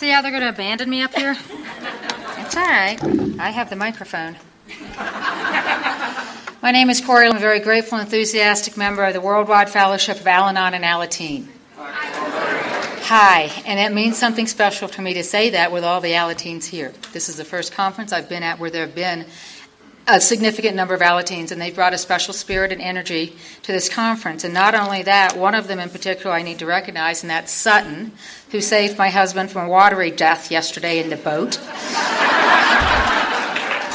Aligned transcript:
See 0.00 0.08
how 0.08 0.22
they're 0.22 0.30
going 0.30 0.42
to 0.44 0.48
abandon 0.48 0.88
me 0.88 1.02
up 1.02 1.14
here? 1.14 1.36
It's 2.38 2.56
all 2.56 2.62
right. 2.62 2.98
I 3.38 3.50
have 3.50 3.68
the 3.68 3.76
microphone. 3.76 4.34
My 6.62 6.70
name 6.70 6.88
is 6.88 7.02
Corey. 7.02 7.26
I'm 7.26 7.36
a 7.36 7.38
very 7.38 7.60
grateful 7.60 7.98
and 7.98 8.06
enthusiastic 8.06 8.78
member 8.78 9.04
of 9.04 9.12
the 9.12 9.20
Worldwide 9.20 9.68
Fellowship 9.68 10.18
of 10.18 10.26
Al 10.26 10.48
Anon 10.48 10.72
and 10.72 10.84
Alateen. 10.84 11.48
Hi, 11.76 13.02
Hi, 13.02 13.62
and 13.66 13.78
it 13.78 13.94
means 13.94 14.16
something 14.16 14.46
special 14.46 14.88
for 14.88 15.02
me 15.02 15.12
to 15.12 15.22
say 15.22 15.50
that 15.50 15.70
with 15.70 15.84
all 15.84 16.00
the 16.00 16.12
Alateens 16.12 16.64
here. 16.64 16.94
This 17.12 17.28
is 17.28 17.36
the 17.36 17.44
first 17.44 17.72
conference 17.72 18.10
I've 18.10 18.30
been 18.30 18.42
at 18.42 18.58
where 18.58 18.70
there 18.70 18.86
have 18.86 18.94
been 18.94 19.26
a 20.06 20.20
significant 20.20 20.74
number 20.76 20.94
of 20.94 21.00
Alateens, 21.00 21.52
and 21.52 21.60
they've 21.60 21.74
brought 21.74 21.94
a 21.94 21.98
special 21.98 22.34
spirit 22.34 22.72
and 22.72 22.80
energy 22.80 23.36
to 23.62 23.72
this 23.72 23.88
conference. 23.88 24.44
And 24.44 24.54
not 24.54 24.74
only 24.74 25.02
that, 25.02 25.36
one 25.36 25.54
of 25.54 25.68
them 25.68 25.78
in 25.78 25.90
particular 25.90 26.34
I 26.34 26.42
need 26.42 26.58
to 26.60 26.66
recognize, 26.66 27.22
and 27.22 27.30
that's 27.30 27.52
Sutton, 27.52 28.12
who 28.50 28.60
saved 28.60 28.98
my 28.98 29.10
husband 29.10 29.50
from 29.50 29.66
a 29.66 29.68
watery 29.68 30.10
death 30.10 30.50
yesterday 30.50 31.02
in 31.02 31.10
the 31.10 31.16
boat. 31.16 31.58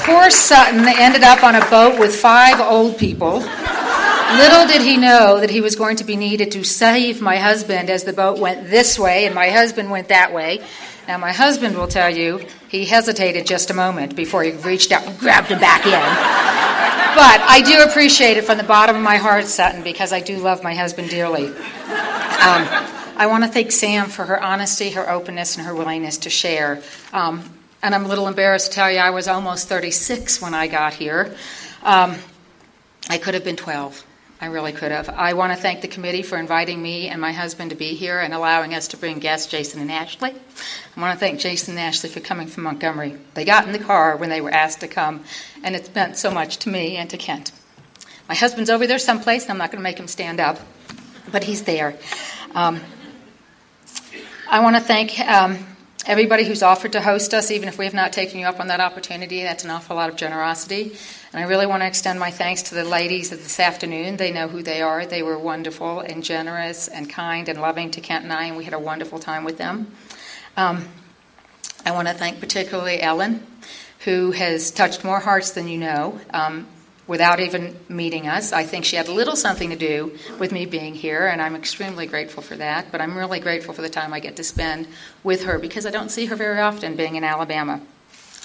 Poor 0.05 0.29
Sutton 0.29 0.87
ended 0.87 1.23
up 1.23 1.43
on 1.43 1.55
a 1.55 1.69
boat 1.69 1.99
with 1.99 2.15
five 2.15 2.61
old 2.61 2.97
people. 2.97 3.39
Little 3.39 4.67
did 4.67 4.81
he 4.81 4.97
know 4.97 5.39
that 5.39 5.49
he 5.49 5.61
was 5.61 5.75
going 5.75 5.95
to 5.97 6.03
be 6.03 6.15
needed 6.15 6.51
to 6.51 6.63
save 6.63 7.21
my 7.21 7.37
husband 7.37 7.89
as 7.89 8.03
the 8.03 8.13
boat 8.13 8.37
went 8.37 8.69
this 8.69 8.99
way 8.99 9.25
and 9.25 9.33
my 9.33 9.49
husband 9.49 9.89
went 9.89 10.09
that 10.09 10.33
way. 10.33 10.61
Now, 11.07 11.19
my 11.19 11.31
husband 11.31 11.77
will 11.77 11.87
tell 11.87 12.09
you 12.09 12.45
he 12.67 12.85
hesitated 12.85 13.45
just 13.45 13.69
a 13.69 13.73
moment 13.73 14.15
before 14.15 14.43
he 14.43 14.51
reached 14.51 14.91
out 14.91 15.05
and 15.05 15.17
grabbed 15.19 15.47
him 15.47 15.59
back 15.59 15.85
in. 15.85 15.91
but 15.91 17.41
I 17.41 17.61
do 17.61 17.83
appreciate 17.83 18.37
it 18.37 18.43
from 18.43 18.57
the 18.57 18.63
bottom 18.63 18.95
of 18.95 19.03
my 19.03 19.17
heart, 19.17 19.45
Sutton, 19.45 19.83
because 19.83 20.11
I 20.11 20.19
do 20.19 20.37
love 20.37 20.63
my 20.63 20.73
husband 20.73 21.09
dearly. 21.09 21.47
Um, 21.47 22.67
I 23.17 23.27
want 23.27 23.43
to 23.43 23.49
thank 23.49 23.71
Sam 23.71 24.07
for 24.07 24.25
her 24.25 24.41
honesty, 24.41 24.89
her 24.91 25.09
openness, 25.09 25.57
and 25.57 25.65
her 25.65 25.75
willingness 25.75 26.17
to 26.19 26.29
share. 26.29 26.81
Um, 27.13 27.49
and 27.83 27.93
I'm 27.93 28.05
a 28.05 28.07
little 28.07 28.27
embarrassed 28.27 28.71
to 28.71 28.75
tell 28.75 28.91
you 28.91 28.97
I 28.97 29.11
was 29.11 29.27
almost 29.27 29.69
36 29.69 30.41
when 30.41 30.55
I 30.55 30.67
got 30.67 30.95
here. 30.95 31.35
Um, 31.83 32.15
I 33.09 33.19
could 33.19 33.35
have 33.35 33.43
been 33.43 33.55
12. 33.55 34.03
I 34.41 34.47
really 34.47 34.73
could 34.73 34.91
have. 34.91 35.07
I 35.09 35.33
want 35.33 35.53
to 35.53 35.61
thank 35.61 35.81
the 35.81 35.87
committee 35.87 36.21
for 36.21 36.37
inviting 36.37 36.81
me 36.81 37.07
and 37.07 37.21
my 37.21 37.31
husband 37.31 37.69
to 37.69 37.75
be 37.75 37.93
here 37.93 38.19
and 38.19 38.33
allowing 38.33 38.73
us 38.73 38.89
to 38.89 38.97
bring 38.97 39.19
guests, 39.19 39.49
Jason 39.49 39.79
and 39.79 39.91
Ashley. 39.91 40.31
I 40.95 41.01
want 41.01 41.13
to 41.13 41.19
thank 41.19 41.39
Jason 41.39 41.77
and 41.77 41.79
Ashley 41.79 42.09
for 42.09 42.19
coming 42.19 42.47
from 42.47 42.63
Montgomery. 42.63 43.17
They 43.33 43.45
got 43.45 43.65
in 43.65 43.71
the 43.71 43.79
car 43.79 44.17
when 44.17 44.29
they 44.29 44.41
were 44.41 44.51
asked 44.51 44.81
to 44.81 44.89
come, 44.89 45.23
and 45.63 45.73
it's 45.73 45.93
meant 45.95 46.17
so 46.17 46.31
much 46.31 46.57
to 46.57 46.69
me 46.69 46.97
and 46.97 47.09
to 47.09 47.17
Kent. 47.17 47.53
My 48.27 48.35
husband's 48.35 48.69
over 48.69 48.85
there 48.85 48.99
someplace, 48.99 49.43
and 49.43 49.51
I'm 49.51 49.57
not 49.57 49.71
going 49.71 49.79
to 49.79 49.83
make 49.83 49.99
him 49.99 50.07
stand 50.07 50.41
up, 50.41 50.59
but 51.31 51.45
he's 51.45 51.63
there. 51.63 51.95
Um, 52.53 52.81
I 54.49 54.59
want 54.59 54.75
to 54.75 54.81
thank 54.81 55.17
um, 55.21 55.59
everybody 56.05 56.43
who's 56.43 56.61
offered 56.61 56.91
to 56.91 57.01
host 57.01 57.33
us, 57.33 57.51
even 57.51 57.69
if 57.69 57.77
we 57.77 57.85
have 57.85 57.93
not 57.93 58.13
taken 58.13 58.39
you 58.39 58.45
up 58.45 58.59
on 58.59 58.67
that 58.67 58.79
opportunity. 58.79 59.43
That's 59.43 59.63
an 59.63 59.69
awful 59.69 59.95
lot 59.95 60.09
of 60.09 60.17
generosity. 60.17 60.97
And 61.35 61.43
I 61.43 61.47
really 61.49 61.65
want 61.65 61.83
to 61.83 61.87
extend 61.87 62.17
my 62.17 62.31
thanks 62.31 62.61
to 62.61 62.75
the 62.75 62.85
ladies 62.85 63.33
of 63.33 63.43
this 63.43 63.59
afternoon. 63.59 64.15
They 64.15 64.31
know 64.31 64.47
who 64.47 64.63
they 64.63 64.81
are. 64.81 65.05
They 65.05 65.21
were 65.21 65.37
wonderful 65.37 65.99
and 65.99 66.23
generous 66.23 66.87
and 66.87 67.09
kind 67.09 67.49
and 67.49 67.59
loving 67.59 67.91
to 67.91 67.99
Kent 67.99 68.23
and 68.23 68.31
I, 68.31 68.45
and 68.45 68.55
we 68.55 68.63
had 68.63 68.73
a 68.73 68.79
wonderful 68.79 69.19
time 69.19 69.43
with 69.43 69.57
them. 69.57 69.91
Um, 70.55 70.87
I 71.85 71.91
want 71.91 72.07
to 72.07 72.13
thank 72.13 72.39
particularly 72.39 73.01
Ellen, 73.01 73.45
who 74.05 74.31
has 74.31 74.71
touched 74.71 75.03
more 75.03 75.19
hearts 75.19 75.51
than 75.51 75.67
you 75.67 75.77
know. 75.77 76.21
Um, 76.29 76.67
without 77.05 77.39
even 77.39 77.75
meeting 77.87 78.27
us. 78.27 78.51
I 78.51 78.63
think 78.63 78.83
she 78.83 78.95
had 78.95 79.09
a 79.09 79.13
little 79.13 79.35
something 79.35 79.69
to 79.69 79.75
do 79.75 80.17
with 80.39 80.51
me 80.51 80.65
being 80.65 80.95
here, 80.95 81.27
and 81.27 81.39
I'm 81.39 81.55
extremely 81.55 82.07
grateful 82.07 82.41
for 82.41 82.55
that. 82.55 82.91
But 82.91 82.99
I'm 82.99 83.15
really 83.15 83.39
grateful 83.39 83.75
for 83.75 83.83
the 83.83 83.89
time 83.89 84.11
I 84.11 84.19
get 84.19 84.37
to 84.37 84.43
spend 84.43 84.87
with 85.23 85.43
her 85.43 85.59
because 85.59 85.85
I 85.85 85.91
don't 85.91 86.09
see 86.09 86.25
her 86.27 86.35
very 86.35 86.61
often 86.61 86.95
being 86.95 87.15
in 87.15 87.23
Alabama. 87.23 87.81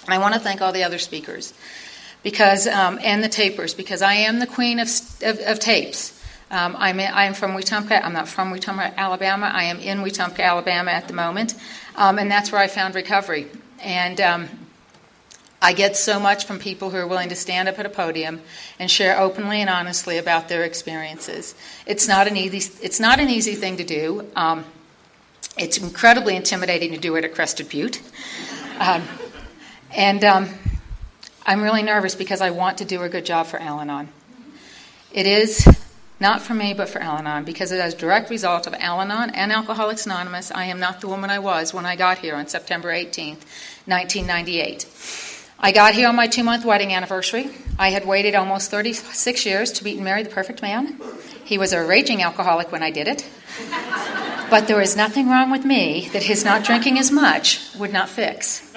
I 0.08 0.18
want 0.18 0.34
to 0.34 0.40
thank 0.40 0.60
all 0.60 0.72
the 0.72 0.82
other 0.82 0.98
speakers 0.98 1.54
because 2.22 2.66
um, 2.66 2.98
and 3.02 3.22
the 3.22 3.28
tapers 3.28 3.74
because 3.74 4.02
I 4.02 4.14
am 4.14 4.38
the 4.38 4.46
queen 4.46 4.78
of, 4.78 4.88
of, 5.22 5.38
of 5.40 5.58
tapes. 5.58 6.16
Um, 6.50 6.74
I'm, 6.76 6.98
in, 6.98 7.10
I'm 7.12 7.34
from 7.34 7.52
Wetumpka. 7.52 8.02
I'm 8.02 8.12
not 8.12 8.26
from 8.26 8.52
Wetumpka, 8.52 8.96
Alabama. 8.96 9.50
I 9.54 9.64
am 9.64 9.78
in 9.78 9.98
Wetumpka, 9.98 10.40
Alabama 10.40 10.90
at 10.90 11.06
the 11.06 11.14
moment, 11.14 11.54
um, 11.94 12.18
and 12.18 12.30
that's 12.30 12.50
where 12.50 12.60
I 12.60 12.66
found 12.66 12.96
recovery. 12.96 13.46
And 13.80 14.20
um, 14.20 14.48
I 15.62 15.72
get 15.72 15.96
so 15.96 16.18
much 16.18 16.46
from 16.46 16.58
people 16.58 16.90
who 16.90 16.96
are 16.96 17.06
willing 17.06 17.28
to 17.28 17.36
stand 17.36 17.68
up 17.68 17.78
at 17.78 17.86
a 17.86 17.90
podium 17.90 18.40
and 18.78 18.90
share 18.90 19.18
openly 19.18 19.60
and 19.60 19.70
honestly 19.70 20.18
about 20.18 20.48
their 20.48 20.64
experiences. 20.64 21.54
It's 21.86 22.08
not 22.08 22.26
an 22.26 22.36
easy. 22.36 22.72
It's 22.82 22.98
not 22.98 23.20
an 23.20 23.28
easy 23.28 23.54
thing 23.54 23.76
to 23.76 23.84
do. 23.84 24.26
Um, 24.34 24.64
it's 25.56 25.78
incredibly 25.78 26.34
intimidating 26.34 26.92
to 26.92 26.98
do 26.98 27.16
it 27.16 27.24
at 27.24 27.34
Crested 27.34 27.68
Butte. 27.68 28.00
Um, 28.78 29.02
and 29.94 30.24
I'm 31.46 31.62
really 31.62 31.82
nervous 31.82 32.14
because 32.14 32.40
I 32.40 32.50
want 32.50 32.78
to 32.78 32.84
do 32.84 33.02
a 33.02 33.08
good 33.08 33.24
job 33.24 33.46
for 33.46 33.58
Al 33.58 33.80
Anon. 33.80 34.08
It 35.12 35.26
is 35.26 35.66
not 36.20 36.42
for 36.42 36.54
me, 36.54 36.74
but 36.74 36.88
for 36.88 37.00
Al 37.00 37.18
Anon, 37.18 37.44
because 37.44 37.72
as 37.72 37.94
a 37.94 37.96
direct 37.96 38.30
result 38.30 38.66
of 38.66 38.74
Al 38.74 39.00
Anon 39.00 39.30
and 39.30 39.50
Alcoholics 39.50 40.06
Anonymous, 40.06 40.50
I 40.50 40.66
am 40.66 40.78
not 40.78 41.00
the 41.00 41.08
woman 41.08 41.30
I 41.30 41.38
was 41.38 41.72
when 41.72 41.86
I 41.86 41.96
got 41.96 42.18
here 42.18 42.36
on 42.36 42.46
September 42.46 42.92
18th, 42.92 43.44
1998. 43.86 44.86
I 45.58 45.72
got 45.72 45.94
here 45.94 46.08
on 46.08 46.16
my 46.16 46.26
two 46.26 46.44
month 46.44 46.64
wedding 46.64 46.92
anniversary. 46.92 47.50
I 47.78 47.90
had 47.90 48.06
waited 48.06 48.34
almost 48.34 48.70
36 48.70 49.44
years 49.46 49.72
to 49.72 49.84
meet 49.84 49.96
and 49.96 50.04
marry 50.04 50.22
the 50.22 50.30
perfect 50.30 50.62
man. 50.62 51.00
He 51.44 51.58
was 51.58 51.72
a 51.72 51.84
raging 51.84 52.22
alcoholic 52.22 52.70
when 52.70 52.82
I 52.82 52.90
did 52.90 53.08
it. 53.08 53.26
But 54.50 54.68
there 54.68 54.80
is 54.80 54.96
nothing 54.96 55.28
wrong 55.28 55.50
with 55.50 55.64
me 55.64 56.08
that 56.12 56.22
his 56.22 56.44
not 56.44 56.64
drinking 56.64 56.98
as 56.98 57.10
much 57.10 57.60
would 57.76 57.92
not 57.92 58.08
fix. 58.08 58.72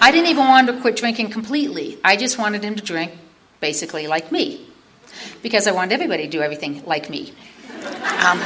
I 0.00 0.10
didn't 0.10 0.30
even 0.30 0.46
want 0.46 0.68
to 0.68 0.80
quit 0.80 0.96
drinking 0.96 1.30
completely. 1.30 1.98
I 2.04 2.16
just 2.16 2.38
wanted 2.38 2.62
him 2.62 2.76
to 2.76 2.82
drink 2.82 3.12
basically 3.60 4.06
like 4.06 4.30
me 4.30 4.66
because 5.42 5.66
I 5.66 5.72
wanted 5.72 5.94
everybody 5.94 6.24
to 6.24 6.30
do 6.30 6.40
everything 6.40 6.84
like 6.84 7.10
me. 7.10 7.32
Um, 8.24 8.40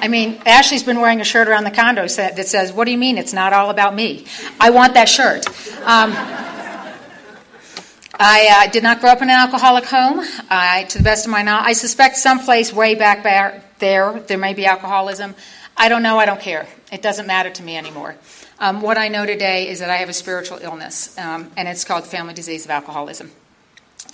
I 0.00 0.08
mean, 0.08 0.40
Ashley's 0.46 0.82
been 0.82 1.00
wearing 1.00 1.20
a 1.20 1.24
shirt 1.24 1.48
around 1.48 1.64
the 1.64 1.70
condo 1.70 2.06
that 2.08 2.46
says, 2.48 2.72
What 2.72 2.86
do 2.86 2.90
you 2.90 2.98
mean 2.98 3.18
it's 3.18 3.32
not 3.32 3.52
all 3.52 3.70
about 3.70 3.94
me? 3.94 4.26
I 4.58 4.70
want 4.70 4.94
that 4.94 5.08
shirt. 5.08 5.46
Um, 5.86 6.12
I 8.14 8.66
uh, 8.66 8.70
did 8.70 8.82
not 8.82 9.00
grow 9.00 9.10
up 9.10 9.22
in 9.22 9.24
an 9.24 9.30
alcoholic 9.30 9.84
home. 9.84 10.24
I, 10.50 10.84
to 10.90 10.98
the 10.98 11.04
best 11.04 11.26
of 11.26 11.32
my 11.32 11.42
knowledge, 11.42 11.68
I 11.68 11.72
suspect 11.72 12.16
someplace 12.16 12.72
way 12.72 12.94
back 12.94 13.22
there 13.22 13.62
there 13.82 14.38
may 14.38 14.54
be 14.54 14.64
alcoholism. 14.64 15.34
I 15.76 15.88
don't 15.88 16.02
know. 16.02 16.18
I 16.18 16.24
don't 16.24 16.40
care. 16.40 16.66
It 16.92 17.02
doesn't 17.02 17.26
matter 17.26 17.50
to 17.50 17.62
me 17.62 17.76
anymore. 17.76 18.14
Um, 18.62 18.80
what 18.80 18.96
I 18.96 19.08
know 19.08 19.26
today 19.26 19.68
is 19.68 19.80
that 19.80 19.90
I 19.90 19.96
have 19.96 20.08
a 20.08 20.12
spiritual 20.12 20.58
illness, 20.62 21.18
um, 21.18 21.50
and 21.56 21.66
it's 21.66 21.82
called 21.82 22.06
family 22.06 22.32
disease 22.32 22.64
of 22.64 22.70
alcoholism. 22.70 23.32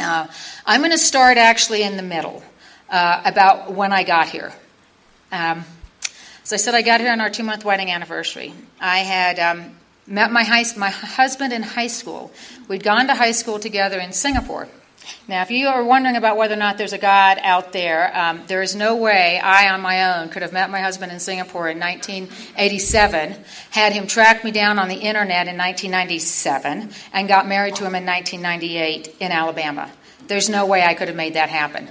Uh, 0.01 0.27
I'm 0.65 0.81
going 0.81 0.91
to 0.91 0.97
start 0.97 1.37
actually 1.37 1.83
in 1.83 1.99
the 1.99 2.03
middle 2.03 2.43
uh, 2.89 3.21
about 3.27 3.73
when 3.75 3.93
I 3.93 4.05
got 4.05 4.31
here. 4.31 4.55
Um, 5.31 5.67
I 6.51 6.57
said, 6.57 6.75
I 6.75 6.81
got 6.81 7.03
here 7.03 7.13
on 7.13 7.21
our 7.21 7.29
two 7.29 7.43
month 7.43 7.63
wedding 7.63 7.91
anniversary. 7.91 8.55
I 8.81 9.01
had 9.01 9.39
um, 9.39 9.77
met 10.07 10.33
my, 10.33 10.45
high, 10.45 10.65
my 10.79 10.89
husband 10.89 11.53
in 11.53 11.63
high 11.63 11.89
school. 11.89 12.33
We'd 12.69 12.83
gone 12.83 13.07
to 13.09 13.15
high 13.15 13.33
school 13.33 13.59
together 13.59 13.99
in 13.99 14.15
Singapore. 14.15 14.67
Now, 15.27 15.43
if 15.43 15.51
you 15.51 15.69
are 15.69 15.85
wondering 15.85 16.17
about 16.17 16.37
whether 16.37 16.55
or 16.55 16.59
not 16.59 16.79
there's 16.79 16.93
a 16.93 16.99
God 16.99 17.39
out 17.43 17.73
there, 17.73 18.17
um, 18.17 18.43
there 18.47 18.63
is 18.63 18.75
no 18.75 18.97
way 18.97 19.39
I, 19.39 19.69
on 19.71 19.81
my 19.81 20.19
own, 20.19 20.29
could 20.29 20.43
have 20.43 20.53
met 20.53 20.71
my 20.71 20.81
husband 20.81 21.13
in 21.13 21.21
Singapore 21.21 21.69
in 21.69 21.79
1987, 21.79 23.37
had 23.71 23.93
him 23.93 24.07
track 24.07 24.45
me 24.45 24.51
down 24.51 24.79
on 24.79 24.89
the 24.89 24.97
internet 24.97 25.49
in 25.49 25.57
1997, 25.57 26.91
and 27.13 27.29
got 27.29 27.47
married 27.47 27.75
to 27.77 27.85
him 27.85 27.95
in 27.95 28.07
1998 28.07 29.17
in 29.21 29.33
Alabama. 29.33 29.91
There's 30.27 30.49
no 30.49 30.67
way 30.67 30.83
I 30.83 30.95
could 30.95 31.09
have 31.09 31.17
made 31.17 31.35
that 31.35 31.49
happen. 31.49 31.89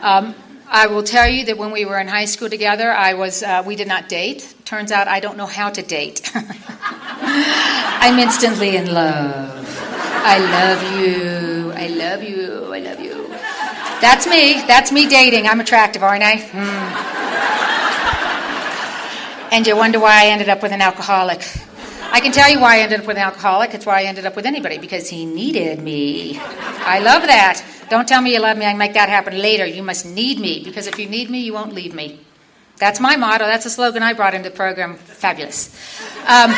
Um, 0.00 0.34
I 0.68 0.86
will 0.86 1.02
tell 1.02 1.28
you 1.28 1.44
that 1.46 1.58
when 1.58 1.70
we 1.70 1.84
were 1.84 1.98
in 1.98 2.08
high 2.08 2.24
school 2.24 2.48
together, 2.48 2.90
I 2.90 3.14
was 3.14 3.42
uh, 3.42 3.62
we 3.64 3.76
did 3.76 3.86
not 3.86 4.08
date. 4.08 4.54
Turns 4.64 4.90
out 4.90 5.08
I 5.08 5.20
don't 5.20 5.36
know 5.36 5.46
how 5.46 5.70
to 5.70 5.82
date. 5.82 6.30
I'm 6.34 8.18
instantly 8.18 8.76
in 8.76 8.92
love. 8.92 9.64
I 10.26 10.38
love 10.38 11.00
you. 11.00 11.63
I 11.76 11.88
love 11.88 12.22
you. 12.22 12.72
I 12.72 12.78
love 12.80 13.00
you. 13.00 13.28
That's 14.00 14.26
me. 14.26 14.62
That's 14.66 14.92
me 14.92 15.08
dating. 15.08 15.46
I'm 15.46 15.60
attractive, 15.60 16.02
aren't 16.02 16.22
I? 16.22 16.36
Mm. 16.36 17.14
And 19.52 19.66
you 19.66 19.76
wonder 19.76 20.00
why 20.00 20.24
I 20.24 20.26
ended 20.26 20.48
up 20.48 20.62
with 20.62 20.72
an 20.72 20.80
alcoholic. 20.80 21.40
I 22.10 22.20
can 22.20 22.32
tell 22.32 22.50
you 22.50 22.60
why 22.60 22.76
I 22.76 22.80
ended 22.80 23.00
up 23.00 23.06
with 23.06 23.16
an 23.16 23.22
alcoholic. 23.22 23.74
It's 23.74 23.86
why 23.86 24.00
I 24.00 24.04
ended 24.04 24.26
up 24.26 24.36
with 24.36 24.46
anybody 24.46 24.78
because 24.78 25.08
he 25.08 25.26
needed 25.26 25.80
me. 25.80 26.38
I 26.38 27.00
love 27.00 27.22
that. 27.22 27.64
Don't 27.90 28.06
tell 28.06 28.20
me 28.22 28.32
you 28.34 28.40
love 28.40 28.56
me. 28.56 28.66
I 28.66 28.70
can 28.70 28.78
make 28.78 28.94
that 28.94 29.08
happen 29.08 29.36
later. 29.36 29.66
You 29.66 29.82
must 29.82 30.06
need 30.06 30.38
me 30.38 30.62
because 30.64 30.86
if 30.86 30.98
you 30.98 31.08
need 31.08 31.30
me, 31.30 31.40
you 31.40 31.52
won't 31.52 31.72
leave 31.72 31.94
me. 31.94 32.20
That's 32.78 33.00
my 33.00 33.16
motto. 33.16 33.44
That's 33.44 33.66
a 33.66 33.70
slogan 33.70 34.02
I 34.02 34.12
brought 34.12 34.34
into 34.34 34.48
the 34.50 34.54
program. 34.54 34.96
Fabulous. 34.96 35.74
Um, 36.26 36.50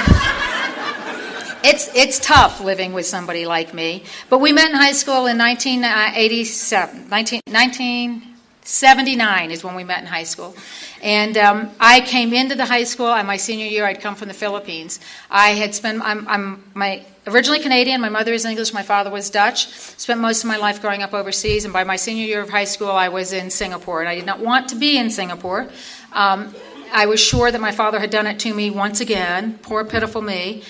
it's, 1.65 1.95
it's 1.95 2.19
tough 2.19 2.61
living 2.61 2.93
with 2.93 3.07
somebody 3.07 3.47
like 3.47 3.75
me. 3.75 4.05
But 4.29 4.39
we 4.39 4.53
met 4.53 4.71
in 4.71 4.77
high 4.77 4.93
school 4.93 5.27
in 5.27 5.39
1987. 5.39 7.09
19, 7.09 7.41
19 7.49 8.37
79 8.67 9.53
is 9.53 9.63
when 9.63 9.77
we 9.77 9.85
met 9.85 10.01
in 10.01 10.07
high 10.07 10.25
school. 10.25 10.57
And 11.01 11.39
um, 11.39 11.71
I 11.79 12.01
came 12.01 12.33
into 12.33 12.57
the 12.57 12.65
high 12.65 12.83
school, 12.83 13.13
and 13.13 13.27
my 13.27 13.37
senior 13.37 13.67
year, 13.67 13.87
I'd 13.87 14.01
come 14.01 14.17
from 14.17 14.27
the 14.27 14.35
Philippines. 14.35 14.99
I 15.31 15.51
had 15.51 15.73
spent, 15.75 16.03
I'm, 16.03 16.27
I'm 16.27 16.65
my, 16.75 17.05
originally 17.29 17.61
Canadian, 17.61 18.01
my 18.01 18.09
mother 18.09 18.33
is 18.33 18.45
English, 18.45 18.75
my 18.75 18.83
father 18.83 19.11
was 19.11 19.31
Dutch. 19.31 19.69
Spent 19.69 20.21
most 20.21 20.43
of 20.43 20.49
my 20.49 20.57
life 20.57 20.83
growing 20.83 21.03
up 21.03 21.15
overseas, 21.15 21.65
and 21.65 21.73
by 21.73 21.85
my 21.85 21.95
senior 21.95 22.25
year 22.25 22.41
of 22.41 22.51
high 22.51 22.65
school, 22.65 22.91
I 22.91 23.09
was 23.09 23.33
in 23.33 23.51
Singapore. 23.51 24.01
And 24.01 24.09
I 24.09 24.17
did 24.17 24.27
not 24.27 24.41
want 24.41 24.69
to 24.71 24.75
be 24.75 24.99
in 24.99 25.11
Singapore. 25.11 25.69
Um, 26.13 26.53
I 26.93 27.07
was 27.07 27.21
sure 27.21 27.53
that 27.53 27.61
my 27.61 27.73
father 27.73 28.01
had 28.01 28.11
done 28.11 28.27
it 28.27 28.41
to 28.41 28.53
me 28.53 28.71
once 28.71 29.01
again, 29.01 29.61
poor, 29.63 29.85
pitiful 29.85 30.23
me, 30.23 30.65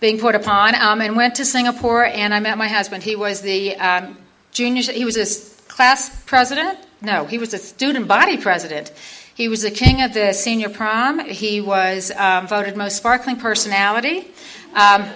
being 0.00 0.18
put 0.18 0.34
upon, 0.34 0.74
um, 0.74 1.00
and 1.00 1.16
went 1.16 1.36
to 1.36 1.44
Singapore, 1.44 2.04
and 2.04 2.34
I 2.34 2.40
met 2.40 2.58
my 2.58 2.68
husband. 2.68 3.02
He 3.02 3.16
was 3.16 3.40
the 3.40 3.76
um, 3.76 4.16
junior, 4.52 4.82
he 4.82 5.04
was 5.04 5.16
a 5.16 5.68
class 5.68 6.22
president 6.24 6.78
no, 7.00 7.26
he 7.26 7.38
was 7.38 7.52
a 7.52 7.58
student 7.58 8.08
body 8.08 8.36
president. 8.36 8.92
He 9.34 9.48
was 9.48 9.62
the 9.62 9.70
king 9.70 10.02
of 10.02 10.14
the 10.14 10.32
senior 10.32 10.70
prom. 10.70 11.20
He 11.20 11.60
was 11.60 12.10
um, 12.10 12.48
voted 12.48 12.76
most 12.76 12.96
sparkling 12.96 13.36
personality. 13.36 14.28
Um, 14.74 15.06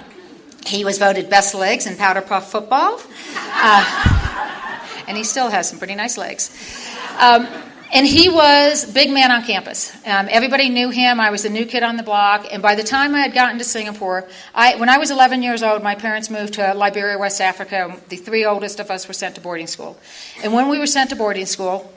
he 0.67 0.85
was 0.85 0.99
voted 0.99 1.31
best 1.31 1.55
legs 1.55 1.87
in 1.87 1.97
powder 1.97 2.21
puff 2.21 2.51
football. 2.51 3.01
Uh, 3.35 4.89
and 5.09 5.17
he 5.17 5.25
still 5.25 5.49
has 5.49 5.71
some 5.71 5.79
pretty 5.79 5.95
nice 5.95 6.19
legs. 6.19 6.51
And 7.93 8.07
he 8.07 8.29
was 8.29 8.85
big 8.85 9.11
man 9.11 9.33
on 9.33 9.43
campus. 9.43 9.93
Um, 10.07 10.29
everybody 10.31 10.69
knew 10.69 10.91
him. 10.91 11.19
I 11.19 11.31
was 11.31 11.43
the 11.43 11.51
new 11.51 11.67
kid 11.67 11.83
on 11.83 11.97
the 11.97 12.05
block. 12.05 12.47
And 12.51 12.63
by 12.63 12.77
the 12.77 12.85
time 12.85 13.17
I 13.17 13.21
had 13.21 13.35
gotten 13.35 13.59
to 13.59 13.65
Singapore, 13.65 14.29
I, 14.55 14.77
when 14.77 14.89
I 14.89 14.99
was 14.99 15.11
11 15.11 15.43
years 15.43 15.63
old, 15.65 15.83
my 15.83 15.97
parents 15.97 16.31
moved 16.31 16.55
to 16.55 16.73
Liberia, 16.73 17.19
West 17.19 17.41
Africa. 17.41 17.97
The 18.09 18.17
three 18.17 18.45
oldest 18.45 18.79
of 18.79 18.93
us 18.93 19.09
were 19.09 19.15
sent 19.15 19.35
to 19.35 19.41
boarding 19.41 19.67
school. 19.67 19.99
And 20.45 20.53
when 20.53 20.69
we 20.69 20.79
were 20.79 20.87
sent 20.87 21.11
to 21.11 21.17
boarding 21.17 21.47
school, 21.47 21.93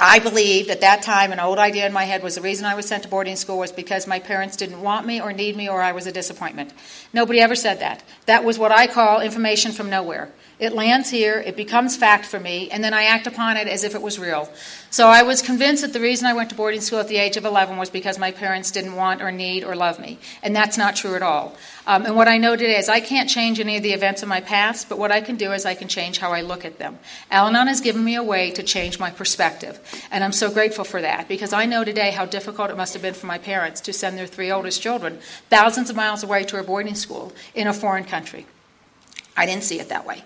I 0.00 0.20
believed 0.20 0.70
at 0.70 0.80
that 0.82 1.02
time, 1.02 1.32
an 1.32 1.40
old 1.40 1.58
idea 1.58 1.86
in 1.86 1.92
my 1.92 2.04
head 2.04 2.22
was 2.22 2.36
the 2.36 2.40
reason 2.40 2.66
I 2.66 2.76
was 2.76 2.86
sent 2.86 3.02
to 3.02 3.08
boarding 3.08 3.34
school 3.34 3.58
was 3.58 3.72
because 3.72 4.06
my 4.06 4.20
parents 4.20 4.56
didn't 4.56 4.80
want 4.80 5.06
me 5.06 5.20
or 5.20 5.32
need 5.32 5.56
me 5.56 5.68
or 5.68 5.82
I 5.82 5.90
was 5.90 6.06
a 6.06 6.12
disappointment. 6.12 6.72
Nobody 7.12 7.40
ever 7.40 7.56
said 7.56 7.80
that. 7.80 8.04
That 8.26 8.44
was 8.44 8.58
what 8.58 8.70
I 8.70 8.86
call 8.86 9.20
information 9.20 9.72
from 9.72 9.90
nowhere. 9.90 10.30
It 10.58 10.72
lands 10.72 11.10
here, 11.10 11.40
it 11.40 11.56
becomes 11.56 11.96
fact 11.96 12.26
for 12.26 12.40
me, 12.40 12.68
and 12.70 12.82
then 12.82 12.92
I 12.92 13.04
act 13.04 13.28
upon 13.28 13.56
it 13.56 13.68
as 13.68 13.84
if 13.84 13.94
it 13.94 14.02
was 14.02 14.18
real. 14.18 14.50
So 14.90 15.06
I 15.06 15.22
was 15.22 15.40
convinced 15.40 15.82
that 15.82 15.92
the 15.92 16.00
reason 16.00 16.26
I 16.26 16.32
went 16.32 16.50
to 16.50 16.56
boarding 16.56 16.80
school 16.80 16.98
at 16.98 17.06
the 17.06 17.16
age 17.16 17.36
of 17.36 17.44
11 17.44 17.76
was 17.76 17.90
because 17.90 18.18
my 18.18 18.32
parents 18.32 18.72
didn't 18.72 18.96
want 18.96 19.22
or 19.22 19.30
need 19.30 19.62
or 19.62 19.76
love 19.76 20.00
me. 20.00 20.18
And 20.42 20.56
that's 20.56 20.76
not 20.76 20.96
true 20.96 21.14
at 21.14 21.22
all. 21.22 21.54
Um, 21.86 22.06
and 22.06 22.16
what 22.16 22.26
I 22.26 22.38
know 22.38 22.56
today 22.56 22.76
is 22.76 22.88
I 22.88 22.98
can't 22.98 23.30
change 23.30 23.60
any 23.60 23.76
of 23.76 23.84
the 23.84 23.92
events 23.92 24.24
of 24.24 24.28
my 24.28 24.40
past, 24.40 24.88
but 24.88 24.98
what 24.98 25.12
I 25.12 25.20
can 25.20 25.36
do 25.36 25.52
is 25.52 25.64
I 25.64 25.76
can 25.76 25.86
change 25.86 26.18
how 26.18 26.32
I 26.32 26.40
look 26.40 26.64
at 26.64 26.78
them. 26.78 26.98
Al 27.30 27.46
Anon 27.46 27.68
has 27.68 27.80
given 27.80 28.02
me 28.02 28.16
a 28.16 28.22
way 28.22 28.50
to 28.50 28.62
change 28.64 28.98
my 28.98 29.10
perspective. 29.10 29.78
And 30.10 30.24
I'm 30.24 30.32
so 30.32 30.50
grateful 30.50 30.84
for 30.84 31.00
that 31.00 31.28
because 31.28 31.52
I 31.52 31.66
know 31.66 31.84
today 31.84 32.10
how 32.10 32.26
difficult 32.26 32.70
it 32.70 32.76
must 32.76 32.94
have 32.94 33.02
been 33.02 33.14
for 33.14 33.26
my 33.26 33.38
parents 33.38 33.80
to 33.82 33.92
send 33.92 34.18
their 34.18 34.26
three 34.26 34.50
oldest 34.50 34.82
children 34.82 35.20
thousands 35.50 35.88
of 35.88 35.94
miles 35.94 36.24
away 36.24 36.42
to 36.44 36.58
a 36.58 36.64
boarding 36.64 36.96
school 36.96 37.32
in 37.54 37.68
a 37.68 37.72
foreign 37.72 38.04
country. 38.04 38.46
I 39.38 39.46
didn't 39.46 39.64
see 39.64 39.78
it 39.78 39.88
that 39.88 40.04
way. 40.04 40.22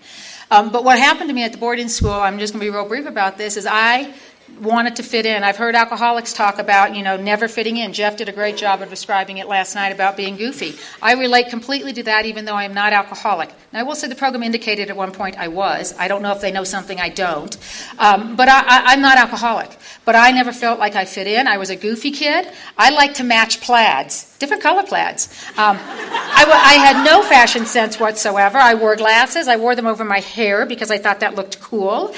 Um, 0.50 0.72
but 0.72 0.84
what 0.84 0.98
happened 0.98 1.28
to 1.30 1.34
me 1.34 1.44
at 1.44 1.52
the 1.52 1.58
boarding 1.58 1.88
school, 1.88 2.10
I'm 2.10 2.38
just 2.38 2.52
going 2.52 2.64
to 2.64 2.70
be 2.70 2.74
real 2.74 2.88
brief 2.88 3.06
about 3.06 3.38
this, 3.38 3.56
is 3.56 3.66
I 3.66 4.12
wanted 4.60 4.96
to 4.96 5.02
fit 5.02 5.26
in. 5.26 5.42
I've 5.44 5.56
heard 5.56 5.74
alcoholics 5.74 6.32
talk 6.32 6.58
about, 6.58 6.94
you 6.94 7.02
know, 7.02 7.16
never 7.16 7.48
fitting 7.48 7.76
in. 7.76 7.92
Jeff 7.92 8.16
did 8.16 8.28
a 8.28 8.32
great 8.32 8.56
job 8.56 8.82
of 8.82 8.90
describing 8.90 9.38
it 9.38 9.48
last 9.48 9.74
night 9.74 9.90
about 9.90 10.16
being 10.16 10.36
goofy. 10.36 10.76
I 11.00 11.14
relate 11.14 11.48
completely 11.48 11.92
to 11.94 12.02
that, 12.04 12.26
even 12.26 12.44
though 12.44 12.54
I 12.54 12.64
am 12.64 12.74
not 12.74 12.92
alcoholic. 12.92 13.50
Now, 13.72 13.80
I 13.80 13.82
will 13.82 13.94
say 13.94 14.08
the 14.08 14.14
program 14.14 14.42
indicated 14.42 14.90
at 14.90 14.96
one 14.96 15.12
point 15.12 15.38
I 15.38 15.48
was. 15.48 15.94
I 15.98 16.08
don't 16.08 16.22
know 16.22 16.32
if 16.32 16.40
they 16.40 16.52
know 16.52 16.64
something 16.64 17.00
I 17.00 17.08
don't. 17.08 17.56
Um, 17.98 18.36
but 18.36 18.48
I, 18.48 18.92
am 18.92 19.00
not 19.00 19.18
alcoholic. 19.18 19.76
But 20.04 20.16
I 20.16 20.30
never 20.30 20.52
felt 20.52 20.78
like 20.78 20.94
I 20.94 21.04
fit 21.04 21.26
in. 21.26 21.46
I 21.46 21.58
was 21.58 21.70
a 21.70 21.76
goofy 21.76 22.10
kid. 22.10 22.46
I 22.76 22.90
like 22.90 23.14
to 23.14 23.24
match 23.24 23.60
plaids, 23.60 24.36
different 24.38 24.62
color 24.62 24.82
plaids. 24.82 25.28
Um, 25.56 25.78
I, 25.80 26.44
I 26.48 26.74
had 26.74 27.04
no 27.04 27.22
fashion 27.22 27.66
sense 27.66 27.98
whatsoever. 27.98 28.58
I 28.58 28.74
wore 28.74 28.96
glasses. 28.96 29.48
I 29.48 29.56
wore 29.56 29.74
them 29.74 29.86
over 29.86 30.04
my 30.04 30.20
hair 30.20 30.66
because 30.66 30.90
I 30.90 30.98
thought 30.98 31.20
that 31.20 31.34
looked 31.34 31.60
cool. 31.60 32.14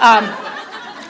Um, 0.00 0.24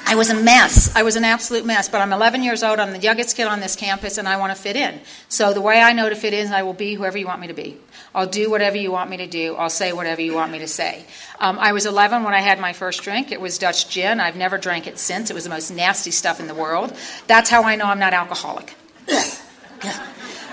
I 0.08 0.14
was 0.14 0.30
a 0.30 0.40
mess. 0.40 0.94
I 0.94 1.02
was 1.02 1.16
an 1.16 1.24
absolute 1.24 1.66
mess. 1.66 1.88
But 1.88 2.00
I'm 2.00 2.12
11 2.12 2.44
years 2.44 2.62
old. 2.62 2.78
I'm 2.78 2.92
the 2.92 2.98
youngest 2.98 3.36
kid 3.36 3.48
on 3.48 3.58
this 3.58 3.74
campus, 3.74 4.18
and 4.18 4.28
I 4.28 4.36
want 4.36 4.56
to 4.56 4.62
fit 4.62 4.76
in. 4.76 5.00
So 5.28 5.52
the 5.52 5.60
way 5.60 5.80
I 5.80 5.92
know 5.92 6.08
to 6.08 6.14
fit 6.14 6.32
in 6.32 6.46
is 6.46 6.52
I 6.52 6.62
will 6.62 6.74
be 6.74 6.94
whoever 6.94 7.18
you 7.18 7.26
want 7.26 7.40
me 7.40 7.48
to 7.48 7.54
be. 7.54 7.76
I'll 8.14 8.28
do 8.28 8.48
whatever 8.48 8.76
you 8.76 8.92
want 8.92 9.10
me 9.10 9.16
to 9.16 9.26
do. 9.26 9.56
I'll 9.56 9.68
say 9.68 9.92
whatever 9.92 10.22
you 10.22 10.32
want 10.32 10.52
me 10.52 10.60
to 10.60 10.68
say. 10.68 11.04
Um, 11.40 11.58
I 11.58 11.72
was 11.72 11.86
11 11.86 12.22
when 12.22 12.34
I 12.34 12.40
had 12.40 12.60
my 12.60 12.72
first 12.72 13.02
drink. 13.02 13.32
It 13.32 13.40
was 13.40 13.58
Dutch 13.58 13.88
gin. 13.88 14.20
I've 14.20 14.36
never 14.36 14.58
drank 14.58 14.86
it 14.86 14.98
since. 14.98 15.28
It 15.28 15.34
was 15.34 15.44
the 15.44 15.50
most 15.50 15.72
nasty 15.72 16.12
stuff 16.12 16.38
in 16.38 16.46
the 16.46 16.54
world. 16.54 16.96
That's 17.26 17.50
how 17.50 17.64
I 17.64 17.74
know 17.74 17.86
I'm 17.86 17.98
not 17.98 18.14
alcoholic. 18.14 18.74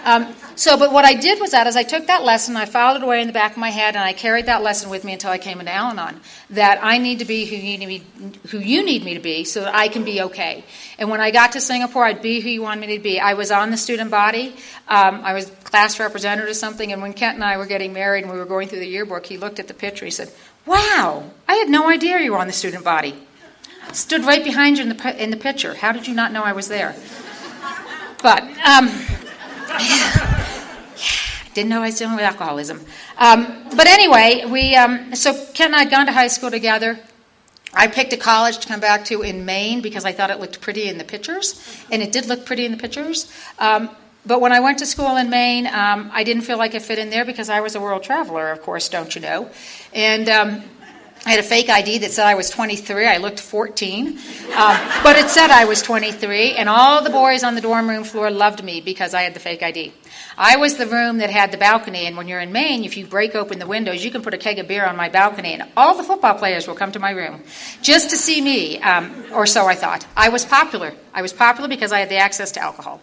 Um, 0.03 0.35
so, 0.55 0.77
but 0.77 0.91
what 0.91 1.05
I 1.05 1.13
did 1.13 1.39
was 1.39 1.51
that 1.51 1.65
as 1.65 1.75
I 1.75 1.83
took 1.83 2.07
that 2.07 2.23
lesson, 2.23 2.57
I 2.57 2.65
filed 2.65 2.97
it 2.97 3.03
away 3.03 3.21
in 3.21 3.27
the 3.27 3.33
back 3.33 3.53
of 3.53 3.57
my 3.57 3.69
head, 3.69 3.95
and 3.95 4.03
I 4.03 4.13
carried 4.13 4.45
that 4.47 4.61
lesson 4.61 4.89
with 4.89 5.03
me 5.03 5.13
until 5.13 5.31
I 5.31 5.37
came 5.37 5.59
into 5.59 5.71
Al-Anon. 5.71 6.19
That 6.51 6.79
I 6.83 6.97
need 6.97 7.19
to 7.19 7.25
be 7.25 7.45
who 7.45 7.55
you 7.55 7.77
need 7.77 7.87
me, 7.87 8.03
who 8.49 8.59
you 8.59 8.83
need 8.83 9.03
me 9.03 9.13
to 9.13 9.19
be, 9.19 9.45
so 9.45 9.61
that 9.61 9.73
I 9.73 9.87
can 9.87 10.03
be 10.03 10.21
okay. 10.21 10.65
And 10.99 11.09
when 11.09 11.21
I 11.21 11.31
got 11.31 11.53
to 11.53 11.61
Singapore, 11.61 12.05
I'd 12.05 12.21
be 12.21 12.41
who 12.41 12.49
you 12.49 12.61
wanted 12.61 12.87
me 12.87 12.97
to 12.97 13.01
be. 13.01 13.19
I 13.19 13.33
was 13.33 13.49
on 13.49 13.71
the 13.71 13.77
student 13.77 14.11
body. 14.11 14.55
Um, 14.87 15.21
I 15.23 15.33
was 15.33 15.49
class 15.63 15.99
representative 15.99 16.49
or 16.49 16.53
something. 16.53 16.91
And 16.91 17.01
when 17.01 17.13
Kent 17.13 17.35
and 17.35 17.43
I 17.43 17.57
were 17.57 17.65
getting 17.65 17.93
married 17.93 18.25
and 18.25 18.31
we 18.31 18.37
were 18.37 18.45
going 18.45 18.67
through 18.67 18.79
the 18.79 18.87
yearbook, 18.87 19.25
he 19.25 19.37
looked 19.37 19.59
at 19.59 19.67
the 19.67 19.73
picture. 19.73 20.05
He 20.05 20.11
said, 20.11 20.31
"Wow, 20.65 21.31
I 21.47 21.55
had 21.55 21.69
no 21.69 21.89
idea 21.89 22.19
you 22.19 22.33
were 22.33 22.39
on 22.39 22.47
the 22.47 22.53
student 22.53 22.83
body." 22.83 23.15
Stood 23.93 24.25
right 24.25 24.43
behind 24.43 24.77
you 24.77 24.83
in 24.83 24.89
the 24.89 25.23
in 25.23 25.31
the 25.31 25.37
picture. 25.37 25.75
How 25.75 25.91
did 25.91 26.07
you 26.07 26.13
not 26.13 26.31
know 26.31 26.43
I 26.43 26.51
was 26.53 26.67
there? 26.67 26.93
But. 28.21 28.43
Um, 28.65 28.89
didn't 31.53 31.69
know 31.69 31.81
I 31.81 31.85
was 31.87 31.97
dealing 31.97 32.15
with 32.15 32.25
alcoholism. 32.25 32.81
Um, 33.17 33.65
but 33.75 33.87
anyway, 33.87 34.45
we 34.47 34.75
um, 34.75 35.15
so 35.15 35.33
Kent 35.53 35.67
and 35.67 35.75
I 35.75 35.79
had 35.79 35.91
gone 35.91 36.05
to 36.07 36.11
high 36.11 36.27
school 36.27 36.51
together. 36.51 36.99
I 37.73 37.87
picked 37.87 38.13
a 38.13 38.17
college 38.17 38.59
to 38.59 38.67
come 38.67 38.79
back 38.79 39.05
to 39.05 39.21
in 39.21 39.45
Maine 39.45 39.81
because 39.81 40.05
I 40.05 40.11
thought 40.11 40.29
it 40.29 40.39
looked 40.39 40.61
pretty 40.61 40.87
in 40.87 40.97
the 40.97 41.03
pictures, 41.03 41.59
and 41.91 42.01
it 42.03 42.11
did 42.11 42.27
look 42.27 42.45
pretty 42.45 42.65
in 42.65 42.71
the 42.71 42.77
pictures. 42.77 43.31
Um, 43.57 43.89
but 44.25 44.39
when 44.39 44.53
I 44.53 44.59
went 44.61 44.79
to 44.79 44.85
school 44.85 45.17
in 45.17 45.29
Maine, 45.29 45.67
um, 45.67 46.09
I 46.13 46.23
didn't 46.23 46.43
feel 46.43 46.57
like 46.57 46.75
I 46.75 46.79
fit 46.79 46.97
in 46.97 47.09
there 47.09 47.25
because 47.25 47.49
I 47.49 47.59
was 47.59 47.75
a 47.75 47.81
world 47.81 48.03
traveler, 48.03 48.51
of 48.51 48.61
course, 48.61 48.87
don't 48.87 49.13
you 49.15 49.21
know? 49.21 49.49
And 49.93 50.29
um, 50.29 50.63
I 51.25 51.31
had 51.31 51.39
a 51.39 51.43
fake 51.43 51.69
ID 51.69 51.99
that 51.99 52.11
said 52.11 52.27
I 52.27 52.35
was 52.35 52.49
23. 52.49 53.07
I 53.07 53.17
looked 53.17 53.39
14. 53.39 54.07
Um, 54.07 54.17
but 55.03 55.15
it 55.15 55.29
said 55.29 55.51
I 55.51 55.63
was 55.65 55.81
23, 55.81 56.55
and 56.55 56.67
all 56.67 57.01
the 57.01 57.09
boys 57.09 57.43
on 57.43 57.55
the 57.55 57.61
dorm 57.61 57.89
room 57.89 58.03
floor 58.03 58.29
loved 58.29 58.63
me 58.63 58.81
because 58.81 59.13
I 59.13 59.21
had 59.21 59.33
the 59.33 59.39
fake 59.39 59.63
ID. 59.63 59.93
I 60.37 60.57
was 60.57 60.75
the 60.75 60.85
room 60.85 61.19
that 61.19 61.29
had 61.29 61.51
the 61.51 61.57
balcony, 61.57 62.05
and 62.07 62.17
when 62.17 62.27
you're 62.27 62.41
in 62.41 62.51
Maine, 62.51 62.83
if 62.83 62.97
you 62.97 63.05
break 63.05 63.35
open 63.35 63.57
the 63.59 63.65
windows, 63.65 64.03
you 64.03 64.11
can 64.11 64.21
put 64.21 64.33
a 64.33 64.37
keg 64.37 64.59
of 64.59 64.67
beer 64.67 64.85
on 64.85 64.97
my 64.97 65.07
balcony, 65.09 65.53
and 65.53 65.63
all 65.77 65.95
the 65.95 66.03
football 66.03 66.35
players 66.35 66.67
will 66.67 66.75
come 66.75 66.91
to 66.91 66.99
my 66.99 67.11
room 67.11 67.41
just 67.81 68.09
to 68.09 68.17
see 68.17 68.41
me, 68.41 68.79
um, 68.81 69.25
or 69.33 69.45
so 69.45 69.65
I 69.65 69.75
thought. 69.75 70.05
I 70.17 70.29
was 70.29 70.43
popular. 70.43 70.93
I 71.13 71.21
was 71.21 71.31
popular 71.31 71.69
because 71.69 71.91
I 71.91 71.99
had 71.99 72.09
the 72.09 72.17
access 72.17 72.51
to 72.53 72.59
alcohol. 72.59 73.01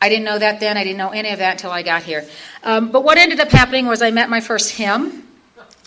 I 0.00 0.08
didn't 0.08 0.24
know 0.24 0.38
that 0.38 0.60
then. 0.60 0.76
I 0.76 0.84
didn't 0.84 0.98
know 0.98 1.10
any 1.10 1.30
of 1.30 1.38
that 1.38 1.52
until 1.52 1.70
I 1.70 1.82
got 1.82 2.02
here. 2.02 2.26
Um, 2.62 2.90
but 2.90 3.02
what 3.02 3.18
ended 3.18 3.40
up 3.40 3.50
happening 3.50 3.86
was 3.86 4.02
I 4.02 4.10
met 4.10 4.28
my 4.28 4.40
first 4.40 4.72
him. 4.72 5.26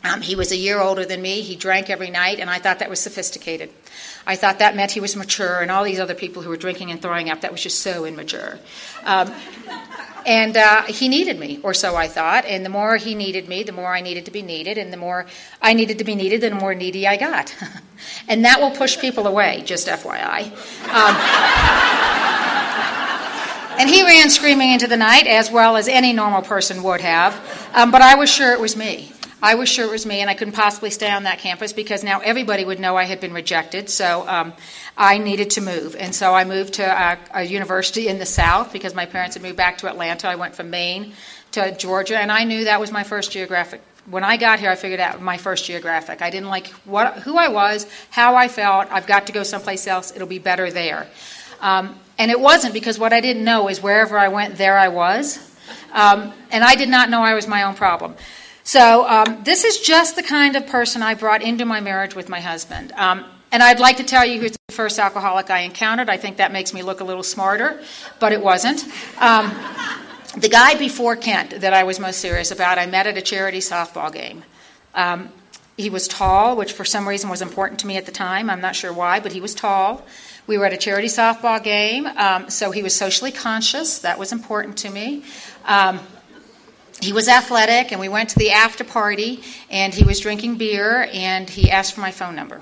Um, 0.06 0.22
he 0.22 0.36
was 0.36 0.52
a 0.52 0.56
year 0.56 0.80
older 0.80 1.04
than 1.04 1.22
me. 1.22 1.42
He 1.42 1.56
drank 1.56 1.90
every 1.90 2.12
night, 2.12 2.40
and 2.40 2.50
I 2.50 2.60
thought 2.60 2.80
that 2.80 2.90
was 2.90 3.00
sophisticated. 3.00 3.72
I 4.28 4.36
thought 4.36 4.60
that 4.60 4.76
meant 4.76 4.92
he 4.92 5.00
was 5.00 5.16
mature, 5.16 5.62
and 5.62 5.72
all 5.72 5.84
these 5.84 6.00
other 6.00 6.14
people 6.14 6.44
who 6.44 6.50
were 6.50 6.58
drinking 6.58 6.92
and 6.92 7.02
throwing 7.02 7.30
up, 7.30 7.42
that 7.42 7.52
was 7.52 7.64
just 7.64 7.80
so 7.80 8.06
immature. 8.06 8.60
Um, 9.04 9.34
and 10.26 10.58
uh, 10.58 10.84
he 10.84 11.08
needed 11.08 11.40
me, 11.40 11.60
or 11.64 11.74
so 11.74 11.96
I 11.96 12.08
thought. 12.08 12.46
And 12.46 12.64
the 12.66 12.70
more 12.70 12.98
he 12.98 13.16
needed 13.16 13.48
me, 13.48 13.64
the 13.64 13.72
more 13.72 13.96
I 13.96 14.02
needed 14.02 14.26
to 14.26 14.32
be 14.32 14.42
needed. 14.42 14.78
And 14.78 14.92
the 14.92 14.98
more 14.98 15.26
I 15.62 15.74
needed 15.74 16.00
to 16.00 16.04
be 16.04 16.16
needed, 16.16 16.42
the 16.42 16.52
more 16.52 16.74
needy 16.74 17.08
I 17.08 17.18
got. 17.18 17.56
and 18.28 18.46
that 18.46 18.60
will 18.60 18.72
push 18.72 19.00
people 19.00 19.28
away, 19.28 19.64
just 19.66 19.88
FYI. 19.88 20.52
Um, 20.90 21.16
and 23.80 23.90
he 23.90 24.04
ran 24.04 24.30
screaming 24.30 24.72
into 24.72 24.88
the 24.88 24.98
night, 24.98 25.28
as 25.28 25.52
well 25.52 25.78
as 25.78 25.88
any 25.88 26.14
normal 26.14 26.42
person 26.42 26.82
would 26.84 27.02
have. 27.02 27.34
Um, 27.74 27.92
but 27.92 28.02
I 28.02 28.16
was 28.16 28.32
sure 28.32 28.52
it 28.54 28.60
was 28.60 28.76
me. 28.76 29.12
I 29.46 29.54
was 29.54 29.70
sure 29.70 29.86
it 29.86 29.92
was 29.92 30.08
me, 30.08 30.22
and 30.22 30.30
I 30.30 30.34
couldn't 30.34 30.56
possibly 30.56 30.90
stay 30.90 31.12
on 31.12 31.26
that 31.26 31.38
campus 31.38 31.72
because 31.72 32.04
now 32.04 32.20
everybody 32.20 32.66
would 32.66 32.80
know 32.80 32.98
I 32.98 33.04
had 33.04 33.20
been 33.20 33.32
rejected. 33.32 33.92
So 33.92 34.28
um, 34.28 34.54
I 34.98 35.20
needed 35.20 35.52
to 35.52 35.62
move. 35.62 35.96
And 35.96 36.16
so 36.16 36.34
I 36.34 36.46
moved 36.46 36.74
to 36.74 36.84
a, 36.84 37.20
a, 37.32 37.44
university 37.44 38.08
in 38.08 38.18
the 38.18 38.26
South 38.26 38.74
because 38.74 38.96
my 38.96 39.06
parents 39.06 39.36
had 39.36 39.44
moved 39.44 39.56
back 39.56 39.78
to 39.78 39.88
Atlanta. 39.88 40.28
I 40.28 40.34
went 40.34 40.56
from 40.56 40.72
Maine 40.72 41.14
to 41.52 41.78
Georgia, 41.78 42.18
and 42.18 42.32
I 42.32 42.44
knew 42.44 42.64
that 42.64 42.80
was 42.80 42.92
my 42.92 43.04
first 43.04 43.32
geographic. 43.32 43.84
When 44.08 44.24
I 44.24 44.38
got 44.38 44.60
here, 44.60 44.72
I 44.72 44.76
figured 44.76 45.00
out 45.00 45.22
my 45.22 45.38
first 45.38 45.64
geographic. 45.64 46.24
I 46.24 46.32
didn't 46.32 46.50
like 46.50 46.70
what, 46.84 47.14
who 47.20 47.38
I 47.38 47.50
was, 47.50 47.86
how 48.10 48.34
I 48.36 48.48
felt. 48.48 48.92
I've 48.92 49.06
got 49.06 49.28
to 49.28 49.32
go 49.32 49.44
someplace 49.44 49.86
else. 49.86 50.12
It'll 50.16 50.28
be 50.28 50.40
better 50.40 50.72
there. 50.72 51.06
Um, 51.62 52.00
and 52.18 52.32
it 52.32 52.40
wasn't 52.40 52.74
because 52.74 52.98
what 52.98 53.14
I 53.14 53.22
didn't 53.22 53.44
know 53.44 53.70
is 53.70 53.80
wherever 53.80 54.18
I 54.18 54.30
went, 54.30 54.58
there 54.58 54.76
I 54.76 54.88
was. 54.88 55.38
Um, 55.94 56.34
and 56.50 56.64
I 56.64 56.74
did 56.74 56.90
not 56.90 57.12
know 57.12 57.22
I 57.22 57.36
was 57.36 57.48
my 57.48 57.62
own 57.62 57.76
problem. 57.76 58.16
So, 58.68 59.08
um, 59.08 59.44
this 59.44 59.64
is 59.64 59.80
just 59.80 60.16
the 60.16 60.24
kind 60.24 60.56
of 60.56 60.66
person 60.66 61.04
I 61.04 61.14
brought 61.14 61.44
into 61.44 61.66
my 61.66 61.82
marriage 61.82 62.16
with 62.16 62.30
my 62.30 62.40
husband. 62.40 62.92
Um, 62.94 63.24
and 63.52 63.62
I'd 63.62 63.80
like 63.80 63.98
to 63.98 64.04
tell 64.04 64.26
you 64.26 64.40
who's 64.40 64.54
the 64.54 64.74
first 64.74 64.98
alcoholic 64.98 65.52
I 65.52 65.60
encountered. 65.60 66.10
I 66.10 66.18
think 66.18 66.38
that 66.38 66.52
makes 66.52 66.74
me 66.74 66.82
look 66.82 67.00
a 67.00 67.04
little 67.04 67.22
smarter, 67.22 67.80
but 68.20 68.32
it 68.32 68.42
wasn't. 68.42 68.84
Um, 69.22 69.52
the 70.36 70.50
guy 70.50 70.74
before 70.80 71.16
Kent 71.16 71.62
that 71.62 71.74
I 71.74 71.84
was 71.84 72.00
most 72.00 72.20
serious 72.20 72.50
about, 72.50 72.80
I 72.80 72.88
met 72.88 73.06
at 73.06 73.16
a 73.18 73.22
charity 73.22 73.60
softball 73.60 74.12
game. 74.12 74.44
Um, 74.96 75.30
he 75.78 75.92
was 75.92 76.08
tall, 76.08 76.56
which 76.56 76.74
for 76.74 76.86
some 76.86 77.08
reason 77.08 77.30
was 77.30 77.44
important 77.44 77.82
to 77.82 77.88
me 77.88 77.98
at 77.98 78.08
the 78.08 78.12
time. 78.12 78.50
I'm 78.50 78.62
not 78.62 78.76
sure 78.76 78.92
why, 78.92 79.20
but 79.20 79.32
he 79.32 79.42
was 79.42 79.54
tall. 79.54 80.04
We 80.48 80.58
were 80.58 80.66
at 80.66 80.74
a 80.74 80.78
charity 80.78 81.08
softball 81.08 81.64
game, 81.64 82.08
um, 82.08 82.50
so 82.50 82.72
he 82.72 82.82
was 82.82 82.96
socially 82.96 83.32
conscious. 83.32 84.00
That 84.00 84.18
was 84.18 84.32
important 84.32 84.78
to 84.78 84.90
me. 84.90 85.24
Um, 85.66 86.00
he 87.02 87.14
was 87.14 87.28
athletic, 87.28 87.92
and 87.92 88.00
we 88.00 88.10
went 88.10 88.30
to 88.30 88.40
the 88.40 88.52
after 88.52 88.84
party, 88.84 89.42
and 89.70 89.94
he 89.94 90.04
was 90.04 90.20
drinking 90.20 90.58
beer, 90.58 91.10
and 91.12 91.50
he 91.50 91.70
asked 91.70 91.94
for 91.94 92.02
my 92.02 92.12
phone 92.12 92.36
number. 92.36 92.62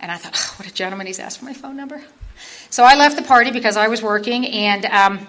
And 0.00 0.12
I 0.12 0.16
thought, 0.16 0.34
oh, 0.36 0.54
what 0.58 0.68
a 0.68 0.74
gentleman, 0.74 1.06
he's 1.06 1.18
asked 1.18 1.38
for 1.38 1.44
my 1.44 1.54
phone 1.54 1.76
number. 1.76 2.02
So 2.70 2.84
I 2.84 2.94
left 2.94 3.16
the 3.16 3.22
party 3.22 3.50
because 3.50 3.76
I 3.76 3.88
was 3.88 4.02
working, 4.02 4.46
and 4.46 4.84
um, 4.86 5.26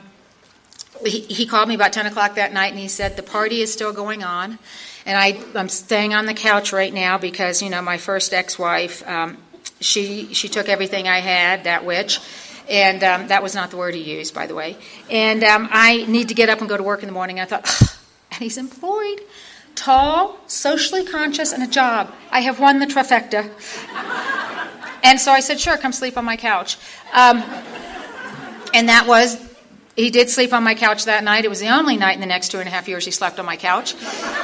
he, 1.03 1.21
he, 1.21 1.45
called 1.45 1.69
me 1.69 1.75
about 1.75 1.93
10 1.93 2.05
o'clock 2.05 2.35
that 2.35 2.53
night, 2.53 2.71
and 2.71 2.79
he 2.79 2.87
said, 2.87 3.15
the 3.15 3.23
party 3.23 3.61
is 3.61 3.71
still 3.71 3.93
going 3.93 4.23
on. 4.23 4.59
And 5.05 5.17
I, 5.17 5.39
I'm 5.53 5.69
staying 5.69 6.13
on 6.13 6.25
the 6.25 6.33
couch 6.33 6.73
right 6.73 6.93
now 6.93 7.17
because, 7.17 7.61
you 7.61 7.69
know, 7.69 7.81
my 7.81 7.97
first 7.97 8.33
ex 8.33 8.57
wife, 8.57 9.07
um, 9.07 9.37
she, 9.79 10.33
she 10.33 10.49
took 10.49 10.67
everything 10.67 11.07
I 11.07 11.19
had, 11.19 11.65
that 11.65 11.85
witch. 11.85 12.19
And 12.67 13.03
um, 13.03 13.27
that 13.27 13.43
was 13.43 13.53
not 13.53 13.69
the 13.69 13.77
word 13.77 13.93
he 13.93 14.01
used, 14.01 14.33
by 14.33 14.47
the 14.47 14.55
way. 14.55 14.77
And 15.11 15.43
um, 15.43 15.67
I 15.71 16.05
need 16.07 16.29
to 16.29 16.33
get 16.33 16.49
up 16.49 16.59
and 16.59 16.69
go 16.69 16.75
to 16.75 16.81
work 16.81 17.03
in 17.03 17.07
the 17.07 17.13
morning. 17.13 17.39
I 17.39 17.45
thought, 17.45 17.94
and 18.35 18.43
he's 18.43 18.57
employed, 18.57 19.21
tall, 19.75 20.37
socially 20.47 21.05
conscious, 21.05 21.51
and 21.51 21.63
a 21.63 21.67
job. 21.67 22.13
I 22.31 22.41
have 22.41 22.59
won 22.59 22.79
the 22.79 22.85
trifecta. 22.85 23.49
and 25.03 25.19
so 25.19 25.31
I 25.31 25.39
said, 25.39 25.59
sure, 25.59 25.77
come 25.77 25.91
sleep 25.91 26.17
on 26.17 26.25
my 26.25 26.37
couch. 26.37 26.77
Um, 27.13 27.43
and 28.73 28.89
that 28.89 29.05
was 29.07 29.43
he 29.95 30.09
did 30.09 30.29
sleep 30.29 30.51
on 30.51 30.63
my 30.63 30.75
couch 30.75 31.05
that 31.05 31.23
night. 31.23 31.45
It 31.45 31.47
was 31.47 31.61
the 31.61 31.69
only 31.69 31.95
night 31.95 32.15
in 32.15 32.19
the 32.19 32.25
next 32.25 32.49
two 32.49 32.59
and 32.59 32.67
a 32.67 32.71
half 32.71 32.87
years 32.89 33.05
he 33.05 33.11
slept 33.11 33.39
on 33.39 33.45
my 33.45 33.55
couch. 33.55 33.95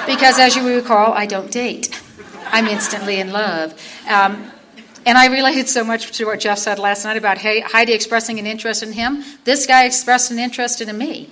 Because, 0.08 0.40
as 0.40 0.56
you 0.56 0.66
recall, 0.66 1.12
I 1.12 1.26
don't 1.26 1.52
date. 1.52 2.02
I'm 2.46 2.68
instantly 2.68 3.20
in 3.20 3.34
love. 3.34 3.74
Um, 4.08 4.50
and 5.06 5.18
I 5.18 5.26
related 5.28 5.68
so 5.68 5.84
much 5.84 6.10
to 6.18 6.26
what 6.26 6.40
Jeff 6.40 6.58
said 6.58 6.80
last 6.80 7.04
night 7.04 7.18
about 7.18 7.40
Heidi 7.40 7.92
expressing 7.92 8.40
an 8.40 8.46
interest 8.46 8.82
in 8.82 8.94
him. 8.94 9.26
This 9.44 9.66
guy 9.66 9.86
expressed 9.86 10.32
an 10.32 10.40
interest 10.40 10.80
in 10.80 10.98
me. 10.98 11.30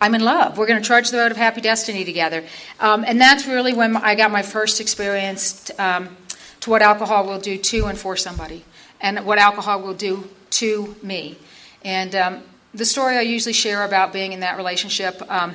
I'm 0.00 0.14
in 0.14 0.22
love. 0.22 0.58
We're 0.58 0.66
going 0.66 0.80
to 0.80 0.86
charge 0.86 1.10
the 1.10 1.18
road 1.18 1.30
of 1.30 1.38
happy 1.38 1.60
destiny 1.60 2.04
together. 2.04 2.44
Um, 2.80 3.04
and 3.06 3.20
that's 3.20 3.46
really 3.46 3.72
when 3.72 3.96
I 3.96 4.14
got 4.14 4.30
my 4.30 4.42
first 4.42 4.80
experience 4.80 5.70
um, 5.78 6.16
to 6.60 6.70
what 6.70 6.82
alcohol 6.82 7.26
will 7.26 7.38
do 7.38 7.56
to 7.56 7.86
and 7.86 7.98
for 7.98 8.16
somebody, 8.16 8.64
and 9.00 9.24
what 9.24 9.38
alcohol 9.38 9.80
will 9.80 9.94
do 9.94 10.28
to 10.50 10.96
me. 11.02 11.38
And 11.82 12.14
um, 12.14 12.42
the 12.74 12.84
story 12.84 13.16
I 13.16 13.22
usually 13.22 13.54
share 13.54 13.84
about 13.84 14.12
being 14.12 14.32
in 14.32 14.40
that 14.40 14.56
relationship. 14.56 15.22
Um, 15.30 15.54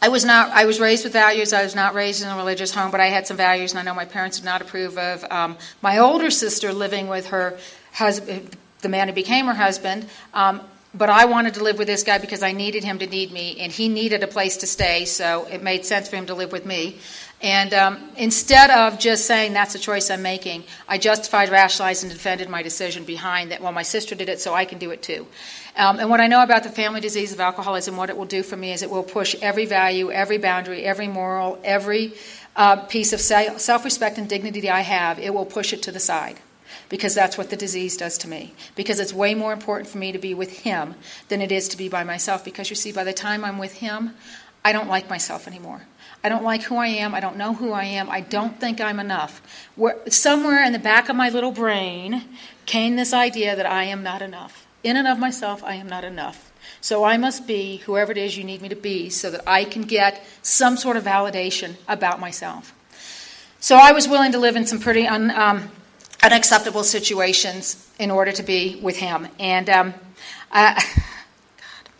I 0.00 0.08
was 0.08 0.24
not. 0.24 0.50
I 0.50 0.66
was 0.66 0.80
raised 0.80 1.04
with 1.04 1.12
values. 1.12 1.52
I 1.52 1.62
was 1.62 1.74
not 1.74 1.94
raised 1.94 2.22
in 2.22 2.28
a 2.28 2.36
religious 2.36 2.74
home, 2.74 2.90
but 2.90 3.00
I 3.00 3.06
had 3.06 3.26
some 3.26 3.36
values, 3.36 3.72
and 3.72 3.78
I 3.78 3.82
know 3.82 3.94
my 3.94 4.04
parents 4.04 4.38
did 4.38 4.44
not 4.44 4.60
approve 4.60 4.98
of 4.98 5.24
um, 5.30 5.56
my 5.80 5.98
older 5.98 6.30
sister 6.30 6.72
living 6.72 7.08
with 7.08 7.28
her 7.28 7.58
husband, 7.92 8.56
the 8.80 8.88
man 8.88 9.08
who 9.08 9.14
became 9.14 9.46
her 9.46 9.54
husband. 9.54 10.06
Um, 10.34 10.60
but 10.94 11.10
I 11.10 11.24
wanted 11.24 11.54
to 11.54 11.64
live 11.64 11.76
with 11.76 11.88
this 11.88 12.04
guy 12.04 12.18
because 12.18 12.42
I 12.42 12.52
needed 12.52 12.84
him 12.84 12.98
to 13.00 13.06
need 13.06 13.32
me, 13.32 13.56
and 13.58 13.72
he 13.72 13.88
needed 13.88 14.22
a 14.22 14.28
place 14.28 14.56
to 14.58 14.66
stay, 14.66 15.04
so 15.04 15.46
it 15.50 15.62
made 15.62 15.84
sense 15.84 16.08
for 16.08 16.16
him 16.16 16.26
to 16.26 16.34
live 16.34 16.52
with 16.52 16.64
me. 16.64 16.98
And 17.42 17.74
um, 17.74 18.10
instead 18.16 18.70
of 18.70 18.98
just 18.98 19.26
saying 19.26 19.52
that's 19.52 19.74
a 19.74 19.78
choice 19.78 20.08
I'm 20.08 20.22
making, 20.22 20.64
I 20.88 20.98
justified, 20.98 21.50
rationalized, 21.50 22.04
and 22.04 22.12
defended 22.12 22.48
my 22.48 22.62
decision 22.62 23.04
behind 23.04 23.50
that. 23.50 23.60
Well, 23.60 23.72
my 23.72 23.82
sister 23.82 24.14
did 24.14 24.28
it, 24.28 24.40
so 24.40 24.54
I 24.54 24.64
can 24.64 24.78
do 24.78 24.92
it 24.92 25.02
too. 25.02 25.26
Um, 25.76 25.98
and 25.98 26.08
what 26.08 26.20
I 26.20 26.28
know 26.28 26.42
about 26.42 26.62
the 26.62 26.70
family 26.70 27.00
disease 27.00 27.32
of 27.32 27.40
alcoholism, 27.40 27.96
what 27.96 28.08
it 28.08 28.16
will 28.16 28.24
do 28.24 28.44
for 28.44 28.56
me 28.56 28.72
is 28.72 28.82
it 28.82 28.90
will 28.90 29.02
push 29.02 29.34
every 29.42 29.66
value, 29.66 30.12
every 30.12 30.38
boundary, 30.38 30.84
every 30.84 31.08
moral, 31.08 31.58
every 31.64 32.14
uh, 32.54 32.76
piece 32.76 33.12
of 33.12 33.20
self 33.20 33.84
respect 33.84 34.16
and 34.16 34.28
dignity 34.28 34.70
I 34.70 34.80
have, 34.82 35.18
it 35.18 35.34
will 35.34 35.44
push 35.44 35.72
it 35.72 35.82
to 35.82 35.92
the 35.92 36.00
side 36.00 36.38
because 36.88 37.14
that's 37.14 37.38
what 37.38 37.50
the 37.50 37.56
disease 37.56 37.96
does 37.96 38.18
to 38.18 38.28
me. 38.28 38.54
Because 38.74 39.00
it's 39.00 39.12
way 39.12 39.34
more 39.34 39.52
important 39.52 39.88
for 39.88 39.98
me 39.98 40.12
to 40.12 40.18
be 40.18 40.34
with 40.34 40.60
him 40.60 40.94
than 41.28 41.40
it 41.40 41.52
is 41.52 41.68
to 41.68 41.76
be 41.76 41.88
by 41.88 42.04
myself. 42.04 42.44
Because 42.44 42.70
you 42.70 42.76
see, 42.76 42.92
by 42.92 43.04
the 43.04 43.12
time 43.12 43.44
I'm 43.44 43.58
with 43.58 43.74
him, 43.74 44.14
I 44.64 44.72
don't 44.72 44.88
like 44.88 45.10
myself 45.10 45.46
anymore. 45.46 45.82
I 46.22 46.30
don't 46.30 46.42
like 46.42 46.62
who 46.62 46.76
I 46.76 46.86
am. 46.86 47.14
I 47.14 47.20
don't 47.20 47.36
know 47.36 47.52
who 47.52 47.72
I 47.72 47.84
am. 47.84 48.08
I 48.08 48.20
don't 48.20 48.58
think 48.58 48.80
I'm 48.80 48.98
enough. 48.98 49.42
Where, 49.76 49.98
somewhere 50.08 50.64
in 50.64 50.72
the 50.72 50.78
back 50.78 51.10
of 51.10 51.16
my 51.16 51.28
little 51.28 51.52
brain 51.52 52.24
came 52.64 52.96
this 52.96 53.12
idea 53.12 53.54
that 53.54 53.66
I 53.66 53.84
am 53.84 54.02
not 54.02 54.22
enough. 54.22 54.66
In 54.82 54.96
and 54.96 55.06
of 55.06 55.18
myself, 55.18 55.62
I 55.62 55.74
am 55.74 55.86
not 55.86 56.02
enough. 56.02 56.50
So 56.80 57.04
I 57.04 57.18
must 57.18 57.46
be 57.46 57.78
whoever 57.78 58.12
it 58.12 58.18
is 58.18 58.38
you 58.38 58.44
need 58.44 58.62
me 58.62 58.70
to 58.70 58.76
be 58.76 59.10
so 59.10 59.30
that 59.30 59.42
I 59.46 59.64
can 59.64 59.82
get 59.82 60.24
some 60.42 60.76
sort 60.76 60.96
of 60.96 61.04
validation 61.04 61.74
about 61.88 62.20
myself. 62.20 62.74
So 63.60 63.76
I 63.76 63.92
was 63.92 64.08
willing 64.08 64.32
to 64.32 64.38
live 64.38 64.56
in 64.56 64.66
some 64.66 64.78
pretty 64.78 65.06
un, 65.06 65.30
um, 65.30 65.70
unacceptable 66.24 66.84
situations 66.84 67.90
in 67.98 68.10
order 68.10 68.32
to 68.32 68.42
be 68.42 68.80
with 68.82 68.96
him. 68.96 69.28
And 69.38 69.68
um, 69.68 69.94
I, 70.50 70.82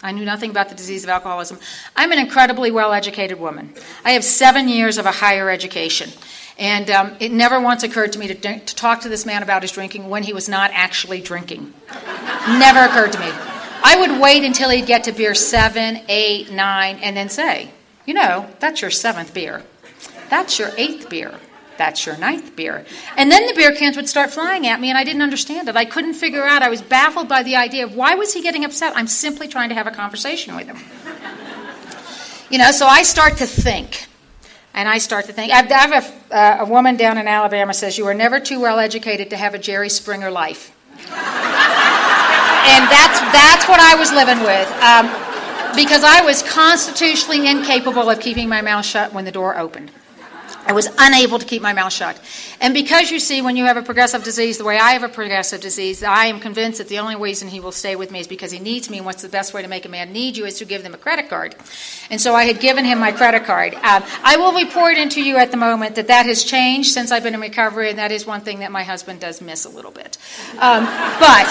I 0.02 0.12
knew 0.12 0.24
nothing 0.24 0.50
about 0.50 0.68
the 0.68 0.74
disease 0.74 1.04
of 1.04 1.10
alcoholism. 1.10 1.58
I'm 1.94 2.10
an 2.12 2.18
incredibly 2.18 2.70
well 2.70 2.92
educated 2.92 3.38
woman. 3.38 3.74
I 4.04 4.12
have 4.12 4.24
seven 4.24 4.68
years 4.68 4.98
of 4.98 5.06
a 5.06 5.12
higher 5.12 5.50
education. 5.50 6.10
And 6.56 6.88
um, 6.90 7.16
it 7.18 7.32
never 7.32 7.60
once 7.60 7.82
occurred 7.82 8.12
to 8.12 8.18
me 8.18 8.28
to, 8.28 8.34
to 8.34 8.74
talk 8.74 9.00
to 9.00 9.08
this 9.08 9.26
man 9.26 9.42
about 9.42 9.62
his 9.62 9.72
drinking 9.72 10.08
when 10.08 10.22
he 10.22 10.32
was 10.32 10.48
not 10.48 10.70
actually 10.72 11.20
drinking. 11.20 11.74
never 12.48 12.84
occurred 12.84 13.12
to 13.12 13.18
me. 13.18 13.30
I 13.86 13.96
would 13.98 14.20
wait 14.20 14.44
until 14.44 14.70
he'd 14.70 14.86
get 14.86 15.04
to 15.04 15.12
beer 15.12 15.34
seven, 15.34 16.00
eight, 16.08 16.50
nine, 16.50 16.98
and 17.02 17.16
then 17.16 17.28
say, 17.28 17.70
you 18.06 18.14
know, 18.14 18.48
that's 18.60 18.80
your 18.80 18.90
seventh 18.90 19.34
beer. 19.34 19.62
That's 20.30 20.58
your 20.58 20.70
eighth 20.76 21.10
beer. 21.10 21.34
That's 21.76 22.06
your 22.06 22.16
ninth 22.16 22.54
beer. 22.56 22.84
And 23.16 23.30
then 23.30 23.46
the 23.46 23.54
beer 23.54 23.74
cans 23.74 23.96
would 23.96 24.08
start 24.08 24.30
flying 24.30 24.66
at 24.66 24.80
me, 24.80 24.88
and 24.88 24.98
I 24.98 25.04
didn't 25.04 25.22
understand 25.22 25.68
it. 25.68 25.76
I 25.76 25.84
couldn't 25.84 26.14
figure 26.14 26.44
out. 26.44 26.62
I 26.62 26.68
was 26.68 26.82
baffled 26.82 27.28
by 27.28 27.42
the 27.42 27.56
idea 27.56 27.84
of 27.84 27.94
why 27.94 28.14
was 28.14 28.32
he 28.32 28.42
getting 28.42 28.64
upset? 28.64 28.96
I'm 28.96 29.06
simply 29.06 29.48
trying 29.48 29.68
to 29.70 29.74
have 29.74 29.86
a 29.86 29.90
conversation 29.90 30.54
with 30.54 30.66
him. 30.66 30.78
You 32.50 32.58
know, 32.58 32.70
so 32.70 32.86
I 32.86 33.02
start 33.02 33.38
to 33.38 33.46
think. 33.46 34.06
And 34.74 34.88
I 34.88 34.98
start 34.98 35.26
to 35.26 35.32
think. 35.32 35.52
I 35.52 35.62
have 35.62 35.92
a, 36.30 36.34
uh, 36.34 36.64
a 36.64 36.66
woman 36.68 36.96
down 36.96 37.16
in 37.16 37.28
Alabama 37.28 37.72
says, 37.72 37.96
You 37.96 38.06
are 38.06 38.14
never 38.14 38.40
too 38.40 38.60
well 38.60 38.78
educated 38.78 39.30
to 39.30 39.36
have 39.36 39.54
a 39.54 39.58
Jerry 39.58 39.88
Springer 39.88 40.30
life. 40.30 40.72
and 40.98 41.08
that's, 42.90 43.20
that's 43.32 43.68
what 43.68 43.80
I 43.80 43.94
was 43.96 44.12
living 44.12 44.40
with. 44.40 44.68
Um, 44.82 45.06
because 45.76 46.04
I 46.04 46.22
was 46.22 46.42
constitutionally 46.42 47.48
incapable 47.48 48.08
of 48.08 48.20
keeping 48.20 48.48
my 48.48 48.62
mouth 48.62 48.84
shut 48.84 49.12
when 49.12 49.24
the 49.24 49.32
door 49.32 49.56
opened. 49.56 49.90
I 50.66 50.72
was 50.72 50.88
unable 50.98 51.38
to 51.38 51.44
keep 51.44 51.60
my 51.60 51.72
mouth 51.72 51.92
shut. 51.92 52.18
And 52.60 52.72
because 52.72 53.10
you 53.10 53.18
see, 53.18 53.42
when 53.42 53.56
you 53.56 53.64
have 53.64 53.76
a 53.76 53.82
progressive 53.82 54.24
disease, 54.24 54.56
the 54.56 54.64
way 54.64 54.78
I 54.78 54.92
have 54.92 55.02
a 55.02 55.08
progressive 55.08 55.60
disease, 55.60 56.02
I 56.02 56.26
am 56.26 56.40
convinced 56.40 56.78
that 56.78 56.88
the 56.88 56.98
only 56.98 57.16
reason 57.16 57.48
he 57.48 57.60
will 57.60 57.72
stay 57.72 57.96
with 57.96 58.10
me 58.10 58.20
is 58.20 58.26
because 58.26 58.50
he 58.50 58.58
needs 58.58 58.88
me. 58.88 58.98
And 58.98 59.06
what's 59.06 59.22
the 59.22 59.28
best 59.28 59.52
way 59.52 59.62
to 59.62 59.68
make 59.68 59.84
a 59.84 59.88
man 59.88 60.12
need 60.12 60.36
you 60.36 60.46
is 60.46 60.58
to 60.58 60.64
give 60.64 60.82
them 60.82 60.94
a 60.94 60.98
credit 60.98 61.28
card. 61.28 61.54
And 62.10 62.20
so 62.20 62.34
I 62.34 62.44
had 62.44 62.60
given 62.60 62.84
him 62.84 62.98
my 62.98 63.12
credit 63.12 63.44
card. 63.44 63.74
Uh, 63.74 64.00
I 64.22 64.36
will 64.36 64.52
report 64.52 64.96
into 64.96 65.22
you 65.22 65.36
at 65.36 65.50
the 65.50 65.56
moment 65.56 65.96
that 65.96 66.06
that 66.06 66.26
has 66.26 66.44
changed 66.44 66.92
since 66.92 67.10
I've 67.10 67.22
been 67.22 67.34
in 67.34 67.40
recovery, 67.40 67.90
and 67.90 67.98
that 67.98 68.12
is 68.12 68.26
one 68.26 68.40
thing 68.40 68.60
that 68.60 68.72
my 68.72 68.84
husband 68.84 69.20
does 69.20 69.40
miss 69.40 69.64
a 69.64 69.70
little 69.70 69.90
bit. 69.90 70.16
Um, 70.58 70.84
but 71.20 71.46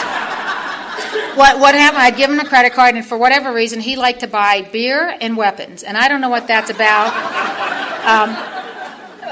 what, 1.36 1.60
what 1.60 1.76
happened? 1.76 2.02
I'd 2.02 2.16
given 2.16 2.40
him 2.40 2.46
a 2.46 2.50
credit 2.50 2.74
card, 2.74 2.96
and 2.96 3.06
for 3.06 3.18
whatever 3.18 3.54
reason, 3.54 3.80
he 3.80 3.96
liked 3.96 4.22
to 4.22 4.28
buy 4.28 4.62
beer 4.62 5.16
and 5.22 5.38
weapons. 5.38 5.84
And 5.84 5.98
I 5.98 6.08
don't 6.08 6.22
know 6.22 6.30
what 6.30 6.48
that's 6.48 6.70
about. 6.70 7.14
Um, 8.06 8.64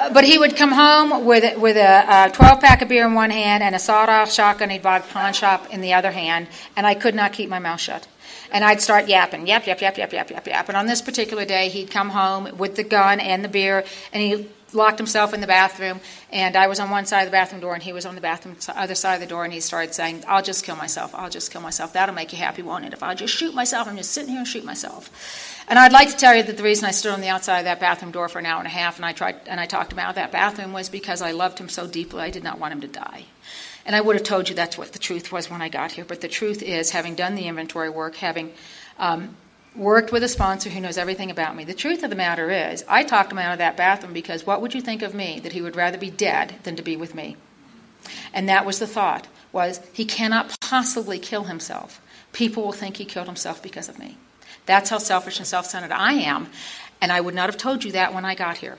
Uh, 0.02 0.12
but 0.12 0.24
he 0.24 0.38
would 0.38 0.56
come 0.56 0.72
home 0.72 1.26
with 1.26 1.58
with 1.60 1.78
a, 1.78 2.26
a 2.26 2.32
12 2.32 2.60
pack 2.60 2.82
of 2.82 2.90
beer 2.90 3.06
in 3.06 3.14
one 3.14 3.30
hand 3.30 3.62
and 3.62 3.76
a 3.76 3.80
sawed-off 3.80 4.32
shotgun 4.32 4.72
he'd 4.72 4.82
bought 4.82 5.08
pawn 5.10 5.32
shop 5.32 5.72
in 5.72 5.82
the 5.82 5.94
other 5.94 6.12
hand, 6.12 6.48
and 6.76 6.88
I 6.88 6.96
could 6.96 7.14
not 7.14 7.34
keep 7.34 7.50
my 7.50 7.60
mouth 7.60 7.80
shut. 7.80 8.08
And 8.52 8.64
I'd 8.64 8.82
start 8.82 9.08
yapping, 9.08 9.46
yap, 9.46 9.68
yap, 9.68 9.80
yap, 9.80 9.96
yap, 9.98 10.12
yap, 10.12 10.32
yap, 10.32 10.48
yap. 10.48 10.68
And 10.70 10.78
on 10.78 10.88
this 10.88 11.02
particular 11.02 11.46
day, 11.46 11.70
he'd 11.70 11.92
come 11.92 12.10
home 12.10 12.58
with 12.58 12.76
the 12.76 12.84
gun 12.84 13.20
and 13.20 13.44
the 13.44 13.48
beer, 13.48 13.86
and 14.12 14.24
he 14.24 14.50
locked 14.74 14.98
himself 14.98 15.34
in 15.34 15.42
the 15.42 15.48
bathroom. 15.48 16.00
And 16.32 16.56
I 16.56 16.68
was 16.68 16.80
on 16.80 16.90
one 16.90 17.06
side 17.06 17.22
of 17.22 17.28
the 17.28 17.32
bathroom 17.32 17.62
door, 17.62 17.76
and 17.76 17.84
he 17.84 17.94
was 17.94 18.06
on 18.06 18.16
the 18.16 18.22
bathroom 18.22 18.58
other 18.76 18.96
side 18.96 19.16
of 19.16 19.22
the 19.22 19.28
door. 19.28 19.44
And 19.44 19.54
he 19.54 19.60
started 19.60 19.94
saying, 19.94 20.24
"I'll 20.28 20.42
just 20.42 20.66
kill 20.66 20.76
myself. 20.76 21.14
I'll 21.14 21.30
just 21.30 21.52
kill 21.52 21.62
myself. 21.62 21.94
That'll 21.94 22.16
make 22.16 22.34
you 22.34 22.40
happy, 22.40 22.64
won't 22.64 22.86
it? 22.86 22.94
If 22.94 23.04
I 23.04 23.14
just 23.14 23.36
shoot 23.36 23.54
myself, 23.54 23.88
I'm 23.88 23.98
just 23.98 24.12
sitting 24.12 24.32
here 24.32 24.40
and 24.40 24.48
shoot 24.48 24.66
myself." 24.66 25.10
And 25.72 25.80
I'd 25.80 25.94
like 25.94 26.10
to 26.10 26.18
tell 26.18 26.36
you 26.36 26.44
that 26.44 26.58
the 26.58 26.64
reason 26.64 26.84
I 26.84 26.92
stood 26.92 27.14
on 27.14 27.22
the 27.22 27.30
outside 27.30 27.60
of 27.60 27.64
that 27.64 27.80
bathroom 27.80 28.12
door 28.12 28.28
for 28.28 28.40
an 28.40 28.46
hour 28.46 28.58
and 28.58 28.68
a 28.68 28.70
half 28.70 28.98
and 28.98 29.06
I 29.06 29.14
tried 29.14 29.48
and 29.48 29.58
I 29.58 29.66
talked 29.66 29.94
him 29.94 30.00
out 30.00 30.10
of 30.10 30.16
that 30.16 30.30
bathroom 30.30 30.74
was 30.74 30.90
because 30.90 31.22
I 31.22 31.32
loved 31.32 31.60
him 31.60 31.70
so 31.70 31.88
deeply 31.88 32.20
I 32.20 32.30
did 32.30 32.44
not 32.44 32.60
want 32.60 32.74
him 32.74 32.82
to 32.82 32.90
die. 32.90 33.24
And 33.86 33.96
I 33.96 34.02
would 34.02 34.18
have 34.18 34.26
told 34.26 34.50
you 34.50 34.54
that's 34.54 34.78
what 34.78 34.92
the 34.92 35.00
truth 35.00 35.32
was 35.32 35.50
when 35.50 35.62
I 35.62 35.70
got 35.70 35.94
here. 35.94 36.04
But 36.04 36.20
the 36.20 36.28
truth 36.28 36.62
is, 36.62 36.90
having 36.90 37.16
done 37.16 37.36
the 37.36 37.48
inventory 37.48 37.90
work, 37.90 38.18
having 38.18 38.52
um, 39.00 39.38
worked 39.74 40.12
with 40.12 40.24
a 40.24 40.28
sponsor 40.28 40.70
who 40.70 40.82
knows 40.82 40.98
everything 40.98 41.32
about 41.32 41.56
me, 41.56 41.64
the 41.64 41.74
truth 41.74 42.04
of 42.04 42.10
the 42.10 42.18
matter 42.18 42.52
is, 42.52 42.84
I 42.90 43.06
talked 43.06 43.32
him 43.32 43.38
out 43.38 43.54
of 43.54 43.60
that 43.60 43.78
bathroom 43.78 44.12
because 44.12 44.46
what 44.46 44.62
would 44.62 44.74
you 44.74 44.82
think 44.82 45.02
of 45.02 45.14
me 45.14 45.40
that 45.40 45.54
he 45.54 45.62
would 45.62 45.78
rather 45.78 45.98
be 45.98 46.12
dead 46.12 46.56
than 46.64 46.76
to 46.76 46.84
be 46.84 46.98
with 46.98 47.16
me? 47.16 47.38
And 48.34 48.50
that 48.50 48.66
was 48.66 48.80
the 48.80 48.88
thought 48.88 49.30
was 49.54 49.80
he 49.94 50.04
cannot 50.04 50.54
possibly 50.60 51.18
kill 51.18 51.46
himself. 51.46 52.02
People 52.34 52.62
will 52.62 52.74
think 52.74 52.98
he 52.98 53.06
killed 53.06 53.28
himself 53.28 53.64
because 53.64 53.88
of 53.88 53.98
me. 53.98 54.18
That's 54.72 54.90
how 54.90 55.00
selfish 55.00 55.38
and 55.38 55.46
self-centered 55.46 55.92
I 55.92 56.14
am, 56.14 56.48
and 57.02 57.12
I 57.12 57.20
would 57.20 57.36
not 57.36 57.48
have 57.50 57.58
told 57.58 57.84
you 57.84 57.92
that 57.92 58.14
when 58.14 58.24
I 58.24 58.36
got 58.36 58.56
here. 58.56 58.78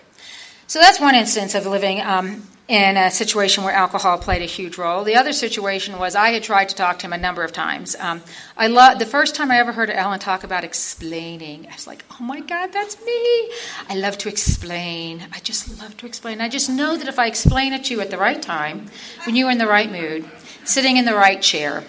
So 0.67 0.79
that's 0.79 0.99
one 0.99 1.15
instance 1.15 1.55
of 1.55 1.67
living 1.67 2.01
um, 2.01 2.45
in 2.67 2.97
a 2.97 3.11
situation 3.11 3.63
where 3.63 3.75
alcohol 3.75 4.17
played 4.17 4.41
a 4.41 4.47
huge 4.47 4.79
role. 4.79 5.05
The 5.05 5.17
other 5.17 5.35
situation 5.35 5.99
was 5.99 6.15
I 6.15 6.31
had 6.31 6.43
tried 6.43 6.71
to 6.71 6.75
talk 6.75 6.99
to 7.01 7.07
him 7.07 7.13
a 7.13 7.19
number 7.19 7.45
of 7.45 7.53
times. 7.53 7.95
Um, 8.01 8.23
I 8.57 8.69
love 8.69 9.01
the 9.01 9.05
first 9.05 9.35
time 9.35 9.51
I 9.51 9.59
ever 9.59 9.73
heard 9.73 9.91
Ellen 9.91 10.19
talk 10.19 10.45
about 10.45 10.65
explaining. 10.65 11.67
I 11.71 11.75
was 11.75 11.87
like, 11.87 12.07
"Oh 12.13 12.25
my 12.25 12.41
God, 12.41 12.73
that's 12.73 12.97
me!" 13.05 13.51
I 13.91 13.95
love 13.97 14.17
to 14.17 14.31
explain. 14.31 15.27
I 15.31 15.41
just 15.41 15.79
love 15.79 15.99
to 15.99 16.07
explain. 16.07 16.41
I 16.41 16.49
just 16.49 16.71
know 16.71 16.97
that 16.97 17.07
if 17.07 17.19
I 17.19 17.27
explain 17.27 17.75
it 17.75 17.85
to 17.85 17.95
you 17.95 18.01
at 18.01 18.11
the 18.11 18.17
right 18.17 18.41
time, 18.41 18.87
when 19.27 19.37
you're 19.37 19.51
in 19.51 19.59
the 19.59 19.67
right 19.67 19.93
mood, 19.93 20.25
sitting 20.65 20.97
in 20.97 21.05
the 21.05 21.15
right 21.15 21.43
chair, 21.43 21.85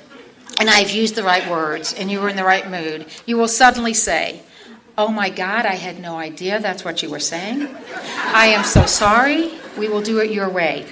and 0.59 0.69
I've 0.69 0.91
used 0.91 1.15
the 1.15 1.23
right 1.23 1.49
words, 1.49 1.93
and 1.93 2.11
you 2.11 2.19
were 2.19 2.29
in 2.29 2.35
the 2.35 2.43
right 2.43 2.69
mood, 2.69 3.05
you 3.25 3.37
will 3.37 3.47
suddenly 3.47 3.93
say. 3.93 4.41
Oh 4.95 5.07
my 5.07 5.29
God, 5.29 5.65
I 5.65 5.73
had 5.73 5.99
no 5.99 6.17
idea 6.17 6.59
that's 6.59 6.85
what 6.85 7.01
you 7.01 7.09
were 7.09 7.19
saying. 7.19 7.67
I 7.95 8.47
am 8.47 8.63
so 8.63 8.85
sorry. 8.85 9.51
We 9.75 9.89
will 9.89 10.03
do 10.03 10.19
it 10.19 10.29
your 10.29 10.49
way. 10.49 10.85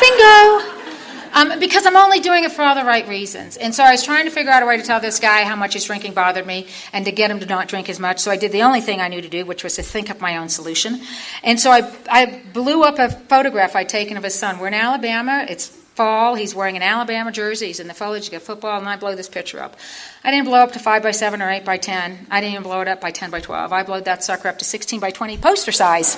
Bingo! 0.00 0.70
Um, 1.32 1.60
because 1.60 1.86
I'm 1.86 1.96
only 1.96 2.20
doing 2.20 2.44
it 2.44 2.52
for 2.52 2.62
all 2.62 2.74
the 2.74 2.84
right 2.84 3.06
reasons. 3.06 3.56
And 3.56 3.74
so 3.74 3.84
I 3.84 3.92
was 3.92 4.02
trying 4.02 4.24
to 4.24 4.30
figure 4.30 4.50
out 4.50 4.62
a 4.62 4.66
way 4.66 4.76
to 4.76 4.82
tell 4.82 4.98
this 4.98 5.20
guy 5.20 5.44
how 5.44 5.54
much 5.54 5.74
his 5.74 5.84
drinking 5.84 6.14
bothered 6.14 6.46
me 6.46 6.66
and 6.92 7.04
to 7.04 7.12
get 7.12 7.30
him 7.30 7.38
to 7.40 7.46
not 7.46 7.68
drink 7.68 7.88
as 7.88 8.00
much. 8.00 8.18
So 8.18 8.30
I 8.30 8.36
did 8.36 8.50
the 8.50 8.62
only 8.62 8.80
thing 8.80 9.00
I 9.00 9.08
knew 9.08 9.20
to 9.20 9.28
do, 9.28 9.44
which 9.44 9.62
was 9.62 9.76
to 9.76 9.82
think 9.82 10.10
up 10.10 10.20
my 10.20 10.38
own 10.38 10.48
solution. 10.48 11.00
And 11.44 11.60
so 11.60 11.70
I, 11.70 11.92
I 12.10 12.42
blew 12.52 12.82
up 12.82 12.98
a 12.98 13.10
photograph 13.10 13.76
I'd 13.76 13.88
taken 13.88 14.16
of 14.16 14.24
his 14.24 14.34
son. 14.34 14.58
We're 14.58 14.68
in 14.68 14.74
Alabama. 14.74 15.46
It's 15.48 15.79
fall. 16.00 16.34
He's 16.34 16.54
wearing 16.54 16.76
an 16.76 16.82
Alabama 16.82 17.30
jersey. 17.30 17.66
He's 17.66 17.78
in 17.78 17.86
the 17.86 17.92
foliage 17.92 18.32
of 18.32 18.42
football, 18.42 18.78
and 18.78 18.88
I 18.88 18.96
blow 18.96 19.14
this 19.14 19.28
picture 19.28 19.60
up. 19.60 19.76
I 20.24 20.30
didn't 20.30 20.46
blow 20.46 20.60
up 20.60 20.72
to 20.72 20.78
5 20.78 21.02
by 21.02 21.10
7 21.10 21.42
or 21.42 21.50
8 21.50 21.62
by 21.62 21.76
10. 21.76 22.26
I 22.30 22.40
didn't 22.40 22.54
even 22.54 22.62
blow 22.62 22.80
it 22.80 22.88
up 22.88 23.02
by 23.02 23.10
10 23.10 23.30
by 23.30 23.40
12. 23.40 23.70
I 23.70 23.82
blowed 23.82 24.06
that 24.06 24.24
sucker 24.24 24.48
up 24.48 24.58
to 24.60 24.64
16 24.64 24.98
by 24.98 25.10
20 25.10 25.36
poster 25.36 25.72
size 25.72 26.16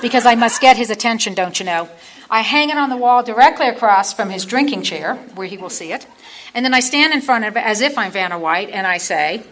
because 0.00 0.24
I 0.24 0.36
must 0.36 0.60
get 0.60 0.76
his 0.76 0.88
attention, 0.88 1.34
don't 1.34 1.58
you 1.58 1.66
know? 1.66 1.88
I 2.30 2.42
hang 2.42 2.70
it 2.70 2.78
on 2.78 2.90
the 2.90 2.96
wall 2.96 3.24
directly 3.24 3.66
across 3.66 4.12
from 4.12 4.30
his 4.30 4.44
drinking 4.44 4.84
chair, 4.84 5.16
where 5.34 5.48
he 5.48 5.56
will 5.56 5.68
see 5.68 5.90
it. 5.90 6.06
And 6.54 6.64
then 6.64 6.72
I 6.72 6.78
stand 6.78 7.12
in 7.12 7.20
front 7.20 7.44
of 7.44 7.56
it 7.56 7.64
as 7.64 7.80
if 7.80 7.98
I'm 7.98 8.12
Vanna 8.12 8.38
White, 8.38 8.70
and 8.70 8.86
I 8.86 8.98
say, 8.98 9.42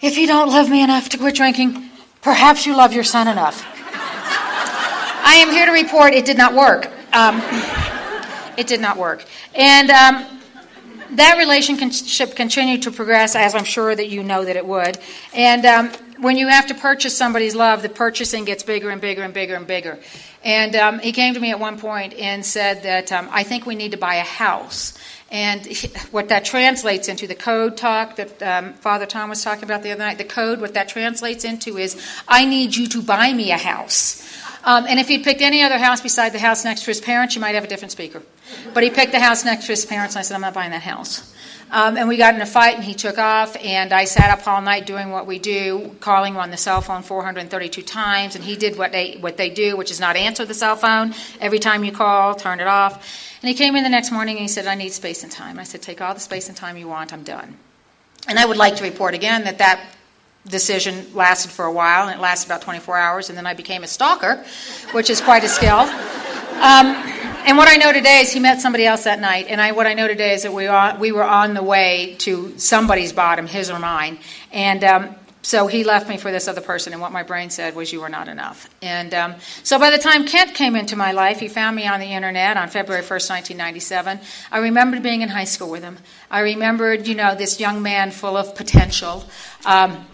If 0.00 0.16
you 0.16 0.26
don't 0.26 0.48
love 0.48 0.70
me 0.70 0.82
enough 0.82 1.10
to 1.10 1.18
quit 1.18 1.34
drinking, 1.34 1.90
perhaps 2.22 2.64
you 2.64 2.74
love 2.74 2.94
your 2.94 3.04
son 3.04 3.28
enough. 3.28 3.62
I 3.92 5.34
am 5.36 5.50
here 5.50 5.66
to 5.66 5.72
report 5.72 6.14
it 6.14 6.24
did 6.24 6.38
not 6.38 6.54
work. 6.54 6.90
Um, 7.12 7.42
it 8.60 8.66
did 8.66 8.80
not 8.80 8.96
work. 8.96 9.24
And 9.54 9.90
um, 9.90 10.40
that 11.12 11.38
relationship 11.38 12.36
continued 12.36 12.82
to 12.82 12.90
progress, 12.90 13.34
as 13.34 13.54
I'm 13.54 13.64
sure 13.64 13.94
that 13.94 14.08
you 14.08 14.22
know 14.22 14.44
that 14.44 14.56
it 14.56 14.66
would. 14.66 14.98
And 15.34 15.66
um, 15.66 15.88
when 16.18 16.36
you 16.36 16.48
have 16.48 16.66
to 16.66 16.74
purchase 16.74 17.16
somebody's 17.16 17.54
love, 17.54 17.82
the 17.82 17.88
purchasing 17.88 18.44
gets 18.44 18.62
bigger 18.62 18.90
and 18.90 19.00
bigger 19.00 19.22
and 19.22 19.34
bigger 19.34 19.54
and 19.56 19.66
bigger. 19.66 19.98
And 20.44 20.76
um, 20.76 20.98
he 21.00 21.12
came 21.12 21.34
to 21.34 21.40
me 21.40 21.50
at 21.50 21.58
one 21.58 21.78
point 21.78 22.14
and 22.14 22.44
said 22.44 22.82
that 22.84 23.12
um, 23.12 23.28
I 23.32 23.42
think 23.42 23.66
we 23.66 23.74
need 23.74 23.92
to 23.92 23.98
buy 23.98 24.16
a 24.16 24.24
house. 24.24 24.96
And 25.30 25.66
what 26.10 26.28
that 26.28 26.44
translates 26.44 27.08
into, 27.08 27.26
the 27.26 27.34
code 27.34 27.76
talk 27.76 28.16
that 28.16 28.42
um, 28.42 28.74
Father 28.74 29.06
Tom 29.06 29.30
was 29.30 29.42
talking 29.42 29.64
about 29.64 29.82
the 29.82 29.90
other 29.92 30.00
night, 30.00 30.18
the 30.18 30.24
code, 30.24 30.60
what 30.60 30.74
that 30.74 30.88
translates 30.88 31.44
into 31.44 31.78
is 31.78 32.00
I 32.28 32.44
need 32.44 32.76
you 32.76 32.86
to 32.88 33.02
buy 33.02 33.32
me 33.32 33.52
a 33.52 33.58
house. 33.58 34.26
Um, 34.64 34.86
and 34.86 34.98
if 34.98 35.08
he'd 35.08 35.24
picked 35.24 35.40
any 35.40 35.62
other 35.62 35.78
house 35.78 36.00
beside 36.00 36.32
the 36.32 36.38
house 36.38 36.64
next 36.64 36.82
to 36.82 36.86
his 36.86 37.00
parents, 37.00 37.34
you 37.34 37.40
might 37.40 37.54
have 37.54 37.64
a 37.64 37.68
different 37.68 37.92
speaker. 37.92 38.22
But 38.74 38.82
he 38.82 38.90
picked 38.90 39.12
the 39.12 39.20
house 39.20 39.44
next 39.44 39.66
to 39.66 39.72
his 39.72 39.86
parents, 39.86 40.14
and 40.14 40.20
I 40.20 40.22
said, 40.22 40.34
I'm 40.34 40.40
not 40.40 40.54
buying 40.54 40.70
that 40.72 40.82
house. 40.82 41.34
Um, 41.72 41.96
and 41.96 42.08
we 42.08 42.16
got 42.16 42.34
in 42.34 42.40
a 42.40 42.46
fight, 42.46 42.74
and 42.74 42.84
he 42.84 42.94
took 42.94 43.16
off, 43.16 43.56
and 43.56 43.92
I 43.92 44.04
sat 44.04 44.30
up 44.30 44.46
all 44.46 44.60
night 44.60 44.86
doing 44.86 45.10
what 45.10 45.26
we 45.26 45.38
do, 45.38 45.96
calling 46.00 46.36
on 46.36 46.50
the 46.50 46.56
cell 46.56 46.80
phone 46.80 47.02
432 47.02 47.82
times, 47.82 48.34
and 48.34 48.44
he 48.44 48.56
did 48.56 48.76
what 48.76 48.92
they, 48.92 49.16
what 49.20 49.36
they 49.36 49.50
do, 49.50 49.76
which 49.76 49.90
is 49.90 50.00
not 50.00 50.16
answer 50.16 50.44
the 50.44 50.54
cell 50.54 50.76
phone. 50.76 51.14
Every 51.40 51.60
time 51.60 51.84
you 51.84 51.92
call, 51.92 52.34
turn 52.34 52.60
it 52.60 52.66
off. 52.66 52.94
And 53.40 53.48
he 53.48 53.54
came 53.54 53.76
in 53.76 53.84
the 53.84 53.88
next 53.88 54.10
morning, 54.10 54.36
and 54.36 54.42
he 54.42 54.48
said, 54.48 54.66
I 54.66 54.74
need 54.74 54.92
space 54.92 55.22
and 55.22 55.30
time. 55.30 55.58
I 55.58 55.64
said, 55.64 55.80
take 55.80 56.00
all 56.00 56.12
the 56.12 56.20
space 56.20 56.48
and 56.48 56.56
time 56.56 56.76
you 56.76 56.88
want, 56.88 57.12
I'm 57.12 57.22
done. 57.22 57.56
And 58.26 58.38
I 58.38 58.44
would 58.44 58.56
like 58.56 58.76
to 58.76 58.84
report 58.84 59.14
again 59.14 59.44
that 59.44 59.58
that 59.58 59.80
decision 60.46 61.06
lasted 61.14 61.50
for 61.50 61.64
a 61.64 61.72
while, 61.72 62.08
and 62.08 62.18
it 62.18 62.22
lasted 62.22 62.48
about 62.48 62.62
24 62.62 62.96
hours, 62.96 63.28
and 63.28 63.36
then 63.36 63.46
I 63.46 63.54
became 63.54 63.82
a 63.82 63.86
stalker, 63.86 64.44
which 64.92 65.10
is 65.10 65.20
quite 65.20 65.44
a 65.44 65.48
skill. 65.48 65.78
Um, 66.60 66.94
and 67.46 67.56
what 67.56 67.68
I 67.68 67.76
know 67.76 67.92
today 67.92 68.20
is 68.20 68.32
he 68.32 68.40
met 68.40 68.60
somebody 68.60 68.84
else 68.84 69.04
that 69.04 69.20
night, 69.20 69.46
and 69.48 69.60
I, 69.60 69.72
what 69.72 69.86
I 69.86 69.94
know 69.94 70.08
today 70.08 70.34
is 70.34 70.42
that 70.42 70.52
we, 70.52 70.66
are, 70.66 70.98
we 70.98 71.12
were 71.12 71.24
on 71.24 71.54
the 71.54 71.62
way 71.62 72.16
to 72.20 72.58
somebody's 72.58 73.12
bottom, 73.12 73.46
his 73.46 73.70
or 73.70 73.78
mine, 73.78 74.18
and 74.52 74.84
um, 74.84 75.14
so 75.42 75.68
he 75.68 75.84
left 75.84 76.06
me 76.06 76.18
for 76.18 76.30
this 76.30 76.48
other 76.48 76.60
person, 76.60 76.92
and 76.92 77.00
what 77.00 77.12
my 77.12 77.22
brain 77.22 77.48
said 77.48 77.74
was, 77.74 77.92
You 77.92 78.02
are 78.02 78.10
not 78.10 78.28
enough. 78.28 78.68
And 78.82 79.14
um, 79.14 79.34
so 79.62 79.78
by 79.78 79.90
the 79.90 79.96
time 79.96 80.26
Kent 80.26 80.54
came 80.54 80.76
into 80.76 80.96
my 80.96 81.12
life, 81.12 81.40
he 81.40 81.48
found 81.48 81.76
me 81.76 81.86
on 81.86 81.98
the 81.98 82.12
internet 82.12 82.58
on 82.58 82.68
February 82.68 83.02
1st, 83.02 83.30
1997. 83.30 84.20
I 84.52 84.58
remembered 84.58 85.02
being 85.02 85.22
in 85.22 85.30
high 85.30 85.44
school 85.44 85.70
with 85.70 85.82
him. 85.82 85.96
I 86.30 86.40
remembered, 86.40 87.06
you 87.06 87.14
know, 87.14 87.34
this 87.34 87.58
young 87.58 87.80
man 87.80 88.10
full 88.10 88.36
of 88.36 88.54
potential. 88.54 89.24
Um, 89.64 90.04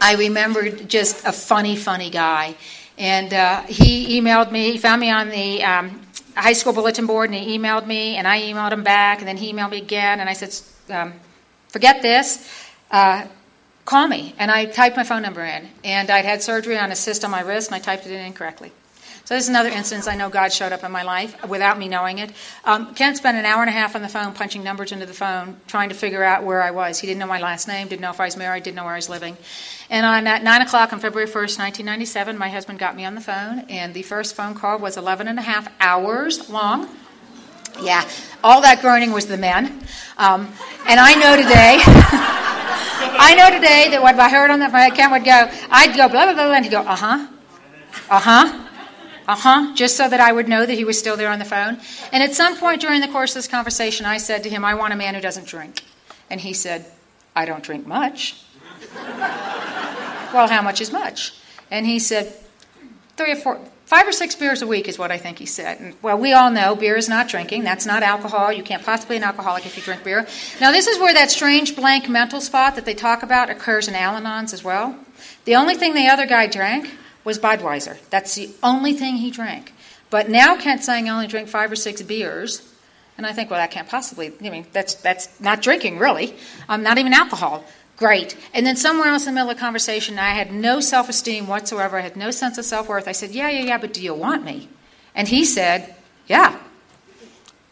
I 0.00 0.14
remembered 0.14 0.88
just 0.88 1.24
a 1.26 1.32
funny, 1.32 1.76
funny 1.76 2.10
guy. 2.10 2.56
And 2.96 3.32
uh, 3.32 3.62
he 3.62 4.20
emailed 4.20 4.50
me, 4.50 4.72
he 4.72 4.78
found 4.78 5.00
me 5.00 5.10
on 5.10 5.28
the 5.28 5.62
um, 5.62 6.00
high 6.34 6.52
school 6.52 6.72
bulletin 6.72 7.06
board 7.06 7.30
and 7.30 7.38
he 7.38 7.58
emailed 7.58 7.86
me 7.86 8.16
and 8.16 8.26
I 8.26 8.42
emailed 8.42 8.72
him 8.72 8.82
back 8.82 9.18
and 9.18 9.28
then 9.28 9.36
he 9.36 9.52
emailed 9.52 9.70
me 9.70 9.78
again 9.78 10.20
and 10.20 10.28
I 10.28 10.32
said, 10.32 10.54
um, 10.90 11.14
forget 11.68 12.02
this, 12.02 12.48
uh, 12.90 13.26
call 13.84 14.08
me. 14.08 14.34
And 14.38 14.50
I 14.50 14.66
typed 14.66 14.96
my 14.96 15.04
phone 15.04 15.22
number 15.22 15.44
in 15.44 15.68
and 15.84 16.10
I'd 16.10 16.24
had 16.24 16.42
surgery 16.42 16.78
on 16.78 16.90
a 16.90 16.96
cyst 16.96 17.24
on 17.24 17.30
my 17.30 17.40
wrist 17.40 17.68
and 17.68 17.76
I 17.76 17.78
typed 17.78 18.06
it 18.06 18.12
in 18.12 18.24
incorrectly. 18.24 18.72
So 19.28 19.34
this 19.34 19.44
is 19.44 19.50
another 19.50 19.68
instance 19.68 20.08
I 20.08 20.16
know 20.16 20.30
God 20.30 20.54
showed 20.54 20.72
up 20.72 20.82
in 20.82 20.90
my 20.90 21.02
life 21.02 21.46
without 21.46 21.78
me 21.78 21.86
knowing 21.86 22.16
it. 22.16 22.32
Um, 22.64 22.94
Kent 22.94 23.18
spent 23.18 23.36
an 23.36 23.44
hour 23.44 23.60
and 23.60 23.68
a 23.68 23.72
half 23.74 23.94
on 23.94 24.00
the 24.00 24.08
phone 24.08 24.32
punching 24.32 24.64
numbers 24.64 24.90
into 24.90 25.04
the 25.04 25.12
phone, 25.12 25.60
trying 25.66 25.90
to 25.90 25.94
figure 25.94 26.24
out 26.24 26.44
where 26.44 26.62
I 26.62 26.70
was. 26.70 26.98
He 26.98 27.06
didn't 27.06 27.20
know 27.20 27.26
my 27.26 27.38
last 27.38 27.68
name, 27.68 27.88
didn't 27.88 28.00
know 28.00 28.08
if 28.08 28.20
I 28.20 28.24
was 28.24 28.38
married, 28.38 28.62
didn't 28.62 28.76
know 28.76 28.84
where 28.84 28.94
I 28.94 28.96
was 28.96 29.10
living. 29.10 29.36
And 29.90 30.06
on 30.06 30.26
at 30.26 30.42
9 30.42 30.62
o'clock 30.62 30.94
on 30.94 31.00
February 31.00 31.28
1st, 31.28 31.58
1997, 31.58 32.38
my 32.38 32.48
husband 32.48 32.78
got 32.78 32.96
me 32.96 33.04
on 33.04 33.14
the 33.14 33.20
phone, 33.20 33.66
and 33.68 33.92
the 33.92 34.00
first 34.00 34.34
phone 34.34 34.54
call 34.54 34.78
was 34.78 34.96
11 34.96 35.28
and 35.28 35.38
a 35.38 35.42
half 35.42 35.68
hours 35.78 36.48
long. 36.48 36.88
Yeah, 37.82 38.08
all 38.42 38.62
that 38.62 38.80
groaning 38.80 39.12
was 39.12 39.26
the 39.26 39.36
men. 39.36 39.66
Um, 40.16 40.50
and 40.88 40.98
I 40.98 41.12
know 41.16 41.36
today, 41.36 41.80
I 41.84 43.34
know 43.36 43.50
today 43.54 43.90
that 43.90 44.00
what 44.00 44.18
I 44.18 44.30
heard 44.30 44.50
on 44.50 44.60
that, 44.60 44.94
Kent 44.94 45.12
would 45.12 45.26
go, 45.26 45.50
I'd 45.68 45.94
go 45.94 46.08
blah, 46.08 46.24
blah, 46.24 46.32
blah, 46.32 46.50
and 46.50 46.64
he'd 46.64 46.70
go, 46.70 46.80
uh 46.80 46.96
huh, 46.96 47.26
uh 48.08 48.20
huh 48.20 48.67
uh 49.28 49.36
huh, 49.36 49.74
just 49.74 49.94
so 49.94 50.08
that 50.08 50.20
I 50.20 50.32
would 50.32 50.48
know 50.48 50.64
that 50.64 50.74
he 50.74 50.86
was 50.86 50.98
still 50.98 51.16
there 51.16 51.28
on 51.28 51.38
the 51.38 51.44
phone. 51.44 51.78
And 52.12 52.22
at 52.22 52.34
some 52.34 52.56
point 52.56 52.80
during 52.80 53.02
the 53.02 53.08
course 53.08 53.32
of 53.32 53.34
this 53.34 53.46
conversation, 53.46 54.06
I 54.06 54.16
said 54.16 54.42
to 54.44 54.48
him, 54.48 54.64
I 54.64 54.74
want 54.74 54.94
a 54.94 54.96
man 54.96 55.14
who 55.14 55.20
doesn't 55.20 55.46
drink. 55.46 55.84
And 56.30 56.40
he 56.40 56.54
said, 56.54 56.86
I 57.36 57.44
don't 57.44 57.62
drink 57.62 57.86
much. 57.86 58.42
well, 58.94 60.48
how 60.48 60.62
much 60.62 60.80
is 60.80 60.90
much? 60.90 61.34
And 61.70 61.84
he 61.84 61.98
said, 61.98 62.32
three 63.18 63.32
or 63.32 63.36
four, 63.36 63.60
five 63.84 64.08
or 64.08 64.12
six 64.12 64.34
beers 64.34 64.62
a 64.62 64.66
week 64.66 64.88
is 64.88 64.98
what 64.98 65.10
I 65.10 65.18
think 65.18 65.38
he 65.38 65.46
said. 65.46 65.78
And, 65.78 65.94
well, 66.00 66.16
we 66.16 66.32
all 66.32 66.50
know 66.50 66.74
beer 66.74 66.96
is 66.96 67.08
not 67.08 67.28
drinking. 67.28 67.64
That's 67.64 67.84
not 67.84 68.02
alcohol. 68.02 68.50
You 68.50 68.62
can't 68.62 68.82
possibly 68.82 69.16
be 69.16 69.18
an 69.18 69.24
alcoholic 69.24 69.66
if 69.66 69.76
you 69.76 69.82
drink 69.82 70.04
beer. 70.04 70.26
Now, 70.58 70.72
this 70.72 70.86
is 70.86 70.98
where 70.98 71.12
that 71.12 71.30
strange 71.30 71.76
blank 71.76 72.08
mental 72.08 72.40
spot 72.40 72.76
that 72.76 72.86
they 72.86 72.94
talk 72.94 73.22
about 73.22 73.50
occurs 73.50 73.88
in 73.88 73.94
Al 73.94 74.18
Anons 74.18 74.54
as 74.54 74.64
well. 74.64 74.96
The 75.44 75.54
only 75.54 75.74
thing 75.74 75.92
the 75.92 76.08
other 76.08 76.26
guy 76.26 76.46
drank 76.46 76.94
was 77.24 77.38
Budweiser. 77.38 77.98
That's 78.10 78.34
the 78.34 78.50
only 78.62 78.92
thing 78.92 79.16
he 79.16 79.30
drank. 79.30 79.72
But 80.10 80.28
now 80.28 80.56
Kent's 80.56 80.86
saying 80.86 81.08
I 81.08 81.12
only 81.12 81.26
drink 81.26 81.48
five 81.48 81.70
or 81.70 81.76
six 81.76 82.02
beers. 82.02 82.74
And 83.16 83.26
I 83.26 83.32
think, 83.32 83.50
well, 83.50 83.58
that 83.58 83.70
can't 83.70 83.88
possibly, 83.88 84.32
I 84.44 84.50
mean, 84.50 84.66
that's, 84.72 84.94
that's 84.94 85.40
not 85.40 85.60
drinking, 85.60 85.98
really. 85.98 86.36
Um, 86.68 86.82
not 86.82 86.98
even 86.98 87.12
alcohol. 87.12 87.64
Great. 87.96 88.36
And 88.54 88.64
then 88.64 88.76
somewhere 88.76 89.08
else 89.08 89.26
in 89.26 89.34
the 89.34 89.40
middle 89.40 89.50
of 89.50 89.56
the 89.56 89.60
conversation, 89.60 90.20
I 90.20 90.30
had 90.30 90.52
no 90.52 90.78
self 90.78 91.08
esteem 91.08 91.48
whatsoever. 91.48 91.98
I 91.98 92.02
had 92.02 92.16
no 92.16 92.30
sense 92.30 92.56
of 92.56 92.64
self 92.64 92.88
worth. 92.88 93.08
I 93.08 93.12
said, 93.12 93.32
yeah, 93.32 93.50
yeah, 93.50 93.64
yeah, 93.64 93.78
but 93.78 93.92
do 93.92 94.00
you 94.00 94.14
want 94.14 94.44
me? 94.44 94.68
And 95.16 95.26
he 95.26 95.44
said, 95.44 95.96
yeah, 96.28 96.60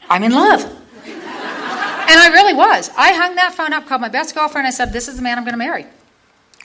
I'm 0.08 0.24
in 0.24 0.32
love. 0.32 0.64
and 1.04 2.20
I 2.20 2.28
really 2.32 2.54
was. 2.54 2.90
I 2.96 3.12
hung 3.12 3.36
that 3.36 3.54
phone 3.54 3.72
up, 3.72 3.86
called 3.86 4.00
my 4.00 4.08
best 4.08 4.34
girlfriend, 4.34 4.66
I 4.66 4.70
said, 4.70 4.92
this 4.92 5.06
is 5.06 5.16
the 5.16 5.22
man 5.22 5.38
I'm 5.38 5.44
going 5.44 5.54
to 5.54 5.58
marry. 5.58 5.86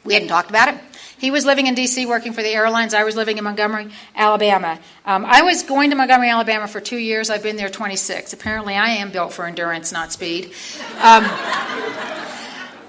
We 0.04 0.16
hadn't 0.16 0.30
talked 0.30 0.50
about 0.50 0.74
it. 0.74 0.82
He 1.22 1.30
was 1.30 1.46
living 1.46 1.68
in 1.68 1.76
D.C. 1.76 2.08
working 2.08 2.34
for 2.34 2.42
the 2.42 2.50
airlines. 2.50 2.96
I 2.96 3.04
was 3.04 3.16
living 3.16 3.38
in 3.38 3.44
Montgomery, 3.44 3.92
Alabama. 4.16 4.80
Um, 5.06 5.24
I 5.24 5.44
was 5.44 5.62
going 5.62 5.92
to 5.92 5.96
Montgomery, 5.96 6.32
Alabama 6.32 6.68
for 6.68 6.82
two 6.82 6.98
years. 6.98 7.30
I've 7.30 7.44
been 7.44 7.58
there 7.58 7.70
26. 7.70 8.34
Apparently, 8.34 8.76
I 8.76 8.90
am 8.90 9.12
built 9.12 9.32
for 9.32 9.46
endurance, 9.46 9.92
not 9.92 10.12
speed. 10.12 10.52
Um, 11.00 11.24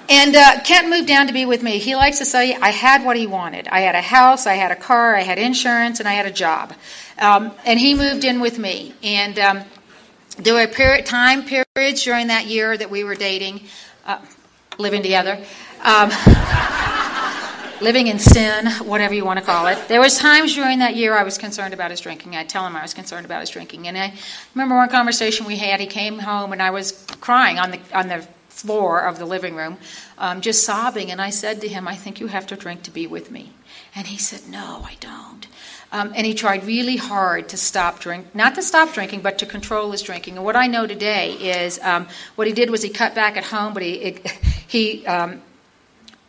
And 0.08 0.34
uh, 0.36 0.60
Kent 0.62 0.88
moved 0.90 1.08
down 1.08 1.26
to 1.28 1.32
be 1.32 1.46
with 1.46 1.62
me. 1.62 1.78
He 1.78 1.94
likes 1.94 2.18
to 2.18 2.24
say, 2.26 2.54
I 2.54 2.68
had 2.70 3.04
what 3.04 3.16
he 3.16 3.26
wanted. 3.26 3.68
I 3.68 3.80
had 3.80 3.94
a 3.94 4.02
house, 4.02 4.46
I 4.46 4.54
had 4.54 4.70
a 4.70 4.76
car, 4.76 5.14
I 5.14 5.22
had 5.22 5.38
insurance, 5.38 6.00
and 6.00 6.08
I 6.08 6.12
had 6.12 6.26
a 6.26 6.30
job. 6.30 6.74
Um, 7.18 7.52
and 7.64 7.78
he 7.78 7.94
moved 7.94 8.24
in 8.24 8.40
with 8.40 8.58
me. 8.58 8.94
And 9.02 9.38
um, 9.38 9.62
there 10.38 10.54
were 10.54 10.66
period, 10.66 11.06
time 11.06 11.44
periods 11.44 12.02
during 12.02 12.26
that 12.26 12.46
year 12.46 12.76
that 12.76 12.90
we 12.90 13.04
were 13.04 13.14
dating, 13.14 13.62
uh, 14.04 14.20
living 14.78 15.02
together. 15.02 15.42
Um, 15.82 16.10
living 17.82 18.06
in 18.06 18.18
sin, 18.18 18.66
whatever 18.86 19.12
you 19.12 19.24
want 19.24 19.40
to 19.40 19.44
call 19.44 19.66
it. 19.66 19.88
There 19.88 20.00
was 20.00 20.16
times 20.16 20.54
during 20.54 20.78
that 20.78 20.94
year 20.94 21.14
I 21.14 21.24
was 21.24 21.36
concerned 21.36 21.74
about 21.74 21.90
his 21.90 22.00
drinking. 22.00 22.36
I'd 22.36 22.48
tell 22.48 22.64
him 22.64 22.76
I 22.76 22.82
was 22.82 22.94
concerned 22.94 23.26
about 23.26 23.40
his 23.40 23.50
drinking. 23.50 23.88
And 23.88 23.98
I 23.98 24.14
remember 24.54 24.76
one 24.76 24.88
conversation 24.88 25.46
we 25.46 25.56
had. 25.56 25.80
He 25.80 25.86
came 25.86 26.20
home 26.20 26.52
and 26.52 26.62
I 26.62 26.70
was 26.70 26.92
crying 27.20 27.58
on 27.58 27.72
the 27.72 27.80
on 27.92 28.08
the 28.08 28.26
floor 28.48 29.00
of 29.00 29.18
the 29.18 29.26
living 29.26 29.56
room, 29.56 29.78
um, 30.18 30.40
just 30.40 30.62
sobbing. 30.62 31.10
And 31.10 31.20
I 31.20 31.30
said 31.30 31.60
to 31.62 31.68
him, 31.68 31.88
"I 31.88 31.96
think 31.96 32.20
you 32.20 32.28
have 32.28 32.46
to 32.48 32.56
drink 32.56 32.84
to 32.84 32.92
be 32.92 33.06
with 33.08 33.32
me." 33.32 33.52
And 33.96 34.06
he 34.06 34.16
said, 34.16 34.48
"No, 34.48 34.86
I 34.86 34.96
don't." 35.00 35.48
Um, 35.90 36.12
and 36.14 36.24
he 36.24 36.34
tried 36.34 36.64
really 36.64 36.96
hard 36.96 37.48
to 37.50 37.56
stop 37.56 37.98
drink, 37.98 38.34
not 38.34 38.54
to 38.54 38.62
stop 38.62 38.94
drinking, 38.94 39.20
but 39.20 39.38
to 39.38 39.46
control 39.46 39.90
his 39.90 40.02
drinking. 40.02 40.36
And 40.36 40.44
what 40.44 40.56
I 40.56 40.66
know 40.66 40.86
today 40.86 41.32
is 41.32 41.80
um, 41.82 42.06
what 42.36 42.46
he 42.46 42.52
did 42.52 42.70
was 42.70 42.82
he 42.82 42.88
cut 42.88 43.14
back 43.14 43.36
at 43.36 43.44
home, 43.44 43.74
but 43.74 43.82
he 43.82 43.94
it, 43.94 44.30
he 44.68 45.04
um, 45.06 45.42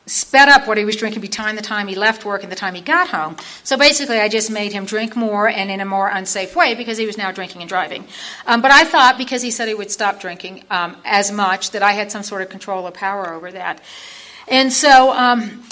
sped 0.05 0.49
up 0.49 0.67
what 0.67 0.77
he 0.77 0.83
was 0.83 0.95
drinking 0.95 1.21
between 1.21 1.55
the 1.55 1.61
time 1.61 1.87
he 1.87 1.95
left 1.95 2.25
work 2.25 2.43
and 2.43 2.51
the 2.51 2.55
time 2.55 2.75
he 2.75 2.81
got 2.81 3.09
home. 3.09 3.37
So 3.63 3.77
basically, 3.77 4.19
I 4.19 4.27
just 4.27 4.51
made 4.51 4.73
him 4.73 4.85
drink 4.85 5.15
more 5.15 5.47
and 5.47 5.71
in 5.71 5.79
a 5.79 5.85
more 5.85 6.09
unsafe 6.09 6.55
way 6.55 6.75
because 6.75 6.97
he 6.97 7.05
was 7.05 7.17
now 7.17 7.31
drinking 7.31 7.61
and 7.61 7.69
driving. 7.69 8.05
Um, 8.45 8.61
but 8.61 8.71
I 8.71 8.83
thought 8.83 9.17
because 9.17 9.41
he 9.41 9.51
said 9.51 9.67
he 9.67 9.73
would 9.73 9.91
stop 9.91 10.19
drinking 10.19 10.63
um, 10.69 10.97
as 11.05 11.31
much 11.31 11.71
that 11.71 11.81
I 11.81 11.93
had 11.93 12.11
some 12.11 12.23
sort 12.23 12.41
of 12.41 12.49
control 12.49 12.85
or 12.85 12.91
power 12.91 13.33
over 13.33 13.51
that. 13.51 13.81
And 14.47 14.73
so 14.73 15.13
um, 15.13 15.63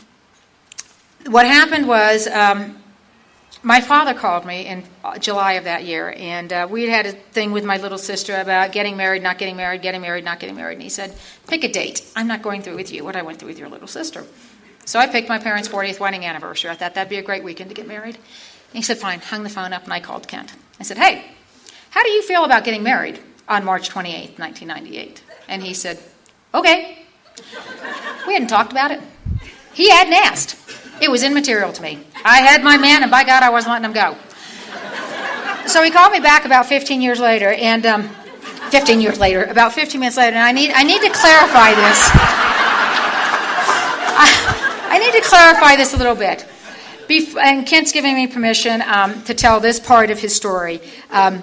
what 1.28 1.46
happened 1.46 1.88
was 1.88 2.28
um, 2.28 2.81
my 3.64 3.80
father 3.80 4.14
called 4.14 4.46
me 4.46 4.66
in 4.66 4.84
July 5.20 5.54
of 5.54 5.66
that 5.66 5.84
year, 5.84 6.14
and 6.18 6.52
uh, 6.52 6.68
we 6.70 6.88
had 6.88 7.06
had 7.06 7.14
a 7.14 7.18
thing 7.18 7.52
with 7.52 7.64
my 7.64 7.78
little 7.78 7.98
sister 7.98 8.36
about 8.40 8.72
getting 8.72 8.98
married, 8.98 9.22
not 9.22 9.38
getting 9.38 9.56
married, 9.56 9.82
getting 9.82 10.02
married, 10.02 10.26
not 10.26 10.40
getting 10.40 10.56
married. 10.56 10.74
And 10.74 10.82
he 10.82 10.90
said, 10.90 11.16
Pick 11.48 11.64
a 11.64 11.72
date. 11.72 12.04
I'm 12.16 12.28
not 12.28 12.42
going 12.42 12.64
through 12.64 12.76
with 12.76 12.92
you 12.92 13.04
what 13.04 13.16
I 13.16 13.22
went 13.22 13.40
through 13.40 13.50
with 13.50 13.60
your 13.60 13.70
little 13.70 13.88
sister. 13.88 14.26
So 14.86 15.00
I 15.00 15.08
picked 15.08 15.30
my 15.30 15.38
parents' 15.38 15.70
40th 15.70 16.00
wedding 16.00 16.26
anniversary. 16.26 16.72
I 16.72 16.76
thought 16.76 16.96
that'd 16.96 17.10
be 17.10 17.18
a 17.18 17.24
great 17.24 17.44
weekend 17.44 17.70
to 17.70 17.76
get 17.76 17.88
married. 17.88 18.16
And 18.16 18.74
he 18.74 18.82
said, 18.82 18.98
Fine. 18.98 19.20
Hung 19.20 19.44
the 19.44 19.50
phone 19.50 19.74
up, 19.74 19.84
and 19.84 19.94
I 19.94 20.00
called 20.00 20.28
Kent. 20.28 20.54
I 20.80 20.84
said, 20.84 20.98
Hey, 20.98 21.26
how 21.92 22.04
do 22.04 22.10
you 22.10 22.24
feel 22.24 22.44
about 22.44 22.64
getting 22.64 22.82
married 22.82 23.20
on 23.48 23.64
March 23.64 23.90
28th, 23.90 24.40
1998? 24.40 25.24
And 25.48 25.62
he 25.62 25.74
said, 25.76 26.00
Okay. 26.54 27.06
We 28.26 28.34
hadn't 28.34 28.50
talked 28.50 28.72
about 28.72 28.92
it. 28.92 29.02
He 29.74 29.90
hadn't 29.90 30.14
asked. 30.14 30.58
It 31.02 31.10
was 31.10 31.24
immaterial 31.24 31.72
to 31.74 31.82
me. 31.82 32.00
I 32.24 32.42
had 32.42 32.64
my 32.64 32.78
man, 32.78 33.02
and 33.02 33.12
by 33.12 33.24
God, 33.24 33.44
I 33.44 33.50
wasn't 33.50 33.74
letting 33.74 33.86
him 33.86 33.94
go. 33.94 34.18
So 35.68 35.84
he 35.84 35.92
called 35.92 36.12
me 36.12 36.20
back 36.20 36.46
about 36.46 36.66
15 36.66 37.02
years 37.02 37.20
later, 37.20 37.52
and 37.54 37.86
um, 37.86 38.10
15 38.72 39.02
years 39.02 39.20
later, 39.20 39.44
about 39.46 39.74
15 39.74 40.00
minutes 40.00 40.18
later, 40.18 40.36
and 40.36 40.46
I 40.46 40.52
need, 40.52 40.72
I 40.72 40.84
need 40.84 41.02
to 41.02 41.10
clarify 41.10 41.74
this. 41.74 42.10
I, 44.18 44.88
I 44.90 44.98
need 45.00 45.14
to 45.14 45.28
clarify 45.28 45.76
this 45.76 45.94
a 45.94 45.98
little 45.98 46.16
bit. 46.16 46.46
Bef- 47.08 47.38
and 47.38 47.66
Kent's 47.66 47.92
giving 47.92 48.16
me 48.16 48.28
permission 48.28 48.82
um, 48.84 49.22
to 49.24 49.34
tell 49.34 49.60
this 49.60 49.80
part 49.80 50.12
of 50.12 50.20
his 50.20 50.36
story. 50.36 50.82
Um, 51.10 51.42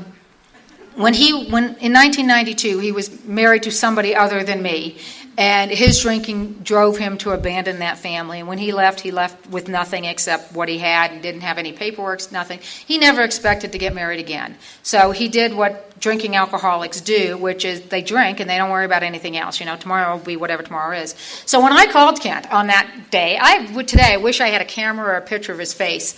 when 0.94 1.14
he, 1.14 1.48
when 1.50 1.76
in 1.76 1.92
1992, 1.92 2.78
he 2.80 2.90
was 2.90 3.24
married 3.24 3.62
to 3.64 3.70
somebody 3.70 4.16
other 4.16 4.42
than 4.42 4.62
me, 4.62 4.98
and 5.38 5.70
his 5.70 6.02
drinking 6.02 6.54
drove 6.64 6.98
him 6.98 7.16
to 7.16 7.30
abandon 7.30 7.78
that 7.78 7.96
family. 7.96 8.40
And 8.40 8.48
when 8.48 8.58
he 8.58 8.72
left, 8.72 8.98
he 8.98 9.12
left 9.12 9.48
with 9.48 9.68
nothing 9.68 10.04
except 10.04 10.52
what 10.52 10.68
he 10.68 10.78
had. 10.78 11.12
He 11.12 11.20
didn't 11.20 11.42
have 11.42 11.58
any 11.58 11.72
paperwork, 11.72 12.32
nothing. 12.32 12.58
He 12.58 12.98
never 12.98 13.22
expected 13.22 13.70
to 13.70 13.78
get 13.78 13.94
married 13.94 14.18
again. 14.18 14.56
So 14.82 15.12
he 15.12 15.28
did 15.28 15.54
what 15.54 16.00
drinking 16.00 16.34
alcoholics 16.34 17.00
do, 17.00 17.38
which 17.38 17.64
is 17.64 17.82
they 17.82 18.02
drink 18.02 18.40
and 18.40 18.50
they 18.50 18.56
don't 18.56 18.70
worry 18.70 18.84
about 18.84 19.04
anything 19.04 19.36
else. 19.36 19.60
You 19.60 19.66
know, 19.66 19.76
tomorrow 19.76 20.16
will 20.16 20.24
be 20.24 20.34
whatever 20.34 20.64
tomorrow 20.64 20.98
is. 20.98 21.14
So 21.46 21.62
when 21.62 21.72
I 21.72 21.86
called 21.86 22.20
Kent 22.20 22.52
on 22.52 22.66
that 22.66 23.12
day, 23.12 23.38
I 23.40 23.70
would 23.76 23.86
today 23.86 24.14
I 24.14 24.16
wish 24.16 24.40
I 24.40 24.48
had 24.48 24.60
a 24.60 24.64
camera 24.64 25.06
or 25.06 25.16
a 25.18 25.22
picture 25.22 25.52
of 25.52 25.60
his 25.60 25.72
face. 25.72 26.16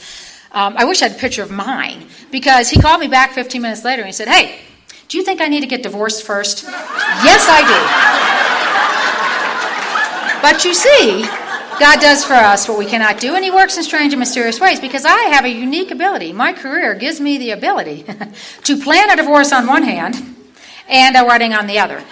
Um, 0.53 0.77
I 0.79 0.87
wish 0.87 1.03
I 1.03 1.09
had 1.09 1.19
a 1.19 1.21
picture 1.21 1.43
of 1.43 1.51
mine 1.51 2.07
because 2.31 2.71
he 2.71 2.81
called 2.81 3.01
me 3.01 3.07
back 3.07 3.33
15 3.33 3.61
minutes 3.61 3.85
later 3.85 4.01
and 4.01 4.07
he 4.07 4.13
said, 4.13 4.29
"Hey, 4.29 4.61
do 5.09 5.19
you 5.19 5.25
think 5.25 5.43
I 5.43 5.49
need 5.49 5.61
to 5.61 5.67
get 5.67 5.83
divorced 5.83 6.23
first? 6.23 6.65
yes, 6.65 7.47
I 7.51 7.61
do. 7.69 8.41
But 10.43 10.65
you 10.65 10.75
see, 10.75 11.23
God 11.79 12.01
does 12.01 12.25
for 12.25 12.35
us 12.35 12.69
what 12.69 12.79
we 12.79 12.87
cannot 12.87 13.21
do, 13.21 13.35
and 13.35 13.45
He 13.45 13.51
works 13.51 13.77
in 13.77 13.83
strange 13.83 14.13
and 14.13 14.21
mysterious 14.21 14.61
ways 14.61 14.81
because 14.81 15.05
I 15.05 15.19
have 15.33 15.45
a 15.45 15.49
unique 15.49 15.91
ability. 15.91 16.33
My 16.33 16.53
career 16.53 16.95
gives 16.95 17.21
me 17.21 17.39
the 17.39 17.51
ability 17.51 18.05
to 18.65 18.77
plan 18.77 19.11
a 19.11 19.17
divorce 19.17 19.53
on 19.53 19.67
one 19.67 19.83
hand 19.83 20.17
and 20.89 21.17
a 21.17 21.25
wedding 21.25 21.55
on 21.55 21.67
the 21.67 21.79
other. 21.79 22.03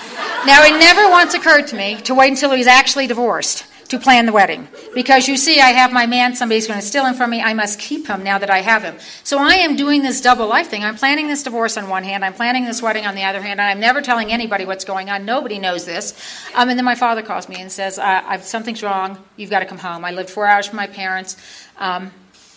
Now, 0.46 0.64
it 0.64 0.78
never 0.78 1.08
once 1.10 1.34
occurred 1.34 1.66
to 1.68 1.76
me 1.76 1.96
to 2.02 2.14
wait 2.14 2.30
until 2.30 2.52
he's 2.52 2.66
actually 2.66 3.06
divorced 3.06 3.66
to 3.88 3.98
plan 3.98 4.27
the 4.27 4.33
wedding. 4.33 4.68
Because 4.94 5.29
you 5.29 5.37
see, 5.37 5.61
I 5.61 5.70
have 5.70 5.92
my 5.92 6.07
man, 6.07 6.35
somebody's 6.35 6.66
going 6.66 6.79
to 6.79 6.85
steal 6.85 7.07
him 7.07 7.14
from 7.14 7.31
me, 7.31 7.40
I 7.40 7.55
must 7.55 7.79
keep 7.79 8.07
him 8.07 8.22
now 8.22 8.38
that 8.38 8.51
I 8.51 8.59
have 8.59 8.83
him. 8.83 8.96
So 9.24 9.38
I 9.38 9.55
am 9.55 9.77
doing 9.77 10.03
this 10.03 10.20
double 10.20 10.46
life 10.46 10.68
thing. 10.68 10.85
I'm 10.85 10.96
planning 10.96 11.29
this 11.29 11.42
divorce 11.42 11.77
on 11.77 11.88
one 11.88 12.05
hand, 12.05 12.24
I'm 12.24 12.35
planning 12.35 12.64
this 12.64 12.83
wedding 12.83 13.07
on 13.07 13.14
the 13.14 13.24
other 13.24 13.40
hand, 13.40 13.61
and 13.61 13.68
I'm 13.68 13.81
never 13.81 14.03
telling 14.03 14.31
anybody 14.31 14.64
what's 14.64 14.85
going 14.85 15.09
on. 15.11 15.24
Nobody 15.24 15.59
knows 15.59 15.85
this. 15.85 16.14
Um, 16.55 16.68
and 16.68 16.79
then 16.79 16.85
my 16.85 16.94
father 16.94 17.22
calls 17.22 17.48
me 17.48 17.57
and 17.61 17.72
says, 17.72 17.98
Something's 18.46 18.83
wrong, 18.83 19.24
you've 19.37 19.51
got 19.51 19.61
to 19.61 19.66
come 19.66 19.79
home. 19.79 20.05
I 20.05 20.11
lived 20.11 20.31
four 20.31 20.46
hours 20.46 20.66
from 20.66 20.77
my 20.77 20.87
parents. 20.87 21.37
Um, 21.79 22.12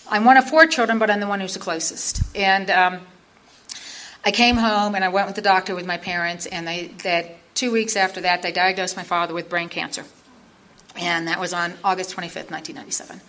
I'm 0.10 0.26
one 0.26 0.36
of 0.36 0.50
four 0.50 0.68
children, 0.68 1.00
but 1.00 1.10
I'm 1.10 1.22
the 1.22 1.28
one 1.28 1.40
who's 1.40 1.54
the 1.54 1.60
closest. 1.60 2.22
And 2.36 2.70
um, 2.70 3.00
I 4.26 4.32
came 4.32 4.58
home 4.58 4.96
and 4.96 5.06
I 5.06 5.08
went 5.08 5.28
with 5.28 5.38
the 5.38 5.42
doctor 5.42 5.76
with 5.76 5.86
my 5.86 5.98
parents, 5.98 6.46
and 6.46 6.68
they, 6.68 6.88
that 7.04 7.38
two 7.56 7.72
weeks 7.72 7.96
after 7.96 8.20
that, 8.22 8.42
they 8.42 8.52
diagnosed 8.52 8.98
my 8.98 9.04
father 9.04 9.34
with 9.34 9.48
brain 9.48 9.70
cancer 9.70 10.04
and 10.96 11.28
that 11.28 11.40
was 11.40 11.54
on 11.54 11.74
August 11.84 12.12
25th, 12.12 12.52
1997. 12.52 13.22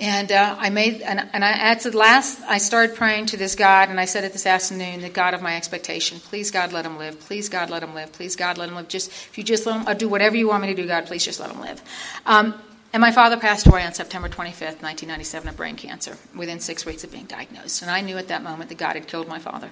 And 0.00 0.32
uh, 0.32 0.56
I 0.58 0.70
made, 0.70 1.02
and, 1.02 1.28
and 1.34 1.44
I, 1.44 1.52
at 1.52 1.82
the 1.82 1.94
last, 1.94 2.40
I 2.48 2.56
started 2.56 2.96
praying 2.96 3.26
to 3.26 3.36
this 3.36 3.54
God, 3.54 3.90
and 3.90 4.00
I 4.00 4.06
said 4.06 4.24
it 4.24 4.32
this 4.32 4.46
afternoon, 4.46 5.02
the 5.02 5.10
God 5.10 5.34
of 5.34 5.42
my 5.42 5.56
expectation. 5.56 6.20
Please, 6.20 6.50
God, 6.50 6.72
let 6.72 6.86
him 6.86 6.96
live. 6.96 7.20
Please, 7.20 7.50
God, 7.50 7.68
let 7.68 7.82
him 7.82 7.94
live. 7.94 8.10
Please, 8.12 8.34
God, 8.34 8.56
let 8.56 8.70
him 8.70 8.76
live. 8.76 8.88
Just 8.88 9.10
if 9.10 9.36
you 9.36 9.44
just 9.44 9.66
let 9.66 9.78
him, 9.78 9.86
I'll 9.86 9.94
do 9.94 10.08
whatever 10.08 10.36
you 10.36 10.48
want 10.48 10.62
me 10.62 10.68
to 10.68 10.74
do, 10.74 10.88
God. 10.88 11.04
Please, 11.04 11.22
just 11.22 11.38
let 11.38 11.50
him 11.50 11.60
live. 11.60 11.82
Um, 12.24 12.54
and 12.94 13.02
my 13.02 13.12
father 13.12 13.36
passed 13.36 13.66
away 13.66 13.84
on 13.84 13.92
September 13.92 14.28
25th, 14.28 14.82
1997, 14.82 15.48
of 15.50 15.56
brain 15.56 15.76
cancer, 15.76 16.16
within 16.34 16.60
six 16.60 16.86
weeks 16.86 17.04
of 17.04 17.12
being 17.12 17.26
diagnosed. 17.26 17.82
And 17.82 17.90
I 17.90 18.00
knew 18.00 18.16
at 18.16 18.28
that 18.28 18.42
moment 18.42 18.70
that 18.70 18.78
God 18.78 18.96
had 18.96 19.06
killed 19.06 19.28
my 19.28 19.38
father. 19.38 19.68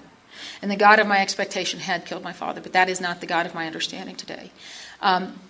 And 0.61 0.71
the 0.71 0.77
God 0.77 0.99
of 0.99 1.07
my 1.07 1.21
expectation 1.21 1.81
had 1.81 2.05
killed 2.05 2.23
my 2.23 2.35
father, 2.35 2.61
but 2.61 2.75
that 2.75 2.91
is 2.91 3.01
not 3.01 3.21
the 3.21 3.27
God 3.27 3.47
of 3.47 3.55
my 3.55 3.67
understanding 3.67 4.15
today. 4.15 4.53
Um, 5.01 5.41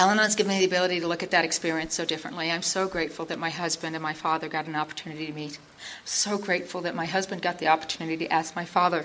Al 0.00 0.08
Anon's 0.08 0.34
given 0.34 0.54
me 0.54 0.60
the 0.60 0.64
ability 0.64 0.98
to 1.00 1.06
look 1.06 1.22
at 1.22 1.30
that 1.30 1.44
experience 1.44 1.94
so 1.94 2.06
differently. 2.06 2.50
I'm 2.50 2.62
so 2.62 2.88
grateful 2.88 3.26
that 3.26 3.38
my 3.38 3.50
husband 3.50 3.94
and 3.94 4.02
my 4.02 4.14
father 4.14 4.48
got 4.48 4.64
an 4.64 4.74
opportunity 4.74 5.26
to 5.26 5.32
meet. 5.34 5.58
So 6.06 6.38
grateful 6.38 6.80
that 6.80 6.94
my 6.94 7.04
husband 7.04 7.42
got 7.42 7.58
the 7.58 7.68
opportunity 7.68 8.16
to 8.24 8.32
ask 8.32 8.56
my 8.56 8.64
father 8.64 9.04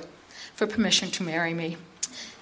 for 0.54 0.66
permission 0.66 1.12
to 1.12 1.24
marry 1.24 1.54
me. 1.54 1.76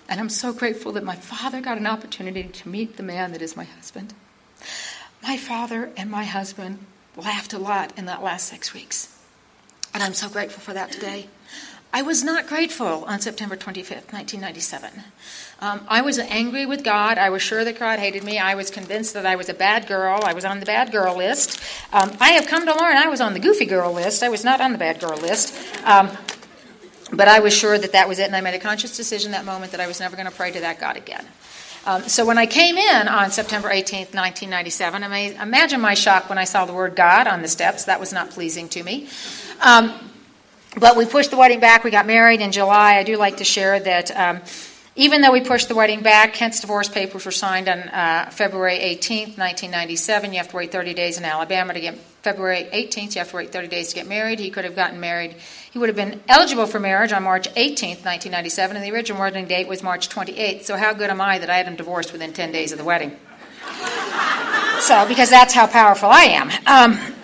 And 0.08 0.20
I'm 0.20 0.30
so 0.30 0.54
grateful 0.54 0.92
that 0.92 1.04
my 1.04 1.16
father 1.16 1.62
got 1.62 1.80
an 1.80 1.88
opportunity 1.88 2.44
to 2.44 2.70
meet 2.70 2.96
the 2.96 3.02
man 3.02 3.32
that 3.32 3.42
is 3.42 3.58
my 3.58 3.64
husband. 3.64 4.14
My 5.24 5.36
father 5.36 5.90
and 5.98 6.12
my 6.12 6.26
husband 6.26 6.86
laughed 7.18 7.54
a 7.54 7.58
lot 7.58 7.98
in 7.98 8.06
that 8.06 8.22
last 8.22 8.48
six 8.48 8.72
weeks. 8.72 9.18
And 9.96 10.04
I'm 10.04 10.14
so 10.14 10.30
grateful 10.30 10.62
for 10.62 10.74
that 10.74 10.92
today. 10.92 11.28
I 11.92 12.04
was 12.04 12.24
not 12.24 12.46
grateful 12.46 13.04
on 13.06 13.20
September 13.20 13.56
25th, 13.56 14.14
1997. 14.14 14.92
Um, 15.64 15.80
I 15.88 16.02
was 16.02 16.20
angry 16.20 16.66
with 16.66 16.84
God. 16.84 17.18
I 17.18 17.30
was 17.30 17.42
sure 17.42 17.64
that 17.64 17.80
God 17.80 17.98
hated 17.98 18.22
me. 18.22 18.38
I 18.38 18.56
was 18.56 18.70
convinced 18.70 19.14
that 19.14 19.26
I 19.26 19.38
was 19.38 19.48
a 19.48 19.54
bad 19.54 19.88
girl. 19.88 20.20
I 20.22 20.34
was 20.34 20.44
on 20.44 20.60
the 20.60 20.66
bad 20.66 20.92
girl 20.92 21.16
list. 21.16 21.58
Um, 21.94 22.12
I 22.20 22.32
have 22.32 22.48
come 22.48 22.66
to 22.66 22.78
learn 22.78 22.98
I 22.98 23.08
was 23.08 23.22
on 23.22 23.34
the 23.34 23.40
goofy 23.40 23.64
girl 23.64 23.94
list. 23.94 24.24
I 24.24 24.28
was 24.28 24.44
not 24.44 24.60
on 24.60 24.74
the 24.74 24.78
bad 24.78 25.00
girl 25.00 25.16
list. 25.16 25.58
Um, 25.86 26.10
but 27.14 27.30
I 27.30 27.40
was 27.40 27.54
sure 27.54 27.78
that 27.78 27.94
that 27.94 28.10
was 28.10 28.20
it, 28.20 28.26
and 28.26 28.36
I 28.36 28.42
made 28.42 28.56
a 28.56 28.60
conscious 28.60 28.98
decision 28.98 29.32
that 29.32 29.46
moment 29.46 29.72
that 29.72 29.80
I 29.80 29.88
was 29.88 30.02
never 30.02 30.18
going 30.18 30.26
to 30.26 30.36
pray 30.36 30.52
to 30.52 30.60
that 30.60 30.82
God 30.82 30.98
again. 30.98 31.26
Um, 31.86 32.02
so 32.10 32.26
when 32.26 32.38
I 32.38 32.46
came 32.46 32.76
in 32.76 33.08
on 33.08 33.32
September 33.32 33.70
18th, 33.70 34.14
1997, 34.14 35.02
I 35.02 35.18
imagine 35.42 35.80
my 35.80 35.94
shock 35.94 36.28
when 36.28 36.38
I 36.38 36.44
saw 36.44 36.66
the 36.66 36.74
word 36.74 36.98
God 36.98 37.26
on 37.26 37.42
the 37.42 37.48
steps. 37.48 37.86
That 37.86 38.02
was 38.02 38.12
not 38.12 38.32
pleasing 38.32 38.68
to 38.68 38.84
me. 38.84 39.08
Um, 39.62 39.94
but 40.78 40.98
we 40.98 41.06
pushed 41.06 41.32
the 41.32 41.38
wedding 41.38 41.62
back. 41.62 41.86
We 41.86 41.92
got 41.92 42.06
married 42.06 42.42
in 42.42 42.52
July. 42.52 42.96
I 42.96 43.04
do 43.04 43.16
like 43.16 43.38
to 43.38 43.46
share 43.46 43.80
that 43.80 44.12
um, 44.18 44.42
even 44.96 45.22
though 45.22 45.32
we 45.32 45.42
pushed 45.42 45.70
the 45.70 45.76
wedding 45.76 46.02
back, 46.02 46.36
Kent's 46.36 46.60
divorce 46.60 46.88
papers 46.88 47.26
were 47.26 47.32
signed 47.32 47.68
on 47.68 47.80
uh, 47.80 48.30
February 48.32 48.78
18th, 48.78 49.38
1997. 49.40 50.32
You 50.32 50.38
have 50.38 50.50
to 50.50 50.56
wait 50.56 50.72
30 50.72 50.94
days 50.94 51.18
in 51.18 51.26
Alabama 51.26 51.74
to 51.74 51.80
get 51.80 51.98
February 52.22 52.70
18th. 52.72 53.16
You 53.16 53.20
have 53.20 53.32
to 53.32 53.38
wait 53.38 53.52
30 53.52 53.70
days 53.70 53.90
to 53.90 53.96
get 53.96 54.08
married. 54.08 54.40
He 54.40 54.52
could 54.52 54.66
have 54.66 54.76
gotten 54.76 55.00
married. 55.00 55.36
He 55.72 55.80
would 55.80 55.90
have 55.90 55.96
been 55.96 56.22
eligible 56.28 56.68
for 56.68 56.80
marriage 56.80 57.12
on 57.12 57.24
March 57.24 57.50
18th, 57.56 58.06
1997, 58.06 58.78
and 58.78 58.86
the 58.86 58.92
original 58.92 59.20
wedding 59.20 59.48
date 59.48 59.68
was 59.68 59.82
March 59.82 60.10
28th. 60.10 60.64
So 60.64 60.78
how 60.78 60.94
good 60.94 61.10
am 61.10 61.20
I 61.20 61.40
that 61.40 61.50
I 61.50 61.58
had 61.58 61.68
him 61.68 61.76
divorced 61.76 62.14
within 62.14 62.32
10 62.32 62.52
days 62.52 62.72
of 62.72 62.78
the 62.78 62.84
wedding? 62.84 63.18
so, 64.80 65.08
because 65.08 65.30
that's 65.32 65.56
how 65.56 65.66
powerful 65.66 66.10
I 66.12 66.24
am. 66.24 66.52
Um, 66.68 67.16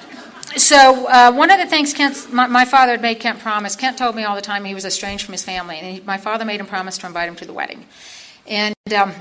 so 0.58 1.08
uh, 1.08 1.32
one 1.32 1.52
of 1.52 1.60
the 1.60 1.66
things 1.66 1.94
Kent, 1.94 2.32
my, 2.34 2.48
my, 2.48 2.66
father 2.66 2.92
had 2.94 3.02
made 3.02 3.20
Kent 3.20 3.40
promise. 3.40 3.76
Kent 3.76 3.98
told 3.98 4.16
me 4.16 4.24
all 4.24 4.36
the 4.36 4.42
time 4.42 4.66
he 4.66 4.74
was 4.74 4.86
estranged 4.86 5.26
from 5.26 5.34
his 5.34 5.44
family, 5.44 5.78
and 5.78 5.96
he, 5.96 6.02
my 6.02 6.18
father 6.18 6.46
made 6.46 6.60
him 6.60 6.66
promise 6.66 6.98
to 7.00 7.08
invite 7.08 7.30
him 7.30 7.36
to 7.38 7.46
the 7.46 7.54
wedding, 7.54 7.86
and 8.48 8.76
um, 8.96 9.14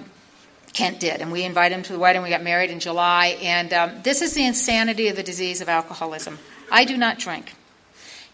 Kent 0.72 1.00
did, 1.00 1.20
and 1.20 1.32
we 1.32 1.44
invited 1.44 1.74
him 1.74 1.82
to 1.84 1.92
the 1.92 1.98
wedding. 1.98 2.22
We 2.22 2.30
got 2.30 2.42
married 2.42 2.70
in 2.70 2.80
July, 2.80 3.38
and 3.42 3.72
um, 3.72 4.02
this 4.02 4.22
is 4.22 4.34
the 4.34 4.44
insanity 4.44 5.08
of 5.08 5.16
the 5.16 5.22
disease 5.22 5.60
of 5.60 5.68
alcoholism. 5.68 6.38
I 6.70 6.84
do 6.84 6.96
not 6.96 7.18
drink. 7.18 7.54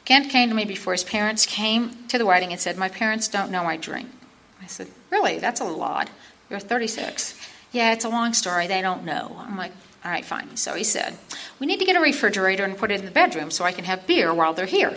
Kent 0.04 0.30
came 0.30 0.48
to 0.50 0.54
me 0.54 0.64
before 0.64 0.92
his 0.92 1.04
parents 1.04 1.46
came 1.46 2.06
to 2.08 2.18
the 2.18 2.26
wedding 2.26 2.52
and 2.52 2.60
said, 2.60 2.76
"My 2.76 2.88
parents 2.88 3.28
don't 3.28 3.50
know 3.50 3.64
I 3.64 3.76
drink." 3.76 4.10
I 4.62 4.66
said, 4.66 4.88
"Really? 5.10 5.38
That's 5.38 5.60
a 5.60 5.64
lot. 5.64 6.10
You're 6.50 6.60
36." 6.60 7.34
Yeah, 7.72 7.92
it's 7.92 8.04
a 8.04 8.08
long 8.08 8.34
story. 8.34 8.68
They 8.68 8.82
don't 8.82 9.04
know. 9.04 9.36
I'm 9.40 9.56
like, 9.56 9.72
all 10.04 10.10
right, 10.10 10.24
fine. 10.24 10.56
So 10.56 10.74
he 10.74 10.84
said, 10.84 11.16
We 11.58 11.66
need 11.66 11.78
to 11.78 11.86
get 11.86 11.96
a 11.96 12.00
refrigerator 12.00 12.62
and 12.62 12.76
put 12.76 12.90
it 12.90 13.00
in 13.00 13.06
the 13.06 13.12
bedroom 13.12 13.50
so 13.50 13.64
I 13.64 13.72
can 13.72 13.84
have 13.84 14.06
beer 14.06 14.34
while 14.34 14.52
they're 14.52 14.66
here. 14.66 14.90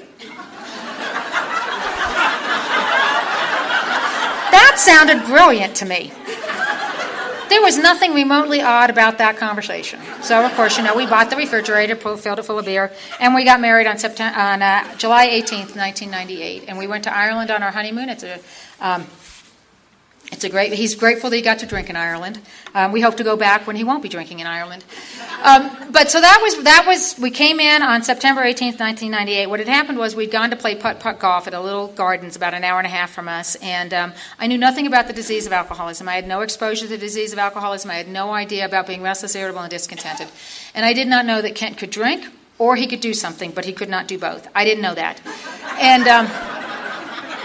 that 4.51 4.75
sounded 4.75 5.25
brilliant 5.25 5.75
to 5.77 5.85
me. 5.85 6.11
There 7.49 7.61
was 7.61 7.77
nothing 7.77 8.13
remotely 8.13 8.61
odd 8.61 8.89
about 8.89 9.19
that 9.19 9.37
conversation. 9.37 10.01
So, 10.21 10.45
of 10.45 10.53
course, 10.55 10.77
you 10.77 10.83
know, 10.83 10.93
we 10.93 11.05
bought 11.05 11.29
the 11.29 11.37
refrigerator, 11.37 11.95
filled 11.95 12.39
it 12.39 12.43
full 12.43 12.59
of 12.59 12.65
beer, 12.65 12.91
and 13.21 13.33
we 13.33 13.45
got 13.45 13.61
married 13.61 13.87
on, 13.87 13.97
September, 13.97 14.37
on 14.37 14.61
uh, 14.61 14.97
July 14.97 15.29
18th, 15.29 15.77
1998. 15.77 16.65
And 16.67 16.77
we 16.77 16.87
went 16.87 17.05
to 17.05 17.15
Ireland 17.15 17.49
on 17.49 17.63
our 17.63 17.71
honeymoon. 17.71 18.09
It's 18.09 18.23
a 18.23 18.41
um, 18.81 19.07
it's 20.31 20.43
a 20.43 20.49
great. 20.49 20.73
He's 20.73 20.93
grateful 20.93 21.29
that 21.29 21.35
he 21.37 21.41
got 21.41 21.59
to 21.59 21.65
drink 21.65 21.89
in 21.89 21.95
Ireland. 21.95 22.39
Um, 22.75 22.91
we 22.91 22.99
hope 22.99 23.15
to 23.17 23.23
go 23.23 23.37
back 23.37 23.65
when 23.65 23.77
he 23.77 23.85
won't 23.85 24.03
be 24.03 24.09
drinking 24.09 24.39
in 24.39 24.47
Ireland. 24.47 24.83
Um, 25.41 25.91
but 25.91 26.11
so 26.11 26.19
that 26.19 26.39
was 26.41 26.63
that 26.63 26.83
was. 26.85 27.17
We 27.17 27.31
came 27.31 27.61
in 27.61 27.81
on 27.81 28.03
September 28.03 28.41
18th, 28.41 28.79
1998. 28.79 29.47
What 29.47 29.59
had 29.59 29.69
happened 29.69 29.97
was 29.97 30.17
we'd 30.17 30.31
gone 30.31 30.49
to 30.49 30.57
play 30.57 30.75
putt 30.75 30.99
putt 30.99 31.19
golf 31.19 31.47
at 31.47 31.53
a 31.53 31.61
little 31.61 31.87
gardens 31.87 32.35
about 32.35 32.53
an 32.53 32.65
hour 32.65 32.77
and 32.77 32.85
a 32.85 32.89
half 32.89 33.11
from 33.11 33.29
us, 33.29 33.55
and 33.55 33.93
um, 33.93 34.13
I 34.37 34.47
knew 34.47 34.57
nothing 34.57 34.85
about 34.85 35.07
the 35.07 35.13
disease 35.13 35.47
of 35.47 35.53
alcoholism. 35.53 36.09
I 36.09 36.15
had 36.15 36.27
no 36.27 36.41
exposure 36.41 36.83
to 36.83 36.89
the 36.89 36.97
disease 36.97 37.31
of 37.31 37.39
alcoholism. 37.39 37.89
I 37.89 37.95
had 37.95 38.09
no 38.09 38.31
idea 38.31 38.65
about 38.65 38.85
being 38.85 39.01
restless, 39.01 39.33
irritable, 39.33 39.61
and 39.61 39.71
discontented, 39.71 40.27
and 40.75 40.85
I 40.85 40.91
did 40.91 41.07
not 41.07 41.25
know 41.25 41.41
that 41.41 41.55
Kent 41.55 41.77
could 41.77 41.89
drink 41.89 42.27
or 42.59 42.75
he 42.75 42.85
could 42.85 43.01
do 43.01 43.13
something, 43.13 43.51
but 43.51 43.63
he 43.63 43.71
could 43.71 43.89
not 43.89 44.07
do 44.07 44.17
both. 44.17 44.47
I 44.53 44.65
didn't 44.65 44.81
know 44.81 44.95
that, 44.95 45.21
and. 45.79 46.05
Um, 46.07 46.27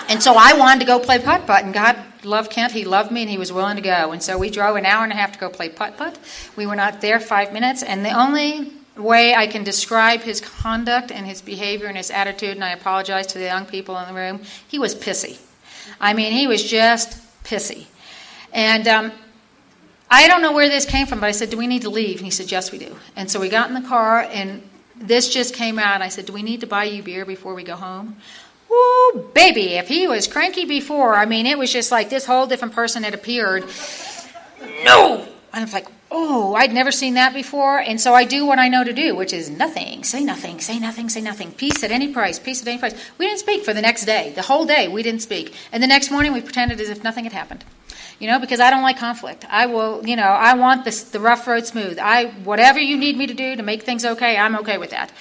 and 0.09 0.23
so 0.23 0.35
I 0.37 0.53
wanted 0.55 0.81
to 0.81 0.85
go 0.85 0.99
play 0.99 1.19
putt 1.19 1.47
putt, 1.47 1.65
and 1.65 1.73
God 1.73 1.97
loved 2.25 2.51
Kent. 2.51 2.73
He 2.73 2.85
loved 2.85 3.11
me, 3.11 3.23
and 3.23 3.31
he 3.31 3.39
was 3.39 3.53
willing 3.53 3.77
to 3.77 3.83
go. 3.83 4.13
And 4.13 4.23
so 4.23 4.39
we 4.39 4.51
drove 4.51 4.77
an 4.77 4.87
hour 4.87 5.05
and 5.05 5.13
a 5.13 5.17
half 5.17 5.33
to 5.33 5.39
go 5.39 5.49
play 5.49 5.69
putt 5.69 5.97
putt. 5.97 6.19
We 6.57 6.67
were 6.67 6.77
not 6.77 7.01
there 7.01 7.21
five 7.21 7.53
minutes, 7.53 7.83
and 7.83 8.05
the 8.05 8.13
only 8.13 8.73
way 8.97 9.35
I 9.35 9.47
can 9.47 9.65
describe 9.65 10.21
his 10.21 10.41
conduct 10.41 11.11
and 11.11 11.27
his 11.27 11.41
behavior 11.41 11.87
and 11.87 11.97
his 11.97 12.11
attitude, 12.11 12.51
and 12.51 12.65
I 12.65 12.71
apologize 12.71 13.27
to 13.29 13.39
the 13.39 13.45
young 13.45 13.67
people 13.67 13.99
in 13.99 14.07
the 14.07 14.15
room, 14.15 14.43
he 14.69 14.79
was 14.79 14.95
pissy. 14.95 15.39
I 16.01 16.15
mean, 16.15 16.33
he 16.33 16.47
was 16.47 16.63
just 16.63 17.19
pissy. 17.45 17.87
And 18.53 18.87
um, 18.87 19.13
I 20.11 20.29
don't 20.29 20.43
know 20.43 20.53
where 20.53 20.69
this 20.69 20.85
came 20.85 21.07
from, 21.07 21.21
but 21.21 21.27
I 21.27 21.33
said, 21.33 21.51
Do 21.51 21.57
we 21.57 21.67
need 21.67 21.83
to 21.83 21.91
leave? 21.91 22.17
And 22.19 22.25
he 22.25 22.31
said, 22.31 22.51
Yes, 22.51 22.71
we 22.71 22.79
do. 22.79 22.97
And 23.17 23.31
so 23.31 23.41
we 23.41 23.49
got 23.49 23.69
in 23.69 23.75
the 23.75 23.89
car, 23.89 24.21
and 24.21 24.63
this 24.97 25.33
just 25.33 25.55
came 25.55 25.79
out. 25.79 26.03
I 26.03 26.09
said, 26.09 26.27
Do 26.27 26.33
we 26.33 26.43
need 26.43 26.61
to 26.61 26.67
buy 26.67 26.85
you 26.85 27.03
beer 27.03 27.25
before 27.25 27.55
we 27.55 27.63
go 27.63 27.77
home? 27.77 28.17
Woo, 28.73 29.29
baby, 29.35 29.75
if 29.75 29.89
he 29.89 30.09
was 30.09 30.27
cranky 30.27 30.65
before, 30.65 31.15
I 31.15 31.27
mean, 31.27 31.45
it 31.45 31.59
was 31.59 31.71
just 31.71 31.93
like 31.93 32.09
this 32.09 32.25
whole 32.25 32.47
different 32.47 32.73
person 32.75 33.03
had 33.03 33.13
appeared. 33.13 33.65
No! 34.85 35.29
And 35.53 35.61
I 35.61 35.65
was 35.65 35.75
like, 35.75 35.89
oh, 36.11 36.55
I'd 36.55 36.73
never 36.73 36.91
seen 36.91 37.15
that 37.15 37.35
before. 37.35 37.79
And 37.79 38.01
so 38.01 38.15
I 38.15 38.25
do 38.25 38.47
what 38.47 38.59
I 38.59 38.69
know 38.69 38.83
to 38.83 38.95
do, 38.95 39.15
which 39.15 39.35
is 39.35 39.51
nothing, 39.51 40.05
say 40.05 40.25
nothing, 40.25 40.59
say 40.59 40.79
nothing, 40.79 41.11
say 41.11 41.21
nothing. 41.21 41.53
Peace 41.53 41.85
at 41.85 41.91
any 41.91 42.13
price, 42.13 42.39
peace 42.39 42.63
at 42.63 42.69
any 42.69 42.79
price. 42.79 42.95
We 43.19 43.27
didn't 43.27 43.41
speak 43.41 43.63
for 43.63 43.75
the 43.75 43.83
next 43.83 44.07
day. 44.07 44.33
The 44.35 44.43
whole 44.43 44.65
day, 44.65 44.89
we 44.89 45.03
didn't 45.03 45.21
speak. 45.21 45.55
And 45.71 45.83
the 45.83 45.87
next 45.87 46.11
morning, 46.11 46.33
we 46.33 46.41
pretended 46.41 46.81
as 46.81 46.89
if 46.89 47.05
nothing 47.05 47.25
had 47.25 47.35
happened. 47.35 47.67
You 48.19 48.29
know, 48.29 48.39
because 48.39 48.61
I 48.61 48.71
don't 48.71 48.83
like 48.83 48.99
conflict. 48.99 49.45
I 49.51 49.67
will, 49.67 50.07
you 50.07 50.17
know, 50.17 50.23
I 50.23 50.55
want 50.55 50.85
this, 50.85 51.03
the 51.03 51.21
rough 51.21 51.47
road 51.47 51.67
smooth. 51.67 51.99
I, 51.99 52.27
whatever 52.45 52.79
you 52.79 52.97
need 52.97 53.19
me 53.19 53.27
to 53.27 53.35
do 53.35 53.57
to 53.57 53.63
make 53.63 53.83
things 53.83 54.05
okay, 54.05 54.39
I'm 54.39 54.57
okay 54.57 54.79
with 54.79 54.91
that. 54.91 55.13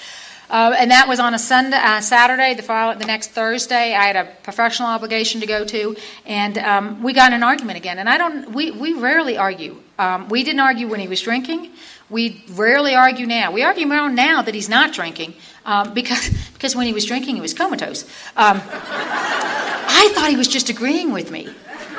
Uh, 0.52 0.76
and 0.78 0.92
that 0.92 1.08
was 1.08 1.22
on 1.22 1.34
a 1.34 1.40
Sunday, 1.40 1.78
uh, 1.78 2.02
Saturday. 2.02 2.54
The, 2.54 2.62
the 3.00 3.06
next 3.06 3.30
Thursday, 3.30 3.96
I 3.96 4.08
had 4.08 4.18
a 4.18 4.26
professional 4.44 4.90
obligation 4.90 5.40
to 5.40 5.48
go 5.48 5.64
to, 5.64 5.96
and 6.26 6.58
um, 6.58 7.02
we 7.02 7.14
got 7.14 7.30
in 7.30 7.36
an 7.36 7.44
argument 7.44 7.78
again. 7.78 8.00
And 8.00 8.10
I 8.10 8.18
don't. 8.18 8.52
We 8.52 8.72
we 8.72 8.94
rarely 8.94 9.38
argue. 9.38 9.78
Um, 9.98 10.28
we 10.28 10.44
didn't 10.44 10.60
argue 10.60 10.90
when 10.90 11.00
he 11.00 11.08
was 11.08 11.22
drinking. 11.22 11.72
We 12.10 12.44
rarely 12.50 12.94
argue 12.94 13.26
now. 13.26 13.54
We 13.54 13.64
argue 13.64 13.88
more 13.88 14.10
now 14.10 14.42
that 14.42 14.54
he's 14.54 14.68
not 14.68 14.92
drinking 14.92 15.36
um, 15.66 15.94
because 15.94 16.30
because 16.54 16.76
when 16.76 16.86
he 16.86 16.92
was 16.92 17.06
drinking, 17.06 17.36
he 17.36 17.42
was 17.42 17.54
comatose. 17.54 18.04
Um, 18.36 18.62
I 18.62 20.12
thought 20.14 20.30
he 20.30 20.36
was 20.36 20.50
just 20.50 20.70
agreeing 20.70 21.14
with 21.14 21.32
me. 21.32 21.48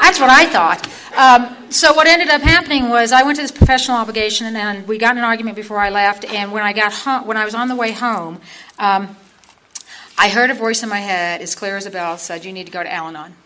That's 0.03 0.19
what 0.19 0.31
I 0.31 0.47
thought. 0.47 0.89
Um, 1.17 1.71
so 1.71 1.95
what 1.95 2.09
ended 2.09 2.29
up 2.29 2.43
happening 2.43 2.91
was 2.91 3.13
I 3.13 3.23
went 3.23 3.37
to 3.37 3.43
this 3.43 3.53
professional 3.53 3.99
obligation, 3.99 4.57
and 4.57 4.87
we 4.89 4.99
got 4.99 5.13
in 5.13 5.19
an 5.19 5.25
argument 5.25 5.55
before 5.55 5.79
I 5.79 5.91
left. 5.91 6.25
And 6.25 6.51
when 6.51 6.65
I 6.65 6.73
got 6.73 6.93
home, 6.93 7.27
when 7.27 7.37
I 7.37 7.45
was 7.45 7.55
on 7.55 7.69
the 7.69 7.77
way 7.77 7.93
home, 7.93 8.41
um, 8.81 9.17
I 10.19 10.29
heard 10.29 10.51
a 10.51 10.55
voice 10.55 10.83
in 10.83 10.89
my 10.89 10.99
head, 10.99 11.41
as 11.41 11.55
clear 11.55 11.77
as 11.77 11.87
a 11.87 11.91
bell, 11.91 12.19
said, 12.19 12.45
"You 12.45 12.53
need 12.53 12.67
to 12.67 12.73
go 12.73 12.83
to 12.83 12.93
Al-Anon." 12.93 13.37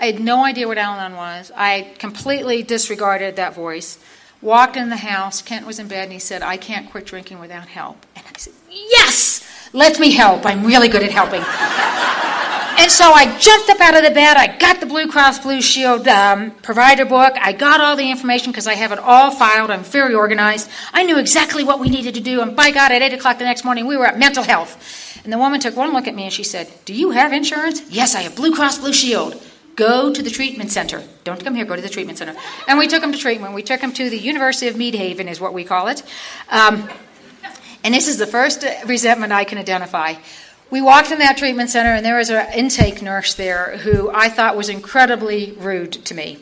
I 0.00 0.06
had 0.06 0.18
no 0.18 0.44
idea 0.46 0.66
what 0.66 0.78
Al-Anon 0.78 1.14
was. 1.14 1.52
I 1.54 1.92
completely 1.98 2.62
disregarded 2.62 3.36
that 3.36 3.54
voice. 3.54 3.98
Walked 4.40 4.76
in 4.76 4.88
the 4.88 4.96
house. 4.96 5.42
Kent 5.42 5.66
was 5.66 5.78
in 5.78 5.88
bed, 5.88 6.04
and 6.04 6.12
he 6.12 6.18
said, 6.18 6.42
"I 6.42 6.56
can't 6.56 6.90
quit 6.90 7.04
drinking 7.04 7.38
without 7.38 7.68
help." 7.68 8.06
And 8.16 8.24
I 8.26 8.38
said, 8.38 8.54
"Yes, 8.70 9.46
let 9.74 10.00
me 10.00 10.12
help. 10.12 10.46
I'm 10.46 10.64
really 10.64 10.88
good 10.88 11.02
at 11.02 11.12
helping." 11.12 11.42
And 12.78 12.90
so 12.90 13.12
I 13.12 13.38
jumped 13.38 13.70
up 13.70 13.80
out 13.80 13.94
of 13.94 14.02
the 14.02 14.10
bed. 14.10 14.36
I 14.36 14.56
got 14.56 14.80
the 14.80 14.86
Blue 14.86 15.06
Cross 15.06 15.40
Blue 15.40 15.60
Shield 15.60 16.08
um, 16.08 16.50
provider 16.62 17.04
book. 17.04 17.34
I 17.40 17.52
got 17.52 17.80
all 17.80 17.96
the 17.96 18.10
information 18.10 18.50
because 18.50 18.66
I 18.66 18.74
have 18.74 18.92
it 18.92 18.98
all 18.98 19.30
filed. 19.30 19.70
I'm 19.70 19.84
very 19.84 20.14
organized. 20.14 20.70
I 20.92 21.02
knew 21.02 21.18
exactly 21.18 21.64
what 21.64 21.80
we 21.80 21.88
needed 21.88 22.14
to 22.14 22.20
do. 22.20 22.40
And 22.40 22.56
by 22.56 22.70
God, 22.70 22.90
at 22.90 23.02
8 23.02 23.12
o'clock 23.14 23.38
the 23.38 23.44
next 23.44 23.64
morning, 23.64 23.86
we 23.86 23.96
were 23.96 24.06
at 24.06 24.18
mental 24.18 24.42
health. 24.42 25.20
And 25.24 25.32
the 25.32 25.38
woman 25.38 25.60
took 25.60 25.76
one 25.76 25.92
look 25.92 26.08
at 26.08 26.14
me 26.14 26.24
and 26.24 26.32
she 26.32 26.44
said, 26.44 26.68
Do 26.84 26.94
you 26.94 27.10
have 27.10 27.32
insurance? 27.32 27.82
Yes, 27.90 28.14
I 28.14 28.22
have 28.22 28.34
Blue 28.34 28.54
Cross 28.54 28.78
Blue 28.78 28.92
Shield. 28.92 29.40
Go 29.76 30.12
to 30.12 30.22
the 30.22 30.30
treatment 30.30 30.70
center. 30.70 31.02
Don't 31.24 31.42
come 31.42 31.54
here, 31.54 31.64
go 31.64 31.76
to 31.76 31.82
the 31.82 31.88
treatment 31.88 32.18
center. 32.18 32.34
And 32.68 32.78
we 32.78 32.88
took 32.88 33.02
him 33.02 33.12
to 33.12 33.18
treatment. 33.18 33.54
We 33.54 33.62
took 33.62 33.80
him 33.80 33.92
to 33.92 34.10
the 34.10 34.18
University 34.18 34.68
of 34.68 34.74
Meadhaven, 34.74 35.28
is 35.28 35.40
what 35.40 35.54
we 35.54 35.64
call 35.64 35.88
it. 35.88 36.02
Um, 36.50 36.88
and 37.84 37.94
this 37.94 38.06
is 38.06 38.18
the 38.18 38.26
first 38.26 38.64
resentment 38.86 39.32
I 39.32 39.44
can 39.44 39.58
identify. 39.58 40.14
We 40.72 40.80
walked 40.80 41.10
in 41.10 41.18
that 41.18 41.36
treatment 41.36 41.68
center, 41.68 41.90
and 41.90 42.02
there 42.02 42.16
was 42.16 42.30
an 42.30 42.50
intake 42.54 43.02
nurse 43.02 43.34
there 43.34 43.76
who 43.76 44.10
I 44.10 44.30
thought 44.30 44.56
was 44.56 44.70
incredibly 44.70 45.52
rude 45.58 45.92
to 45.92 46.14
me. 46.14 46.38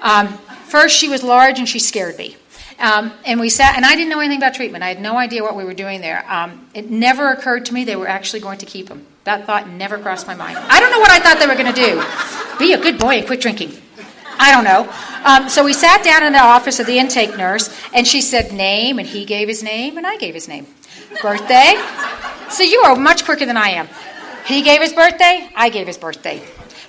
Um, 0.00 0.28
first, 0.68 0.96
she 0.96 1.10
was 1.10 1.22
large 1.22 1.58
and 1.58 1.68
she 1.68 1.78
scared 1.78 2.16
me. 2.16 2.38
Um, 2.78 3.12
and 3.26 3.38
we 3.38 3.50
sat, 3.50 3.76
and 3.76 3.84
I 3.84 3.94
didn't 3.94 4.08
know 4.08 4.20
anything 4.20 4.38
about 4.38 4.54
treatment. 4.54 4.82
I 4.82 4.88
had 4.88 5.02
no 5.02 5.18
idea 5.18 5.42
what 5.42 5.54
we 5.54 5.62
were 5.62 5.74
doing 5.74 6.00
there. 6.00 6.24
Um, 6.26 6.66
it 6.72 6.90
never 6.90 7.28
occurred 7.28 7.66
to 7.66 7.74
me 7.74 7.84
they 7.84 7.96
were 7.96 8.08
actually 8.08 8.40
going 8.40 8.56
to 8.58 8.66
keep 8.66 8.88
him. 8.88 9.06
That 9.24 9.44
thought 9.44 9.68
never 9.68 9.98
crossed 9.98 10.26
my 10.26 10.34
mind. 10.34 10.56
I 10.56 10.80
don't 10.80 10.90
know 10.90 11.00
what 11.00 11.10
I 11.10 11.18
thought 11.18 11.38
they 11.38 11.46
were 11.46 11.52
going 11.52 11.74
to 11.74 11.78
do. 11.78 12.02
Be 12.58 12.72
a 12.72 12.80
good 12.80 12.98
boy 12.98 13.18
and 13.18 13.26
quit 13.26 13.42
drinking. 13.42 13.72
I 14.38 14.52
don't 14.52 14.64
know. 14.64 14.90
Um, 15.22 15.50
so 15.50 15.62
we 15.62 15.74
sat 15.74 16.02
down 16.02 16.22
in 16.22 16.32
the 16.32 16.42
office 16.42 16.80
of 16.80 16.86
the 16.86 16.98
intake 16.98 17.36
nurse, 17.36 17.78
and 17.92 18.06
she 18.06 18.22
said 18.22 18.54
name, 18.54 18.98
and 18.98 19.06
he 19.06 19.26
gave 19.26 19.48
his 19.48 19.62
name, 19.62 19.98
and 19.98 20.06
I 20.06 20.16
gave 20.16 20.32
his 20.32 20.48
name. 20.48 20.66
Birthday? 21.22 21.74
So 22.50 22.62
you 22.62 22.80
are 22.80 22.96
much 22.96 23.24
quicker 23.24 23.46
than 23.46 23.56
I 23.56 23.70
am. 23.70 23.88
He 24.46 24.62
gave 24.62 24.80
his 24.80 24.92
birthday, 24.92 25.48
I 25.56 25.68
gave 25.70 25.86
his 25.86 25.98
birthday. 25.98 26.42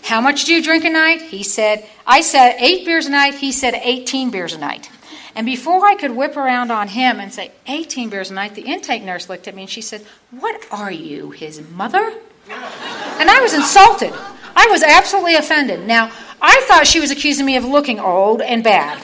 How 0.03 0.21
much 0.21 0.45
do 0.45 0.53
you 0.53 0.63
drink 0.63 0.85
a 0.85 0.89
night? 0.89 1.21
He 1.21 1.43
said, 1.43 1.85
I 2.05 2.21
said 2.21 2.55
eight 2.59 2.85
beers 2.85 3.07
a 3.07 3.09
night. 3.09 3.35
He 3.35 3.51
said 3.51 3.73
18 3.73 4.29
beers 4.29 4.53
a 4.53 4.57
night. 4.57 4.89
And 5.35 5.45
before 5.45 5.85
I 5.85 5.95
could 5.95 6.15
whip 6.15 6.37
around 6.37 6.71
on 6.71 6.87
him 6.87 7.19
and 7.19 7.33
say 7.33 7.51
18 7.67 8.09
beers 8.09 8.31
a 8.31 8.33
night, 8.33 8.55
the 8.55 8.61
intake 8.61 9.03
nurse 9.03 9.29
looked 9.29 9.47
at 9.47 9.55
me 9.55 9.63
and 9.63 9.69
she 9.69 9.81
said, 9.81 10.01
What 10.31 10.65
are 10.71 10.91
you, 10.91 11.31
his 11.31 11.61
mother? 11.71 12.13
And 12.49 13.29
I 13.29 13.39
was 13.41 13.53
insulted. 13.53 14.13
I 14.55 14.67
was 14.71 14.81
absolutely 14.81 15.35
offended. 15.35 15.85
Now, 15.85 16.11
I 16.41 16.63
thought 16.67 16.87
she 16.87 16.99
was 16.99 17.11
accusing 17.11 17.45
me 17.45 17.57
of 17.57 17.65
looking 17.65 17.99
old 17.99 18.41
and 18.41 18.63
bad. 18.63 18.97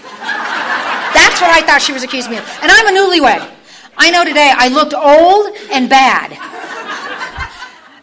That's 1.14 1.42
what 1.42 1.52
I 1.52 1.62
thought 1.62 1.82
she 1.82 1.94
was 1.94 2.04
accusing 2.04 2.32
me 2.32 2.38
of. 2.38 2.60
And 2.62 2.72
I'm 2.72 2.88
a 2.88 2.98
newlywed. 2.98 3.52
I 3.98 4.12
know 4.12 4.24
today 4.26 4.52
I 4.56 4.68
looked 4.70 4.94
old 4.94 5.56
and 5.72 5.90
bad. 5.90 6.32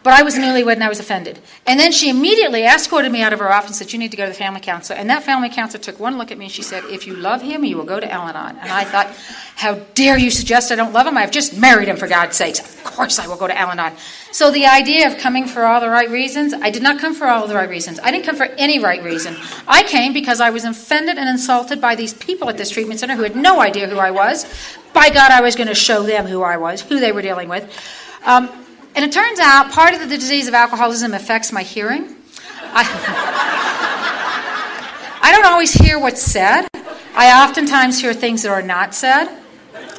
But 0.02 0.14
I 0.14 0.22
was 0.22 0.34
newlywed 0.34 0.74
and 0.74 0.84
I 0.84 0.88
was 0.88 0.98
offended. 0.98 1.38
And 1.66 1.78
then 1.78 1.92
she 1.92 2.08
immediately 2.08 2.64
escorted 2.64 3.12
me 3.12 3.20
out 3.20 3.34
of 3.34 3.38
her 3.38 3.52
office 3.52 3.70
and 3.70 3.76
said, 3.76 3.92
You 3.92 3.98
need 3.98 4.10
to 4.12 4.16
go 4.16 4.24
to 4.24 4.30
the 4.30 4.38
family 4.38 4.60
counselor. 4.60 4.98
And 4.98 5.10
that 5.10 5.24
family 5.24 5.50
counselor 5.50 5.82
took 5.82 6.00
one 6.00 6.16
look 6.16 6.30
at 6.30 6.38
me 6.38 6.46
and 6.46 6.52
she 6.52 6.62
said, 6.62 6.84
If 6.84 7.06
you 7.06 7.14
love 7.14 7.42
him, 7.42 7.64
you 7.64 7.76
will 7.76 7.84
go 7.84 8.00
to 8.00 8.10
Al 8.10 8.26
Anon. 8.26 8.56
And 8.58 8.70
I 8.70 8.84
thought, 8.84 9.08
How 9.56 9.74
dare 9.94 10.16
you 10.16 10.30
suggest 10.30 10.72
I 10.72 10.76
don't 10.76 10.94
love 10.94 11.06
him? 11.06 11.18
I've 11.18 11.30
just 11.30 11.58
married 11.58 11.88
him, 11.88 11.98
for 11.98 12.08
God's 12.08 12.36
sakes. 12.36 12.60
Of 12.60 12.82
course 12.84 13.18
I 13.18 13.26
will 13.26 13.36
go 13.36 13.46
to 13.46 13.56
Al 13.56 13.70
Anon. 13.70 13.92
So 14.32 14.50
the 14.50 14.66
idea 14.66 15.06
of 15.06 15.18
coming 15.18 15.46
for 15.46 15.66
all 15.66 15.80
the 15.80 15.90
right 15.90 16.08
reasons, 16.08 16.54
I 16.54 16.70
did 16.70 16.82
not 16.82 16.98
come 16.98 17.14
for 17.14 17.26
all 17.26 17.46
the 17.46 17.54
right 17.54 17.68
reasons. 17.68 18.00
I 18.02 18.10
didn't 18.10 18.24
come 18.24 18.36
for 18.36 18.46
any 18.56 18.78
right 18.78 19.02
reason. 19.02 19.36
I 19.68 19.82
came 19.82 20.14
because 20.14 20.40
I 20.40 20.48
was 20.48 20.64
offended 20.64 21.18
and 21.18 21.28
insulted 21.28 21.78
by 21.78 21.94
these 21.94 22.14
people 22.14 22.48
at 22.48 22.56
this 22.56 22.70
treatment 22.70 23.00
center 23.00 23.16
who 23.16 23.22
had 23.24 23.36
no 23.36 23.60
idea 23.60 23.86
who 23.86 23.98
I 23.98 24.12
was. 24.12 24.46
By 24.94 25.10
God, 25.10 25.30
I 25.30 25.42
was 25.42 25.56
going 25.56 25.68
to 25.68 25.74
show 25.74 26.04
them 26.04 26.26
who 26.26 26.42
I 26.42 26.56
was, 26.56 26.80
who 26.80 27.00
they 27.00 27.12
were 27.12 27.22
dealing 27.22 27.48
with. 27.48 27.70
Um, 28.24 28.60
and 28.94 29.05
it 29.05 29.12
turns 29.12 29.38
out 29.38 29.70
part 29.70 29.94
of 29.94 30.00
the 30.00 30.07
disease 30.07 30.48
of 30.48 30.55
alcoholism 30.55 31.14
affects 31.14 31.53
my 31.53 31.62
hearing. 31.62 32.16
I, 32.72 32.85
I 35.22 35.33
don't 35.33 35.46
always 35.46 35.72
hear 35.72 35.98
what's 35.98 36.22
said. 36.22 36.68
I 37.14 37.44
oftentimes 37.44 38.00
hear 38.00 38.14
things 38.14 38.42
that 38.42 38.50
are 38.50 38.62
not 38.62 38.94
said. 38.94 39.40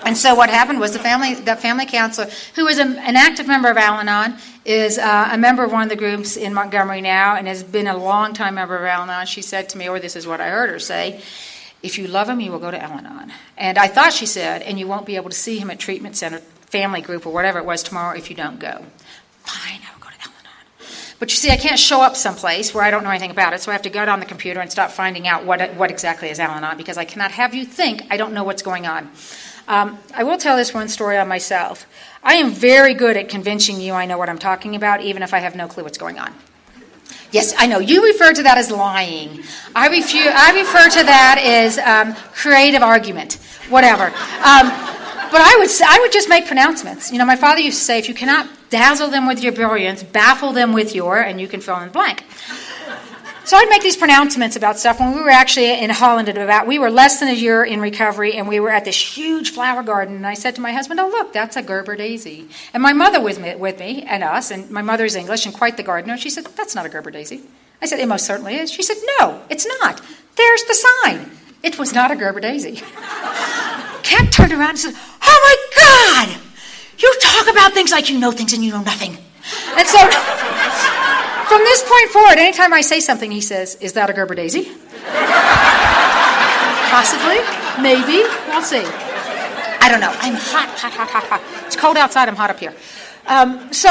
And 0.03 0.17
so 0.17 0.33
what 0.33 0.49
happened 0.49 0.79
was 0.79 0.93
the 0.93 0.99
family, 0.99 1.35
the 1.35 1.55
family 1.55 1.85
counselor, 1.85 2.29
who 2.55 2.67
is 2.67 2.79
a, 2.79 2.83
an 2.83 3.15
active 3.15 3.47
member 3.47 3.69
of 3.69 3.77
Al-Anon, 3.77 4.35
is 4.65 4.97
uh, 4.97 5.29
a 5.31 5.37
member 5.37 5.63
of 5.63 5.71
one 5.71 5.83
of 5.83 5.89
the 5.89 5.95
groups 5.95 6.37
in 6.37 6.53
Montgomery 6.53 7.01
now, 7.01 7.35
and 7.35 7.47
has 7.47 7.63
been 7.63 7.87
a 7.87 7.97
long 7.97 8.33
time 8.33 8.55
member 8.55 8.75
of 8.75 8.83
Al-Anon. 8.83 9.25
She 9.27 9.41
said 9.41 9.69
to 9.69 9.77
me, 9.77 9.87
or 9.87 9.99
this 9.99 10.15
is 10.15 10.25
what 10.25 10.41
I 10.41 10.49
heard 10.49 10.69
her 10.69 10.79
say, 10.79 11.21
"If 11.83 11.97
you 11.97 12.07
love 12.07 12.29
him, 12.29 12.39
you 12.39 12.51
will 12.51 12.59
go 12.59 12.71
to 12.71 12.81
Al-Anon." 12.81 13.31
And 13.57 13.77
I 13.77 13.87
thought 13.87 14.13
she 14.13 14.25
said, 14.25 14.63
"And 14.63 14.79
you 14.79 14.87
won't 14.87 15.05
be 15.05 15.15
able 15.15 15.29
to 15.29 15.35
see 15.35 15.59
him 15.59 15.69
at 15.69 15.79
treatment 15.79 16.15
center 16.15 16.41
family 16.71 17.01
group 17.01 17.25
or 17.25 17.33
whatever 17.33 17.59
it 17.59 17.65
was 17.65 17.83
tomorrow 17.83 18.17
if 18.17 18.29
you 18.29 18.35
don't 18.35 18.59
go. 18.59 18.85
Fine, 19.43 19.81
I 19.87 19.93
will 19.93 20.01
go 20.01 20.09
to 20.09 20.15
Al 20.23 20.31
But 21.19 21.31
you 21.31 21.35
see, 21.35 21.51
I 21.51 21.57
can't 21.57 21.79
show 21.79 22.01
up 22.01 22.15
someplace 22.15 22.73
where 22.73 22.83
I 22.83 22.91
don't 22.91 23.03
know 23.03 23.09
anything 23.09 23.31
about 23.31 23.53
it, 23.53 23.61
so 23.61 23.71
I 23.71 23.73
have 23.73 23.81
to 23.83 23.89
go 23.89 24.05
down 24.05 24.19
the 24.19 24.25
computer 24.25 24.61
and 24.61 24.71
start 24.71 24.91
finding 24.91 25.27
out 25.27 25.45
what, 25.45 25.75
what 25.75 25.91
exactly 25.91 26.29
is 26.29 26.39
Al 26.39 26.75
because 26.75 26.97
I 26.97 27.05
cannot 27.05 27.31
have 27.31 27.53
you 27.53 27.65
think 27.65 28.03
I 28.09 28.17
don't 28.17 28.33
know 28.33 28.43
what's 28.43 28.61
going 28.61 28.87
on. 28.87 29.11
Um, 29.67 29.99
I 30.13 30.23
will 30.23 30.37
tell 30.37 30.57
this 30.57 30.73
one 30.73 30.87
story 30.87 31.17
on 31.17 31.27
myself. 31.27 31.85
I 32.23 32.35
am 32.35 32.51
very 32.51 32.93
good 32.93 33.17
at 33.17 33.29
convincing 33.29 33.79
you 33.79 33.93
I 33.93 34.05
know 34.05 34.17
what 34.17 34.29
I'm 34.29 34.39
talking 34.39 34.75
about, 34.75 35.01
even 35.01 35.23
if 35.23 35.33
I 35.33 35.39
have 35.39 35.55
no 35.55 35.67
clue 35.67 35.83
what's 35.83 35.97
going 35.97 36.19
on. 36.19 36.33
Yes, 37.31 37.53
I 37.57 37.65
know. 37.67 37.79
You 37.79 38.05
refer 38.05 38.33
to 38.33 38.43
that 38.43 38.57
as 38.57 38.69
lying. 38.69 39.43
I, 39.73 39.87
refu- 39.87 40.31
I 40.33 40.59
refer 40.59 40.89
to 40.99 41.03
that 41.05 41.39
as 41.41 41.77
um, 41.77 42.13
creative 42.33 42.81
argument, 42.81 43.39
whatever. 43.69 44.05
Um, 44.43 44.67
but 45.31 45.41
I 45.41 45.55
would, 45.57 45.69
I 45.87 45.99
would 46.01 46.11
just 46.11 46.29
make 46.29 46.45
pronouncements. 46.45 47.11
You 47.11 47.17
know, 47.17 47.25
my 47.25 47.35
father 47.35 47.61
used 47.61 47.79
to 47.79 47.83
say, 47.85 47.97
if 47.97 48.07
you 48.07 48.13
cannot 48.13 48.47
dazzle 48.69 49.09
them 49.09 49.27
with 49.27 49.41
your 49.41 49.53
brilliance, 49.53 50.03
baffle 50.03 50.51
them 50.51 50.73
with 50.73 50.93
your, 50.93 51.19
and 51.19 51.39
you 51.39 51.47
can 51.47 51.61
fill 51.61 51.77
in 51.77 51.87
the 51.87 51.91
blank. 51.91 52.23
So 53.43 53.57
I'd 53.57 53.69
make 53.69 53.81
these 53.81 53.97
pronouncements 53.97 54.55
about 54.55 54.77
stuff 54.77 54.99
when 54.99 55.15
we 55.15 55.21
were 55.21 55.31
actually 55.31 55.77
in 55.81 55.89
Holland 55.89 56.29
at 56.29 56.37
about, 56.37 56.67
we 56.67 56.77
were 56.77 56.91
less 56.91 57.19
than 57.19 57.27
a 57.27 57.33
year 57.33 57.63
in 57.63 57.81
recovery 57.81 58.35
and 58.35 58.47
we 58.47 58.59
were 58.59 58.69
at 58.69 58.85
this 58.85 59.17
huge 59.17 59.49
flower 59.49 59.81
garden 59.81 60.15
and 60.15 60.27
I 60.27 60.35
said 60.35 60.55
to 60.55 60.61
my 60.61 60.71
husband, 60.71 60.99
oh 60.99 61.09
look, 61.09 61.33
that's 61.33 61.57
a 61.57 61.63
Gerber 61.63 61.95
daisy. 61.95 62.47
And 62.71 62.83
my 62.83 62.93
mother 62.93 63.19
was 63.19 63.39
with 63.39 63.79
me 63.79 64.03
and 64.03 64.23
us 64.23 64.51
and 64.51 64.69
my 64.69 64.83
mother 64.83 65.05
is 65.05 65.15
English 65.15 65.47
and 65.47 65.55
quite 65.55 65.75
the 65.75 65.83
gardener. 65.83 66.17
She 66.17 66.29
said, 66.29 66.45
that's 66.55 66.75
not 66.75 66.85
a 66.85 66.89
Gerber 66.89 67.09
daisy. 67.09 67.41
I 67.81 67.87
said, 67.87 67.99
it 67.99 68.07
most 68.07 68.27
certainly 68.27 68.55
is. 68.55 68.71
She 68.71 68.83
said, 68.83 68.97
no, 69.19 69.41
it's 69.49 69.65
not. 69.65 70.01
There's 70.35 70.63
the 70.65 70.75
sign. 71.03 71.31
It 71.63 71.79
was 71.79 71.93
not 71.93 72.11
a 72.11 72.15
Gerber 72.15 72.41
daisy. 72.41 72.81
Cat 74.11 74.29
turned 74.29 74.51
around 74.51 74.71
and 74.71 74.79
said, 74.79 74.93
Oh 75.23 75.39
my 75.47 75.55
God! 75.79 76.41
You 76.99 77.15
talk 77.21 77.49
about 77.49 77.71
things 77.71 77.91
like 77.91 78.09
you 78.09 78.19
know 78.19 78.31
things 78.31 78.51
and 78.51 78.61
you 78.61 78.71
know 78.71 78.83
nothing. 78.83 79.11
And 79.77 79.87
so, 79.87 79.99
from 81.47 81.63
this 81.63 81.81
point 81.87 82.09
forward, 82.09 82.37
anytime 82.37 82.73
I 82.73 82.81
say 82.81 82.99
something, 82.99 83.31
he 83.31 83.39
says, 83.39 83.75
Is 83.75 83.93
that 83.93 84.09
a 84.09 84.13
Gerber 84.13 84.35
daisy? 84.35 84.63
Possibly, 86.91 87.39
maybe, 87.81 88.27
we'll 88.51 88.61
see. 88.61 88.83
I 89.79 89.87
don't 89.89 90.01
know. 90.01 90.13
I'm 90.19 90.35
hot, 90.35 90.67
hot, 90.77 90.91
hot, 90.91 91.07
hot, 91.07 91.23
hot. 91.23 91.41
It's 91.65 91.77
cold 91.77 91.95
outside, 91.95 92.27
I'm 92.27 92.35
hot 92.35 92.49
up 92.49 92.59
here. 92.59 92.73
Um, 93.27 93.71
so, 93.71 93.89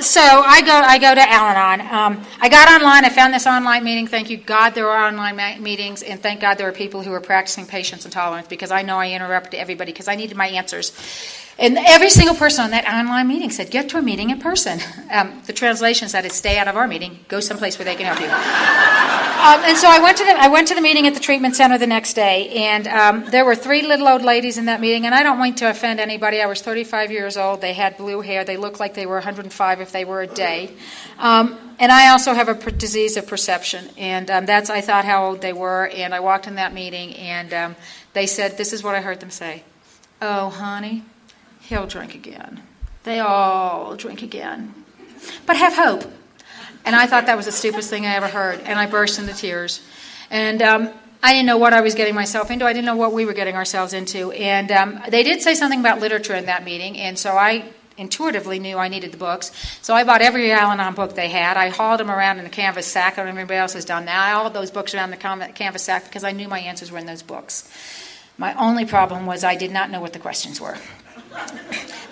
so 0.00 0.20
I 0.20 0.62
go, 0.62 0.72
I 0.72 0.98
go 0.98 1.14
to 1.14 1.20
Al-Anon. 1.20 1.80
Um, 1.80 2.26
I 2.40 2.48
got 2.48 2.68
online. 2.68 3.04
I 3.04 3.10
found 3.10 3.34
this 3.34 3.46
online 3.46 3.84
meeting. 3.84 4.06
Thank 4.06 4.30
you, 4.30 4.36
God, 4.36 4.70
there 4.70 4.88
are 4.88 5.06
online 5.06 5.36
ma- 5.36 5.56
meetings, 5.58 6.02
and 6.02 6.20
thank 6.20 6.40
God 6.40 6.54
there 6.54 6.68
are 6.68 6.72
people 6.72 7.02
who 7.02 7.12
are 7.12 7.20
practicing 7.20 7.66
patience 7.66 8.04
and 8.04 8.12
tolerance 8.12 8.48
because 8.48 8.70
I 8.70 8.82
know 8.82 8.96
I 8.96 9.10
interrupted 9.10 9.60
everybody 9.60 9.92
because 9.92 10.08
I 10.08 10.16
needed 10.16 10.36
my 10.36 10.48
answers. 10.48 10.92
And 11.60 11.76
every 11.76 12.08
single 12.08 12.34
person 12.34 12.64
on 12.64 12.70
that 12.70 12.86
online 12.86 13.28
meeting 13.28 13.50
said, 13.50 13.70
"Get 13.70 13.90
to 13.90 13.98
a 13.98 14.02
meeting 14.02 14.30
in 14.30 14.40
person." 14.40 14.80
Um, 15.10 15.42
the 15.44 15.52
translation 15.52 16.08
said, 16.08 16.24
"Is 16.24 16.34
stay 16.34 16.56
out 16.56 16.68
of 16.68 16.76
our 16.76 16.86
meeting. 16.86 17.18
Go 17.26 17.40
someplace 17.40 17.76
where 17.76 17.84
they 17.84 17.96
can 17.96 18.06
help 18.06 18.20
you." 18.20 18.26
um, 18.30 19.60
and 19.68 19.76
so 19.76 19.88
I 19.90 19.98
went 20.00 20.16
to 20.18 20.24
the 20.24 20.30
I 20.30 20.46
went 20.46 20.68
to 20.68 20.76
the 20.76 20.80
meeting 20.80 21.08
at 21.08 21.14
the 21.14 21.20
treatment 21.20 21.56
center 21.56 21.78
the 21.78 21.88
next 21.88 22.14
day, 22.14 22.48
and 22.50 22.86
um, 22.86 23.24
there 23.28 23.44
were 23.44 23.56
three 23.56 23.82
little 23.82 24.06
old 24.06 24.22
ladies 24.22 24.56
in 24.56 24.66
that 24.66 24.80
meeting. 24.80 25.04
And 25.04 25.12
I 25.16 25.24
don't 25.24 25.40
mean 25.42 25.56
to 25.56 25.68
offend 25.68 25.98
anybody. 25.98 26.40
I 26.40 26.46
was 26.46 26.62
35 26.62 27.10
years 27.10 27.36
old. 27.36 27.60
They 27.60 27.72
had 27.72 27.96
blue 27.96 28.20
hair. 28.20 28.44
They 28.44 28.56
looked 28.56 28.78
like 28.78 28.94
they 28.94 29.04
were 29.04 29.16
105 29.16 29.80
if 29.80 29.90
they 29.90 30.04
were 30.04 30.22
a 30.22 30.28
day. 30.28 30.70
Um, 31.18 31.58
and 31.80 31.90
I 31.90 32.10
also 32.10 32.34
have 32.34 32.48
a 32.48 32.54
per- 32.54 32.70
disease 32.70 33.16
of 33.16 33.26
perception, 33.26 33.90
and 33.98 34.30
um, 34.30 34.46
that's 34.46 34.70
I 34.70 34.80
thought 34.80 35.04
how 35.04 35.26
old 35.26 35.40
they 35.40 35.52
were. 35.52 35.88
And 35.88 36.14
I 36.14 36.20
walked 36.20 36.46
in 36.46 36.54
that 36.54 36.72
meeting, 36.72 37.16
and 37.16 37.52
um, 37.52 37.76
they 38.12 38.26
said, 38.28 38.56
"This 38.56 38.72
is 38.72 38.84
what 38.84 38.94
I 38.94 39.00
heard 39.00 39.18
them 39.18 39.30
say." 39.30 39.64
Oh, 40.22 40.50
honey 40.50 41.02
he'll 41.70 41.86
drink 41.86 42.14
again. 42.14 42.62
They 43.04 43.20
all 43.20 43.96
drink 43.96 44.22
again. 44.22 44.74
But 45.46 45.56
have 45.56 45.72
hope. 45.72 46.04
And 46.84 46.96
I 46.96 47.06
thought 47.06 47.26
that 47.26 47.36
was 47.36 47.46
the 47.46 47.52
stupidest 47.52 47.88
thing 47.88 48.04
I 48.04 48.14
ever 48.16 48.26
heard. 48.26 48.60
And 48.60 48.78
I 48.78 48.86
burst 48.86 49.18
into 49.18 49.32
tears. 49.32 49.80
And 50.30 50.60
um, 50.60 50.90
I 51.22 51.32
didn't 51.32 51.46
know 51.46 51.58
what 51.58 51.72
I 51.72 51.80
was 51.80 51.94
getting 51.94 52.14
myself 52.14 52.50
into. 52.50 52.66
I 52.66 52.72
didn't 52.72 52.86
know 52.86 52.96
what 52.96 53.12
we 53.12 53.24
were 53.24 53.32
getting 53.32 53.54
ourselves 53.54 53.92
into. 53.92 54.32
And 54.32 54.72
um, 54.72 55.00
they 55.08 55.22
did 55.22 55.42
say 55.42 55.54
something 55.54 55.78
about 55.78 56.00
literature 56.00 56.34
in 56.34 56.46
that 56.46 56.64
meeting. 56.64 56.98
And 56.98 57.16
so 57.18 57.36
I 57.36 57.64
intuitively 57.96 58.58
knew 58.58 58.76
I 58.76 58.88
needed 58.88 59.12
the 59.12 59.18
books. 59.18 59.52
So 59.80 59.94
I 59.94 60.02
bought 60.02 60.22
every 60.22 60.50
Al 60.50 60.72
Anon 60.72 60.94
book 60.94 61.14
they 61.14 61.28
had. 61.28 61.56
I 61.56 61.68
hauled 61.68 62.00
them 62.00 62.10
around 62.10 62.40
in 62.40 62.46
a 62.46 62.50
canvas 62.50 62.86
sack. 62.86 63.12
I 63.12 63.16
don't 63.16 63.26
know 63.26 63.32
if 63.32 63.38
anybody 63.38 63.58
else 63.58 63.74
has 63.74 63.84
done 63.84 64.06
that. 64.06 64.18
I 64.18 64.30
hauled 64.32 64.54
those 64.54 64.72
books 64.72 64.94
around 64.94 65.10
the 65.10 65.16
canvas 65.54 65.84
sack 65.84 66.04
because 66.04 66.24
I 66.24 66.32
knew 66.32 66.48
my 66.48 66.58
answers 66.58 66.90
were 66.90 66.98
in 66.98 67.06
those 67.06 67.22
books. 67.22 67.70
My 68.38 68.54
only 68.54 68.86
problem 68.86 69.26
was 69.26 69.44
I 69.44 69.54
did 69.54 69.70
not 69.70 69.90
know 69.90 70.00
what 70.00 70.14
the 70.14 70.18
questions 70.18 70.60
were. 70.60 70.78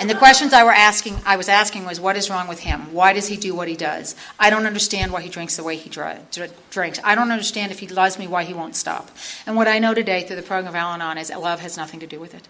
And 0.01 0.09
the 0.09 0.15
questions 0.15 0.53
I 0.53 0.63
were 0.63 0.73
asking, 0.73 1.17
I 1.27 1.37
was 1.37 1.49
asking 1.49 1.85
was, 1.85 2.01
what 2.01 2.17
is 2.17 2.31
wrong 2.31 2.47
with 2.47 2.61
him? 2.61 2.93
Why 2.93 3.13
does 3.13 3.27
he 3.27 3.37
do 3.37 3.53
what 3.53 3.67
he 3.67 3.75
does? 3.75 4.15
I 4.39 4.49
don't 4.49 4.65
understand 4.65 5.13
why 5.13 5.23
he 5.23 5.29
drinks 5.29 5.57
the 5.57 5.65
way 5.65 5.77
he 5.77 5.91
drinks. 5.91 7.01
I 7.03 7.15
don't 7.17 7.33
understand 7.33 7.73
if 7.73 7.81
he 7.81 7.89
loves 7.89 8.17
me, 8.17 8.29
why 8.29 8.45
he 8.45 8.55
won't 8.55 8.77
stop. 8.77 9.11
And 9.45 9.57
what 9.57 9.67
I 9.67 9.81
know 9.81 9.95
today 9.95 10.23
through 10.23 10.37
the 10.37 10.43
program 10.43 10.69
of 10.69 10.77
Al-Anon 10.77 11.19
is 11.19 11.29
that 11.29 11.41
love 11.41 11.61
has 11.61 11.77
nothing 11.77 11.99
to 11.99 12.07
do 12.07 12.21
with 12.21 12.33
it. 12.33 12.47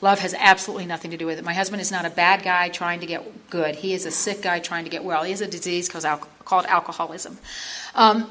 Love 0.00 0.20
has 0.20 0.34
absolutely 0.38 0.86
nothing 0.86 1.10
to 1.10 1.16
do 1.16 1.26
with 1.26 1.36
it. 1.36 1.44
My 1.44 1.52
husband 1.52 1.82
is 1.82 1.90
not 1.90 2.04
a 2.04 2.10
bad 2.10 2.44
guy 2.44 2.68
trying 2.68 3.00
to 3.00 3.06
get 3.06 3.50
good. 3.50 3.74
He 3.74 3.92
is 3.92 4.06
a 4.06 4.12
sick 4.12 4.40
guy 4.40 4.60
trying 4.60 4.84
to 4.84 4.90
get 4.90 5.02
well. 5.02 5.24
He 5.24 5.32
has 5.32 5.40
a 5.40 5.48
disease 5.48 5.88
called 5.88 6.66
alcoholism. 6.66 7.38
Um, 7.96 8.30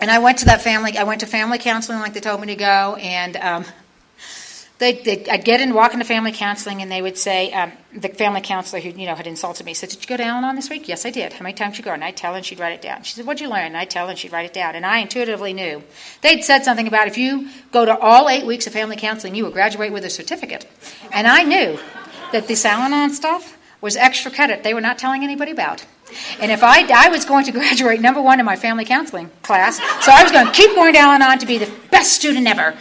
and 0.00 0.10
I 0.10 0.18
went 0.18 0.38
to 0.38 0.46
that 0.46 0.62
family. 0.62 0.98
I 0.98 1.04
went 1.04 1.20
to 1.20 1.26
family 1.26 1.58
counseling 1.58 2.00
like 2.00 2.12
they 2.12 2.20
told 2.20 2.40
me 2.40 2.48
to 2.48 2.56
go, 2.56 2.96
and 2.96 3.36
um, 3.36 3.64
they, 4.84 4.92
they, 5.02 5.30
I'd 5.30 5.44
get 5.44 5.62
in, 5.62 5.72
walk 5.72 5.94
into 5.94 6.04
family 6.04 6.30
counseling, 6.30 6.82
and 6.82 6.92
they 6.92 7.00
would 7.00 7.16
say, 7.16 7.50
um, 7.52 7.72
the 7.96 8.10
family 8.10 8.42
counselor 8.42 8.82
who 8.82 8.90
you 8.90 9.06
know 9.06 9.14
had 9.14 9.26
insulted 9.26 9.64
me 9.64 9.72
said, 9.72 9.88
"Did 9.88 10.02
you 10.02 10.06
go 10.06 10.18
to 10.18 10.22
Al-Anon 10.22 10.56
this 10.56 10.68
week?" 10.68 10.88
Yes, 10.88 11.06
I 11.06 11.10
did. 11.10 11.32
How 11.32 11.42
many 11.42 11.54
times 11.54 11.78
you 11.78 11.84
go? 11.84 11.92
And 11.92 12.04
I'd 12.04 12.16
tell 12.16 12.32
her, 12.32 12.36
and 12.36 12.44
she'd 12.44 12.60
write 12.60 12.74
it 12.74 12.82
down. 12.82 13.02
She 13.02 13.14
said, 13.14 13.24
"What'd 13.24 13.40
you 13.40 13.48
learn?" 13.48 13.64
And 13.64 13.76
I'd 13.78 13.88
tell 13.88 14.06
her, 14.06 14.10
and 14.10 14.18
she'd 14.18 14.32
write 14.32 14.44
it 14.44 14.52
down. 14.52 14.74
And 14.74 14.84
I 14.84 14.98
intuitively 14.98 15.54
knew 15.54 15.82
they'd 16.20 16.42
said 16.42 16.64
something 16.64 16.86
about 16.86 17.08
if 17.08 17.16
you 17.16 17.48
go 17.72 17.86
to 17.86 17.96
all 17.98 18.28
eight 18.28 18.44
weeks 18.44 18.66
of 18.66 18.74
family 18.74 18.96
counseling, 18.96 19.34
you 19.34 19.44
will 19.44 19.50
graduate 19.50 19.92
with 19.92 20.04
a 20.04 20.10
certificate. 20.10 20.66
And 21.12 21.26
I 21.26 21.44
knew 21.44 21.78
that 22.32 22.46
this 22.46 22.64
Al-Anon 22.64 23.14
stuff 23.14 23.56
was 23.80 23.96
extra 23.96 24.30
credit 24.30 24.64
they 24.64 24.74
were 24.74 24.80
not 24.82 24.98
telling 24.98 25.24
anybody 25.24 25.52
about. 25.52 25.86
And 26.40 26.52
if 26.52 26.62
I, 26.62 26.84
I 26.92 27.08
was 27.08 27.24
going 27.24 27.44
to 27.46 27.52
graduate 27.52 28.00
number 28.00 28.20
one 28.20 28.38
in 28.38 28.46
my 28.46 28.56
family 28.56 28.84
counseling 28.84 29.30
class, 29.42 29.78
so 30.04 30.12
I 30.12 30.22
was 30.22 30.30
going 30.30 30.46
to 30.46 30.52
keep 30.52 30.74
going 30.74 30.92
to 30.92 30.98
Al-Anon 30.98 31.38
to 31.38 31.46
be 31.46 31.58
the 31.58 31.72
best 31.90 32.12
student 32.12 32.46
ever. 32.46 32.74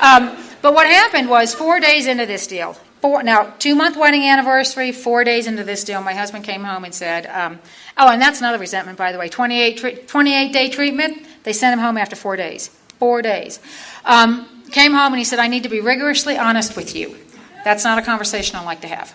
Um, 0.00 0.36
but 0.64 0.72
what 0.72 0.86
happened 0.86 1.28
was 1.28 1.54
four 1.54 1.78
days 1.78 2.06
into 2.06 2.24
this 2.24 2.46
deal, 2.46 2.72
four, 3.02 3.22
now 3.22 3.52
two 3.58 3.74
month 3.74 3.98
wedding 3.98 4.22
anniversary, 4.22 4.92
four 4.92 5.22
days 5.22 5.46
into 5.46 5.62
this 5.62 5.84
deal, 5.84 6.00
my 6.00 6.14
husband 6.14 6.42
came 6.42 6.64
home 6.64 6.86
and 6.86 6.94
said, 6.94 7.26
um, 7.26 7.58
"Oh, 7.98 8.08
and 8.08 8.22
that's 8.22 8.40
another 8.40 8.56
resentment, 8.56 8.96
by 8.96 9.12
the 9.12 9.18
way. 9.18 9.28
28, 9.28 10.08
28 10.08 10.52
day 10.54 10.70
treatment. 10.70 11.26
They 11.42 11.52
sent 11.52 11.74
him 11.74 11.80
home 11.80 11.98
after 11.98 12.16
four 12.16 12.36
days. 12.36 12.68
Four 12.98 13.20
days. 13.20 13.60
Um, 14.06 14.48
came 14.70 14.94
home 14.94 15.12
and 15.12 15.18
he 15.18 15.24
said, 15.24 15.38
"I 15.38 15.48
need 15.48 15.64
to 15.64 15.68
be 15.68 15.82
rigorously 15.82 16.38
honest 16.38 16.76
with 16.76 16.96
you. 16.96 17.14
That's 17.62 17.84
not 17.84 17.98
a 17.98 18.02
conversation 18.02 18.56
I 18.56 18.64
like 18.64 18.80
to 18.80 18.88
have." 18.88 19.12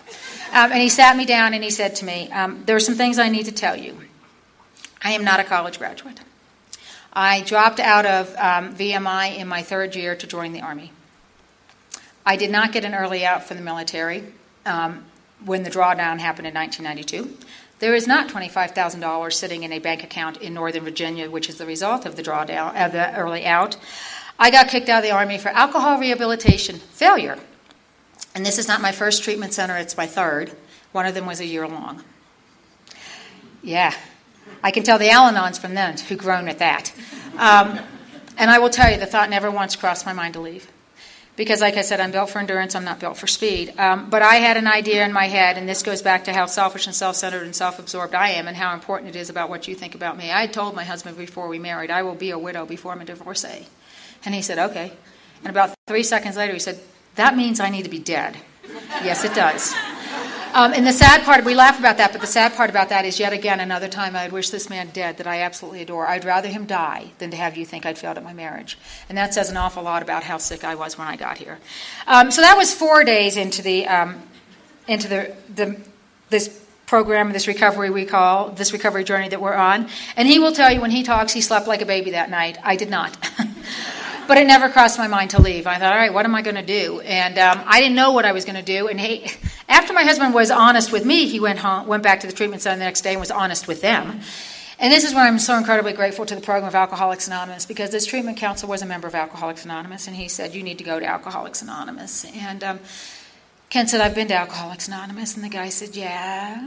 Um, 0.52 0.70
and 0.70 0.80
he 0.80 0.88
sat 0.88 1.16
me 1.16 1.26
down 1.26 1.52
and 1.52 1.64
he 1.64 1.70
said 1.70 1.96
to 1.96 2.04
me, 2.04 2.30
um, 2.30 2.62
"There 2.64 2.76
are 2.76 2.86
some 2.88 2.94
things 2.94 3.18
I 3.18 3.28
need 3.28 3.46
to 3.46 3.52
tell 3.52 3.74
you. 3.74 3.98
I 5.02 5.10
am 5.10 5.24
not 5.24 5.40
a 5.40 5.44
college 5.44 5.80
graduate." 5.80 6.20
I 7.12 7.40
dropped 7.40 7.80
out 7.80 8.06
of 8.06 8.36
um, 8.36 8.72
VMI 8.76 9.36
in 9.36 9.48
my 9.48 9.62
third 9.62 9.96
year 9.96 10.14
to 10.14 10.28
join 10.28 10.52
the 10.52 10.60
Army. 10.60 10.92
I 12.30 12.36
did 12.36 12.52
not 12.52 12.70
get 12.70 12.84
an 12.84 12.94
early 12.94 13.26
out 13.26 13.42
from 13.42 13.56
the 13.56 13.62
military 13.64 14.22
um, 14.64 15.04
when 15.44 15.64
the 15.64 15.68
drawdown 15.68 16.20
happened 16.20 16.46
in 16.46 16.54
1992. 16.54 17.36
There 17.80 17.92
is 17.92 18.06
not 18.06 18.28
$25,000 18.28 19.32
sitting 19.32 19.64
in 19.64 19.72
a 19.72 19.80
bank 19.80 20.04
account 20.04 20.36
in 20.36 20.54
Northern 20.54 20.84
Virginia, 20.84 21.28
which 21.28 21.48
is 21.48 21.58
the 21.58 21.66
result 21.66 22.06
of 22.06 22.14
the 22.14 22.22
drawdown, 22.22 22.76
of 22.86 22.92
the 22.92 23.12
early 23.16 23.44
out. 23.44 23.76
I 24.38 24.52
got 24.52 24.68
kicked 24.68 24.88
out 24.88 24.98
of 24.98 25.02
the 25.02 25.10
Army 25.10 25.38
for 25.38 25.48
alcohol 25.48 25.98
rehabilitation 25.98 26.76
failure. 26.76 27.36
And 28.32 28.46
this 28.46 28.58
is 28.58 28.68
not 28.68 28.80
my 28.80 28.92
first 28.92 29.24
treatment 29.24 29.52
center, 29.52 29.76
it's 29.76 29.96
my 29.96 30.06
third. 30.06 30.52
One 30.92 31.06
of 31.06 31.16
them 31.16 31.26
was 31.26 31.40
a 31.40 31.46
year 31.46 31.66
long. 31.66 32.04
Yeah, 33.60 33.92
I 34.62 34.70
can 34.70 34.84
tell 34.84 35.00
the 35.00 35.10
Al 35.10 35.32
Anons 35.32 35.58
from 35.58 35.74
them 35.74 35.98
who 35.98 36.14
groan 36.14 36.46
at 36.46 36.60
that. 36.60 36.92
Um, 37.38 37.80
and 38.38 38.52
I 38.52 38.60
will 38.60 38.70
tell 38.70 38.88
you, 38.88 38.98
the 38.98 39.06
thought 39.06 39.30
never 39.30 39.50
once 39.50 39.74
crossed 39.74 40.06
my 40.06 40.12
mind 40.12 40.34
to 40.34 40.40
leave. 40.40 40.70
Because, 41.36 41.60
like 41.60 41.76
I 41.76 41.82
said, 41.82 42.00
I'm 42.00 42.10
built 42.10 42.30
for 42.30 42.38
endurance, 42.38 42.74
I'm 42.74 42.84
not 42.84 43.00
built 43.00 43.16
for 43.16 43.26
speed. 43.26 43.78
Um, 43.78 44.10
but 44.10 44.20
I 44.20 44.36
had 44.36 44.56
an 44.56 44.66
idea 44.66 45.04
in 45.04 45.12
my 45.12 45.26
head, 45.26 45.56
and 45.56 45.68
this 45.68 45.82
goes 45.82 46.02
back 46.02 46.24
to 46.24 46.32
how 46.32 46.46
selfish 46.46 46.86
and 46.86 46.94
self 46.94 47.16
centered 47.16 47.44
and 47.44 47.54
self 47.56 47.78
absorbed 47.78 48.14
I 48.14 48.30
am, 48.30 48.46
and 48.46 48.56
how 48.56 48.74
important 48.74 49.14
it 49.14 49.18
is 49.18 49.30
about 49.30 49.48
what 49.48 49.66
you 49.66 49.74
think 49.74 49.94
about 49.94 50.18
me. 50.18 50.30
I 50.32 50.46
told 50.46 50.74
my 50.74 50.84
husband 50.84 51.16
before 51.16 51.48
we 51.48 51.58
married, 51.58 51.90
I 51.90 52.02
will 52.02 52.14
be 52.14 52.30
a 52.30 52.38
widow 52.38 52.66
before 52.66 52.92
I'm 52.92 53.00
a 53.00 53.04
divorcee. 53.04 53.66
And 54.24 54.34
he 54.34 54.42
said, 54.42 54.58
okay. 54.58 54.92
And 55.42 55.48
about 55.50 55.74
three 55.86 56.02
seconds 56.02 56.36
later, 56.36 56.52
he 56.52 56.58
said, 56.58 56.78
that 57.14 57.36
means 57.36 57.60
I 57.60 57.70
need 57.70 57.84
to 57.84 57.90
be 57.90 57.98
dead. 57.98 58.36
yes, 59.02 59.24
it 59.24 59.34
does. 59.34 59.74
Um, 60.52 60.72
and 60.72 60.86
the 60.86 60.92
sad 60.92 61.22
part, 61.22 61.44
we 61.44 61.54
laugh 61.54 61.78
about 61.78 61.96
that, 61.98 62.12
but 62.12 62.20
the 62.20 62.26
sad 62.26 62.54
part 62.54 62.70
about 62.70 62.88
that 62.88 63.04
is 63.04 63.20
yet 63.20 63.32
again 63.32 63.60
another 63.60 63.88
time 63.88 64.16
I'd 64.16 64.32
wish 64.32 64.50
this 64.50 64.68
man 64.68 64.88
dead 64.92 65.16
that 65.18 65.26
I 65.26 65.42
absolutely 65.42 65.82
adore. 65.82 66.06
I'd 66.06 66.24
rather 66.24 66.48
him 66.48 66.66
die 66.66 67.12
than 67.18 67.30
to 67.30 67.36
have 67.36 67.56
you 67.56 67.64
think 67.64 67.86
I'd 67.86 67.98
failed 67.98 68.16
at 68.16 68.24
my 68.24 68.32
marriage. 68.32 68.76
And 69.08 69.16
that 69.16 69.32
says 69.32 69.50
an 69.50 69.56
awful 69.56 69.82
lot 69.82 70.02
about 70.02 70.24
how 70.24 70.38
sick 70.38 70.64
I 70.64 70.74
was 70.74 70.98
when 70.98 71.06
I 71.06 71.16
got 71.16 71.38
here. 71.38 71.58
Um, 72.06 72.30
so 72.30 72.42
that 72.42 72.56
was 72.56 72.74
four 72.74 73.04
days 73.04 73.36
into 73.36 73.62
the, 73.62 73.86
um, 73.86 74.22
into 74.88 75.08
the, 75.08 75.36
the, 75.54 75.80
this 76.30 76.60
program, 76.86 77.32
this 77.32 77.46
recovery 77.46 77.88
we 77.88 78.04
call, 78.04 78.50
this 78.50 78.72
recovery 78.72 79.04
journey 79.04 79.28
that 79.28 79.40
we're 79.40 79.54
on. 79.54 79.88
And 80.16 80.26
he 80.26 80.40
will 80.40 80.52
tell 80.52 80.72
you 80.72 80.80
when 80.80 80.90
he 80.90 81.04
talks, 81.04 81.32
he 81.32 81.40
slept 81.40 81.68
like 81.68 81.82
a 81.82 81.86
baby 81.86 82.10
that 82.10 82.30
night. 82.30 82.58
I 82.64 82.74
did 82.74 82.90
not. 82.90 83.16
but 84.30 84.38
it 84.38 84.46
never 84.46 84.68
crossed 84.68 84.96
my 84.96 85.08
mind 85.08 85.30
to 85.30 85.42
leave. 85.42 85.66
I 85.66 85.80
thought, 85.80 85.92
all 85.92 85.98
right, 85.98 86.14
what 86.14 86.24
am 86.24 86.36
I 86.36 86.42
going 86.42 86.54
to 86.54 86.62
do? 86.62 87.00
And 87.00 87.36
um, 87.36 87.64
I 87.66 87.80
didn't 87.80 87.96
know 87.96 88.12
what 88.12 88.24
I 88.24 88.30
was 88.30 88.44
going 88.44 88.54
to 88.54 88.62
do. 88.62 88.86
And 88.86 89.00
he, 89.00 89.28
after 89.68 89.92
my 89.92 90.04
husband 90.04 90.34
was 90.34 90.52
honest 90.52 90.92
with 90.92 91.04
me, 91.04 91.26
he 91.26 91.40
went 91.40 91.58
home, 91.58 91.88
went 91.88 92.04
back 92.04 92.20
to 92.20 92.28
the 92.28 92.32
treatment 92.32 92.62
center 92.62 92.78
the 92.78 92.84
next 92.84 93.00
day 93.00 93.10
and 93.10 93.18
was 93.18 93.32
honest 93.32 93.66
with 93.66 93.82
them. 93.82 94.20
And 94.78 94.92
this 94.92 95.02
is 95.02 95.14
where 95.14 95.24
I'm 95.24 95.40
so 95.40 95.58
incredibly 95.58 95.94
grateful 95.94 96.26
to 96.26 96.36
the 96.36 96.40
program 96.40 96.68
of 96.68 96.76
Alcoholics 96.76 97.26
Anonymous 97.26 97.66
because 97.66 97.90
this 97.90 98.06
treatment 98.06 98.38
counselor 98.38 98.70
was 98.70 98.82
a 98.82 98.86
member 98.86 99.08
of 99.08 99.16
Alcoholics 99.16 99.64
Anonymous, 99.64 100.06
and 100.06 100.14
he 100.14 100.28
said, 100.28 100.54
You 100.54 100.62
need 100.62 100.78
to 100.78 100.84
go 100.84 101.00
to 101.00 101.06
Alcoholics 101.06 101.60
Anonymous. 101.60 102.24
And 102.24 102.62
um, 102.62 102.78
Kent 103.68 103.90
said, 103.90 104.00
I've 104.00 104.14
been 104.14 104.28
to 104.28 104.34
Alcoholics 104.34 104.86
Anonymous. 104.86 105.34
And 105.34 105.42
the 105.42 105.48
guy 105.48 105.70
said, 105.70 105.96
Yeah, 105.96 106.64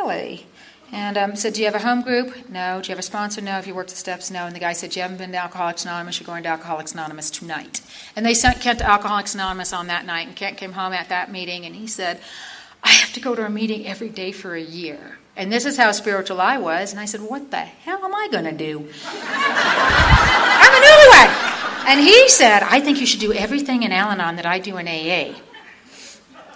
really? 0.00 0.46
And 0.94 1.18
um, 1.18 1.34
said, 1.34 1.54
Do 1.54 1.60
you 1.60 1.66
have 1.66 1.74
a 1.74 1.80
home 1.80 2.02
group? 2.02 2.48
No. 2.48 2.80
Do 2.80 2.86
you 2.86 2.92
have 2.92 3.00
a 3.00 3.02
sponsor? 3.02 3.40
No. 3.40 3.50
Have 3.50 3.66
you 3.66 3.74
worked 3.74 3.90
the 3.90 3.96
steps? 3.96 4.30
No. 4.30 4.46
And 4.46 4.54
the 4.54 4.60
guy 4.60 4.74
said, 4.74 4.94
You 4.94 5.02
haven't 5.02 5.16
been 5.16 5.32
to 5.32 5.38
Alcoholics 5.38 5.84
Anonymous. 5.84 6.20
You're 6.20 6.26
going 6.26 6.44
to 6.44 6.48
Alcoholics 6.50 6.92
Anonymous 6.92 7.32
tonight. 7.32 7.80
And 8.14 8.24
they 8.24 8.32
sent 8.32 8.60
Kent 8.60 8.78
to 8.78 8.88
Alcoholics 8.88 9.34
Anonymous 9.34 9.72
on 9.72 9.88
that 9.88 10.06
night. 10.06 10.28
And 10.28 10.36
Kent 10.36 10.56
came 10.56 10.70
home 10.70 10.92
at 10.92 11.08
that 11.08 11.32
meeting 11.32 11.66
and 11.66 11.74
he 11.74 11.88
said, 11.88 12.20
I 12.84 12.90
have 12.90 13.12
to 13.14 13.20
go 13.20 13.34
to 13.34 13.44
a 13.44 13.50
meeting 13.50 13.88
every 13.88 14.08
day 14.08 14.30
for 14.30 14.54
a 14.54 14.62
year. 14.62 15.18
And 15.36 15.50
this 15.50 15.64
is 15.64 15.76
how 15.76 15.90
spiritual 15.90 16.40
I 16.40 16.58
was. 16.58 16.92
And 16.92 17.00
I 17.00 17.06
said, 17.06 17.22
What 17.22 17.50
the 17.50 17.56
hell 17.56 18.04
am 18.04 18.14
I 18.14 18.28
going 18.30 18.44
to 18.44 18.52
do? 18.52 18.78
I'm 19.04 20.74
a 20.74 20.86
newlywed. 20.86 21.88
And 21.88 22.00
he 22.00 22.28
said, 22.28 22.62
I 22.62 22.78
think 22.78 23.00
you 23.00 23.06
should 23.06 23.18
do 23.18 23.32
everything 23.32 23.82
in 23.82 23.90
Al 23.90 24.12
Anon 24.12 24.36
that 24.36 24.46
I 24.46 24.60
do 24.60 24.76
in 24.76 24.86
AA 24.86 25.34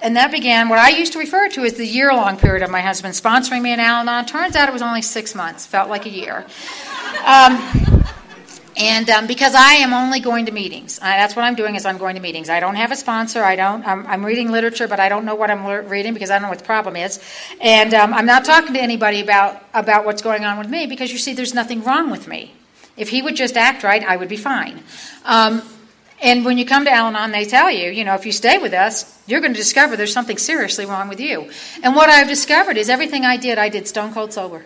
and 0.03 0.17
that 0.17 0.31
began 0.31 0.69
what 0.69 0.79
I 0.79 0.91
used 0.91 1.13
to 1.15 1.19
refer 1.19 1.49
to 1.51 1.65
as 1.65 1.75
the 1.75 1.87
year 1.87 2.13
long 2.13 2.37
period 2.37 2.63
of 2.63 2.71
my 2.71 2.81
husband 2.81 3.15
sponsoring 3.15 3.63
me 3.63 3.73
in 3.73 3.81
Al 3.81 4.01
Anon. 4.01 4.27
Turns 4.27 4.57
out 4.57 4.69
it 4.69 4.73
was 4.73 4.83
only 4.83 5.03
six 5.03 5.35
months, 5.35 5.67
felt 5.67 5.89
like 5.89 6.07
a 6.07 6.11
year. 6.11 6.47
Um, 7.25 8.05
and 8.77 9.11
um, 9.11 9.27
because 9.27 9.57
I 9.57 9.75
am 9.75 9.93
only 9.93 10.21
going 10.21 10.47
to 10.47 10.53
meetings, 10.53 11.01
uh, 11.01 11.03
that's 11.03 11.35
what 11.35 11.45
I'm 11.45 11.57
doing 11.57 11.75
is 11.75 11.85
I'm 11.85 11.99
going 11.99 12.15
to 12.15 12.23
meetings. 12.23 12.49
I 12.49 12.61
don't 12.61 12.77
have 12.77 12.93
a 12.93 12.97
sponsor. 12.97 13.43
I 13.43 13.57
don't. 13.57 13.85
I'm, 13.85 14.07
I'm 14.07 14.25
reading 14.25 14.53
literature, 14.53 14.87
but 14.87 15.01
I 15.01 15.09
don't 15.09 15.25
know 15.25 15.35
what 15.35 15.51
I'm 15.51 15.65
le- 15.65 15.83
reading 15.83 16.15
because 16.15 16.31
I 16.31 16.35
don't 16.35 16.43
know 16.43 16.49
what 16.49 16.61
the 16.61 16.65
problem 16.65 16.95
is. 16.95 17.21
And 17.61 17.93
um, 17.93 18.15
I'm 18.15 18.27
not 18.27 18.45
talking 18.45 18.75
to 18.75 18.81
anybody 18.81 19.21
about 19.21 19.65
about 19.75 20.05
what's 20.05 20.23
going 20.23 20.45
on 20.45 20.59
with 20.59 20.69
me 20.69 20.87
because 20.87 21.11
you 21.11 21.19
see, 21.19 21.33
there's 21.33 21.55
nothing 21.55 21.83
wrong 21.83 22.09
with 22.09 22.29
me. 22.29 22.55
If 22.97 23.09
he 23.09 23.21
would 23.21 23.35
just 23.35 23.57
act 23.57 23.83
right, 23.83 24.05
I 24.05 24.17
would 24.17 24.29
be 24.29 24.37
fine. 24.37 24.85
Um, 25.25 25.63
and 26.21 26.45
when 26.45 26.59
you 26.59 26.67
come 26.67 26.85
to 26.85 26.91
Al 26.91 27.07
Anon, 27.09 27.31
they 27.31 27.45
tell 27.45 27.71
you, 27.71 27.91
you 27.91 28.05
know, 28.05 28.15
if 28.15 28.27
you 28.27 28.33
stay 28.33 28.59
with 28.59 28.73
us, 28.73 29.21
you're 29.27 29.41
going 29.41 29.53
to 29.53 29.59
discover 29.59 29.97
there's 29.97 30.13
something 30.13 30.39
seriously 30.39 30.85
wrong 30.85 31.09
with 31.09 31.21
you. 31.21 31.51
And 31.83 31.95
what 31.95 32.11
I've 32.11 32.29
discovered 32.29 32.77
is 32.77 32.89
everything 32.89 33.25
I 33.25 33.37
did, 33.37 33.59
I 33.59 33.69
did 33.69 33.87
stone 33.87 34.13
cold 34.13 34.33
sober. 34.33 34.65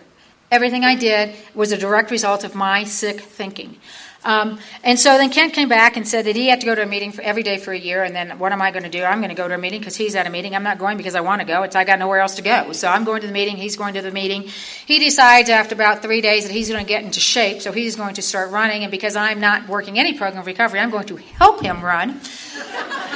Everything 0.51 0.83
I 0.83 0.95
did 0.95 1.35
was 1.55 1.71
a 1.71 1.77
direct 1.77 2.11
result 2.11 2.43
of 2.43 2.53
my 2.55 2.83
sick 2.83 3.21
thinking. 3.21 3.77
Um, 4.25 4.59
and 4.83 4.99
so 4.99 5.17
then 5.17 5.29
Kent 5.29 5.53
came 5.53 5.69
back 5.69 5.97
and 5.97 6.07
said 6.07 6.25
that 6.25 6.35
he 6.35 6.47
had 6.47 6.61
to 6.61 6.65
go 6.65 6.75
to 6.75 6.83
a 6.83 6.85
meeting 6.85 7.11
for 7.11 7.21
every 7.21 7.43
day 7.43 7.57
for 7.57 7.71
a 7.71 7.77
year. 7.77 8.03
And 8.03 8.15
then 8.15 8.39
what 8.39 8.51
am 8.51 8.61
I 8.61 8.71
going 8.71 8.83
to 8.83 8.89
do? 8.89 9.03
I'm 9.03 9.19
going 9.19 9.29
to 9.29 9.35
go 9.35 9.47
to 9.47 9.55
a 9.55 9.57
meeting 9.57 9.79
because 9.79 9.95
he's 9.95 10.15
at 10.15 10.25
a 10.25 10.29
meeting. 10.29 10.55
I'm 10.55 10.63
not 10.63 10.79
going 10.79 10.97
because 10.97 11.15
I 11.15 11.21
want 11.21 11.41
to 11.41 11.47
go. 11.47 11.63
It's 11.63 11.75
I 11.75 11.83
got 11.83 11.99
nowhere 11.99 12.19
else 12.19 12.35
to 12.35 12.41
go. 12.41 12.71
So 12.73 12.87
I'm 12.87 13.03
going 13.03 13.21
to 13.21 13.27
the 13.27 13.33
meeting. 13.33 13.57
He's 13.57 13.75
going 13.75 13.93
to 13.95 14.01
the 14.01 14.11
meeting. 14.11 14.43
He 14.85 14.99
decides 14.99 15.49
after 15.49 15.75
about 15.75 16.01
three 16.01 16.21
days 16.21 16.45
that 16.45 16.53
he's 16.53 16.69
going 16.69 16.83
to 16.83 16.87
get 16.87 17.03
into 17.03 17.19
shape. 17.19 17.61
So 17.61 17.71
he's 17.71 17.95
going 17.95 18.15
to 18.15 18.21
start 18.21 18.51
running. 18.51 18.83
And 18.83 18.91
because 18.91 19.15
I'm 19.15 19.39
not 19.39 19.67
working 19.67 19.99
any 19.99 20.13
program 20.13 20.41
of 20.41 20.47
recovery, 20.47 20.79
I'm 20.79 20.91
going 20.91 21.07
to 21.07 21.17
help 21.17 21.61
him 21.61 21.83
run, 21.83 22.21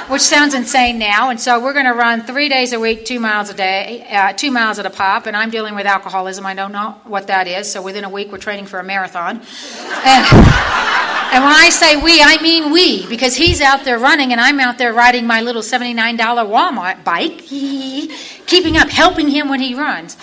which 0.08 0.22
sounds 0.22 0.54
insane 0.54 0.98
now. 0.98 1.30
And 1.30 1.40
so 1.40 1.62
we're 1.62 1.74
going 1.74 1.84
to 1.84 1.92
run 1.92 2.22
three 2.22 2.48
days 2.48 2.72
a 2.72 2.80
week, 2.80 3.04
two 3.04 3.20
miles 3.20 3.50
a 3.50 3.54
day, 3.54 4.06
uh, 4.10 4.32
two 4.32 4.50
miles 4.50 4.78
at 4.78 4.86
a 4.86 4.90
pop. 4.90 5.26
And 5.26 5.36
I'm 5.36 5.50
dealing 5.50 5.74
with 5.74 5.86
alcoholism. 5.86 6.46
I 6.46 6.54
don't 6.54 6.72
know 6.72 7.00
what 7.04 7.26
that 7.26 7.46
is. 7.46 7.70
So 7.70 7.82
within 7.82 8.04
a 8.04 8.08
week, 8.08 8.32
we're 8.32 8.38
training 8.38 8.66
for 8.66 8.78
a 8.78 8.84
marathon. 8.84 9.42
And, 10.00 10.24
and 11.34 11.44
when 11.44 11.52
I 11.52 11.68
say 11.70 11.96
we, 11.96 12.22
I 12.22 12.40
mean 12.40 12.72
we, 12.72 13.06
because 13.08 13.36
he's 13.36 13.60
out 13.60 13.84
there 13.84 13.98
running 13.98 14.32
and 14.32 14.40
I'm 14.40 14.58
out 14.60 14.78
there 14.78 14.94
riding 14.94 15.26
my 15.26 15.42
little 15.42 15.60
$79 15.60 16.16
Walmart 16.16 17.04
bike, 17.04 17.38
keeping 18.46 18.78
up, 18.78 18.88
helping 18.88 19.28
him 19.28 19.50
when 19.50 19.60
he 19.60 19.74
runs. 19.74 20.16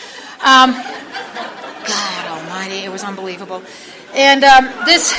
Um, 0.43 0.71
God 0.71 2.25
almighty, 2.27 2.79
it 2.79 2.91
was 2.91 3.03
unbelievable. 3.03 3.61
And 4.15 4.43
um, 4.43 4.71
this 4.85 5.13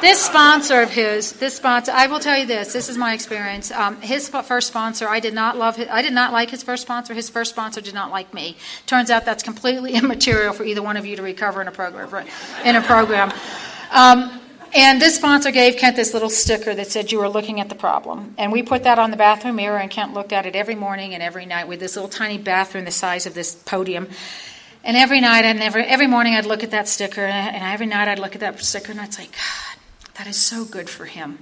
this 0.00 0.20
sponsor 0.20 0.80
of 0.80 0.90
his, 0.90 1.32
this 1.32 1.54
sponsor, 1.56 1.92
I 1.92 2.06
will 2.06 2.20
tell 2.20 2.38
you 2.38 2.46
this. 2.46 2.72
This 2.72 2.88
is 2.88 2.96
my 2.96 3.14
experience. 3.14 3.70
Um, 3.70 4.00
his 4.00 4.28
first 4.28 4.68
sponsor, 4.68 5.08
I 5.08 5.20
did 5.20 5.34
not 5.34 5.56
love. 5.56 5.76
His, 5.76 5.88
I 5.88 6.02
did 6.02 6.12
not 6.12 6.32
like 6.32 6.50
his 6.50 6.62
first 6.62 6.82
sponsor. 6.82 7.14
His 7.14 7.28
first 7.28 7.50
sponsor 7.50 7.80
did 7.80 7.94
not 7.94 8.10
like 8.10 8.32
me. 8.34 8.56
Turns 8.86 9.10
out 9.10 9.24
that's 9.24 9.42
completely 9.42 9.92
immaterial 9.94 10.52
for 10.52 10.64
either 10.64 10.82
one 10.82 10.96
of 10.96 11.06
you 11.06 11.16
to 11.16 11.22
recover 11.22 11.60
in 11.62 11.68
a 11.68 11.72
program. 11.72 12.26
In 12.64 12.76
a 12.76 12.82
program. 12.82 13.32
Um, 13.90 14.40
and 14.72 15.02
this 15.02 15.16
sponsor 15.16 15.50
gave 15.50 15.78
Kent 15.78 15.96
this 15.96 16.14
little 16.14 16.30
sticker 16.30 16.74
that 16.74 16.86
said 16.86 17.10
you 17.10 17.18
were 17.18 17.28
looking 17.28 17.60
at 17.60 17.68
the 17.68 17.74
problem. 17.74 18.34
And 18.38 18.52
we 18.52 18.62
put 18.62 18.84
that 18.84 19.00
on 19.00 19.10
the 19.10 19.16
bathroom 19.16 19.56
mirror, 19.56 19.78
and 19.78 19.90
Kent 19.90 20.14
looked 20.14 20.32
at 20.32 20.46
it 20.46 20.54
every 20.54 20.76
morning 20.76 21.12
and 21.12 21.22
every 21.22 21.44
night 21.44 21.66
with 21.66 21.80
this 21.80 21.96
little 21.96 22.08
tiny 22.08 22.38
bathroom 22.38 22.84
the 22.84 22.92
size 22.92 23.26
of 23.26 23.34
this 23.34 23.54
podium. 23.54 24.08
And 24.84 24.96
every 24.96 25.20
night 25.20 25.44
and 25.44 25.60
every, 25.60 25.84
every 25.84 26.06
morning 26.06 26.34
I'd 26.34 26.46
look 26.46 26.62
at 26.62 26.70
that 26.70 26.88
sticker, 26.88 27.20
and 27.20 27.64
every 27.64 27.86
night 27.86 28.06
I'd 28.08 28.20
look 28.20 28.34
at 28.34 28.40
that 28.40 28.60
sticker, 28.60 28.92
and 28.92 29.00
I'd 29.00 29.12
say, 29.12 29.26
God, 29.26 29.69
that 30.20 30.26
is 30.26 30.36
so 30.36 30.66
good 30.66 30.90
for 30.90 31.06
him. 31.06 31.38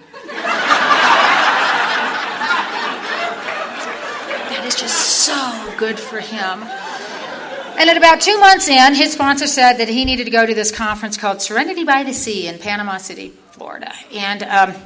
that 4.46 4.62
is 4.64 4.76
just 4.76 4.94
so 5.24 5.74
good 5.76 5.98
for 5.98 6.20
him. 6.20 6.62
And 7.76 7.90
at 7.90 7.96
about 7.96 8.20
two 8.20 8.38
months 8.38 8.68
in, 8.68 8.94
his 8.94 9.12
sponsor 9.12 9.48
said 9.48 9.78
that 9.78 9.88
he 9.88 10.04
needed 10.04 10.26
to 10.26 10.30
go 10.30 10.46
to 10.46 10.54
this 10.54 10.70
conference 10.70 11.16
called 11.16 11.42
Serenity 11.42 11.82
by 11.82 12.04
the 12.04 12.14
Sea 12.14 12.46
in 12.46 12.60
Panama 12.60 12.98
City, 12.98 13.32
Florida. 13.50 13.92
And 14.14 14.44
um, 14.44 14.76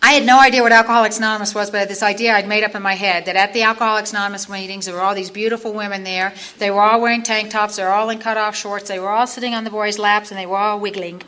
I 0.00 0.12
had 0.12 0.24
no 0.24 0.38
idea 0.38 0.62
what 0.62 0.70
Alcoholics 0.70 1.18
Anonymous 1.18 1.52
was, 1.52 1.70
but 1.72 1.78
I 1.78 1.80
had 1.80 1.88
this 1.88 2.04
idea 2.04 2.32
I'd 2.32 2.46
made 2.46 2.62
up 2.62 2.76
in 2.76 2.82
my 2.82 2.94
head 2.94 3.24
that 3.24 3.34
at 3.34 3.52
the 3.54 3.62
Alcoholics 3.62 4.12
Anonymous 4.12 4.48
meetings, 4.48 4.86
there 4.86 4.94
were 4.94 5.00
all 5.00 5.16
these 5.16 5.30
beautiful 5.30 5.72
women 5.72 6.04
there. 6.04 6.32
They 6.58 6.70
were 6.70 6.82
all 6.82 7.00
wearing 7.00 7.24
tank 7.24 7.50
tops, 7.50 7.74
they 7.74 7.82
were 7.82 7.88
all 7.88 8.08
in 8.10 8.20
cut-off 8.20 8.54
shorts, 8.54 8.86
they 8.86 9.00
were 9.00 9.08
all 9.08 9.26
sitting 9.26 9.52
on 9.52 9.64
the 9.64 9.70
boys' 9.70 9.98
laps, 9.98 10.30
and 10.30 10.38
they 10.38 10.46
were 10.46 10.58
all 10.58 10.78
wiggling. 10.78 11.22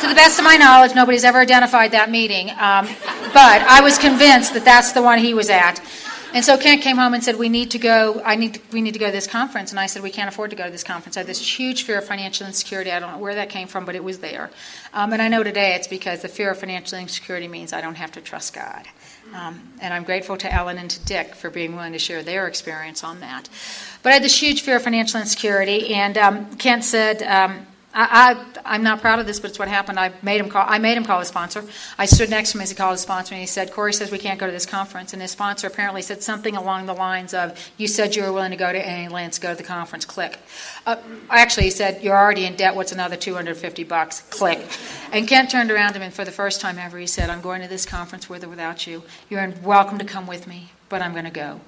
To 0.00 0.08
the 0.08 0.14
best 0.14 0.38
of 0.38 0.44
my 0.44 0.56
knowledge, 0.56 0.94
nobody's 0.94 1.24
ever 1.24 1.38
identified 1.38 1.92
that 1.92 2.10
meeting, 2.10 2.50
um, 2.52 2.86
but 3.34 3.60
I 3.62 3.80
was 3.82 3.98
convinced 3.98 4.54
that 4.54 4.64
that's 4.64 4.92
the 4.92 5.02
one 5.02 5.18
he 5.18 5.34
was 5.34 5.50
at. 5.50 5.80
And 6.32 6.44
so 6.44 6.56
Kent 6.56 6.82
came 6.82 6.96
home 6.96 7.12
and 7.12 7.24
said, 7.24 7.36
"We 7.36 7.48
need 7.48 7.72
to 7.72 7.78
go. 7.78 8.22
I 8.24 8.36
need. 8.36 8.54
To, 8.54 8.60
we 8.72 8.80
need 8.80 8.92
to 8.92 9.00
go 9.00 9.06
to 9.06 9.12
this 9.12 9.26
conference." 9.26 9.72
And 9.72 9.80
I 9.80 9.86
said, 9.86 10.02
"We 10.02 10.10
can't 10.10 10.28
afford 10.28 10.50
to 10.50 10.56
go 10.56 10.64
to 10.64 10.70
this 10.70 10.84
conference." 10.84 11.16
I 11.16 11.20
had 11.20 11.26
this 11.26 11.58
huge 11.58 11.82
fear 11.82 11.98
of 11.98 12.04
financial 12.04 12.46
insecurity. 12.46 12.92
I 12.92 13.00
don't 13.00 13.12
know 13.12 13.18
where 13.18 13.34
that 13.34 13.50
came 13.50 13.66
from, 13.66 13.84
but 13.84 13.96
it 13.96 14.04
was 14.04 14.20
there. 14.20 14.50
Um, 14.94 15.12
and 15.12 15.20
I 15.20 15.26
know 15.26 15.42
today 15.42 15.74
it's 15.74 15.88
because 15.88 16.22
the 16.22 16.28
fear 16.28 16.52
of 16.52 16.58
financial 16.58 16.98
insecurity 16.98 17.48
means 17.48 17.72
I 17.72 17.80
don't 17.80 17.96
have 17.96 18.12
to 18.12 18.20
trust 18.20 18.54
God. 18.54 18.86
Um, 19.34 19.72
and 19.80 19.92
I'm 19.92 20.04
grateful 20.04 20.36
to 20.36 20.52
Ellen 20.52 20.78
and 20.78 20.90
to 20.90 21.04
Dick 21.04 21.34
for 21.34 21.50
being 21.50 21.74
willing 21.74 21.92
to 21.94 21.98
share 21.98 22.22
their 22.22 22.46
experience 22.46 23.02
on 23.02 23.18
that. 23.20 23.48
But 24.04 24.10
I 24.10 24.12
had 24.14 24.22
this 24.22 24.40
huge 24.40 24.62
fear 24.62 24.76
of 24.76 24.82
financial 24.82 25.20
insecurity, 25.20 25.94
and 25.94 26.16
um, 26.16 26.56
Kent 26.56 26.84
said. 26.84 27.22
I, 27.92 28.36
I, 28.64 28.76
am 28.76 28.84
not 28.84 29.00
proud 29.00 29.18
of 29.18 29.26
this, 29.26 29.40
but 29.40 29.50
it's 29.50 29.58
what 29.58 29.66
happened. 29.66 29.98
I 29.98 30.12
made 30.22 30.40
him 30.40 30.48
call. 30.48 30.64
I 30.66 30.78
made 30.78 30.96
him 30.96 31.04
call 31.04 31.18
his 31.18 31.28
sponsor. 31.28 31.64
I 31.98 32.06
stood 32.06 32.30
next 32.30 32.52
to 32.52 32.58
him 32.58 32.62
as 32.62 32.70
he 32.70 32.76
called 32.76 32.92
his 32.92 33.00
sponsor, 33.00 33.34
and 33.34 33.40
he 33.40 33.48
said, 33.48 33.72
"Corey 33.72 33.92
says 33.92 34.12
we 34.12 34.18
can't 34.18 34.38
go 34.38 34.46
to 34.46 34.52
this 34.52 34.66
conference." 34.66 35.12
And 35.12 35.20
his 35.20 35.32
sponsor 35.32 35.66
apparently 35.66 36.00
said 36.00 36.22
something 36.22 36.56
along 36.56 36.86
the 36.86 36.94
lines 36.94 37.34
of, 37.34 37.58
"You 37.76 37.88
said 37.88 38.14
you 38.14 38.22
were 38.22 38.32
willing 38.32 38.52
to 38.52 38.56
go 38.56 38.72
to 38.72 38.78
any 38.78 39.08
lengths 39.08 39.40
go 39.40 39.50
to 39.50 39.56
the 39.56 39.64
conference. 39.64 40.04
Click." 40.04 40.38
Uh, 40.86 40.96
actually, 41.30 41.64
he 41.64 41.70
said, 41.70 42.00
"You're 42.00 42.16
already 42.16 42.44
in 42.44 42.54
debt. 42.54 42.76
What's 42.76 42.92
another 42.92 43.16
250 43.16 43.82
bucks?" 43.82 44.20
Click. 44.30 44.60
And 45.10 45.26
Kent 45.26 45.50
turned 45.50 45.72
around 45.72 45.94
to 45.94 45.98
him, 45.98 46.02
and 46.02 46.14
for 46.14 46.24
the 46.24 46.30
first 46.30 46.60
time 46.60 46.78
ever, 46.78 46.96
he 46.96 47.08
said, 47.08 47.28
"I'm 47.28 47.40
going 47.40 47.60
to 47.62 47.68
this 47.68 47.86
conference 47.86 48.28
with 48.28 48.44
or 48.44 48.48
without 48.48 48.86
you. 48.86 49.02
You're 49.28 49.52
welcome 49.64 49.98
to 49.98 50.04
come 50.04 50.28
with 50.28 50.46
me, 50.46 50.70
but 50.88 51.02
I'm 51.02 51.12
going 51.12 51.24
to 51.24 51.30
go." 51.30 51.60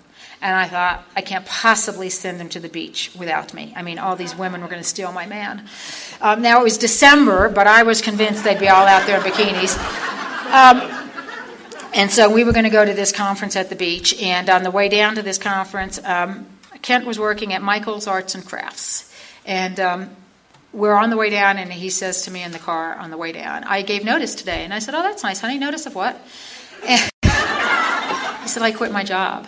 And 0.43 0.57
I 0.57 0.67
thought, 0.67 1.05
I 1.15 1.21
can't 1.21 1.47
possibly 1.47 2.11
send 2.11 2.41
them 2.41 2.49
to 2.49 2.59
the 2.59 2.69
beach 2.69 3.13
without 3.17 3.55
me. 3.55 3.73
I 3.77 3.83
mean, 3.83 4.01
all 4.01 4.17
these 4.17 4.37
women 4.37 4.61
were 4.61 4.67
going 4.67 4.83
to 4.83 4.89
steal 4.89 5.13
my 5.13 5.25
man. 5.25 5.69
Um, 6.21 6.43
now, 6.43 6.61
it 6.61 6.65
was 6.65 6.79
December, 6.79 7.49
but 7.49 7.69
I 7.69 7.85
was 7.85 8.03
convinced 8.03 8.43
they'd 8.43 8.59
be 8.59 8.69
all 8.69 8.85
out 8.85 9.07
there 9.07 9.19
in 9.19 9.23
bikinis. 9.23 9.79
Um, 10.53 11.03
and 11.95 12.11
so 12.11 12.29
we 12.29 12.43
were 12.43 12.53
going 12.53 12.65
to 12.65 12.71
go 12.71 12.85
to 12.85 12.93
this 12.93 13.13
conference 13.13 13.55
at 13.55 13.69
the 13.69 13.77
beach. 13.77 14.21
And 14.21 14.51
on 14.51 14.65
the 14.65 14.73
way 14.73 14.89
down 14.89 15.15
to 15.15 15.23
this 15.23 15.39
conference, 15.39 16.01
um, 16.05 16.49
Kent 16.83 17.07
was 17.07 17.21
working 17.21 17.53
at 17.53 17.63
Michael's 17.63 18.09
Arts 18.09 18.35
and 18.35 18.45
Crafts. 18.45 19.15
And 19.47 19.79
um, 19.79 20.11
we're 20.73 20.95
on 20.95 21.11
the 21.11 21.17
way 21.17 21.31
down, 21.31 21.57
and 21.57 21.73
he 21.73 21.89
says 21.89 22.23
to 22.23 22.33
me 22.33 22.43
in 22.43 22.51
the 22.51 22.59
car 22.59 22.97
on 22.97 23.11
the 23.11 23.17
way 23.17 23.31
down, 23.31 23.63
I 23.63 23.83
gave 23.83 24.05
notice 24.05 24.35
today. 24.35 24.65
And 24.65 24.75
I 24.75 24.81
said, 24.81 24.95
Oh, 24.97 25.03
that's 25.03 25.23
nice, 25.23 25.41
honey. 25.41 25.59
Notice 25.59 25.87
of 25.87 25.95
what? 25.95 26.21
And 26.85 27.11
he 28.43 28.49
said, 28.49 28.65
I 28.65 28.73
quit 28.73 28.91
my 28.91 29.05
job. 29.05 29.47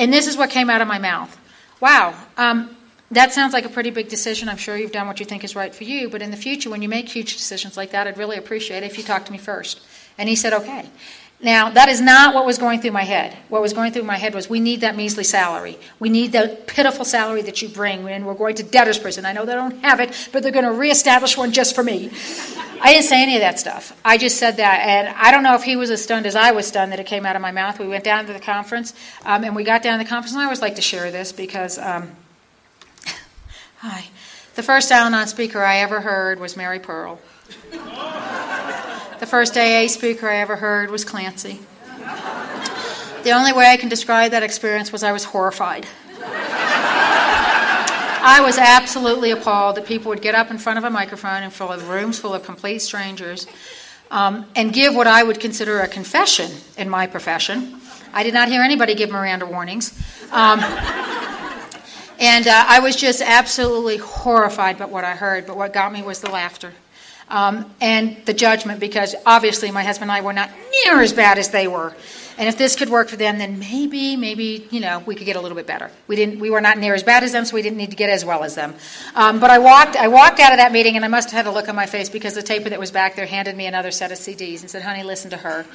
And 0.00 0.10
this 0.10 0.26
is 0.26 0.34
what 0.34 0.48
came 0.48 0.70
out 0.70 0.80
of 0.80 0.88
my 0.88 0.98
mouth. 0.98 1.38
Wow, 1.78 2.14
um, 2.38 2.74
that 3.10 3.34
sounds 3.34 3.52
like 3.52 3.66
a 3.66 3.68
pretty 3.68 3.90
big 3.90 4.08
decision. 4.08 4.48
I'm 4.48 4.56
sure 4.56 4.74
you've 4.74 4.92
done 4.92 5.06
what 5.06 5.20
you 5.20 5.26
think 5.26 5.44
is 5.44 5.54
right 5.54 5.74
for 5.74 5.84
you, 5.84 6.08
but 6.08 6.22
in 6.22 6.30
the 6.30 6.38
future, 6.38 6.70
when 6.70 6.80
you 6.80 6.88
make 6.88 7.10
huge 7.10 7.36
decisions 7.36 7.76
like 7.76 7.90
that, 7.90 8.06
I'd 8.06 8.16
really 8.16 8.38
appreciate 8.38 8.82
it 8.82 8.86
if 8.86 8.96
you 8.96 9.04
talk 9.04 9.26
to 9.26 9.32
me 9.32 9.36
first. 9.36 9.78
And 10.16 10.26
he 10.26 10.36
said, 10.36 10.54
okay. 10.54 10.88
Now, 11.42 11.70
that 11.70 11.88
is 11.88 12.02
not 12.02 12.34
what 12.34 12.44
was 12.44 12.58
going 12.58 12.82
through 12.82 12.90
my 12.90 13.04
head. 13.04 13.34
What 13.48 13.62
was 13.62 13.72
going 13.72 13.92
through 13.92 14.02
my 14.02 14.18
head 14.18 14.34
was 14.34 14.50
we 14.50 14.60
need 14.60 14.82
that 14.82 14.94
measly 14.94 15.24
salary. 15.24 15.78
We 15.98 16.10
need 16.10 16.32
the 16.32 16.60
pitiful 16.66 17.06
salary 17.06 17.40
that 17.42 17.62
you 17.62 17.68
bring, 17.70 18.06
and 18.08 18.26
we're 18.26 18.34
going 18.34 18.56
to 18.56 18.62
debtor's 18.62 18.98
prison. 18.98 19.24
I 19.24 19.32
know 19.32 19.46
they 19.46 19.54
don't 19.54 19.82
have 19.82 20.00
it, 20.00 20.28
but 20.32 20.42
they're 20.42 20.52
going 20.52 20.66
to 20.66 20.72
reestablish 20.72 21.38
one 21.38 21.52
just 21.52 21.74
for 21.74 21.82
me. 21.82 22.10
I 22.82 22.92
didn't 22.92 23.06
say 23.06 23.22
any 23.22 23.36
of 23.36 23.40
that 23.40 23.58
stuff. 23.58 23.98
I 24.04 24.18
just 24.18 24.36
said 24.36 24.58
that, 24.58 24.80
and 24.80 25.08
I 25.16 25.30
don't 25.30 25.42
know 25.42 25.54
if 25.54 25.62
he 25.62 25.76
was 25.76 25.90
as 25.90 26.02
stunned 26.02 26.26
as 26.26 26.36
I 26.36 26.50
was 26.50 26.66
stunned 26.66 26.92
that 26.92 27.00
it 27.00 27.06
came 27.06 27.24
out 27.24 27.36
of 27.36 27.42
my 27.42 27.52
mouth. 27.52 27.78
We 27.78 27.88
went 27.88 28.04
down 28.04 28.26
to 28.26 28.34
the 28.34 28.40
conference, 28.40 28.92
um, 29.24 29.42
and 29.42 29.56
we 29.56 29.64
got 29.64 29.82
down 29.82 29.98
to 29.98 30.04
the 30.04 30.08
conference, 30.08 30.32
and 30.32 30.42
I 30.42 30.44
always 30.44 30.60
like 30.60 30.76
to 30.76 30.82
share 30.82 31.10
this 31.10 31.32
because, 31.32 31.78
um, 31.78 32.10
hi, 33.78 34.08
the 34.56 34.62
first 34.62 34.92
Al-Anon 34.92 35.26
speaker 35.26 35.62
I 35.62 35.78
ever 35.78 36.02
heard 36.02 36.38
was 36.38 36.54
Mary 36.54 36.80
Pearl. 36.80 37.18
The 39.20 39.26
first 39.26 39.54
AA 39.54 39.86
speaker 39.88 40.30
I 40.30 40.36
ever 40.36 40.56
heard 40.56 40.90
was 40.90 41.04
Clancy. 41.04 41.60
The 43.22 43.32
only 43.32 43.52
way 43.52 43.66
I 43.66 43.76
can 43.76 43.90
describe 43.90 44.30
that 44.30 44.42
experience 44.42 44.90
was 44.92 45.02
I 45.02 45.12
was 45.12 45.24
horrified. 45.24 45.86
I 48.22 48.40
was 48.42 48.56
absolutely 48.56 49.30
appalled 49.30 49.76
that 49.76 49.84
people 49.84 50.08
would 50.08 50.22
get 50.22 50.34
up 50.34 50.50
in 50.50 50.56
front 50.56 50.78
of 50.78 50.84
a 50.84 50.90
microphone 50.90 51.42
and 51.42 51.52
fill 51.52 51.68
rooms 51.80 52.18
full 52.18 52.32
of 52.32 52.44
complete 52.44 52.78
strangers 52.78 53.46
um, 54.10 54.46
and 54.56 54.72
give 54.72 54.94
what 54.94 55.06
I 55.06 55.22
would 55.22 55.38
consider 55.38 55.80
a 55.80 55.88
confession 55.88 56.50
in 56.78 56.88
my 56.88 57.06
profession. 57.06 57.78
I 58.14 58.22
did 58.22 58.32
not 58.32 58.48
hear 58.48 58.62
anybody 58.62 58.94
give 58.94 59.10
Miranda 59.10 59.44
warnings. 59.44 59.92
Um, 60.32 60.60
and 62.18 62.46
uh, 62.46 62.64
I 62.68 62.80
was 62.82 62.96
just 62.96 63.20
absolutely 63.20 63.98
horrified 63.98 64.78
by 64.78 64.86
what 64.86 65.04
I 65.04 65.14
heard, 65.14 65.46
but 65.46 65.58
what 65.58 65.74
got 65.74 65.92
me 65.92 66.00
was 66.00 66.20
the 66.22 66.30
laughter 66.30 66.72
um, 67.30 67.70
and 67.80 68.16
the 68.26 68.34
judgment 68.34 68.80
because 68.80 69.14
obviously 69.24 69.70
my 69.70 69.82
husband 69.84 70.10
and 70.10 70.18
I 70.18 70.20
were 70.20 70.32
not 70.32 70.50
near 70.84 71.00
as 71.00 71.12
bad 71.12 71.38
as 71.38 71.50
they 71.50 71.68
were. 71.68 71.94
And 72.40 72.48
if 72.48 72.56
this 72.56 72.74
could 72.74 72.88
work 72.88 73.08
for 73.08 73.16
them, 73.16 73.36
then 73.36 73.58
maybe, 73.58 74.16
maybe, 74.16 74.66
you 74.70 74.80
know, 74.80 75.00
we 75.00 75.14
could 75.14 75.26
get 75.26 75.36
a 75.36 75.40
little 75.42 75.56
bit 75.56 75.66
better. 75.66 75.90
We 76.06 76.16
didn't, 76.16 76.40
we 76.40 76.48
were 76.48 76.62
not 76.62 76.78
near 76.78 76.94
as 76.94 77.02
bad 77.02 77.22
as 77.22 77.32
them, 77.32 77.44
so 77.44 77.54
we 77.54 77.60
didn't 77.60 77.76
need 77.76 77.90
to 77.90 77.96
get 77.96 78.08
as 78.08 78.24
well 78.24 78.44
as 78.44 78.54
them. 78.54 78.74
Um, 79.14 79.40
but 79.40 79.50
I 79.50 79.58
walked, 79.58 79.94
I 79.94 80.08
walked 80.08 80.40
out 80.40 80.50
of 80.50 80.56
that 80.56 80.72
meeting, 80.72 80.96
and 80.96 81.04
I 81.04 81.08
must 81.08 81.30
have 81.30 81.44
had 81.44 81.52
a 81.52 81.54
look 81.54 81.68
on 81.68 81.76
my 81.76 81.84
face 81.84 82.08
because 82.08 82.34
the 82.34 82.42
taper 82.42 82.70
that 82.70 82.80
was 82.80 82.90
back 82.90 83.14
there 83.14 83.26
handed 83.26 83.58
me 83.58 83.66
another 83.66 83.90
set 83.90 84.10
of 84.10 84.16
CDs 84.16 84.62
and 84.62 84.70
said, 84.70 84.80
"Honey, 84.80 85.02
listen 85.02 85.30
to 85.32 85.36
her." 85.36 85.66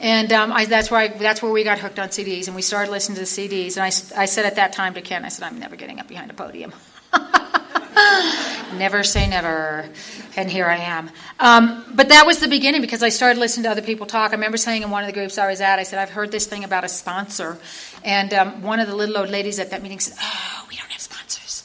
And 0.00 0.32
um, 0.32 0.52
I, 0.52 0.66
that's 0.66 0.88
where 0.88 1.00
I, 1.00 1.08
that's 1.08 1.42
where 1.42 1.50
we 1.50 1.64
got 1.64 1.80
hooked 1.80 1.98
on 1.98 2.10
CDs, 2.10 2.46
and 2.46 2.54
we 2.54 2.62
started 2.62 2.92
listening 2.92 3.16
to 3.16 3.22
the 3.22 3.26
CDs. 3.26 3.76
And 3.76 3.82
I, 3.82 4.22
I 4.22 4.26
said 4.26 4.44
at 4.44 4.54
that 4.54 4.72
time 4.72 4.94
to 4.94 5.02
Kent, 5.02 5.24
I 5.24 5.30
said, 5.30 5.44
"I'm 5.44 5.58
never 5.58 5.74
getting 5.74 5.98
up 5.98 6.06
behind 6.06 6.30
a 6.30 6.34
podium." 6.34 6.72
never 8.76 9.04
say 9.04 9.28
never. 9.28 9.88
And 10.36 10.50
here 10.50 10.66
I 10.66 10.76
am. 10.76 11.10
Um, 11.38 11.84
but 11.94 12.08
that 12.08 12.26
was 12.26 12.40
the 12.40 12.48
beginning 12.48 12.80
because 12.80 13.02
I 13.02 13.08
started 13.08 13.38
listening 13.38 13.64
to 13.64 13.70
other 13.70 13.82
people 13.82 14.06
talk. 14.06 14.32
I 14.32 14.34
remember 14.34 14.56
saying 14.56 14.82
in 14.82 14.90
one 14.90 15.04
of 15.04 15.06
the 15.06 15.12
groups 15.12 15.38
I 15.38 15.48
was 15.48 15.60
at, 15.60 15.78
I 15.78 15.84
said, 15.84 15.98
I've 15.98 16.10
heard 16.10 16.32
this 16.32 16.46
thing 16.46 16.64
about 16.64 16.84
a 16.84 16.88
sponsor. 16.88 17.58
And 18.02 18.34
um, 18.34 18.62
one 18.62 18.80
of 18.80 18.88
the 18.88 18.96
little 18.96 19.18
old 19.18 19.30
ladies 19.30 19.58
at 19.58 19.70
that 19.70 19.82
meeting 19.82 20.00
said, 20.00 20.16
Oh, 20.20 20.66
we 20.68 20.76
don't 20.76 20.90
have 20.90 21.00
sponsors. 21.00 21.62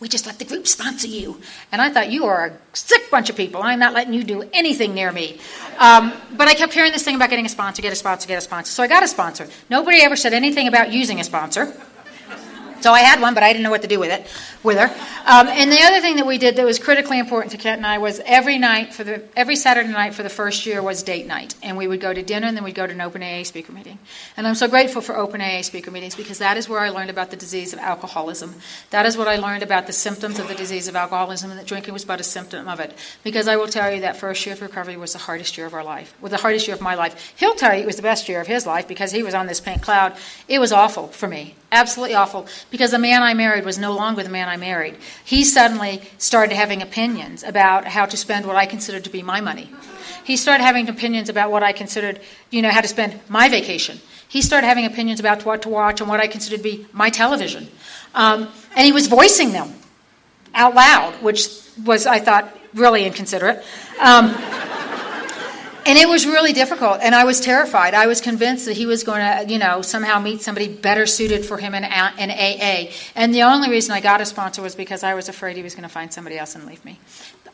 We 0.00 0.08
just 0.08 0.26
let 0.26 0.38
the 0.38 0.46
group 0.46 0.66
sponsor 0.66 1.08
you. 1.08 1.40
And 1.72 1.82
I 1.82 1.90
thought, 1.90 2.10
You 2.10 2.24
are 2.24 2.46
a 2.46 2.76
sick 2.76 3.10
bunch 3.10 3.28
of 3.28 3.36
people. 3.36 3.62
I'm 3.62 3.78
not 3.78 3.92
letting 3.92 4.14
you 4.14 4.24
do 4.24 4.48
anything 4.54 4.94
near 4.94 5.12
me. 5.12 5.38
Um, 5.78 6.14
but 6.36 6.48
I 6.48 6.54
kept 6.54 6.72
hearing 6.72 6.92
this 6.92 7.02
thing 7.02 7.16
about 7.16 7.28
getting 7.28 7.46
a 7.46 7.50
sponsor, 7.50 7.82
get 7.82 7.92
a 7.92 7.96
sponsor, 7.96 8.28
get 8.28 8.38
a 8.38 8.40
sponsor. 8.40 8.72
So 8.72 8.82
I 8.82 8.86
got 8.86 9.02
a 9.02 9.08
sponsor. 9.08 9.46
Nobody 9.68 10.00
ever 10.00 10.16
said 10.16 10.32
anything 10.32 10.68
about 10.68 10.90
using 10.90 11.20
a 11.20 11.24
sponsor. 11.24 11.76
So 12.80 12.92
I 12.92 13.00
had 13.00 13.20
one, 13.20 13.34
but 13.34 13.42
I 13.42 13.52
didn't 13.52 13.62
know 13.62 13.70
what 13.70 13.82
to 13.82 13.88
do 13.88 13.98
with 13.98 14.10
it, 14.10 14.26
with 14.66 14.78
her. 14.78 14.90
Um, 15.24 15.48
and 15.48 15.72
the 15.72 15.80
other 15.80 16.00
thing 16.00 16.16
that 16.16 16.26
we 16.26 16.38
did 16.38 16.56
that 16.56 16.64
was 16.64 16.78
critically 16.78 17.18
important 17.18 17.52
to 17.52 17.58
Kent 17.58 17.78
and 17.78 17.86
I 17.86 17.98
was 17.98 18.20
every 18.26 18.58
night 18.58 18.92
for 18.92 19.04
the 19.04 19.22
every 19.36 19.56
Saturday 19.56 19.88
night 19.88 20.14
for 20.14 20.22
the 20.22 20.28
first 20.28 20.66
year 20.66 20.82
was 20.82 21.02
date 21.02 21.26
night, 21.26 21.54
and 21.62 21.76
we 21.76 21.88
would 21.88 22.00
go 22.00 22.12
to 22.12 22.22
dinner 22.22 22.46
and 22.46 22.56
then 22.56 22.64
we'd 22.64 22.74
go 22.74 22.86
to 22.86 22.92
an 22.92 23.00
open 23.00 23.22
AA 23.22 23.44
speaker 23.44 23.72
meeting. 23.72 23.98
And 24.36 24.46
I'm 24.46 24.54
so 24.54 24.68
grateful 24.68 25.00
for 25.00 25.16
open 25.16 25.40
AA 25.40 25.62
speaker 25.62 25.90
meetings 25.90 26.14
because 26.14 26.38
that 26.38 26.56
is 26.56 26.68
where 26.68 26.80
I 26.80 26.90
learned 26.90 27.10
about 27.10 27.30
the 27.30 27.36
disease 27.36 27.72
of 27.72 27.78
alcoholism. 27.78 28.56
That 28.90 29.06
is 29.06 29.16
what 29.16 29.28
I 29.28 29.36
learned 29.36 29.62
about 29.62 29.86
the 29.86 29.92
symptoms 29.92 30.38
of 30.38 30.48
the 30.48 30.54
disease 30.54 30.88
of 30.88 30.96
alcoholism, 30.96 31.50
and 31.50 31.58
that 31.58 31.66
drinking 31.66 31.94
was 31.94 32.04
but 32.04 32.20
a 32.20 32.24
symptom 32.24 32.68
of 32.68 32.80
it. 32.80 32.92
Because 33.22 33.48
I 33.48 33.56
will 33.56 33.68
tell 33.68 33.92
you 33.92 34.00
that 34.00 34.16
first 34.16 34.44
year 34.44 34.54
of 34.54 34.62
recovery 34.62 34.96
was 34.96 35.12
the 35.12 35.20
hardest 35.20 35.56
year 35.56 35.66
of 35.66 35.74
our 35.74 35.84
life, 35.84 36.14
was 36.20 36.32
the 36.32 36.38
hardest 36.38 36.66
year 36.66 36.74
of 36.74 36.82
my 36.82 36.96
life. 36.96 37.34
He'll 37.36 37.54
tell 37.54 37.74
you 37.74 37.82
it 37.82 37.86
was 37.86 37.96
the 37.96 38.02
best 38.02 38.28
year 38.28 38.40
of 38.40 38.48
his 38.48 38.66
life 38.66 38.88
because 38.88 39.12
he 39.12 39.22
was 39.22 39.34
on 39.34 39.46
this 39.46 39.60
pink 39.60 39.82
cloud. 39.82 40.16
It 40.48 40.58
was 40.58 40.72
awful 40.72 41.06
for 41.08 41.28
me 41.28 41.54
absolutely 41.72 42.14
awful 42.14 42.46
because 42.70 42.90
the 42.90 42.98
man 42.98 43.22
I 43.22 43.34
married 43.34 43.64
was 43.64 43.78
no 43.78 43.92
longer 43.92 44.22
the 44.22 44.28
man 44.28 44.48
I 44.48 44.55
married. 44.56 44.96
He 45.24 45.44
suddenly 45.44 46.02
started 46.18 46.54
having 46.54 46.82
opinions 46.82 47.42
about 47.42 47.86
how 47.86 48.06
to 48.06 48.16
spend 48.16 48.46
what 48.46 48.56
I 48.56 48.66
considered 48.66 49.04
to 49.04 49.10
be 49.10 49.22
my 49.22 49.40
money. 49.40 49.70
He 50.24 50.36
started 50.36 50.64
having 50.64 50.88
opinions 50.88 51.28
about 51.28 51.50
what 51.50 51.62
I 51.62 51.72
considered, 51.72 52.20
you 52.50 52.62
know, 52.62 52.70
how 52.70 52.80
to 52.80 52.88
spend 52.88 53.20
my 53.28 53.48
vacation. 53.48 54.00
He 54.28 54.42
started 54.42 54.66
having 54.66 54.84
opinions 54.84 55.20
about 55.20 55.44
what 55.44 55.62
to 55.62 55.68
watch 55.68 56.00
and 56.00 56.10
what 56.10 56.20
I 56.20 56.26
considered 56.26 56.58
to 56.58 56.62
be 56.62 56.86
my 56.92 57.10
television. 57.10 57.68
Um, 58.14 58.48
and 58.74 58.84
he 58.84 58.92
was 58.92 59.06
voicing 59.06 59.52
them 59.52 59.72
out 60.54 60.74
loud, 60.74 61.14
which 61.22 61.48
was, 61.84 62.06
I 62.06 62.18
thought, 62.18 62.56
really 62.74 63.04
inconsiderate. 63.04 63.64
Um, 64.00 64.34
and 65.86 65.98
it 65.98 66.08
was 66.08 66.26
really 66.26 66.52
difficult, 66.52 66.98
and 67.00 67.14
I 67.14 67.24
was 67.24 67.40
terrified. 67.40 67.94
I 67.94 68.06
was 68.06 68.20
convinced 68.20 68.66
that 68.66 68.76
he 68.76 68.86
was 68.86 69.04
going 69.04 69.20
to, 69.20 69.52
you 69.52 69.58
know, 69.58 69.82
somehow 69.82 70.18
meet 70.18 70.42
somebody 70.42 70.68
better 70.68 71.06
suited 71.06 71.44
for 71.44 71.58
him 71.58 71.74
in, 71.74 71.84
in 71.84 72.30
AA. 72.30 72.90
And 73.14 73.34
the 73.34 73.42
only 73.42 73.70
reason 73.70 73.92
I 73.92 74.00
got 74.00 74.20
a 74.20 74.26
sponsor 74.26 74.62
was 74.62 74.74
because 74.74 75.02
I 75.02 75.14
was 75.14 75.28
afraid 75.28 75.56
he 75.56 75.62
was 75.62 75.74
going 75.74 75.84
to 75.84 75.88
find 75.88 76.12
somebody 76.12 76.38
else 76.38 76.54
and 76.54 76.66
leave 76.66 76.84
me. 76.84 76.98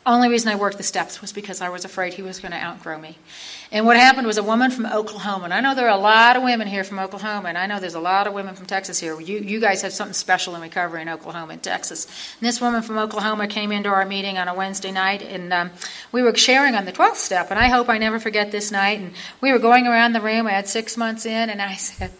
Only 0.05 0.27
reason 0.27 0.49
I 0.49 0.55
worked 0.55 0.77
the 0.77 0.83
steps 0.83 1.21
was 1.21 1.31
because 1.31 1.61
I 1.61 1.69
was 1.69 1.85
afraid 1.85 2.15
he 2.15 2.21
was 2.21 2.39
going 2.39 2.51
to 2.51 2.57
outgrow 2.57 2.99
me. 2.99 3.17
And 3.71 3.85
what 3.85 3.95
happened 3.95 4.27
was 4.27 4.37
a 4.37 4.43
woman 4.43 4.69
from 4.69 4.85
Oklahoma, 4.85 5.45
and 5.45 5.53
I 5.53 5.61
know 5.61 5.75
there 5.75 5.87
are 5.87 5.97
a 5.97 6.01
lot 6.01 6.35
of 6.35 6.43
women 6.43 6.67
here 6.67 6.83
from 6.83 6.99
Oklahoma, 6.99 7.47
and 7.47 7.57
I 7.57 7.67
know 7.67 7.79
there's 7.79 7.93
a 7.93 8.01
lot 8.01 8.27
of 8.27 8.33
women 8.33 8.53
from 8.53 8.65
Texas 8.65 8.99
here. 8.99 9.19
You, 9.21 9.39
you 9.39 9.61
guys 9.61 9.81
have 9.81 9.93
something 9.93 10.13
special 10.13 10.55
in 10.55 10.61
recovery 10.61 11.01
in 11.01 11.07
Oklahoma 11.07 11.53
and 11.53 11.63
Texas. 11.63 12.05
And 12.39 12.47
this 12.47 12.59
woman 12.59 12.81
from 12.81 12.97
Oklahoma 12.97 13.47
came 13.47 13.71
into 13.71 13.87
our 13.87 14.05
meeting 14.05 14.37
on 14.37 14.49
a 14.49 14.53
Wednesday 14.53 14.91
night, 14.91 15.21
and 15.21 15.53
um, 15.53 15.71
we 16.11 16.21
were 16.21 16.35
sharing 16.35 16.75
on 16.75 16.83
the 16.83 16.91
12th 16.91 17.15
step, 17.15 17.49
and 17.49 17.57
I 17.57 17.69
hope 17.69 17.87
I 17.87 17.97
never 17.97 18.19
forget 18.19 18.51
this 18.51 18.71
night. 18.71 18.99
And 18.99 19.13
we 19.39 19.53
were 19.53 19.59
going 19.59 19.87
around 19.87 20.11
the 20.11 20.21
room, 20.21 20.47
I 20.47 20.51
had 20.51 20.67
six 20.67 20.97
months 20.97 21.25
in, 21.25 21.49
and 21.49 21.61
I 21.61 21.75
said, 21.75 22.11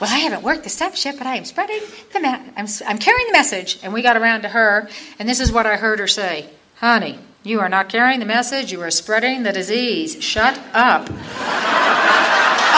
well, 0.00 0.10
I 0.10 0.18
haven't 0.18 0.42
worked 0.42 0.64
the 0.64 0.70
steps 0.70 1.04
yet, 1.04 1.18
but 1.18 1.26
I 1.26 1.36
am 1.36 1.44
spreading 1.44 1.80
the 2.14 2.20
me- 2.20 2.28
I'm, 2.56 2.66
I'm 2.86 2.98
carrying 2.98 3.26
the 3.26 3.32
message. 3.34 3.78
And 3.82 3.92
we 3.92 4.00
got 4.00 4.16
around 4.16 4.42
to 4.42 4.48
her, 4.48 4.88
and 5.18 5.28
this 5.28 5.40
is 5.40 5.52
what 5.52 5.66
I 5.66 5.76
heard 5.76 5.98
her 5.98 6.08
say 6.08 6.48
Honey, 6.80 7.18
you 7.42 7.58
are 7.58 7.68
not 7.68 7.88
carrying 7.88 8.20
the 8.20 8.24
message, 8.24 8.70
you 8.70 8.80
are 8.82 8.90
spreading 8.92 9.42
the 9.42 9.52
disease. 9.52 10.22
Shut 10.22 10.56
up. 10.72 11.10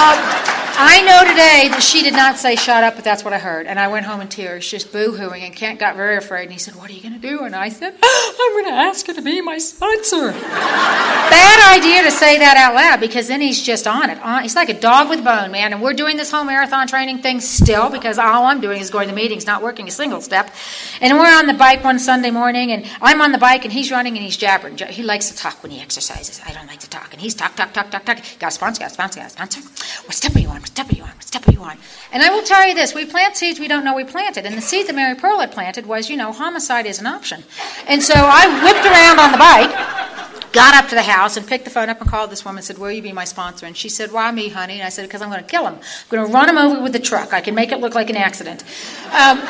um, 0.01 0.17
I 0.83 1.03
know 1.03 1.31
today 1.31 1.69
that 1.69 1.83
she 1.83 2.03
did 2.03 2.15
not 2.15 2.39
say 2.39 2.57
shut 2.57 2.83
up, 2.83 2.95
but 2.95 3.05
that's 3.05 3.23
what 3.23 3.35
I 3.35 3.39
heard. 3.39 3.67
And 3.67 3.79
I 3.79 3.89
went 3.89 4.07
home 4.07 4.23
in 4.23 4.29
tears, 4.29 4.67
just 4.67 4.91
boo 4.91 5.13
hooing. 5.13 5.43
And 5.43 5.55
Kent 5.55 5.79
got 5.79 5.95
very 5.95 6.17
afraid. 6.17 6.45
And 6.45 6.53
he 6.53 6.59
said, 6.59 6.75
What 6.75 6.89
are 6.89 6.95
you 6.95 7.03
going 7.03 7.13
to 7.13 7.21
do? 7.21 7.41
And 7.41 7.55
I 7.55 7.69
said, 7.69 7.97
oh, 8.03 8.35
I'm 8.41 8.65
going 8.65 8.75
to 8.75 8.81
ask 8.81 9.07
her 9.07 9.13
to 9.13 9.21
be 9.21 9.43
my 9.43 9.59
sponsor. 9.59 10.33
Bad 10.33 11.79
idea 11.79 12.03
to 12.05 12.11
say 12.11 12.39
that 12.39 12.57
out 12.57 12.75
loud 12.75 12.99
because 12.99 13.29
then 13.29 13.43
he's 13.43 13.63
just 13.63 13.87
on 13.87 14.09
it. 14.09 14.19
He's 14.43 14.57
like 14.57 14.71
a 14.71 14.81
dog 14.81 15.11
with 15.11 15.23
bone, 15.23 15.51
man. 15.51 15.75
And 15.75 15.83
we're 15.83 15.93
doing 15.93 16.17
this 16.17 16.31
whole 16.31 16.45
marathon 16.45 16.87
training 16.87 17.19
thing 17.19 17.41
still 17.41 17.91
because 17.91 18.19
all 18.19 18.47
I'm 18.47 18.63
doing 18.63 18.81
is 18.81 18.89
going 18.89 19.09
to 19.09 19.15
meetings, 19.15 19.47
not 19.47 19.63
working 19.63 19.87
a 19.87 19.91
single 19.91 20.23
step. 20.23 20.51
And 21.03 21.19
we're 21.19 21.39
on 21.39 21.47
the 21.47 21.55
bike 21.55 21.85
one 21.85 21.99
Sunday 21.99 22.31
morning, 22.31 22.73
and 22.73 22.87
I'm 23.03 23.21
on 23.21 23.33
the 23.33 23.39
bike, 23.39 23.65
and 23.65 23.73
he's 23.73 23.91
running 23.91 24.17
and 24.17 24.25
he's 24.25 24.39
jabbering. 24.39 24.79
He 24.79 25.03
likes 25.03 25.29
to 25.29 25.37
talk 25.37 25.63
when 25.63 25.73
he 25.73 25.81
exercises. 25.81 26.41
I 26.47 26.55
don't 26.55 26.69
like 26.69 26.81
to 26.81 26.89
talk. 26.89 27.13
And 27.13 27.21
he's 27.21 27.35
talk, 27.35 27.55
talk, 27.55 27.75
talk, 27.75 27.91
talk, 27.91 28.07
talk. 28.07 28.19
Got 28.39 28.49
a 28.49 28.51
sponsor, 28.51 28.81
got 28.81 28.91
a 28.91 28.95
sponsor, 28.95 29.21
got 29.21 29.27
a 29.27 29.31
sponsor. 29.31 29.61
What 30.07 30.15
step 30.15 30.35
are 30.35 30.39
you 30.39 30.49
on? 30.49 30.70
Step 30.71 30.93
are 30.99 31.03
on? 31.03 31.21
Step 31.21 31.49
on? 31.49 31.79
And 32.13 32.23
I 32.23 32.31
will 32.31 32.45
tell 32.45 32.67
you 32.67 32.75
this 32.75 32.95
we 32.95 33.05
plant 33.05 33.37
seeds 33.37 33.59
we 33.59 33.67
don't 33.67 33.85
know 33.85 33.95
we 33.95 34.05
planted. 34.05 34.47
And 34.47 34.57
the 34.57 34.63
seed 34.63 34.87
that 34.87 34.95
Mary 34.95 35.17
Pearl 35.17 35.41
had 35.41 35.51
planted 35.51 35.85
was, 35.85 36.09
you 36.09 36.17
know, 36.17 36.33
homicide 36.33 36.87
is 36.87 37.01
an 37.01 37.07
option. 37.07 37.43
And 37.89 38.03
so 38.03 38.15
I 38.15 38.47
whipped 38.63 38.87
around 38.87 39.19
on 39.19 39.33
the 39.33 39.39
bike, 39.39 40.53
got 40.53 40.75
up 40.75 40.89
to 40.91 40.95
the 40.95 41.03
house, 41.03 41.37
and 41.37 41.45
picked 41.45 41.65
the 41.65 41.71
phone 41.71 41.89
up 41.89 42.01
and 42.01 42.09
called 42.09 42.31
this 42.31 42.45
woman 42.45 42.59
and 42.59 42.65
said, 42.65 42.79
Will 42.79 42.93
you 42.93 43.03
be 43.03 43.13
my 43.13 43.25
sponsor? 43.25 43.67
And 43.67 43.77
she 43.77 43.89
said, 43.89 44.13
Why 44.13 44.31
me, 44.31 44.49
honey? 44.49 44.75
And 44.75 44.85
I 44.85 44.91
said, 44.91 45.03
Because 45.03 45.23
I'm 45.23 45.29
going 45.29 45.43
to 45.43 45.49
kill 45.49 45.67
him. 45.67 45.75
I'm 45.75 46.09
going 46.09 46.27
to 46.27 46.33
run 46.33 46.49
him 46.49 46.57
over 46.57 46.81
with 46.81 46.93
the 46.93 47.01
truck. 47.01 47.33
I 47.33 47.41
can 47.41 47.57
make 47.57 47.73
it 47.73 47.81
look 47.81 47.97
like 47.97 48.09
an 48.09 48.17
accident. 48.17 48.63
Um, 49.13 49.41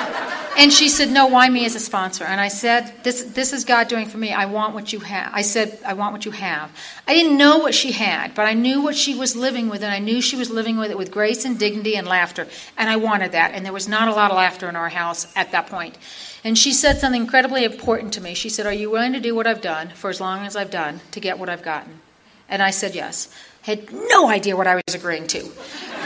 and 0.56 0.72
she 0.72 0.88
said, 0.88 1.10
No, 1.10 1.26
why 1.26 1.48
me 1.48 1.64
as 1.64 1.74
a 1.74 1.80
sponsor? 1.80 2.24
And 2.24 2.40
I 2.40 2.48
said, 2.48 2.92
this, 3.02 3.22
this 3.22 3.52
is 3.52 3.64
God 3.64 3.88
doing 3.88 4.06
for 4.06 4.18
me. 4.18 4.32
I 4.32 4.46
want 4.46 4.74
what 4.74 4.92
you 4.92 5.00
have. 5.00 5.30
I 5.32 5.42
said, 5.42 5.78
I 5.84 5.94
want 5.94 6.12
what 6.12 6.24
you 6.24 6.32
have. 6.32 6.70
I 7.06 7.14
didn't 7.14 7.38
know 7.38 7.58
what 7.58 7.74
she 7.74 7.92
had, 7.92 8.34
but 8.34 8.46
I 8.46 8.54
knew 8.54 8.82
what 8.82 8.96
she 8.96 9.14
was 9.14 9.36
living 9.36 9.68
with, 9.68 9.82
and 9.82 9.92
I 9.92 9.98
knew 9.98 10.20
she 10.20 10.36
was 10.36 10.50
living 10.50 10.76
with 10.76 10.90
it 10.90 10.98
with 10.98 11.10
grace 11.10 11.44
and 11.44 11.58
dignity 11.58 11.96
and 11.96 12.06
laughter. 12.06 12.46
And 12.76 12.90
I 12.90 12.96
wanted 12.96 13.32
that. 13.32 13.52
And 13.52 13.64
there 13.64 13.72
was 13.72 13.88
not 13.88 14.08
a 14.08 14.12
lot 14.12 14.30
of 14.30 14.36
laughter 14.36 14.68
in 14.68 14.76
our 14.76 14.90
house 14.90 15.32
at 15.36 15.52
that 15.52 15.68
point. 15.68 15.96
And 16.44 16.58
she 16.58 16.72
said 16.72 16.98
something 16.98 17.22
incredibly 17.22 17.64
important 17.64 18.12
to 18.14 18.20
me. 18.20 18.34
She 18.34 18.48
said, 18.48 18.66
Are 18.66 18.72
you 18.72 18.90
willing 18.90 19.12
to 19.12 19.20
do 19.20 19.34
what 19.34 19.46
I've 19.46 19.62
done 19.62 19.90
for 19.90 20.10
as 20.10 20.20
long 20.20 20.46
as 20.46 20.56
I've 20.56 20.70
done 20.70 21.00
to 21.12 21.20
get 21.20 21.38
what 21.38 21.48
I've 21.48 21.62
gotten? 21.62 22.00
And 22.48 22.62
I 22.62 22.70
said, 22.70 22.94
Yes. 22.94 23.32
Had 23.62 23.92
no 23.92 24.28
idea 24.28 24.56
what 24.56 24.66
I 24.66 24.76
was 24.76 24.94
agreeing 24.94 25.26
to. 25.28 25.50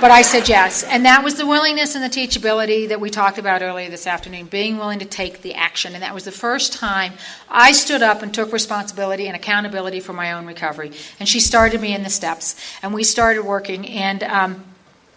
But 0.05 0.11
I 0.11 0.21
said 0.21 0.51
yes. 0.51 0.83
And 0.83 1.07
that 1.07 1.25
was 1.25 1.37
the 1.37 1.47
willingness 1.47 1.95
and 1.95 2.05
the 2.05 2.11
teachability 2.11 2.87
that 2.91 3.01
we 3.01 3.09
talked 3.09 3.39
about 3.39 3.63
earlier 3.63 3.89
this 3.89 4.07
afternoon, 4.07 4.45
being 4.45 4.77
willing 4.77 4.99
to 4.99 5.07
take 5.07 5.41
the 5.41 5.55
action. 5.55 5.95
And 5.95 6.03
that 6.03 6.13
was 6.13 6.25
the 6.25 6.31
first 6.31 6.75
time 6.75 7.15
I 7.49 7.73
stood 7.73 8.03
up 8.03 8.21
and 8.21 8.35
took 8.35 8.53
responsibility 8.53 9.29
and 9.29 9.35
accountability 9.35 10.01
for 10.01 10.13
my 10.13 10.33
own 10.33 10.45
recovery. 10.45 10.93
And 11.19 11.27
she 11.27 11.41
started 11.41 11.81
me 11.81 11.95
in 11.95 12.03
the 12.03 12.11
steps. 12.11 12.55
And 12.83 12.93
we 12.93 13.03
started 13.03 13.45
working. 13.45 13.89
And, 13.89 14.23
um, 14.25 14.65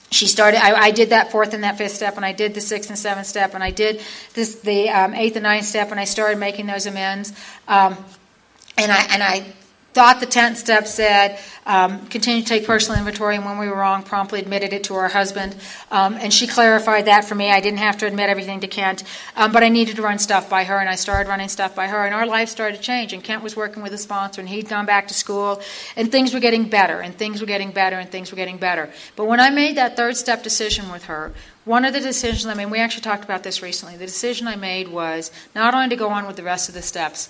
she 0.10 0.26
started 0.26 0.64
I, 0.64 0.74
I, 0.74 0.92
did 0.92 1.10
that 1.10 1.34
fourth 1.34 1.54
and 1.54 1.66
that 1.66 1.78
fifth 1.78 1.92
step 1.92 2.16
and 2.16 2.24
i 2.24 2.32
did 2.32 2.54
the 2.54 2.62
sixth 2.62 2.90
and 2.90 2.98
seventh 2.98 3.28
step 3.28 3.54
and 3.54 3.62
i 3.62 3.72
did 3.72 4.02
this 4.36 4.56
the 4.62 4.90
um, 4.90 5.14
eighth 5.14 5.36
and 5.36 5.44
ninth 5.44 5.66
step 5.66 5.92
and 5.92 6.00
i 6.00 6.06
started 6.06 6.40
making 6.40 6.66
those 6.66 6.86
amends 6.86 7.34
um, 7.68 7.98
and 8.78 8.90
i 8.90 9.06
and 9.12 9.22
i 9.22 9.46
thought 9.98 10.20
the 10.20 10.28
10th 10.28 10.58
step 10.58 10.86
said, 10.86 11.40
um, 11.66 12.06
continue 12.06 12.44
to 12.44 12.48
take 12.48 12.68
personal 12.68 13.00
inventory, 13.00 13.36
and 13.36 13.44
when 13.44 13.58
we 13.58 13.68
were 13.68 13.78
wrong, 13.78 14.04
promptly 14.04 14.40
admitted 14.40 14.72
it 14.72 14.84
to 14.84 14.94
our 14.94 15.08
husband. 15.08 15.56
Um, 15.90 16.14
and 16.14 16.32
she 16.32 16.46
clarified 16.46 17.06
that 17.06 17.26
for 17.26 17.34
me. 17.34 17.50
I 17.50 17.62
didn't 17.62 17.80
have 17.80 17.98
to 17.98 18.06
admit 18.06 18.30
everything 18.30 18.60
to 18.60 18.68
Kent, 18.68 19.04
um, 19.36 19.52
but 19.52 19.64
I 19.64 19.70
needed 19.70 19.96
to 19.96 20.04
run 20.04 20.20
stuff 20.20 20.52
by 20.52 20.66
her, 20.66 20.78
and 20.78 20.88
I 20.88 20.94
started 20.94 21.28
running 21.28 21.50
stuff 21.50 21.74
by 21.74 21.88
her, 21.88 22.06
and 22.06 22.14
our 22.14 22.28
life 22.28 22.48
started 22.48 22.78
to 22.78 22.84
change. 22.84 23.12
And 23.12 23.24
Kent 23.24 23.42
was 23.42 23.56
working 23.56 23.82
with 23.82 23.92
a 23.92 23.98
sponsor, 23.98 24.40
and 24.40 24.48
he'd 24.48 24.70
gone 24.70 24.86
back 24.86 25.08
to 25.08 25.16
school, 25.16 25.64
and 25.96 26.12
things 26.12 26.32
were 26.32 26.40
getting 26.40 26.70
better, 26.70 27.00
and 27.00 27.18
things 27.18 27.42
were 27.42 27.48
getting 27.48 27.72
better, 27.72 27.98
and 27.98 28.12
things 28.12 28.30
were 28.32 28.38
getting 28.38 28.58
better. 28.58 28.92
But 29.16 29.26
when 29.26 29.40
I 29.40 29.50
made 29.50 29.78
that 29.78 29.98
third 29.98 30.16
step 30.16 30.44
decision 30.44 30.92
with 30.92 31.06
her, 31.06 31.34
one 31.66 31.86
of 31.86 31.94
the 31.94 32.02
decisions 32.02 32.46
I 32.46 32.54
made, 32.54 32.70
we 32.70 32.78
actually 32.78 33.02
talked 33.02 33.24
about 33.24 33.42
this 33.42 33.64
recently, 33.64 33.98
the 33.98 34.06
decision 34.06 34.48
I 34.48 34.58
made 34.58 34.90
was 34.90 35.32
not 35.56 35.74
only 35.74 35.90
to 35.90 35.96
go 35.96 36.10
on 36.10 36.28
with 36.28 36.36
the 36.36 36.44
rest 36.44 36.70
of 36.70 36.76
the 36.76 36.84
steps, 36.84 37.30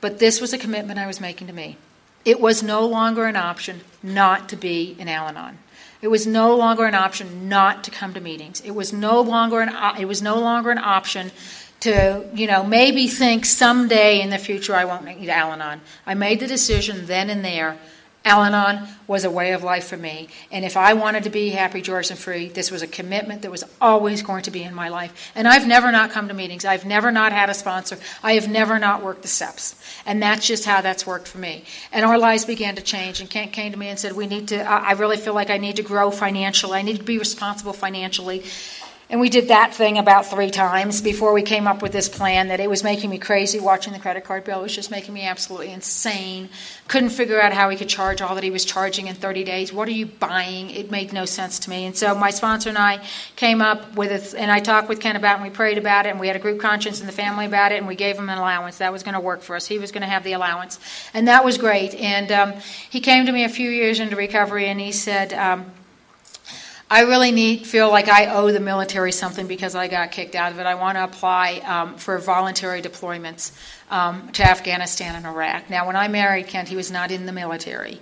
but 0.00 0.20
this 0.20 0.40
was 0.40 0.52
a 0.52 0.58
commitment 0.58 1.00
I 1.00 1.08
was 1.08 1.20
making 1.20 1.48
to 1.48 1.52
me. 1.52 1.76
It 2.24 2.40
was 2.40 2.62
no 2.62 2.86
longer 2.86 3.26
an 3.26 3.36
option 3.36 3.80
not 4.02 4.48
to 4.50 4.56
be 4.56 4.96
in 4.98 5.08
Al 5.08 5.28
Anon. 5.28 5.58
It 6.00 6.08
was 6.08 6.26
no 6.26 6.54
longer 6.54 6.84
an 6.84 6.94
option 6.94 7.48
not 7.48 7.82
to 7.84 7.90
come 7.90 8.14
to 8.14 8.20
meetings. 8.20 8.60
It 8.60 8.70
was 8.72 8.92
no 8.92 9.20
longer 9.20 9.60
an 9.60 9.74
it 9.98 10.04
was 10.04 10.22
no 10.22 10.38
longer 10.38 10.70
an 10.70 10.78
option 10.78 11.32
to 11.80 12.28
you 12.34 12.46
know 12.46 12.64
maybe 12.64 13.08
think 13.08 13.44
someday 13.44 14.20
in 14.20 14.30
the 14.30 14.38
future 14.38 14.74
I 14.74 14.84
won't 14.84 15.04
need 15.04 15.28
Al 15.28 15.52
Anon. 15.52 15.80
I 16.06 16.14
made 16.14 16.40
the 16.40 16.46
decision 16.46 17.06
then 17.06 17.30
and 17.30 17.44
there 17.44 17.78
Al 18.24 18.42
Anon 18.42 18.86
was 19.06 19.24
a 19.24 19.30
way 19.30 19.52
of 19.52 19.64
life 19.64 19.86
for 19.86 19.96
me. 19.96 20.28
And 20.50 20.64
if 20.64 20.76
I 20.76 20.92
wanted 20.92 21.24
to 21.24 21.30
be 21.30 21.50
happy, 21.50 21.80
joyous, 21.80 22.10
and 22.10 22.18
free, 22.18 22.48
this 22.48 22.70
was 22.70 22.82
a 22.82 22.86
commitment 22.86 23.40
that 23.42 23.50
was 23.50 23.64
always 23.80 24.22
going 24.22 24.42
to 24.42 24.50
be 24.50 24.62
in 24.62 24.74
my 24.74 24.90
life. 24.90 25.32
And 25.34 25.48
I've 25.48 25.66
never 25.66 25.90
not 25.90 26.10
come 26.10 26.28
to 26.28 26.34
meetings. 26.34 26.66
I've 26.66 26.84
never 26.84 27.10
not 27.10 27.32
had 27.32 27.48
a 27.48 27.54
sponsor. 27.54 27.96
I 28.22 28.34
have 28.34 28.48
never 28.48 28.78
not 28.78 29.02
worked 29.02 29.22
the 29.22 29.28
steps. 29.28 29.76
And 30.04 30.22
that's 30.22 30.46
just 30.46 30.66
how 30.66 30.82
that's 30.82 31.06
worked 31.06 31.26
for 31.26 31.38
me. 31.38 31.64
And 31.90 32.04
our 32.04 32.18
lives 32.18 32.44
began 32.44 32.76
to 32.76 32.82
change. 32.82 33.20
And 33.20 33.30
Kent 33.30 33.52
came 33.52 33.72
to 33.72 33.78
me 33.78 33.88
and 33.88 33.98
said, 33.98 34.12
We 34.12 34.26
need 34.26 34.48
to, 34.48 34.60
I 34.62 34.92
really 34.92 35.16
feel 35.16 35.34
like 35.34 35.48
I 35.48 35.56
need 35.56 35.76
to 35.76 35.82
grow 35.82 36.10
financially. 36.10 36.78
I 36.78 36.82
need 36.82 36.98
to 36.98 37.04
be 37.04 37.18
responsible 37.18 37.72
financially. 37.72 38.44
And 39.10 39.20
we 39.20 39.30
did 39.30 39.48
that 39.48 39.74
thing 39.74 39.96
about 39.96 40.26
three 40.26 40.50
times 40.50 41.00
before 41.00 41.32
we 41.32 41.40
came 41.40 41.66
up 41.66 41.80
with 41.80 41.92
this 41.92 42.10
plan 42.10 42.48
that 42.48 42.60
it 42.60 42.68
was 42.68 42.84
making 42.84 43.08
me 43.08 43.16
crazy 43.16 43.58
watching 43.58 43.94
the 43.94 43.98
credit 43.98 44.24
card 44.24 44.44
bill. 44.44 44.60
It 44.60 44.64
was 44.64 44.74
just 44.74 44.90
making 44.90 45.14
me 45.14 45.22
absolutely 45.22 45.70
insane. 45.70 46.50
Couldn't 46.88 47.08
figure 47.08 47.40
out 47.40 47.54
how 47.54 47.70
he 47.70 47.78
could 47.78 47.88
charge 47.88 48.20
all 48.20 48.34
that 48.34 48.44
he 48.44 48.50
was 48.50 48.66
charging 48.66 49.06
in 49.06 49.14
30 49.14 49.44
days. 49.44 49.72
What 49.72 49.88
are 49.88 49.92
you 49.92 50.04
buying? 50.04 50.68
It 50.68 50.90
made 50.90 51.14
no 51.14 51.24
sense 51.24 51.58
to 51.60 51.70
me. 51.70 51.86
And 51.86 51.96
so 51.96 52.14
my 52.14 52.28
sponsor 52.28 52.68
and 52.68 52.76
I 52.76 53.02
came 53.34 53.62
up 53.62 53.94
with 53.94 54.12
it, 54.12 54.38
and 54.38 54.50
I 54.50 54.60
talked 54.60 54.90
with 54.90 55.00
Kent 55.00 55.16
about 55.16 55.32
it, 55.32 55.40
and 55.40 55.44
we 55.44 55.56
prayed 55.56 55.78
about 55.78 56.04
it, 56.04 56.10
and 56.10 56.20
we 56.20 56.26
had 56.26 56.36
a 56.36 56.40
group 56.40 56.60
conscience 56.60 57.00
in 57.00 57.06
the 57.06 57.12
family 57.12 57.46
about 57.46 57.72
it, 57.72 57.78
and 57.78 57.86
we 57.86 57.94
gave 57.94 58.18
him 58.18 58.28
an 58.28 58.36
allowance. 58.36 58.76
That 58.76 58.92
was 58.92 59.02
going 59.02 59.14
to 59.14 59.20
work 59.20 59.40
for 59.40 59.56
us. 59.56 59.66
He 59.66 59.78
was 59.78 59.90
going 59.90 60.02
to 60.02 60.08
have 60.08 60.22
the 60.22 60.34
allowance. 60.34 60.78
And 61.14 61.28
that 61.28 61.46
was 61.46 61.56
great. 61.56 61.94
And 61.94 62.30
um, 62.30 62.52
he 62.90 63.00
came 63.00 63.24
to 63.24 63.32
me 63.32 63.44
a 63.44 63.48
few 63.48 63.70
years 63.70 64.00
into 64.00 64.16
recovery, 64.16 64.66
and 64.66 64.78
he 64.78 64.92
said, 64.92 65.32
um, 65.32 65.72
I 66.90 67.02
really 67.02 67.32
need 67.32 67.66
feel 67.66 67.90
like 67.90 68.08
I 68.08 68.34
owe 68.34 68.50
the 68.50 68.60
military 68.60 69.12
something 69.12 69.46
because 69.46 69.74
I 69.74 69.88
got 69.88 70.10
kicked 70.10 70.34
out 70.34 70.52
of 70.52 70.58
it. 70.58 70.64
I 70.64 70.74
want 70.74 70.96
to 70.96 71.04
apply 71.04 71.58
um, 71.58 71.96
for 71.96 72.16
voluntary 72.18 72.80
deployments 72.80 73.52
um, 73.90 74.30
to 74.32 74.42
Afghanistan 74.42 75.14
and 75.14 75.26
Iraq. 75.26 75.68
Now, 75.68 75.86
when 75.86 75.96
I 75.96 76.08
married 76.08 76.46
Kent, 76.46 76.68
he 76.68 76.76
was 76.76 76.90
not 76.90 77.10
in 77.10 77.26
the 77.26 77.32
military, 77.32 78.00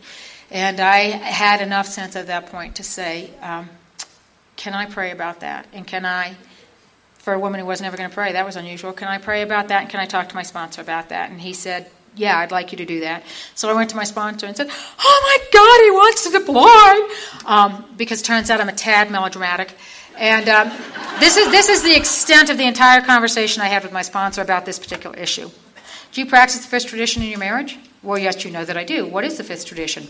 and 0.53 0.79
I 0.79 0.99
had 0.99 1.61
enough 1.61 1.87
sense 1.87 2.15
at 2.15 2.29
that 2.29 2.47
point 2.47 2.77
to 2.77 2.85
say, 2.85 3.31
um, 3.43 3.69
"Can 4.55 4.73
I 4.73 4.87
pray 4.87 5.11
about 5.11 5.41
that? 5.41 5.67
And 5.73 5.87
can 5.87 6.07
I?" 6.07 6.37
For 7.19 7.35
a 7.35 7.41
woman 7.41 7.59
who 7.59 7.67
was 7.67 7.81
never 7.81 7.97
going 7.97 8.09
to 8.09 8.15
pray, 8.15 8.35
that 8.35 8.47
was 8.47 8.55
unusual. 8.55 8.93
Can 8.93 9.09
I 9.09 9.19
pray 9.19 9.43
about 9.43 9.67
that? 9.67 9.81
And 9.83 9.91
can 9.91 9.99
I 9.99 10.07
talk 10.07 10.29
to 10.29 10.37
my 10.37 10.45
sponsor 10.45 10.81
about 10.81 11.09
that? 11.09 11.29
And 11.29 11.41
he 11.41 11.55
said, 11.55 11.91
yeah, 12.17 12.39
I'd 12.39 12.51
like 12.51 12.73
you 12.73 12.79
to 12.79 12.85
do 12.85 13.01
that. 13.01 13.23
So 13.55 13.69
I 13.69 13.75
went 13.75 13.91
to 13.91 13.97
my 13.97 14.05
sponsor 14.05 14.47
and 14.47 14.57
said, 14.57 14.69
oh 14.71 15.21
my 15.23 15.51
God, 15.53 15.81
he 15.85 15.91
wants 15.91 16.25
to 16.25 16.31
deploy. 16.39 17.47
Um, 17.47 17.85
because 17.97 18.23
turns 18.23 18.51
out 18.51 18.61
I'm 18.61 18.69
a 18.69 18.73
tad 18.73 19.11
melodramatic. 19.11 19.77
And 20.19 20.49
um, 20.49 20.73
this, 21.21 21.37
is, 21.37 21.51
this 21.51 21.69
is 21.69 21.83
the 21.83 21.95
extent 21.95 22.49
of 22.49 22.57
the 22.57 22.67
entire 22.67 23.03
conversation 23.03 23.63
I 23.63 23.67
had 23.67 23.83
with 23.83 23.93
my 23.93 24.03
sponsor 24.03 24.41
about 24.41 24.65
this 24.65 24.79
particular 24.79 25.17
issue. 25.17 25.51
Do 26.13 26.21
you 26.23 26.27
practice 26.27 26.59
the 26.61 26.69
fifth 26.69 26.87
tradition 26.87 27.23
in 27.23 27.29
your 27.29 27.39
marriage? 27.39 27.79
Well, 28.03 28.19
yes, 28.19 28.45
you 28.45 28.51
know 28.51 28.65
that 28.65 28.77
I 28.77 28.85
do. 28.85 29.05
What 29.05 29.25
is 29.25 29.37
the 29.37 29.45
fifth 29.45 29.67
tradition? 29.67 30.07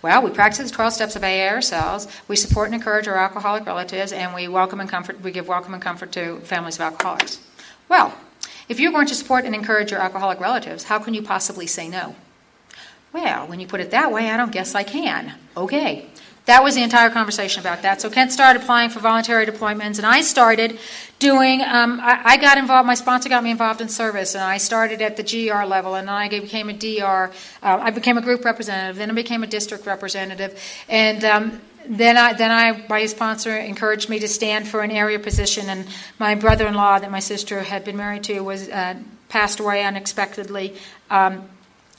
Well, 0.00 0.22
we 0.22 0.30
practice 0.30 0.70
the 0.70 0.74
12 0.74 0.92
steps 0.92 1.16
of 1.16 1.24
AA 1.24 1.48
ourselves. 1.48 2.06
We 2.28 2.36
support 2.36 2.66
and 2.66 2.74
encourage 2.74 3.08
our 3.08 3.16
alcoholic 3.16 3.66
relatives, 3.66 4.12
and 4.12 4.34
we 4.34 4.46
welcome 4.46 4.78
and 4.78 4.88
comfort. 4.88 5.20
We 5.22 5.32
give 5.32 5.48
welcome 5.48 5.74
and 5.74 5.82
comfort 5.82 6.12
to 6.12 6.38
families 6.40 6.76
of 6.76 6.82
alcoholics. 6.82 7.40
Well, 7.88 8.14
if 8.68 8.78
you're 8.78 8.92
going 8.92 9.06
to 9.06 9.14
support 9.14 9.44
and 9.44 9.54
encourage 9.54 9.90
your 9.90 10.00
alcoholic 10.00 10.40
relatives, 10.40 10.84
how 10.84 10.98
can 10.98 11.14
you 11.14 11.22
possibly 11.22 11.66
say 11.66 11.88
no? 11.88 12.16
Well, 13.12 13.46
when 13.46 13.60
you 13.60 13.66
put 13.66 13.80
it 13.80 13.90
that 13.90 14.12
way, 14.12 14.30
I 14.30 14.36
don't 14.36 14.52
guess 14.52 14.74
I 14.74 14.82
can. 14.82 15.34
Okay. 15.56 16.06
That 16.48 16.62
was 16.64 16.74
the 16.74 16.82
entire 16.82 17.10
conversation 17.10 17.60
about 17.60 17.82
that. 17.82 18.00
So 18.00 18.08
Kent 18.08 18.32
started 18.32 18.62
applying 18.62 18.88
for 18.88 19.00
voluntary 19.00 19.44
deployments, 19.44 19.98
and 19.98 20.06
I 20.06 20.22
started 20.22 20.78
doing. 21.18 21.60
Um, 21.60 22.00
I, 22.00 22.22
I, 22.24 22.36
got 22.38 22.56
involved. 22.56 22.86
My 22.86 22.94
sponsor 22.94 23.28
got 23.28 23.44
me 23.44 23.50
involved 23.50 23.82
in 23.82 23.88
service, 23.90 24.34
and 24.34 24.42
I 24.42 24.56
started 24.56 25.02
at 25.02 25.18
the 25.18 25.22
GR 25.22 25.64
level, 25.64 25.94
and 25.94 26.08
then 26.08 26.14
I 26.14 26.30
became 26.30 26.70
a 26.70 26.72
DR. 26.72 27.30
Uh, 27.62 27.78
I 27.82 27.90
became 27.90 28.16
a 28.16 28.22
group 28.22 28.46
representative. 28.46 28.96
Then 28.96 29.10
I 29.10 29.12
became 29.12 29.42
a 29.42 29.46
district 29.46 29.84
representative, 29.84 30.58
and 30.88 31.22
um, 31.22 31.60
then 31.88 32.16
I, 32.16 32.34
then 32.34 32.50
I, 32.50 32.84
my 32.88 33.06
sponsor 33.06 33.56
encouraged 33.56 34.08
me 34.08 34.18
to 34.18 34.28
stand 34.28 34.68
for 34.68 34.82
an 34.82 34.90
area 34.90 35.18
position, 35.18 35.68
and 35.68 35.86
my 36.18 36.34
brother-in-law 36.34 36.98
that 37.00 37.10
my 37.10 37.20
sister 37.20 37.62
had 37.62 37.84
been 37.84 37.96
married 37.96 38.24
to 38.24 38.40
was 38.40 38.68
uh, 38.68 38.94
passed 39.28 39.58
away 39.58 39.82
unexpectedly, 39.82 40.76
um, 41.10 41.48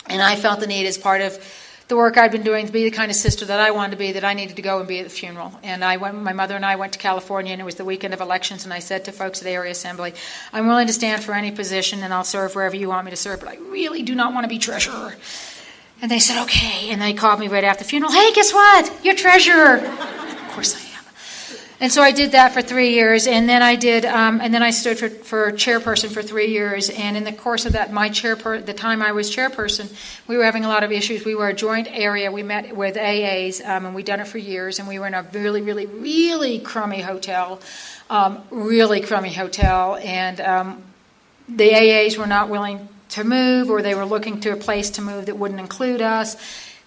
and 0.07 0.21
I 0.21 0.35
felt 0.35 0.59
the 0.59 0.67
need 0.67 0.85
as 0.85 0.97
part 0.97 1.21
of 1.21 1.43
the 1.87 1.97
work 1.97 2.17
I'd 2.17 2.31
been 2.31 2.43
doing 2.43 2.67
to 2.67 2.71
be 2.71 2.83
the 2.83 2.95
kind 2.95 3.09
of 3.09 3.17
sister 3.17 3.45
that 3.45 3.59
I 3.59 3.71
wanted 3.71 3.91
to 3.91 3.97
be, 3.97 4.11
that 4.11 4.23
I 4.23 4.35
needed 4.35 4.55
to 4.57 4.61
go 4.61 4.77
and 4.77 4.87
be 4.87 4.99
at 4.99 5.05
the 5.05 5.09
funeral. 5.09 5.59
And 5.63 5.83
I 5.83 5.97
went, 5.97 6.15
my 6.15 6.33
mother 6.33 6.55
and 6.55 6.63
I 6.63 6.75
went 6.75 6.93
to 6.93 6.99
California, 6.99 7.51
and 7.51 7.59
it 7.59 7.65
was 7.65 7.75
the 7.75 7.85
weekend 7.85 8.13
of 8.13 8.21
elections, 8.21 8.63
and 8.63 8.71
I 8.71 8.77
said 8.77 9.05
to 9.05 9.11
folks 9.11 9.39
at 9.39 9.45
the 9.45 9.49
area 9.49 9.71
assembly, 9.71 10.13
I'm 10.53 10.67
willing 10.67 10.85
to 10.85 10.93
stand 10.93 11.23
for 11.23 11.33
any 11.33 11.49
position, 11.49 12.03
and 12.03 12.13
I'll 12.13 12.23
serve 12.23 12.53
wherever 12.53 12.75
you 12.75 12.89
want 12.89 13.05
me 13.05 13.11
to 13.11 13.17
serve, 13.17 13.39
but 13.39 13.49
I 13.49 13.55
really 13.55 14.03
do 14.03 14.13
not 14.13 14.33
want 14.33 14.43
to 14.43 14.47
be 14.47 14.59
treasurer. 14.59 15.15
And 16.01 16.09
they 16.09 16.19
said, 16.19 16.41
okay. 16.43 16.89
And 16.89 17.01
they 17.01 17.13
called 17.13 17.39
me 17.39 17.47
right 17.47 17.63
after 17.63 17.83
the 17.83 17.89
funeral. 17.89 18.11
Hey, 18.11 18.31
guess 18.33 18.53
what? 18.53 19.03
You're 19.03 19.15
treasurer. 19.15 19.75
of 19.75 20.49
course 20.51 20.75
I 20.75 20.79
am. 20.79 20.89
And 21.81 21.91
so 21.91 22.01
I 22.01 22.11
did 22.11 22.33
that 22.33 22.53
for 22.53 22.61
three 22.61 22.93
years, 22.93 23.25
and 23.25 23.47
then 23.47 23.63
I 23.63 23.77
did, 23.77 24.03
um, 24.03 24.41
and 24.41 24.53
then 24.53 24.61
I 24.61 24.71
stood 24.71 24.99
for, 24.99 25.07
for 25.09 25.49
chairperson 25.53 26.09
for 26.09 26.21
three 26.21 26.47
years. 26.47 26.89
And 26.89 27.15
in 27.15 27.23
the 27.23 27.31
course 27.31 27.65
of 27.65 27.71
that, 27.71 27.93
my 27.93 28.09
chairper, 28.09 28.59
the 28.65 28.73
time 28.73 29.01
I 29.01 29.13
was 29.13 29.33
chairperson, 29.33 29.89
we 30.27 30.35
were 30.35 30.43
having 30.43 30.65
a 30.65 30.67
lot 30.67 30.83
of 30.83 30.91
issues. 30.91 31.23
We 31.23 31.35
were 31.35 31.47
a 31.47 31.53
joint 31.53 31.87
area. 31.89 32.33
We 32.33 32.43
met 32.43 32.75
with 32.75 32.95
AAs, 32.95 33.65
um, 33.65 33.85
and 33.85 33.95
we'd 33.95 34.05
done 34.05 34.19
it 34.19 34.27
for 34.27 34.39
years. 34.39 34.79
And 34.79 34.89
we 34.89 34.99
were 34.99 35.07
in 35.07 35.13
a 35.13 35.23
really, 35.31 35.61
really, 35.61 35.85
really 35.85 36.59
crummy 36.59 36.99
hotel, 36.99 37.61
um, 38.09 38.43
really 38.51 38.99
crummy 38.99 39.33
hotel, 39.33 39.95
and 40.03 40.41
um, 40.41 40.83
the 41.47 41.71
AAs 41.71 42.17
were 42.17 42.27
not 42.27 42.49
willing 42.49 42.89
to 43.09 43.23
move, 43.23 43.69
or 43.69 43.81
they 43.81 43.95
were 43.95 44.05
looking 44.05 44.39
to 44.41 44.51
a 44.51 44.55
place 44.55 44.91
to 44.91 45.01
move 45.01 45.25
that 45.25 45.37
wouldn't 45.37 45.59
include 45.59 46.01
us. 46.01 46.37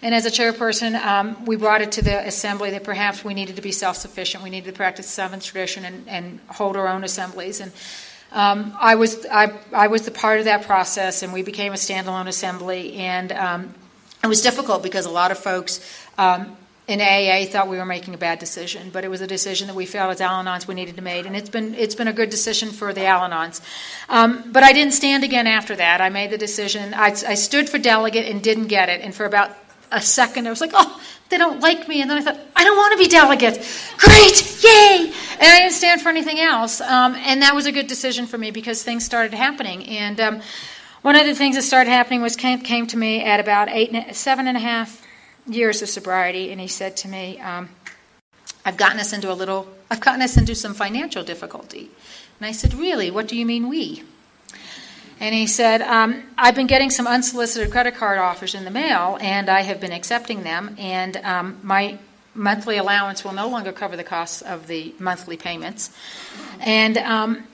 And 0.00 0.14
as 0.14 0.26
a 0.26 0.30
chairperson, 0.30 0.96
um, 0.96 1.44
we 1.44 1.54
brought 1.56 1.80
it 1.80 1.92
to 1.92 2.02
the 2.02 2.26
assembly 2.26 2.70
that 2.70 2.82
perhaps 2.82 3.24
we 3.24 3.34
needed 3.34 3.56
to 3.56 3.62
be 3.62 3.70
self 3.70 3.96
sufficient. 3.96 4.42
We 4.42 4.50
needed 4.50 4.72
to 4.72 4.76
practice 4.76 5.06
seventh 5.06 5.44
tradition 5.44 5.84
and, 5.84 6.08
and 6.08 6.40
hold 6.48 6.76
our 6.76 6.88
own 6.88 7.04
assemblies. 7.04 7.60
And 7.60 7.72
um, 8.32 8.76
I 8.80 8.96
was 8.96 9.24
I, 9.26 9.52
I 9.72 9.86
was 9.86 10.02
the 10.02 10.10
part 10.10 10.40
of 10.40 10.46
that 10.46 10.64
process, 10.64 11.22
and 11.22 11.32
we 11.32 11.42
became 11.42 11.72
a 11.72 11.76
standalone 11.76 12.26
assembly. 12.26 12.94
And 12.94 13.30
um, 13.30 13.74
it 14.24 14.26
was 14.26 14.42
difficult 14.42 14.82
because 14.82 15.06
a 15.06 15.10
lot 15.10 15.30
of 15.30 15.38
folks 15.38 15.80
um, 16.18 16.56
in 16.88 17.00
AA 17.00 17.44
thought 17.46 17.68
we 17.68 17.76
were 17.76 17.86
making 17.86 18.12
a 18.14 18.18
bad 18.18 18.38
decision, 18.38 18.90
but 18.90 19.04
it 19.04 19.08
was 19.08 19.20
a 19.20 19.26
decision 19.26 19.68
that 19.68 19.76
we 19.76 19.86
felt 19.86 20.10
as 20.10 20.20
Al-Anons 20.20 20.66
we 20.66 20.74
needed 20.74 20.96
to 20.96 21.02
make, 21.02 21.26
and 21.26 21.36
it's 21.36 21.48
been 21.48 21.74
it's 21.74 21.94
been 21.94 22.08
a 22.08 22.12
good 22.12 22.28
decision 22.28 22.70
for 22.70 22.92
the 22.92 23.06
Al-Anons. 23.06 23.60
Um, 24.08 24.50
but 24.52 24.62
I 24.62 24.72
didn't 24.72 24.92
stand 24.92 25.22
again 25.22 25.46
after 25.46 25.76
that. 25.76 26.00
I 26.00 26.08
made 26.08 26.30
the 26.30 26.38
decision. 26.38 26.92
I, 26.94 27.14
I 27.26 27.34
stood 27.34 27.68
for 27.68 27.78
delegate 27.78 28.26
and 28.26 28.42
didn't 28.42 28.66
get 28.66 28.88
it, 28.88 29.00
and 29.00 29.14
for 29.14 29.26
about 29.26 29.56
a 29.92 30.00
second, 30.00 30.46
I 30.46 30.50
was 30.50 30.60
like, 30.60 30.72
oh, 30.74 31.00
they 31.28 31.38
don't 31.38 31.60
like 31.60 31.86
me. 31.86 32.00
And 32.00 32.10
then 32.10 32.18
I 32.18 32.22
thought, 32.22 32.40
I 32.56 32.64
don't 32.64 32.76
want 32.76 32.92
to 32.92 32.98
be 32.98 33.08
delegate. 33.08 33.54
Great, 33.98 34.64
yay! 34.64 35.12
And 35.34 35.42
I 35.42 35.58
didn't 35.60 35.74
stand 35.74 36.00
for 36.00 36.08
anything 36.08 36.40
else. 36.40 36.80
Um, 36.80 37.14
and 37.14 37.42
that 37.42 37.54
was 37.54 37.66
a 37.66 37.72
good 37.72 37.86
decision 37.86 38.26
for 38.26 38.38
me 38.38 38.50
because 38.50 38.82
things 38.82 39.04
started 39.04 39.34
happening. 39.34 39.86
And 39.86 40.20
um, 40.20 40.40
one 41.02 41.14
of 41.14 41.26
the 41.26 41.34
things 41.34 41.56
that 41.56 41.62
started 41.62 41.90
happening 41.90 42.22
was 42.22 42.36
Kent 42.36 42.64
came 42.64 42.86
to 42.88 42.96
me 42.96 43.22
at 43.22 43.38
about 43.38 43.68
eight, 43.68 44.14
seven 44.14 44.48
and 44.48 44.56
a 44.56 44.60
half 44.60 45.06
years 45.46 45.82
of 45.82 45.88
sobriety, 45.88 46.50
and 46.50 46.60
he 46.60 46.68
said 46.68 46.96
to 46.98 47.08
me, 47.08 47.38
um, 47.40 47.68
I've 48.64 48.76
gotten 48.76 49.00
us 49.00 49.12
into 49.12 49.30
a 49.30 49.34
little, 49.34 49.68
I've 49.90 50.00
gotten 50.00 50.22
us 50.22 50.36
into 50.36 50.54
some 50.54 50.74
financial 50.74 51.24
difficulty. 51.24 51.90
And 52.38 52.46
I 52.46 52.52
said, 52.52 52.74
Really? 52.74 53.10
What 53.10 53.28
do 53.28 53.36
you 53.36 53.46
mean 53.46 53.68
we? 53.68 54.04
And 55.20 55.34
he 55.36 55.46
said, 55.46 55.82
um, 55.82 56.24
I've 56.36 56.56
been 56.56 56.66
getting 56.66 56.90
some 56.90 57.06
unsolicited 57.06 57.70
credit 57.70 57.94
card 57.94 58.18
offers 58.18 58.56
in 58.56 58.64
the 58.64 58.72
mail, 58.72 59.18
and 59.20 59.48
I 59.48 59.60
have 59.60 59.80
been 59.80 59.92
accepting 59.92 60.42
them, 60.42 60.74
and 60.78 61.16
um, 61.18 61.60
my 61.62 61.98
monthly 62.34 62.76
allowance 62.76 63.22
will 63.22 63.32
no 63.32 63.48
longer 63.48 63.70
cover 63.70 63.96
the 63.96 64.02
costs 64.02 64.42
of 64.42 64.66
the 64.66 64.92
monthly 64.98 65.36
payments. 65.36 65.96
And 66.58 66.98
um, 66.98 67.44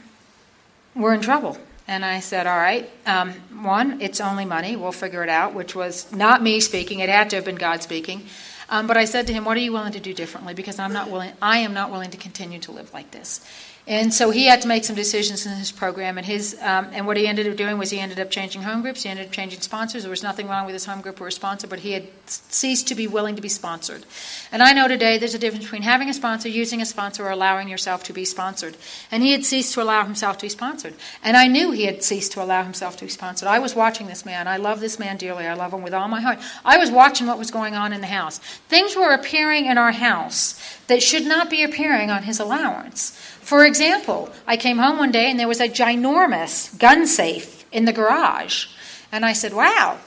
we're 0.95 1.13
in 1.13 1.21
trouble. 1.21 1.59
And 1.89 2.05
I 2.05 2.21
said, 2.21 2.47
All 2.47 2.57
right, 2.57 2.89
um, 3.07 3.33
one, 3.63 4.01
it's 4.03 4.21
only 4.21 4.45
money. 4.45 4.77
We'll 4.77 4.93
figure 4.93 5.23
it 5.23 5.31
out, 5.31 5.55
which 5.55 5.75
was 5.75 6.13
not 6.13 6.43
me 6.43 6.61
speaking. 6.61 7.01
It 7.01 7.09
had 7.09 7.31
to 7.31 7.37
have 7.37 7.47
been 7.47 7.57
God 7.57 7.83
speaking. 7.83 8.27
Um, 8.69 8.87
but 8.87 8.99
I 8.99 9.07
said 9.07 9.27
to 9.29 9.33
him, 9.33 9.47
What 9.47 9.57
are 9.57 9.61
you 9.61 9.73
willing 9.73 9.93
to 9.93 10.01
do 10.01 10.13
differently? 10.13 10.53
Because 10.53 10.79
I'm 10.79 10.93
not 10.93 11.11
willing, 11.11 11.33
I 11.41 11.59
am 11.59 11.73
not 11.73 11.91
willing 11.91 12.11
to 12.11 12.19
continue 12.19 12.59
to 12.61 12.73
live 12.73 12.93
like 12.93 13.11
this. 13.11 13.41
And 13.89 14.13
so 14.13 14.29
he 14.29 14.45
had 14.45 14.61
to 14.63 14.69
make 14.69 14.85
some 14.85 14.95
decisions 14.95 15.47
in 15.47 15.53
his 15.53 15.73
program. 15.73 16.19
And 16.19 16.27
his 16.27 16.55
um, 16.61 16.89
and 16.93 17.07
what 17.07 17.17
he 17.17 17.27
ended 17.27 17.49
up 17.49 17.57
doing 17.57 17.79
was 17.79 17.89
he 17.89 17.99
ended 17.99 18.21
up 18.21 18.31
changing 18.31 18.61
home 18.61 18.83
groups. 18.83 19.05
He 19.05 19.09
ended 19.09 19.25
up 19.25 19.33
changing 19.33 19.63
sponsors. 19.63 20.03
There 20.03 20.11
was 20.11 20.23
nothing 20.23 20.47
wrong 20.47 20.67
with 20.67 20.75
his 20.75 20.85
home 20.85 21.01
group 21.01 21.19
or 21.23 21.31
sponsor, 21.31 21.67
but 21.67 21.79
he 21.79 21.93
had 21.93 22.07
ceased 22.27 22.87
to 22.89 22.95
be 22.95 23.07
willing 23.07 23.35
to 23.35 23.41
be 23.41 23.49
sponsored. 23.49 24.05
And 24.53 24.63
I 24.63 24.75
know 24.75 24.89
today 24.89 25.17
there's 25.17 25.33
a 25.33 25.39
difference 25.39 25.65
between 25.65 25.83
having 25.83 26.11
a 26.11 26.13
sponsor, 26.13 26.51
using 26.51 26.83
a 26.83 26.87
sponsor, 26.87 27.25
or 27.25 27.31
allowing 27.31 27.67
yourself 27.67 28.05
to 28.05 28.13
be 28.13 28.27
sponsored. 28.27 28.77
And 29.11 29.23
he 29.23 29.33
had 29.33 29.47
ceased 29.47 29.73
to 29.73 29.83
allow 29.83 30.05
himself 30.05 30.37
to 30.39 30.45
be 30.45 30.51
sponsored. 30.51 30.93
And 31.25 31.35
I 31.35 31.47
knew 31.47 31.71
he 31.71 31.87
had 31.87 32.05
ceased 32.05 32.33
to 32.33 32.43
allow 32.43 32.65
himself 32.65 32.99
to 32.99 33.07
be 33.07 33.11
sponsored. 33.11 33.49
I 33.49 33.59
was 33.59 33.75
watching 33.75 34.07
this 34.07 34.27
man. 34.27 34.47
I 34.47 34.59
love 34.59 34.81
this 34.81 34.99
man 34.99 35.17
dearly. 35.17 35.47
I 35.47 35.55
love 35.55 35.73
him 35.73 35.81
with 35.81 35.95
all 35.95 36.09
my 36.09 36.21
heart. 36.21 36.41
I 36.63 36.77
was 36.77 36.91
watching 36.91 37.27
what 37.27 37.39
was 37.39 37.51
going 37.51 37.75
on 37.75 37.95
in 37.95 38.03
the 38.03 38.07
house. 38.09 38.37
Things 38.69 38.95
were 38.95 39.15
appearing 39.15 39.65
in 39.65 39.79
our 39.79 39.93
house 39.93 40.61
that 40.89 41.03
should 41.03 41.25
not 41.25 41.49
be 41.49 41.63
appearing 41.63 42.11
on 42.11 42.25
his 42.25 42.39
allowance. 42.39 43.19
For 43.49 43.65
example, 43.65 44.29
I 44.47 44.59
came 44.59 44.77
home 44.77 44.99
one 44.99 45.11
day 45.11 45.31
and 45.31 45.41
there 45.41 45.49
was 45.49 45.59
a 45.59 45.71
ginormous 45.71 46.79
gun 46.79 47.07
safe 47.07 47.65
in 47.73 47.87
the 47.87 47.95
garage. 47.95 48.67
And 49.11 49.25
I 49.25 49.33
said, 49.33 49.55
Wow, 49.55 50.01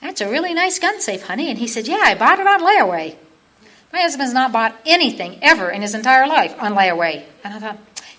that's 0.00 0.22
a 0.22 0.30
really 0.30 0.54
nice 0.54 0.78
gun 0.78 1.02
safe, 1.02 1.24
honey. 1.24 1.50
And 1.50 1.58
he 1.58 1.66
said, 1.66 1.86
Yeah, 1.86 2.00
I 2.02 2.14
bought 2.14 2.40
it 2.40 2.46
on 2.46 2.60
layaway. 2.60 3.16
My 3.92 4.00
husband's 4.00 4.32
not 4.32 4.50
bought 4.50 4.80
anything 4.86 5.38
ever 5.42 5.68
in 5.68 5.82
his 5.82 5.94
entire 5.94 6.26
life 6.26 6.56
on 6.58 6.72
layaway. 6.72 7.24
And 7.44 7.52
I 7.52 7.58
thought, 7.58 7.78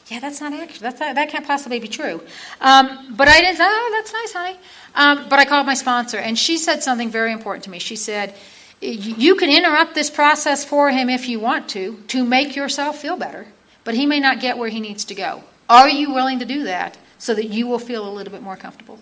yeah, 0.10 0.20
that's 0.20 0.42
not 0.42 0.54
accurate. 0.54 0.80
That's 0.80 1.00
not, 1.00 1.16
that 1.16 1.30
can't 1.30 1.48
possibly 1.48 1.80
be 1.80 1.88
true. 1.88 2.22
Um, 2.62 3.16
but 3.18 3.28
I 3.28 3.42
didn't. 3.42 3.60
Oh, 3.60 3.90
that's 3.96 4.14
nice, 4.14 4.34
honey. 4.34 4.60
Um, 4.94 5.28
but 5.28 5.40
I 5.40 5.46
called 5.46 5.66
my 5.66 5.74
sponsor, 5.74 6.20
and 6.20 6.38
she 6.38 6.56
said 6.56 6.84
something 6.84 7.10
very 7.10 7.32
important 7.32 7.64
to 7.64 7.72
me. 7.72 7.80
She 7.80 7.96
said, 7.96 8.36
"You 8.80 9.36
can 9.38 9.50
interrupt 9.50 9.96
this 9.96 10.12
process 10.12 10.64
for 10.64 10.92
him 10.92 11.10
if 11.10 11.28
you 11.28 11.40
want 11.40 11.68
to, 11.70 11.98
to 12.10 12.24
make 12.24 12.56
yourself 12.56 13.02
feel 13.02 13.18
better 13.18 13.48
but 13.88 13.96
he 13.96 14.06
may 14.06 14.20
not 14.20 14.42
get 14.42 14.58
where 14.58 14.68
he 14.68 14.82
needs 14.82 15.06
to 15.06 15.16
go. 15.16 15.46
Are 15.70 15.88
you 15.88 16.14
willing 16.14 16.40
to 16.40 16.46
do 16.46 16.66
that 16.66 16.98
so 17.18 17.34
that 17.34 17.46
you 17.46 17.68
will 17.68 17.80
feel 17.80 18.06
a 18.06 18.12
little 18.12 18.34
bit 18.34 18.42
more 18.42 18.58
comfortable? 18.58 19.00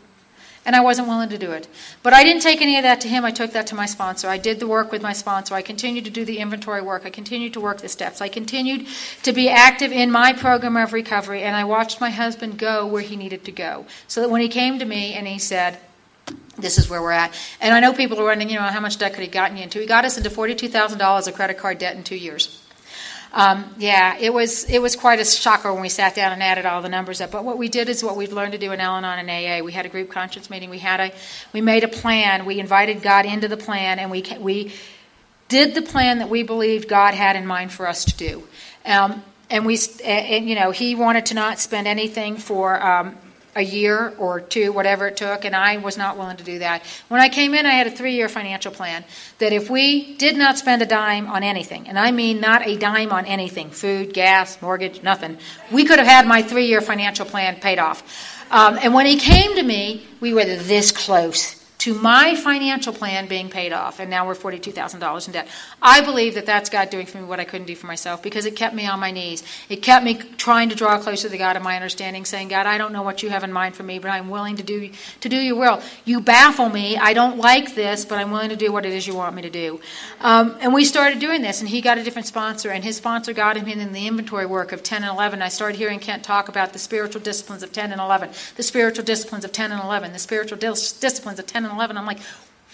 And 0.63 0.75
I 0.75 0.81
wasn't 0.81 1.07
willing 1.07 1.29
to 1.29 1.39
do 1.39 1.53
it. 1.53 1.67
But 2.03 2.13
I 2.13 2.23
didn't 2.23 2.43
take 2.43 2.61
any 2.61 2.77
of 2.77 2.83
that 2.83 3.01
to 3.01 3.07
him. 3.07 3.25
I 3.25 3.31
took 3.31 3.51
that 3.53 3.65
to 3.65 3.75
my 3.75 3.87
sponsor. 3.87 4.29
I 4.29 4.37
did 4.37 4.59
the 4.59 4.67
work 4.67 4.91
with 4.91 5.01
my 5.01 5.11
sponsor. 5.11 5.55
I 5.55 5.63
continued 5.63 6.05
to 6.05 6.11
do 6.11 6.23
the 6.23 6.37
inventory 6.37 6.83
work. 6.83 7.01
I 7.03 7.09
continued 7.09 7.53
to 7.53 7.59
work 7.59 7.81
the 7.81 7.89
steps. 7.89 8.21
I 8.21 8.27
continued 8.27 8.85
to 9.23 9.33
be 9.33 9.49
active 9.49 9.91
in 9.91 10.11
my 10.11 10.33
program 10.33 10.77
of 10.77 10.93
recovery. 10.93 11.41
And 11.41 11.55
I 11.55 11.63
watched 11.63 11.99
my 11.99 12.11
husband 12.11 12.59
go 12.59 12.85
where 12.85 13.01
he 13.01 13.15
needed 13.15 13.43
to 13.45 13.51
go. 13.51 13.87
So 14.07 14.21
that 14.21 14.29
when 14.29 14.41
he 14.41 14.49
came 14.49 14.77
to 14.77 14.85
me 14.85 15.15
and 15.15 15.27
he 15.27 15.39
said, 15.39 15.79
this 16.59 16.77
is 16.77 16.87
where 16.91 17.01
we're 17.01 17.09
at. 17.09 17.33
And 17.59 17.73
I 17.73 17.79
know 17.79 17.91
people 17.91 18.19
are 18.19 18.25
wondering, 18.25 18.51
you 18.51 18.59
know, 18.59 18.61
how 18.61 18.81
much 18.81 18.99
debt 18.99 19.15
could 19.15 19.23
he 19.23 19.29
gotten 19.29 19.57
you 19.57 19.63
into? 19.63 19.79
He 19.79 19.87
got 19.87 20.05
us 20.05 20.15
into 20.19 20.29
$42,000 20.29 21.27
of 21.27 21.33
credit 21.33 21.57
card 21.57 21.79
debt 21.79 21.95
in 21.95 22.03
two 22.03 22.15
years. 22.15 22.61
Um, 23.35 23.75
yeah, 23.77 24.17
it 24.17 24.33
was 24.33 24.63
it 24.69 24.81
was 24.81 24.95
quite 24.95 25.19
a 25.19 25.25
shocker 25.25 25.71
when 25.73 25.81
we 25.81 25.89
sat 25.89 26.15
down 26.15 26.31
and 26.31 26.41
added 26.41 26.65
all 26.65 26.81
the 26.81 26.87
numbers 26.87 27.19
up. 27.19 27.31
But 27.31 27.43
what 27.43 27.57
we 27.57 27.67
did 27.67 27.89
is 27.89 28.01
what 28.01 28.15
we've 28.15 28.31
learned 28.31 28.53
to 28.53 28.57
do 28.57 28.71
in 28.71 28.79
Al-Anon 28.79 29.19
and 29.19 29.29
AA. 29.29 29.63
We 29.63 29.73
had 29.73 29.85
a 29.85 29.89
group 29.89 30.09
conscience 30.09 30.49
meeting. 30.49 30.69
We 30.69 30.79
had 30.79 31.01
a 31.01 31.11
we 31.51 31.59
made 31.59 31.83
a 31.83 31.89
plan. 31.89 32.45
We 32.45 32.61
invited 32.61 33.01
God 33.01 33.25
into 33.25 33.49
the 33.49 33.57
plan, 33.57 33.99
and 33.99 34.09
we 34.09 34.23
we 34.39 34.73
did 35.49 35.75
the 35.75 35.81
plan 35.81 36.19
that 36.19 36.29
we 36.29 36.43
believed 36.43 36.87
God 36.87 37.13
had 37.13 37.35
in 37.35 37.45
mind 37.45 37.73
for 37.73 37.87
us 37.87 38.05
to 38.05 38.15
do. 38.15 38.47
Um, 38.85 39.21
and 39.49 39.65
we 39.65 39.77
and 40.05 40.47
you 40.47 40.55
know 40.55 40.71
He 40.71 40.95
wanted 40.95 41.25
to 41.25 41.33
not 41.33 41.59
spend 41.59 41.87
anything 41.89 42.37
for 42.37 42.81
um, 42.81 43.17
a 43.55 43.61
year 43.61 44.13
or 44.17 44.41
two, 44.41 44.71
whatever 44.71 45.07
it 45.07 45.17
took, 45.17 45.45
and 45.45 45.55
I 45.55 45.77
was 45.77 45.97
not 45.97 46.17
willing 46.17 46.37
to 46.37 46.43
do 46.43 46.59
that. 46.59 46.83
When 47.07 47.21
I 47.21 47.29
came 47.29 47.53
in, 47.53 47.65
I 47.65 47.71
had 47.71 47.87
a 47.87 47.91
three 47.91 48.15
year 48.15 48.29
financial 48.29 48.71
plan 48.71 49.05
that 49.39 49.53
if 49.53 49.69
we 49.69 50.15
did 50.15 50.37
not 50.37 50.57
spend 50.57 50.81
a 50.81 50.85
dime 50.85 51.27
on 51.27 51.43
anything, 51.43 51.87
and 51.87 51.97
I 51.97 52.11
mean 52.11 52.39
not 52.39 52.67
a 52.67 52.77
dime 52.77 53.11
on 53.11 53.25
anything 53.25 53.69
food, 53.69 54.13
gas, 54.13 54.61
mortgage, 54.61 55.01
nothing 55.03 55.37
we 55.71 55.85
could 55.85 55.99
have 55.99 56.07
had 56.07 56.27
my 56.27 56.41
three 56.41 56.67
year 56.67 56.81
financial 56.81 57.25
plan 57.25 57.55
paid 57.59 57.79
off. 57.79 58.03
Um, 58.51 58.77
and 58.81 58.93
when 58.93 59.05
he 59.05 59.17
came 59.17 59.55
to 59.55 59.63
me, 59.63 60.05
we 60.19 60.33
were 60.33 60.45
this 60.45 60.91
close 60.91 61.64
to 61.85 61.93
my 61.93 62.33
financial 62.33 62.91
plan 62.91 63.27
being 63.27 63.47
paid 63.47 63.71
off, 63.71 63.99
and 63.99 64.09
now 64.09 64.25
we're 64.25 64.33
$42,000 64.33 65.27
in 65.27 65.33
debt. 65.33 65.47
I 65.83 66.01
believe 66.01 66.33
that 66.33 66.47
that's 66.47 66.67
God 66.67 66.89
doing 66.89 67.05
for 67.05 67.19
me 67.19 67.25
what 67.25 67.39
I 67.39 67.43
couldn't 67.43 67.67
do 67.67 67.75
for 67.75 67.85
myself 67.85 68.23
because 68.23 68.47
it 68.47 68.55
kept 68.55 68.73
me 68.73 68.87
on 68.87 68.99
my 68.99 69.11
knees. 69.11 69.43
It 69.69 69.83
kept 69.83 70.03
me 70.03 70.15
trying 70.15 70.69
to 70.69 70.75
draw 70.75 70.97
closer 70.97 71.29
to 71.29 71.37
God 71.37 71.55
in 71.55 71.61
my 71.61 71.75
understanding, 71.75 72.25
saying, 72.25 72.47
God, 72.47 72.65
I 72.65 72.79
don't 72.79 72.91
know 72.91 73.03
what 73.03 73.21
you 73.21 73.29
have 73.29 73.43
in 73.43 73.53
mind 73.53 73.75
for 73.75 73.83
me, 73.83 73.99
but 73.99 74.09
I'm 74.09 74.31
willing 74.31 74.55
to 74.55 74.63
do, 74.63 74.89
to 75.21 75.29
do 75.29 75.37
your 75.37 75.57
will. 75.57 75.79
You 76.05 76.21
baffle 76.21 76.69
me. 76.69 76.97
I 76.97 77.13
don't 77.13 77.37
like 77.37 77.75
this, 77.75 78.03
but 78.03 78.17
I'm 78.17 78.31
willing 78.31 78.49
to 78.49 78.55
do 78.55 78.71
what 78.71 78.83
it 78.83 78.91
is 78.91 79.05
you 79.05 79.13
want 79.13 79.35
me 79.35 79.43
to 79.43 79.51
do. 79.51 79.79
Um, 80.21 80.57
and 80.61 80.73
we 80.73 80.85
started 80.85 81.19
doing 81.19 81.43
this, 81.43 81.59
and 81.59 81.69
he 81.69 81.81
got 81.81 81.99
a 81.99 82.03
different 82.03 82.27
sponsor, 82.27 82.71
and 82.71 82.83
his 82.83 82.97
sponsor 82.97 83.31
got 83.31 83.57
him 83.57 83.67
in 83.67 83.93
the 83.93 84.07
inventory 84.07 84.47
work 84.47 84.71
of 84.71 84.81
10 84.81 85.03
and 85.03 85.11
11. 85.11 85.43
I 85.43 85.49
started 85.49 85.77
hearing 85.77 85.99
Kent 85.99 86.23
talk 86.23 86.49
about 86.49 86.73
the 86.73 86.79
spiritual 86.79 87.21
disciplines 87.21 87.61
of 87.61 87.71
10 87.71 87.91
and 87.91 88.01
11, 88.01 88.31
the 88.55 88.63
spiritual 88.63 89.05
disciplines 89.05 89.45
of 89.45 89.51
10 89.51 89.71
and 89.71 89.83
11, 89.83 90.13
the 90.13 90.17
spiritual 90.17 90.57
dis- 90.57 90.91
disciplines 90.93 91.37
of 91.37 91.45
10 91.45 91.63
and 91.63 91.71
11. 91.71 91.74
I'm 91.79 92.05
like, 92.05 92.19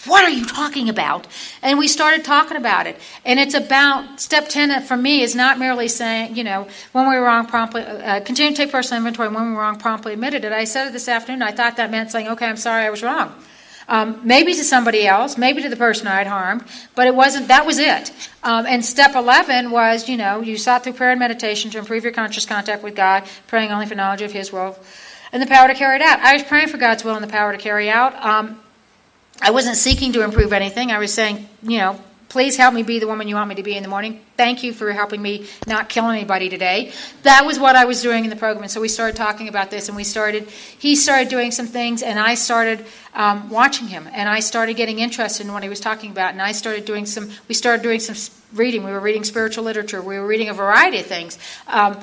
what 0.05 0.23
are 0.23 0.29
you 0.29 0.45
talking 0.45 0.89
about? 0.89 1.27
And 1.61 1.77
we 1.77 1.87
started 1.87 2.25
talking 2.25 2.57
about 2.57 2.87
it. 2.87 2.97
And 3.23 3.39
it's 3.39 3.53
about 3.53 4.19
step 4.19 4.49
10 4.49 4.83
for 4.83 4.97
me 4.97 5.21
is 5.21 5.35
not 5.35 5.59
merely 5.59 5.87
saying, 5.87 6.35
you 6.35 6.43
know, 6.43 6.67
when 6.91 7.07
we 7.07 7.15
were 7.15 7.21
wrong, 7.23 7.45
promptly, 7.45 7.83
uh, 7.83 8.21
continue 8.21 8.51
to 8.51 8.57
take 8.57 8.71
personal 8.71 8.97
inventory. 8.97 9.29
When 9.29 9.49
we 9.49 9.53
were 9.53 9.59
wrong, 9.59 9.77
promptly 9.77 10.13
admitted 10.13 10.43
it. 10.43 10.51
I 10.51 10.63
said 10.63 10.87
it 10.87 10.93
this 10.93 11.07
afternoon. 11.07 11.43
I 11.43 11.51
thought 11.51 11.77
that 11.77 11.91
meant 11.91 12.11
saying, 12.11 12.29
okay, 12.29 12.47
I'm 12.47 12.57
sorry, 12.57 12.85
I 12.85 12.89
was 12.89 13.03
wrong. 13.03 13.31
Um, 13.87 14.21
maybe 14.23 14.53
to 14.53 14.63
somebody 14.63 15.05
else, 15.05 15.37
maybe 15.37 15.61
to 15.61 15.69
the 15.69 15.75
person 15.75 16.07
I'd 16.07 16.27
harmed, 16.27 16.63
but 16.95 17.07
it 17.07 17.13
wasn't, 17.13 17.49
that 17.49 17.65
was 17.65 17.77
it. 17.77 18.11
Um, 18.41 18.65
and 18.65 18.85
step 18.85 19.15
11 19.15 19.69
was, 19.69 20.07
you 20.07 20.17
know, 20.17 20.39
you 20.41 20.57
sought 20.57 20.83
through 20.83 20.93
prayer 20.93 21.11
and 21.11 21.19
meditation 21.19 21.69
to 21.71 21.77
improve 21.77 22.03
your 22.03 22.13
conscious 22.13 22.45
contact 22.45 22.83
with 22.83 22.95
God, 22.95 23.23
praying 23.47 23.71
only 23.71 23.85
for 23.85 23.95
knowledge 23.95 24.21
of 24.21 24.31
His 24.31 24.51
will 24.51 24.79
and 25.31 25.41
the 25.41 25.47
power 25.47 25.67
to 25.67 25.73
carry 25.73 25.97
it 25.97 26.01
out. 26.01 26.19
I 26.19 26.33
was 26.33 26.43
praying 26.43 26.69
for 26.69 26.77
God's 26.77 27.03
will 27.03 27.15
and 27.15 27.23
the 27.23 27.31
power 27.31 27.51
to 27.51 27.57
carry 27.57 27.89
out. 27.89 28.15
Um, 28.23 28.61
I 29.41 29.51
wasn't 29.51 29.77
seeking 29.77 30.13
to 30.13 30.23
improve 30.23 30.53
anything. 30.53 30.91
I 30.91 30.99
was 30.99 31.13
saying, 31.13 31.47
you 31.63 31.79
know, 31.79 31.99
Please 32.31 32.55
help 32.55 32.73
me 32.73 32.81
be 32.81 32.97
the 32.97 33.07
woman 33.07 33.27
you 33.27 33.35
want 33.35 33.49
me 33.49 33.55
to 33.55 33.63
be 33.63 33.75
in 33.75 33.83
the 33.83 33.89
morning. 33.89 34.21
Thank 34.37 34.63
you 34.63 34.71
for 34.71 34.93
helping 34.93 35.21
me 35.21 35.47
not 35.67 35.89
kill 35.89 36.09
anybody 36.09 36.47
today. 36.47 36.93
That 37.23 37.45
was 37.45 37.59
what 37.59 37.75
I 37.75 37.83
was 37.83 38.01
doing 38.01 38.23
in 38.23 38.29
the 38.29 38.37
program. 38.37 38.63
And 38.63 38.71
so 38.71 38.79
we 38.79 38.87
started 38.87 39.17
talking 39.17 39.49
about 39.49 39.69
this, 39.69 39.89
and 39.89 39.97
we 39.97 40.05
started, 40.05 40.47
he 40.47 40.95
started 40.95 41.27
doing 41.27 41.51
some 41.51 41.67
things, 41.67 42.01
and 42.01 42.17
I 42.17 42.35
started 42.35 42.85
um, 43.13 43.49
watching 43.49 43.87
him, 43.87 44.07
and 44.13 44.29
I 44.29 44.39
started 44.39 44.77
getting 44.77 44.99
interested 44.99 45.45
in 45.45 45.51
what 45.51 45.61
he 45.61 45.67
was 45.67 45.81
talking 45.81 46.09
about, 46.09 46.31
and 46.31 46.41
I 46.41 46.53
started 46.53 46.85
doing 46.85 47.05
some, 47.05 47.29
we 47.49 47.53
started 47.53 47.83
doing 47.83 47.99
some 47.99 48.15
reading. 48.53 48.85
We 48.85 48.91
were 48.91 49.01
reading 49.01 49.25
spiritual 49.25 49.65
literature, 49.65 50.01
we 50.01 50.17
were 50.17 50.25
reading 50.25 50.47
a 50.47 50.53
variety 50.53 50.99
of 50.99 51.07
things. 51.07 51.37
Um, 51.67 51.99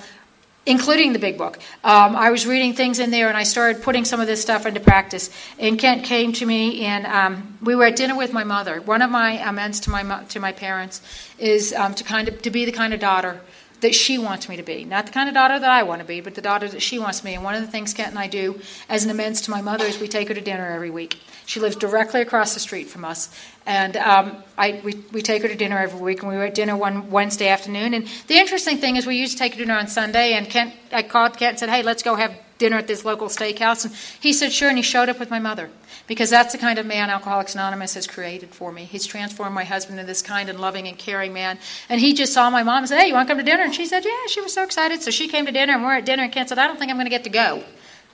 including 0.68 1.14
the 1.14 1.18
big 1.18 1.38
book. 1.38 1.58
Um, 1.82 2.14
I 2.14 2.30
was 2.30 2.46
reading 2.46 2.74
things 2.74 2.98
in 2.98 3.10
there, 3.10 3.28
and 3.28 3.36
I 3.36 3.42
started 3.42 3.82
putting 3.82 4.04
some 4.04 4.20
of 4.20 4.26
this 4.26 4.42
stuff 4.42 4.66
into 4.66 4.80
practice. 4.80 5.30
And 5.58 5.78
Kent 5.78 6.04
came 6.04 6.32
to 6.34 6.46
me, 6.46 6.84
and 6.84 7.06
um, 7.06 7.58
we 7.62 7.74
were 7.74 7.86
at 7.86 7.96
dinner 7.96 8.16
with 8.16 8.32
my 8.32 8.44
mother. 8.44 8.80
One 8.82 9.00
of 9.02 9.10
my 9.10 9.32
amends 9.48 9.80
to 9.80 9.90
my 9.90 10.24
to 10.24 10.38
my 10.38 10.52
parents 10.52 11.00
is 11.38 11.72
um, 11.72 11.94
to 11.94 12.04
kind 12.04 12.28
of 12.28 12.42
to 12.42 12.50
be 12.50 12.64
the 12.66 12.72
kind 12.72 12.92
of 12.92 13.00
daughter 13.00 13.40
that 13.80 13.94
she 13.94 14.18
wants 14.18 14.48
me 14.48 14.56
to 14.56 14.62
be. 14.62 14.84
Not 14.84 15.06
the 15.06 15.12
kind 15.12 15.28
of 15.28 15.34
daughter 15.34 15.58
that 15.58 15.70
I 15.70 15.84
want 15.84 16.00
to 16.00 16.06
be, 16.06 16.20
but 16.20 16.34
the 16.34 16.42
daughter 16.42 16.68
that 16.68 16.82
she 16.82 16.98
wants 16.98 17.22
me. 17.22 17.34
And 17.34 17.44
one 17.44 17.54
of 17.54 17.62
the 17.62 17.68
things 17.68 17.94
Kent 17.94 18.10
and 18.10 18.18
I 18.18 18.26
do 18.26 18.60
as 18.88 19.04
an 19.04 19.10
amends 19.10 19.40
to 19.42 19.50
my 19.50 19.62
mother 19.62 19.84
is 19.84 19.98
we 20.00 20.08
take 20.08 20.28
her 20.28 20.34
to 20.34 20.40
dinner 20.40 20.66
every 20.66 20.90
week. 20.90 21.18
She 21.46 21.60
lives 21.60 21.76
directly 21.76 22.20
across 22.20 22.54
the 22.54 22.60
street 22.60 22.88
from 22.88 23.04
us. 23.04 23.34
And 23.68 23.98
um, 23.98 24.42
I, 24.56 24.80
we, 24.82 24.94
we 25.12 25.20
take 25.20 25.42
her 25.42 25.48
to 25.48 25.54
dinner 25.54 25.78
every 25.78 26.00
week, 26.00 26.22
and 26.22 26.30
we 26.30 26.36
were 26.38 26.44
at 26.44 26.54
dinner 26.54 26.74
one 26.74 27.10
Wednesday 27.10 27.48
afternoon. 27.48 27.92
And 27.92 28.08
the 28.26 28.38
interesting 28.38 28.78
thing 28.78 28.96
is, 28.96 29.06
we 29.06 29.16
used 29.16 29.34
to 29.34 29.38
take 29.38 29.52
her 29.52 29.58
to 29.58 29.64
dinner 29.66 29.78
on 29.78 29.88
Sunday, 29.88 30.32
and 30.32 30.48
Kent, 30.48 30.72
I 30.90 31.02
called 31.02 31.36
Kent 31.36 31.50
and 31.50 31.58
said, 31.58 31.68
Hey, 31.68 31.82
let's 31.82 32.02
go 32.02 32.14
have 32.14 32.34
dinner 32.56 32.78
at 32.78 32.86
this 32.86 33.04
local 33.04 33.28
steakhouse. 33.28 33.84
And 33.84 33.94
he 34.20 34.32
said, 34.32 34.52
Sure, 34.52 34.70
and 34.70 34.78
he 34.78 34.82
showed 34.82 35.10
up 35.10 35.20
with 35.20 35.28
my 35.28 35.38
mother 35.38 35.68
because 36.06 36.30
that's 36.30 36.52
the 36.52 36.58
kind 36.58 36.78
of 36.78 36.86
man 36.86 37.10
Alcoholics 37.10 37.54
Anonymous 37.54 37.92
has 37.92 38.06
created 38.06 38.54
for 38.54 38.72
me. 38.72 38.84
He's 38.84 39.04
transformed 39.04 39.54
my 39.54 39.64
husband 39.64 40.00
into 40.00 40.06
this 40.06 40.22
kind 40.22 40.48
and 40.48 40.58
loving 40.58 40.88
and 40.88 40.96
caring 40.96 41.34
man. 41.34 41.58
And 41.90 42.00
he 42.00 42.14
just 42.14 42.32
saw 42.32 42.48
my 42.48 42.62
mom 42.62 42.78
and 42.78 42.88
said, 42.88 43.00
Hey, 43.00 43.08
you 43.08 43.12
want 43.12 43.28
to 43.28 43.34
come 43.34 43.38
to 43.38 43.44
dinner? 43.44 43.64
And 43.64 43.74
she 43.74 43.84
said, 43.84 44.02
Yeah, 44.02 44.26
she 44.28 44.40
was 44.40 44.54
so 44.54 44.64
excited. 44.64 45.02
So 45.02 45.10
she 45.10 45.28
came 45.28 45.44
to 45.44 45.52
dinner, 45.52 45.74
and 45.74 45.82
we're 45.82 45.92
at 45.92 46.06
dinner, 46.06 46.22
and 46.22 46.32
Kent 46.32 46.48
said, 46.48 46.58
I 46.58 46.66
don't 46.66 46.78
think 46.78 46.90
I'm 46.90 46.96
going 46.96 47.04
to 47.04 47.10
get 47.10 47.24
to 47.24 47.30
go. 47.30 47.56
And 47.56 47.64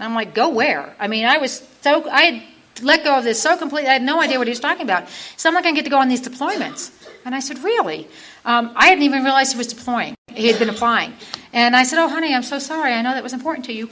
I'm 0.01 0.17
like, 0.17 0.35
Go 0.35 0.49
where? 0.49 0.97
I 0.99 1.07
mean, 1.07 1.27
I 1.27 1.39
was 1.39 1.65
so, 1.83 2.11
I 2.11 2.23
had 2.23 2.43
let 2.83 3.05
go 3.05 3.17
of 3.17 3.25
this 3.25 3.41
so 3.41 3.57
completely, 3.57 3.89
I 3.89 3.95
had 3.95 4.03
no 4.03 4.21
idea 4.21 4.39
what 4.39 4.47
he 4.47 4.51
was 4.51 4.61
talking 4.61 4.83
about. 4.83 5.09
So 5.37 5.49
I'm 5.49 5.55
not 5.55 5.63
going 5.63 5.75
to 5.75 5.79
get 5.79 5.85
to 5.85 5.91
go 5.91 5.99
on 5.99 6.09
these 6.09 6.23
deployments. 6.27 6.91
And 7.25 7.35
I 7.35 7.41
said, 7.41 7.59
Really? 7.65 8.09
Um, 8.45 8.73
I 8.77 8.89
hadn't 8.89 9.05
even 9.05 9.25
realized 9.25 9.53
he 9.53 9.59
was 9.59 9.67
deploying. 9.67 10.15
He 10.29 10.49
had 10.49 10.59
been 10.59 10.69
applying. 10.69 11.15
And 11.53 11.75
I 11.77 11.85
said, 11.85 11.99
Oh, 11.99 12.09
honey, 12.09 12.35
I'm 12.35 12.43
so 12.43 12.59
sorry. 12.59 12.93
I 12.93 13.03
know 13.03 13.15
that 13.15 13.23
was 13.23 13.33
important 13.33 13.65
to 13.67 13.73
you. 13.73 13.87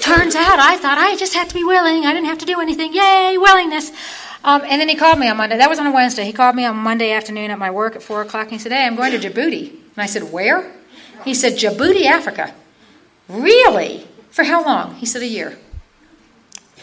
Turns 0.00 0.34
out 0.34 0.58
I 0.58 0.76
thought 0.78 0.96
I 0.98 1.14
just 1.16 1.34
had 1.34 1.48
to 1.50 1.54
be 1.54 1.64
willing. 1.64 2.06
I 2.06 2.12
didn't 2.12 2.26
have 2.26 2.38
to 2.38 2.46
do 2.46 2.60
anything. 2.60 2.94
Yay, 2.94 3.36
willingness. 3.38 3.92
Um, 4.42 4.62
and 4.64 4.80
then 4.80 4.88
he 4.88 4.94
called 4.96 5.18
me 5.18 5.28
on 5.28 5.36
Monday. 5.36 5.58
That 5.58 5.68
was 5.68 5.78
on 5.78 5.86
a 5.86 5.92
Wednesday. 5.92 6.24
He 6.24 6.32
called 6.32 6.56
me 6.56 6.64
on 6.64 6.76
Monday 6.76 7.12
afternoon 7.12 7.50
at 7.50 7.58
my 7.58 7.70
work 7.70 7.94
at 7.94 8.02
4 8.02 8.22
o'clock 8.22 8.44
and 8.44 8.52
he 8.52 8.58
said, 8.58 8.72
Hey, 8.72 8.86
I'm 8.86 8.96
going 8.96 9.12
to 9.12 9.18
Djibouti. 9.18 9.68
And 9.70 9.98
I 9.98 10.06
said, 10.06 10.32
Where? 10.32 10.72
He 11.24 11.34
said, 11.34 11.54
Djibouti, 11.54 12.06
Africa. 12.06 12.54
Really? 13.28 14.06
For 14.30 14.44
how 14.44 14.64
long? 14.64 14.94
He 14.96 15.06
said, 15.06 15.22
A 15.22 15.26
year. 15.26 15.58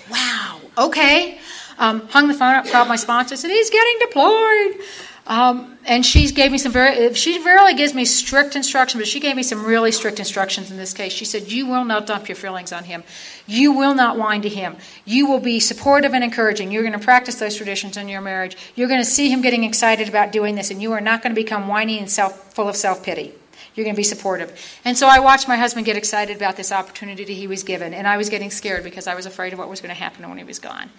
Wow. 0.09 0.61
Okay. 0.77 1.39
Um, 1.79 2.07
hung 2.09 2.27
the 2.27 2.33
phone 2.33 2.55
up, 2.55 2.67
called 2.67 2.87
my 2.87 2.95
sponsor, 2.95 3.35
said, 3.35 3.51
He's 3.51 3.69
getting 3.69 3.99
deployed. 3.99 4.81
Um, 5.27 5.77
and 5.85 6.05
she 6.05 6.31
gave 6.31 6.53
me 6.53 6.57
some 6.57 6.71
very, 6.71 7.13
she 7.13 7.43
rarely 7.43 7.73
gives 7.73 7.93
me 7.93 8.05
strict 8.05 8.55
instruction, 8.55 8.97
but 8.97 9.07
she 9.07 9.19
gave 9.19 9.35
me 9.35 9.43
some 9.43 9.65
really 9.65 9.91
strict 9.91 10.19
instructions 10.19 10.71
in 10.71 10.77
this 10.77 10.93
case. 10.93 11.11
She 11.11 11.25
said, 11.25 11.51
You 11.51 11.67
will 11.67 11.83
not 11.83 12.07
dump 12.07 12.29
your 12.29 12.37
feelings 12.37 12.71
on 12.71 12.85
him. 12.85 13.03
You 13.45 13.73
will 13.73 13.93
not 13.93 14.17
whine 14.17 14.41
to 14.43 14.49
him. 14.49 14.77
You 15.03 15.27
will 15.27 15.41
be 15.41 15.59
supportive 15.59 16.13
and 16.13 16.23
encouraging. 16.23 16.71
You're 16.71 16.83
going 16.83 16.97
to 16.97 17.03
practice 17.03 17.35
those 17.35 17.55
traditions 17.55 17.97
in 17.97 18.07
your 18.07 18.21
marriage. 18.21 18.55
You're 18.75 18.87
going 18.87 19.01
to 19.01 19.05
see 19.05 19.29
him 19.29 19.41
getting 19.41 19.65
excited 19.65 20.07
about 20.07 20.31
doing 20.31 20.55
this, 20.55 20.71
and 20.71 20.81
you 20.81 20.93
are 20.93 21.01
not 21.01 21.21
going 21.21 21.35
to 21.35 21.41
become 21.41 21.67
whiny 21.67 21.99
and 21.99 22.09
self, 22.09 22.53
full 22.53 22.69
of 22.69 22.77
self 22.77 23.03
pity. 23.03 23.33
You're 23.77 23.83
going 23.83 23.95
to 23.95 23.99
be 23.99 24.03
supportive. 24.03 24.59
And 24.83 24.97
so 24.97 25.07
I 25.07 25.19
watched 25.19 25.47
my 25.47 25.55
husband 25.55 25.85
get 25.85 25.95
excited 25.95 26.35
about 26.35 26.57
this 26.57 26.71
opportunity 26.71 27.35
he 27.35 27.45
was 27.45 27.61
given, 27.61 27.93
and 27.93 28.07
I 28.07 28.17
was 28.17 28.27
getting 28.27 28.49
scared 28.49 28.83
because 28.83 29.05
I 29.05 29.13
was 29.13 29.27
afraid 29.27 29.53
of 29.53 29.59
what 29.59 29.69
was 29.69 29.81
going 29.81 29.93
to 29.93 30.01
happen 30.01 30.27
when 30.27 30.39
he 30.39 30.43
was 30.43 30.57
gone. 30.57 30.89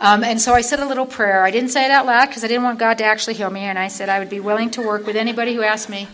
Um, 0.00 0.24
and 0.24 0.40
so 0.40 0.52
I 0.52 0.60
said 0.60 0.80
a 0.80 0.86
little 0.86 1.06
prayer. 1.06 1.44
I 1.44 1.52
didn't 1.52 1.70
say 1.70 1.84
it 1.84 1.92
out 1.92 2.04
loud 2.04 2.26
because 2.26 2.42
I 2.42 2.48
didn't 2.48 2.64
want 2.64 2.80
God 2.80 2.98
to 2.98 3.04
actually 3.04 3.34
heal 3.34 3.48
me. 3.48 3.60
And 3.60 3.78
I 3.78 3.86
said 3.86 4.08
I 4.08 4.18
would 4.18 4.28
be 4.28 4.40
willing 4.40 4.70
to 4.72 4.82
work 4.82 5.06
with 5.06 5.14
anybody 5.14 5.54
who 5.54 5.62
asked 5.62 5.88
me 5.88 6.08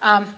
um, 0.00 0.34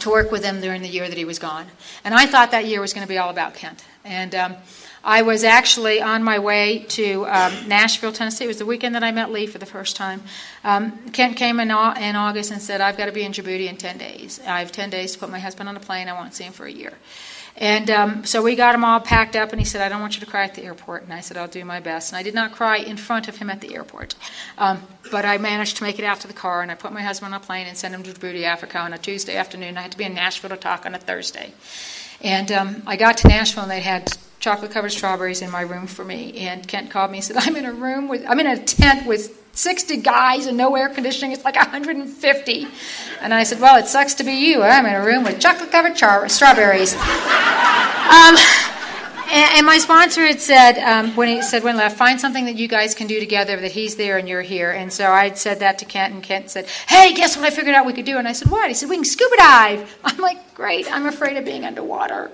to 0.00 0.10
work 0.10 0.32
with 0.32 0.40
them 0.40 0.62
during 0.62 0.80
the 0.80 0.88
year 0.88 1.06
that 1.06 1.18
he 1.18 1.26
was 1.26 1.38
gone. 1.38 1.66
And 2.02 2.14
I 2.14 2.24
thought 2.24 2.50
that 2.52 2.64
year 2.64 2.80
was 2.80 2.94
going 2.94 3.06
to 3.06 3.08
be 3.08 3.18
all 3.18 3.28
about 3.30 3.54
Kent. 3.54 3.84
And 4.02 4.34
um, 4.34 4.56
I 5.04 5.22
was 5.22 5.44
actually 5.44 6.00
on 6.02 6.22
my 6.22 6.38
way 6.38 6.84
to 6.90 7.26
um, 7.26 7.68
Nashville, 7.68 8.12
Tennessee. 8.12 8.44
It 8.44 8.48
was 8.48 8.58
the 8.58 8.66
weekend 8.66 8.94
that 8.94 9.04
I 9.04 9.12
met 9.12 9.30
Lee 9.30 9.46
for 9.46 9.58
the 9.58 9.66
first 9.66 9.96
time. 9.96 10.22
Um, 10.64 11.10
Kent 11.10 11.36
came 11.36 11.60
in, 11.60 11.70
in 11.70 12.16
August 12.16 12.50
and 12.50 12.60
said, 12.60 12.80
I've 12.80 12.96
got 12.96 13.06
to 13.06 13.12
be 13.12 13.22
in 13.22 13.32
Djibouti 13.32 13.68
in 13.68 13.76
10 13.76 13.98
days. 13.98 14.40
I 14.46 14.60
have 14.60 14.72
10 14.72 14.90
days 14.90 15.12
to 15.12 15.18
put 15.18 15.30
my 15.30 15.38
husband 15.38 15.68
on 15.68 15.76
a 15.76 15.80
plane. 15.80 16.08
I 16.08 16.12
won't 16.12 16.34
see 16.34 16.44
him 16.44 16.52
for 16.52 16.66
a 16.66 16.72
year. 16.72 16.92
And 17.60 17.90
um, 17.90 18.24
so 18.24 18.40
we 18.40 18.54
got 18.54 18.76
him 18.76 18.84
all 18.84 19.00
packed 19.00 19.34
up, 19.34 19.50
and 19.50 19.60
he 19.60 19.64
said, 19.64 19.80
I 19.80 19.88
don't 19.88 20.00
want 20.00 20.14
you 20.14 20.20
to 20.20 20.30
cry 20.30 20.44
at 20.44 20.54
the 20.54 20.62
airport. 20.62 21.02
And 21.02 21.12
I 21.12 21.20
said, 21.20 21.36
I'll 21.36 21.48
do 21.48 21.64
my 21.64 21.80
best. 21.80 22.12
And 22.12 22.16
I 22.16 22.22
did 22.22 22.34
not 22.34 22.52
cry 22.52 22.76
in 22.76 22.96
front 22.96 23.26
of 23.26 23.36
him 23.36 23.50
at 23.50 23.60
the 23.60 23.74
airport. 23.74 24.14
Um, 24.58 24.82
but 25.10 25.24
I 25.24 25.38
managed 25.38 25.76
to 25.78 25.82
make 25.82 25.98
it 25.98 26.04
out 26.04 26.20
to 26.20 26.28
the 26.28 26.34
car, 26.34 26.62
and 26.62 26.70
I 26.70 26.76
put 26.76 26.92
my 26.92 27.02
husband 27.02 27.34
on 27.34 27.40
a 27.40 27.44
plane 27.44 27.66
and 27.66 27.76
sent 27.76 27.94
him 27.94 28.04
to 28.04 28.12
Djibouti, 28.12 28.44
Africa 28.44 28.78
on 28.78 28.92
a 28.92 28.98
Tuesday 28.98 29.36
afternoon. 29.36 29.76
I 29.76 29.82
had 29.82 29.90
to 29.90 29.98
be 29.98 30.04
in 30.04 30.14
Nashville 30.14 30.50
to 30.50 30.56
talk 30.56 30.86
on 30.86 30.94
a 30.94 30.98
Thursday. 30.98 31.52
And 32.20 32.52
um, 32.52 32.82
I 32.86 32.94
got 32.94 33.18
to 33.18 33.28
Nashville, 33.28 33.64
and 33.64 33.72
they 33.72 33.80
had 33.80 34.16
chocolate 34.40 34.70
covered 34.70 34.92
strawberries 34.92 35.42
in 35.42 35.50
my 35.50 35.62
room 35.62 35.86
for 35.86 36.04
me. 36.04 36.38
And 36.38 36.66
Kent 36.66 36.90
called 36.90 37.10
me 37.10 37.18
and 37.18 37.24
said, 37.24 37.36
I'm 37.38 37.56
in 37.56 37.64
a 37.64 37.72
room 37.72 38.08
with, 38.08 38.24
I'm 38.28 38.40
in 38.40 38.46
a 38.46 38.62
tent 38.62 39.06
with 39.06 39.34
60 39.52 39.96
guys 39.98 40.46
and 40.46 40.56
no 40.56 40.76
air 40.76 40.88
conditioning. 40.88 41.32
It's 41.32 41.44
like 41.44 41.56
150. 41.56 42.66
And 43.20 43.34
I 43.34 43.42
said, 43.42 43.60
Well, 43.60 43.76
it 43.76 43.86
sucks 43.86 44.14
to 44.14 44.24
be 44.24 44.32
you. 44.32 44.62
I'm 44.62 44.86
in 44.86 44.94
a 44.94 45.04
room 45.04 45.24
with 45.24 45.40
chocolate 45.40 45.72
covered 45.72 45.96
char- 45.96 46.28
strawberries. 46.28 46.94
Um, 46.94 48.36
and, 49.30 49.58
and, 49.58 49.66
my 49.66 49.78
sponsor 49.78 50.26
had 50.26 50.40
said, 50.40 50.78
um, 50.78 51.14
when 51.14 51.28
he 51.28 51.42
said, 51.42 51.62
when 51.62 51.76
left, 51.76 51.96
find 51.96 52.20
something 52.20 52.46
that 52.46 52.56
you 52.56 52.66
guys 52.66 52.94
can 52.94 53.06
do 53.06 53.20
together 53.20 53.60
that 53.60 53.72
he's 53.72 53.96
there 53.96 54.16
and 54.16 54.28
you're 54.28 54.42
here. 54.42 54.70
And 54.70 54.92
so 54.92 55.10
I 55.10 55.32
said 55.34 55.60
that 55.60 55.78
to 55.80 55.84
Kent, 55.84 56.14
and 56.14 56.22
Kent 56.22 56.50
said, 56.50 56.66
Hey, 56.86 57.12
guess 57.14 57.36
what 57.36 57.44
I 57.44 57.50
figured 57.50 57.74
out 57.74 57.84
we 57.84 57.92
could 57.92 58.06
do? 58.06 58.16
And 58.16 58.26
I 58.26 58.32
said, 58.32 58.50
What? 58.50 58.68
He 58.68 58.74
said, 58.74 58.88
We 58.88 58.96
can 58.96 59.04
scuba 59.04 59.36
dive. 59.36 59.98
I'm 60.04 60.16
like, 60.18 60.54
Great, 60.54 60.90
I'm 60.90 61.06
afraid 61.06 61.36
of 61.36 61.44
being 61.44 61.64
underwater. 61.64 62.30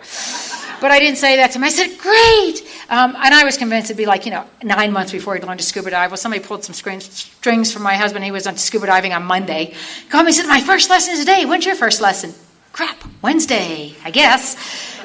But 0.80 0.90
I 0.90 0.98
didn't 0.98 1.18
say 1.18 1.36
that 1.36 1.50
to 1.52 1.58
him. 1.58 1.64
I 1.64 1.70
said, 1.70 1.98
Great. 1.98 2.62
Um, 2.88 3.16
and 3.16 3.34
I 3.34 3.44
was 3.44 3.58
convinced 3.58 3.90
it'd 3.90 3.96
be 3.96 4.06
like, 4.06 4.24
you 4.24 4.30
know, 4.30 4.44
nine 4.62 4.92
months 4.92 5.12
before 5.12 5.34
he'd 5.34 5.44
learn 5.44 5.58
to 5.58 5.64
scuba 5.64 5.90
dive. 5.90 6.10
Well, 6.10 6.16
somebody 6.16 6.44
pulled 6.44 6.64
some 6.64 6.74
strings 6.74 7.72
from 7.72 7.82
my 7.82 7.96
husband. 7.96 8.24
He 8.24 8.30
was 8.30 8.46
on 8.46 8.56
scuba 8.56 8.86
diving 8.86 9.12
on 9.12 9.24
Monday. 9.24 9.74
Called 10.10 10.24
me 10.24 10.30
and 10.30 10.36
said, 10.36 10.46
My 10.46 10.60
first 10.60 10.90
lesson 10.90 11.14
is 11.14 11.20
today. 11.20 11.44
When's 11.44 11.66
your 11.66 11.74
first 11.76 12.00
lesson? 12.00 12.34
Crap, 12.72 13.04
Wednesday, 13.22 13.94
I 14.04 14.10
guess. 14.10 14.56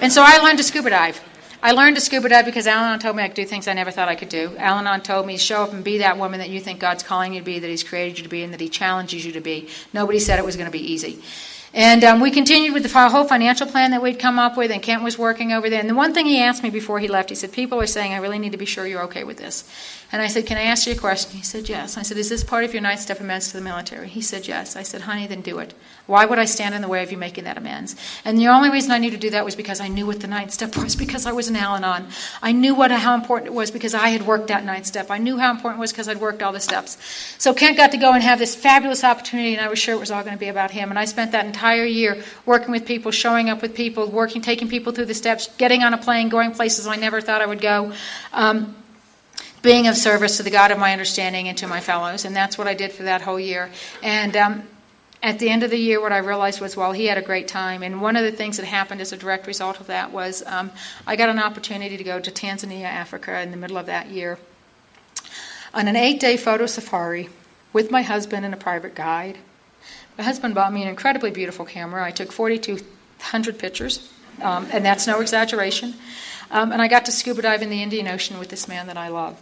And 0.02 0.12
so 0.12 0.24
I 0.26 0.40
learned 0.40 0.58
to 0.58 0.64
scuba 0.64 0.90
dive. 0.90 1.22
I 1.62 1.74
learned 1.74 1.97
to 1.97 2.01
scuba 2.01 2.30
dive 2.30 2.45
because 2.45 2.68
Al 2.68 2.86
Anon 2.86 2.99
told 2.99 3.18
me 3.18 3.24
I 3.24 3.28
could 3.28 3.36
do 3.36 3.45
things 3.45 3.68
I 3.68 3.74
never 3.74 3.91
thought 3.91 4.07
I 4.07 4.16
could 4.16 4.30
do. 4.30 4.55
Al 4.57 4.78
Anon 4.80 5.01
told 5.01 5.28
me, 5.28 5.38
show 5.38 5.64
up 5.64 5.74
and 5.74 5.84
be 5.84 5.97
that 5.97 6.18
woman 6.18 6.39
that 6.39 6.49
you 6.49 6.62
think 6.62 6.80
God's 6.80 7.03
calling 7.03 7.34
you 7.34 7.39
to 7.39 7.45
be, 7.45 7.60
that 7.60 7.68
He's 7.68 7.84
created 7.84 8.18
you 8.18 8.24
to 8.24 8.30
be, 8.30 8.43
and 8.43 8.53
that 8.53 8.62
He 8.62 8.70
challenges 8.70 9.26
you 9.26 9.34
to 9.34 9.41
be. 9.41 9.68
Nobody 9.91 10.20
said 10.20 10.39
it 10.39 10.45
was 10.45 10.55
going 10.55 10.68
to 10.68 10.72
be 10.72 10.80
easy. 10.80 11.22
And 11.74 12.03
um, 12.03 12.20
we 12.20 12.32
continued 12.32 12.74
with 12.74 12.84
the 12.84 13.10
whole 13.10 13.26
financial 13.26 13.68
plan 13.68 13.91
that 13.91 14.01
we'd 14.01 14.20
come 14.20 14.39
up 14.39 14.57
with, 14.57 14.72
and 14.72 14.82
Kent 14.82 15.03
was 15.03 15.20
working 15.20 15.51
over 15.51 15.70
there. 15.70 15.80
And 15.80 15.89
the 15.89 15.95
one 15.95 16.14
thing 16.14 16.26
he 16.26 16.41
asked 16.41 16.64
me 16.64 16.70
before 16.70 16.99
he 16.99 17.07
left, 17.07 17.30
he 17.30 17.36
said, 17.36 17.51
People 17.51 17.80
are 17.80 17.88
saying, 17.88 18.14
I 18.14 18.18
really 18.18 18.39
need 18.39 18.53
to 18.53 18.57
be 18.57 18.66
sure 18.66 18.88
you're 18.88 19.03
okay 19.03 19.24
with 19.24 19.38
this. 19.38 19.70
And 20.12 20.24
I 20.24 20.28
said, 20.28 20.47
Can 20.47 20.57
I 20.57 20.64
ask 20.64 20.88
you 20.88 20.93
a 20.93 20.97
question? 20.97 21.38
He 21.38 21.43
said, 21.43 21.70
Yes. 21.70 21.97
I 21.97 22.01
said, 22.01 22.18
Is 22.18 22.30
this 22.30 22.43
part 22.43 22.64
of 22.64 22.74
your 22.74 22.82
ninth 22.82 22.99
step 22.99 23.20
amends 23.20 23.49
to 23.49 23.57
the 23.57 23.64
military? 23.64 24.07
He 24.07 24.22
said, 24.22 24.47
Yes. 24.47 24.76
I 24.76 24.82
said, 24.82 25.01
Honey, 25.01 25.28
then 25.28 25.41
do 25.41 25.60
it. 25.60 25.76
Why 26.07 26.26
would 26.26 26.39
I 26.39 26.45
stand 26.45 26.74
in 26.74 26.82
the 26.82 26.88
way 26.88 27.03
of 27.03 27.12
you 27.12 27.18
making 27.18 27.43
that 27.43 27.57
amends? 27.57 27.95
And 28.26 28.39
the 28.39 28.47
only 28.47 28.72
reason 28.72 28.89
I 28.91 28.97
knew 28.97 29.12
to 29.12 29.18
do 29.18 29.30
that 29.30 29.45
was 29.45 29.55
because 29.55 29.80
I 29.80 29.88
knew 29.88 30.07
what 30.07 30.22
the 30.22 30.28
ninth 30.28 30.51
step 30.51 30.76
was, 30.76 30.95
because 30.95 31.28
I 31.28 31.32
was 31.32 31.47
an 31.47 31.55
Al 31.55 31.76
Anon. 31.76 32.07
I 32.41 32.51
knew 32.51 32.74
what 32.74 32.89
how 32.89 33.14
important 33.14 33.51
it 33.51 33.53
was 33.53 33.70
because 33.70 33.93
I 33.93 34.10
had 34.10 34.26
worked 34.26 34.47
that 34.47 34.66
ninth 34.66 34.88
step. 34.88 35.12
I 35.12 35.20
knew 35.20 35.38
how 35.38 35.51
important 35.51 35.80
it 35.80 35.82
was 35.82 35.91
because 35.91 36.07
I'd 36.07 36.20
worked 36.20 36.41
all 36.41 36.51
the 36.51 36.60
steps. 36.60 36.97
So 37.38 37.53
Kent 37.53 37.78
got 37.78 37.91
to 37.91 37.97
go 37.97 38.12
and 38.12 38.24
have 38.24 38.39
this 38.39 38.55
fabulous 38.55 39.03
opportunity, 39.03 39.53
and 39.53 39.64
I 39.64 39.70
was 39.70 39.78
sure 39.78 39.93
it 39.93 39.99
was 39.99 40.10
all 40.10 40.24
going 40.24 40.36
to 40.36 40.39
be 40.39 40.47
about 40.47 40.72
him. 40.72 40.89
And 40.89 40.97
I 40.97 41.05
spent 41.05 41.34
that 41.34 41.45
entire 41.45 41.86
year 41.86 42.24
working 42.47 42.72
with 42.72 42.88
people, 42.88 43.12
showing 43.12 43.47
up 43.47 43.62
with 43.62 43.76
people, 43.76 44.07
working, 44.07 44.41
taking 44.41 44.68
people 44.68 44.91
through 44.91 45.05
the 45.05 45.14
steps, 45.14 45.49
getting 45.57 45.84
on 45.84 45.93
a 45.93 45.97
plane, 45.99 46.30
going 46.30 46.51
places 46.51 46.88
I 46.88 46.95
never 46.95 47.22
thought 47.22 47.43
I 47.43 47.45
would 47.45 47.62
go. 47.62 47.93
Um, 48.34 48.76
being 49.62 49.88
of 49.88 49.97
service 49.97 50.38
to 50.38 50.43
the 50.43 50.49
God 50.49 50.72
of 50.72 50.80
my 50.80 50.91
understanding 50.91 51.47
and 51.47 51.57
to 51.57 51.68
my 51.68 51.80
fellows. 51.80 52.26
And 52.26 52.36
that's 52.36 52.57
what 52.57 52.68
I 52.68 52.74
did 52.74 52.91
for 52.91 53.03
that 53.03 53.22
whole 53.22 53.39
year. 53.39 53.70
And 54.01 54.36
um, 54.38 54.64
at 55.22 55.39
the 55.39 55.49
end 55.49 55.64
of 55.64 55.70
the 55.70 55.78
year, 55.78 56.01
what 56.01 56.12
I 56.12 56.20
realized 56.20 56.62
was, 56.62 56.78
well, 56.78 56.93
he 56.93 57.07
had 57.07 57.18
a 57.18 57.22
great 57.22 57.47
time. 57.47 57.84
And 57.84 58.01
one 58.01 58.16
of 58.16 58.24
the 58.24 58.32
things 58.32 58.57
that 58.57 58.66
happened 58.66 59.01
as 59.01 59.12
a 59.12 59.18
direct 59.18 59.47
result 59.47 59.80
of 59.80 59.88
that 59.88 60.12
was 60.12 60.43
um, 60.45 60.72
I 61.05 61.16
got 61.16 61.30
an 61.30 61.39
opportunity 61.39 61.97
to 61.97 62.03
go 62.03 62.20
to 62.20 62.32
Tanzania, 62.32 62.86
Africa, 62.86 63.41
in 63.41 63.51
the 63.51 63.57
middle 63.57 63.78
of 63.78 63.86
that 63.88 64.10
year 64.10 64.39
on 65.74 65.88
an 65.88 65.95
eight 65.95 66.20
day 66.20 66.38
photo 66.38 66.66
safari 66.66 67.30
with 67.74 67.91
my 67.91 68.01
husband 68.01 68.45
and 68.45 68.53
a 68.53 68.57
private 68.57 68.95
guide. 68.95 69.38
My 70.18 70.24
husband 70.24 70.55
bought 70.55 70.74
me 70.74 70.82
an 70.82 70.88
incredibly 70.88 71.32
beautiful 71.32 71.66
camera. 71.66 72.03
I 72.03 72.12
took 72.12 72.32
4,200 72.32 73.57
pictures, 73.57 74.12
um, 74.41 74.68
and 74.72 74.84
that's 74.84 75.07
no 75.07 75.22
exaggeration. 75.22 75.93
Um, 76.51 76.72
and 76.72 76.82
I 76.82 76.88
got 76.88 77.05
to 77.05 77.12
scuba 77.12 77.43
dive 77.43 77.62
in 77.62 77.70
the 77.70 77.82
Indian 77.82 78.07
Ocean 78.07 78.39
with 78.39 78.49
this 78.49 78.68
man 78.68 78.88
that 78.88 78.97
I 78.97 79.10
love. 79.10 79.39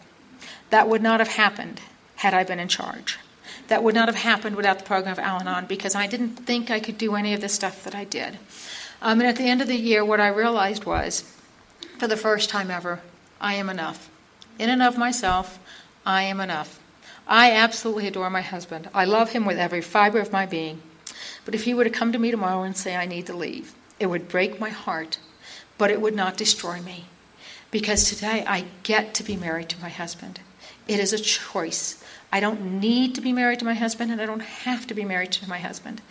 That 0.69 0.87
would 0.87 1.01
not 1.01 1.19
have 1.19 1.29
happened 1.29 1.81
had 2.17 2.33
I 2.33 2.43
been 2.43 2.59
in 2.59 2.67
charge. 2.67 3.19
That 3.67 3.83
would 3.83 3.95
not 3.95 4.07
have 4.07 4.15
happened 4.15 4.55
without 4.55 4.79
the 4.79 4.85
program 4.85 5.11
of 5.11 5.19
Al 5.19 5.39
Anon 5.39 5.65
because 5.65 5.95
I 5.95 6.07
didn't 6.07 6.35
think 6.37 6.71
I 6.71 6.79
could 6.79 6.97
do 6.97 7.15
any 7.15 7.33
of 7.33 7.41
the 7.41 7.49
stuff 7.49 7.83
that 7.83 7.95
I 7.95 8.05
did. 8.05 8.39
Um, 9.01 9.19
and 9.19 9.29
at 9.29 9.35
the 9.35 9.49
end 9.49 9.61
of 9.61 9.67
the 9.67 9.75
year, 9.75 10.03
what 10.03 10.19
I 10.19 10.27
realized 10.27 10.85
was, 10.85 11.23
for 11.99 12.07
the 12.07 12.17
first 12.17 12.49
time 12.49 12.71
ever, 12.71 13.01
I 13.39 13.55
am 13.55 13.69
enough. 13.69 14.09
In 14.57 14.69
and 14.69 14.81
of 14.81 14.97
myself, 14.97 15.59
I 16.05 16.23
am 16.23 16.39
enough. 16.39 16.79
I 17.27 17.51
absolutely 17.51 18.07
adore 18.07 18.29
my 18.29 18.41
husband. 18.41 18.89
I 18.93 19.05
love 19.05 19.31
him 19.31 19.45
with 19.45 19.59
every 19.59 19.81
fiber 19.81 20.19
of 20.19 20.31
my 20.31 20.45
being. 20.45 20.81
But 21.45 21.53
if 21.53 21.65
he 21.65 21.73
were 21.73 21.83
to 21.83 21.89
come 21.89 22.11
to 22.11 22.19
me 22.19 22.31
tomorrow 22.31 22.63
and 22.63 22.75
say, 22.75 22.95
I 22.95 23.05
need 23.05 23.27
to 23.27 23.35
leave, 23.35 23.75
it 23.99 24.07
would 24.07 24.29
break 24.29 24.59
my 24.59 24.69
heart, 24.69 25.19
but 25.77 25.91
it 25.91 26.01
would 26.01 26.15
not 26.15 26.37
destroy 26.37 26.81
me. 26.81 27.05
Because 27.69 28.09
today 28.09 28.45
I 28.47 28.65
get 28.83 29.13
to 29.15 29.23
be 29.23 29.35
married 29.35 29.69
to 29.69 29.81
my 29.81 29.89
husband. 29.89 30.39
It 30.87 30.99
is 30.99 31.13
a 31.13 31.19
choice. 31.19 32.03
I 32.31 32.39
don't 32.39 32.79
need 32.79 33.15
to 33.15 33.21
be 33.21 33.31
married 33.31 33.59
to 33.59 33.65
my 33.65 33.73
husband, 33.73 34.11
and 34.11 34.21
I 34.21 34.25
don't 34.25 34.41
have 34.41 34.87
to 34.87 34.93
be 34.93 35.05
married 35.05 35.31
to 35.33 35.49
my 35.49 35.59
husband. 35.59 36.01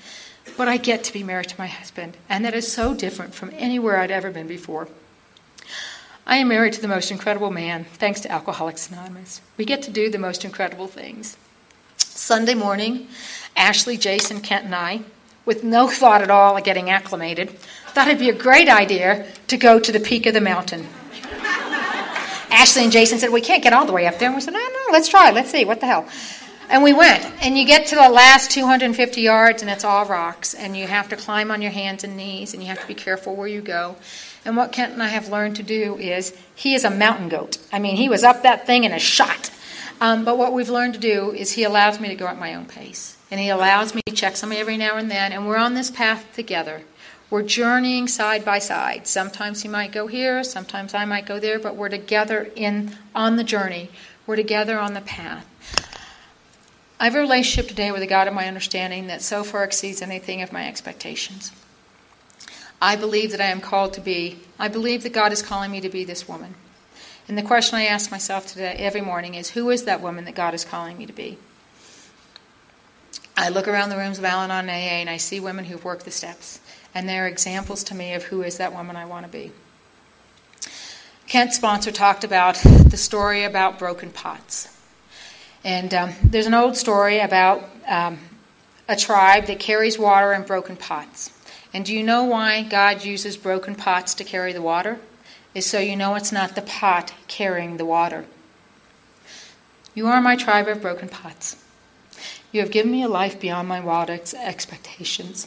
But 0.57 0.69
I 0.69 0.77
get 0.77 1.05
to 1.05 1.13
be 1.13 1.23
married 1.23 1.49
to 1.49 1.59
my 1.59 1.67
husband, 1.67 2.17
and 2.29 2.45
that 2.45 2.55
is 2.55 2.71
so 2.71 2.95
different 2.95 3.35
from 3.35 3.51
anywhere 3.55 3.99
I'd 3.99 4.11
ever 4.11 4.31
been 4.31 4.47
before. 4.47 4.89
I 6.27 6.37
am 6.37 6.49
married 6.49 6.73
to 6.75 6.81
the 6.81 6.89
most 6.89 7.11
incredible 7.11 7.51
man, 7.51 7.85
thanks 7.85 8.21
to 8.21 8.33
Alcoholics 8.33 8.91
Anonymous. 8.91 9.41
We 9.57 9.65
get 9.65 9.83
to 9.83 9.91
do 9.91 10.11
the 10.11 10.19
most 10.19 10.45
incredible 10.45 10.89
things. 10.89 11.37
Sunday 11.99 12.55
morning, 12.55 13.09
Ashley, 13.57 13.97
Jason, 13.97 14.41
Kent, 14.41 14.65
and 14.65 14.75
I, 14.75 15.03
with 15.45 15.63
no 15.63 15.89
thought 15.89 16.23
at 16.23 16.31
all 16.31 16.57
of 16.57 16.65
getting 16.65 16.91
acclimated, 16.91 17.51
thought 17.89 18.09
it'd 18.09 18.19
be 18.19 18.31
a 18.31 18.35
great 18.35 18.69
idea 18.69 19.27
to 19.47 19.57
go 19.57 19.79
to 19.79 19.93
the 19.93 20.01
peak 20.01 20.27
of 20.27 20.35
the 20.35 20.41
mountain. 20.41 20.89
Ashley 22.57 22.85
and 22.85 22.93
Jason 22.93 23.19
said, 23.19 23.31
We 23.31 23.43
can't 23.43 23.63
get 23.63 23.75
all 23.75 23.85
the 23.85 23.93
way 23.93 24.07
up 24.07 24.19
there. 24.19 24.29
And 24.29 24.35
we 24.35 24.41
said, 24.41 24.55
No, 24.55 24.61
no, 24.61 24.93
let's 24.93 25.09
try. 25.09 25.31
Let's 25.31 25.51
see. 25.51 25.65
What 25.67 25.81
the 25.81 25.87
hell? 25.87 26.09
And 26.69 26.83
we 26.83 26.93
went. 26.93 27.23
And 27.43 27.57
you 27.57 27.65
get 27.65 27.87
to 27.89 27.95
the 27.95 28.09
last 28.09 28.51
250 28.51 29.21
yards, 29.21 29.63
and 29.63 29.71
it's 29.71 29.85
all 29.85 30.07
rocks. 30.07 30.55
And 30.55 30.77
you 30.77 30.87
have 30.87 31.09
to 31.11 31.17
climb 31.17 31.51
on 31.51 31.61
your 31.63 31.71
hands 31.71 32.03
and 32.03 32.17
knees, 32.17 32.55
and 32.55 32.63
you 32.63 32.69
have 32.71 32.81
to 32.81 32.87
be 32.87 32.95
careful 32.95 33.37
where 33.37 33.47
you 33.47 33.61
go. 33.61 33.97
And 34.45 34.57
what 34.57 34.73
Kent 34.73 34.95
and 34.95 35.03
I 35.03 35.09
have 35.09 35.29
learned 35.29 35.57
to 35.57 35.63
do 35.63 35.97
is 35.99 36.37
he 36.55 36.75
is 36.75 36.85
a 36.85 36.91
mountain 36.91 37.29
goat. 37.29 37.59
I 37.73 37.79
mean, 37.79 37.97
he 37.97 38.09
was 38.09 38.25
up 38.25 38.43
that 38.43 38.67
thing 38.67 38.85
in 38.85 38.93
a 38.93 38.99
shot. 38.99 39.51
Um, 40.01 40.25
but 40.25 40.39
what 40.39 40.53
we've 40.53 40.69
learned 40.69 40.95
to 40.95 41.01
do 41.01 41.33
is 41.33 41.53
he 41.53 41.65
allows 41.65 42.01
me 42.01 42.09
to 42.09 42.15
go 42.15 42.27
at 42.27 42.39
my 42.39 42.55
own 42.55 42.65
pace. 42.65 43.17
And 43.31 43.39
he 43.39 43.49
allows 43.49 43.95
me 43.95 44.03
to 44.07 44.15
check 44.15 44.37
somebody 44.37 44.61
every 44.61 44.77
now 44.77 44.97
and 44.97 45.11
then. 45.11 45.33
And 45.33 45.47
we're 45.47 45.57
on 45.57 45.75
this 45.75 45.91
path 45.91 46.25
together. 46.35 46.83
We're 47.29 47.43
journeying 47.43 48.09
side 48.09 48.45
by 48.45 48.61
side. 48.61 49.07
Sometimes 49.07 49.63
he 49.63 49.69
might 49.69 49.91
go 49.91 50.07
here, 50.07 50.45
sometimes 50.45 50.95
I 50.95 51.05
might 51.05 51.27
go 51.27 51.41
there, 51.41 51.59
but 51.59 51.75
we're 51.75 51.89
together 51.89 52.51
in 52.55 52.97
on 53.15 53.37
the 53.37 53.45
journey. 53.45 53.91
We're 54.27 54.37
together 54.37 54.79
on 54.79 54.95
the 54.95 55.01
path. 55.01 55.47
I 56.99 57.05
have 57.05 57.15
a 57.15 57.21
relationship 57.21 57.69
today 57.69 57.93
with 57.93 58.03
a 58.03 58.07
God 58.07 58.27
of 58.27 58.35
my 58.35 58.47
understanding 58.47 59.07
that 59.09 59.23
so 59.23 59.45
far 59.45 59.65
exceeds 59.65 60.01
anything 60.01 60.41
of 60.41 60.53
my 60.53 60.67
expectations. 60.67 61.53
I 62.81 62.97
believe 62.97 63.31
that 63.33 63.41
I 63.41 63.47
am 63.47 63.61
called 63.61 63.93
to 63.95 64.01
be, 64.01 64.41
I 64.59 64.69
believe 64.69 65.03
that 65.03 65.13
God 65.13 65.33
is 65.33 65.43
calling 65.43 65.71
me 65.71 65.81
to 65.81 65.89
be 65.89 66.05
this 66.05 66.29
woman. 66.29 66.55
And 67.29 67.37
the 67.37 67.43
question 67.43 67.77
I 67.77 67.85
ask 67.85 68.11
myself 68.11 68.47
today, 68.47 68.77
every 68.79 69.01
morning, 69.01 69.35
is 69.35 69.51
who 69.51 69.69
is 69.71 69.85
that 69.85 70.01
woman 70.01 70.25
that 70.27 70.35
God 70.35 70.55
is 70.55 70.65
calling 70.65 70.97
me 70.97 71.07
to 71.07 71.13
be? 71.13 71.39
I 73.37 73.49
look 73.49 73.69
around 73.69 73.91
the 73.91 73.99
rooms 73.99 74.19
of 74.19 74.25
Al 74.25 74.41
Anon 74.41 74.69
AA 74.69 75.01
and 75.03 75.11
I 75.11 75.19
see 75.19 75.41
women 75.41 75.67
who've 75.67 75.85
worked 75.85 76.05
the 76.05 76.11
steps, 76.11 76.61
and 76.97 77.07
they're 77.07 77.29
examples 77.29 77.85
to 77.85 77.95
me 77.95 78.15
of 78.15 78.23
who 78.23 78.43
is 78.43 78.57
that 78.57 78.73
woman 78.73 78.97
I 78.97 79.05
want 79.05 79.27
to 79.27 79.31
be. 79.31 79.53
Kent's 81.29 81.55
sponsor 81.55 81.93
talked 81.93 82.25
about 82.25 82.55
the 82.65 82.97
story 82.97 83.45
about 83.45 83.79
broken 83.79 84.09
pots. 84.09 84.75
And 85.63 85.93
um, 85.93 86.15
there's 86.25 86.47
an 86.47 86.55
old 86.55 86.75
story 86.75 87.19
about 87.19 87.69
um, 87.87 88.19
a 88.89 88.97
tribe 88.97 89.45
that 89.45 89.61
carries 89.61 89.99
water 89.99 90.33
in 90.33 90.45
broken 90.45 90.75
pots. 90.75 91.31
And 91.75 91.85
do 91.85 91.95
you 91.95 92.03
know 92.03 92.25
why 92.25 92.63
God 92.63 93.05
uses 93.05 93.37
broken 93.37 93.75
pots 93.75 94.15
to 94.15 94.25
carry 94.25 94.55
the 94.55 94.63
water? 94.63 94.99
Is 95.53 95.67
so 95.67 95.79
you 95.79 95.97
know 95.97 96.15
it's 96.15 96.33
not 96.33 96.55
the 96.55 96.63
pot 96.63 97.13
carrying 97.29 97.77
the 97.77 97.85
water. 97.85 98.25
You 99.95 100.07
are 100.07 100.23
my 100.23 100.35
tribe 100.35 100.67
of 100.67 100.81
broken 100.81 101.11
pots. 101.11 101.63
You 102.53 102.63
have 102.63 102.71
given 102.71 102.91
me 102.91 103.03
a 103.03 103.09
life 103.09 103.39
beyond 103.39 103.69
my 103.69 103.81
wildest 103.81 104.33
expectations. 104.33 105.47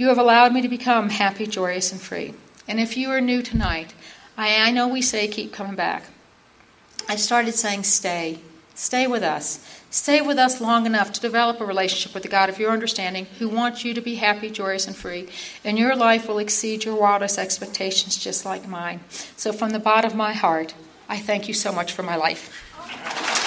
You 0.00 0.08
have 0.08 0.16
allowed 0.16 0.54
me 0.54 0.62
to 0.62 0.68
become 0.68 1.10
happy, 1.10 1.46
joyous, 1.46 1.92
and 1.92 2.00
free. 2.00 2.32
And 2.66 2.80
if 2.80 2.96
you 2.96 3.10
are 3.10 3.20
new 3.20 3.42
tonight, 3.42 3.92
I, 4.34 4.56
I 4.56 4.70
know 4.70 4.88
we 4.88 5.02
say 5.02 5.28
keep 5.28 5.52
coming 5.52 5.74
back. 5.74 6.04
I 7.06 7.16
started 7.16 7.52
saying 7.52 7.82
stay. 7.82 8.38
Stay 8.74 9.06
with 9.06 9.22
us. 9.22 9.62
Stay 9.90 10.22
with 10.22 10.38
us 10.38 10.58
long 10.58 10.86
enough 10.86 11.12
to 11.12 11.20
develop 11.20 11.60
a 11.60 11.66
relationship 11.66 12.14
with 12.14 12.22
the 12.22 12.30
God 12.30 12.48
of 12.48 12.58
your 12.58 12.70
understanding 12.70 13.26
who 13.40 13.50
wants 13.50 13.84
you 13.84 13.92
to 13.92 14.00
be 14.00 14.14
happy, 14.14 14.48
joyous, 14.48 14.86
and 14.86 14.96
free. 14.96 15.28
And 15.66 15.78
your 15.78 15.94
life 15.94 16.28
will 16.28 16.38
exceed 16.38 16.86
your 16.86 16.98
wildest 16.98 17.38
expectations 17.38 18.16
just 18.16 18.46
like 18.46 18.66
mine. 18.66 19.00
So, 19.36 19.52
from 19.52 19.68
the 19.68 19.78
bottom 19.78 20.12
of 20.12 20.16
my 20.16 20.32
heart, 20.32 20.72
I 21.10 21.18
thank 21.18 21.46
you 21.46 21.52
so 21.52 21.72
much 21.72 21.92
for 21.92 22.02
my 22.02 22.16
life. 22.16 23.38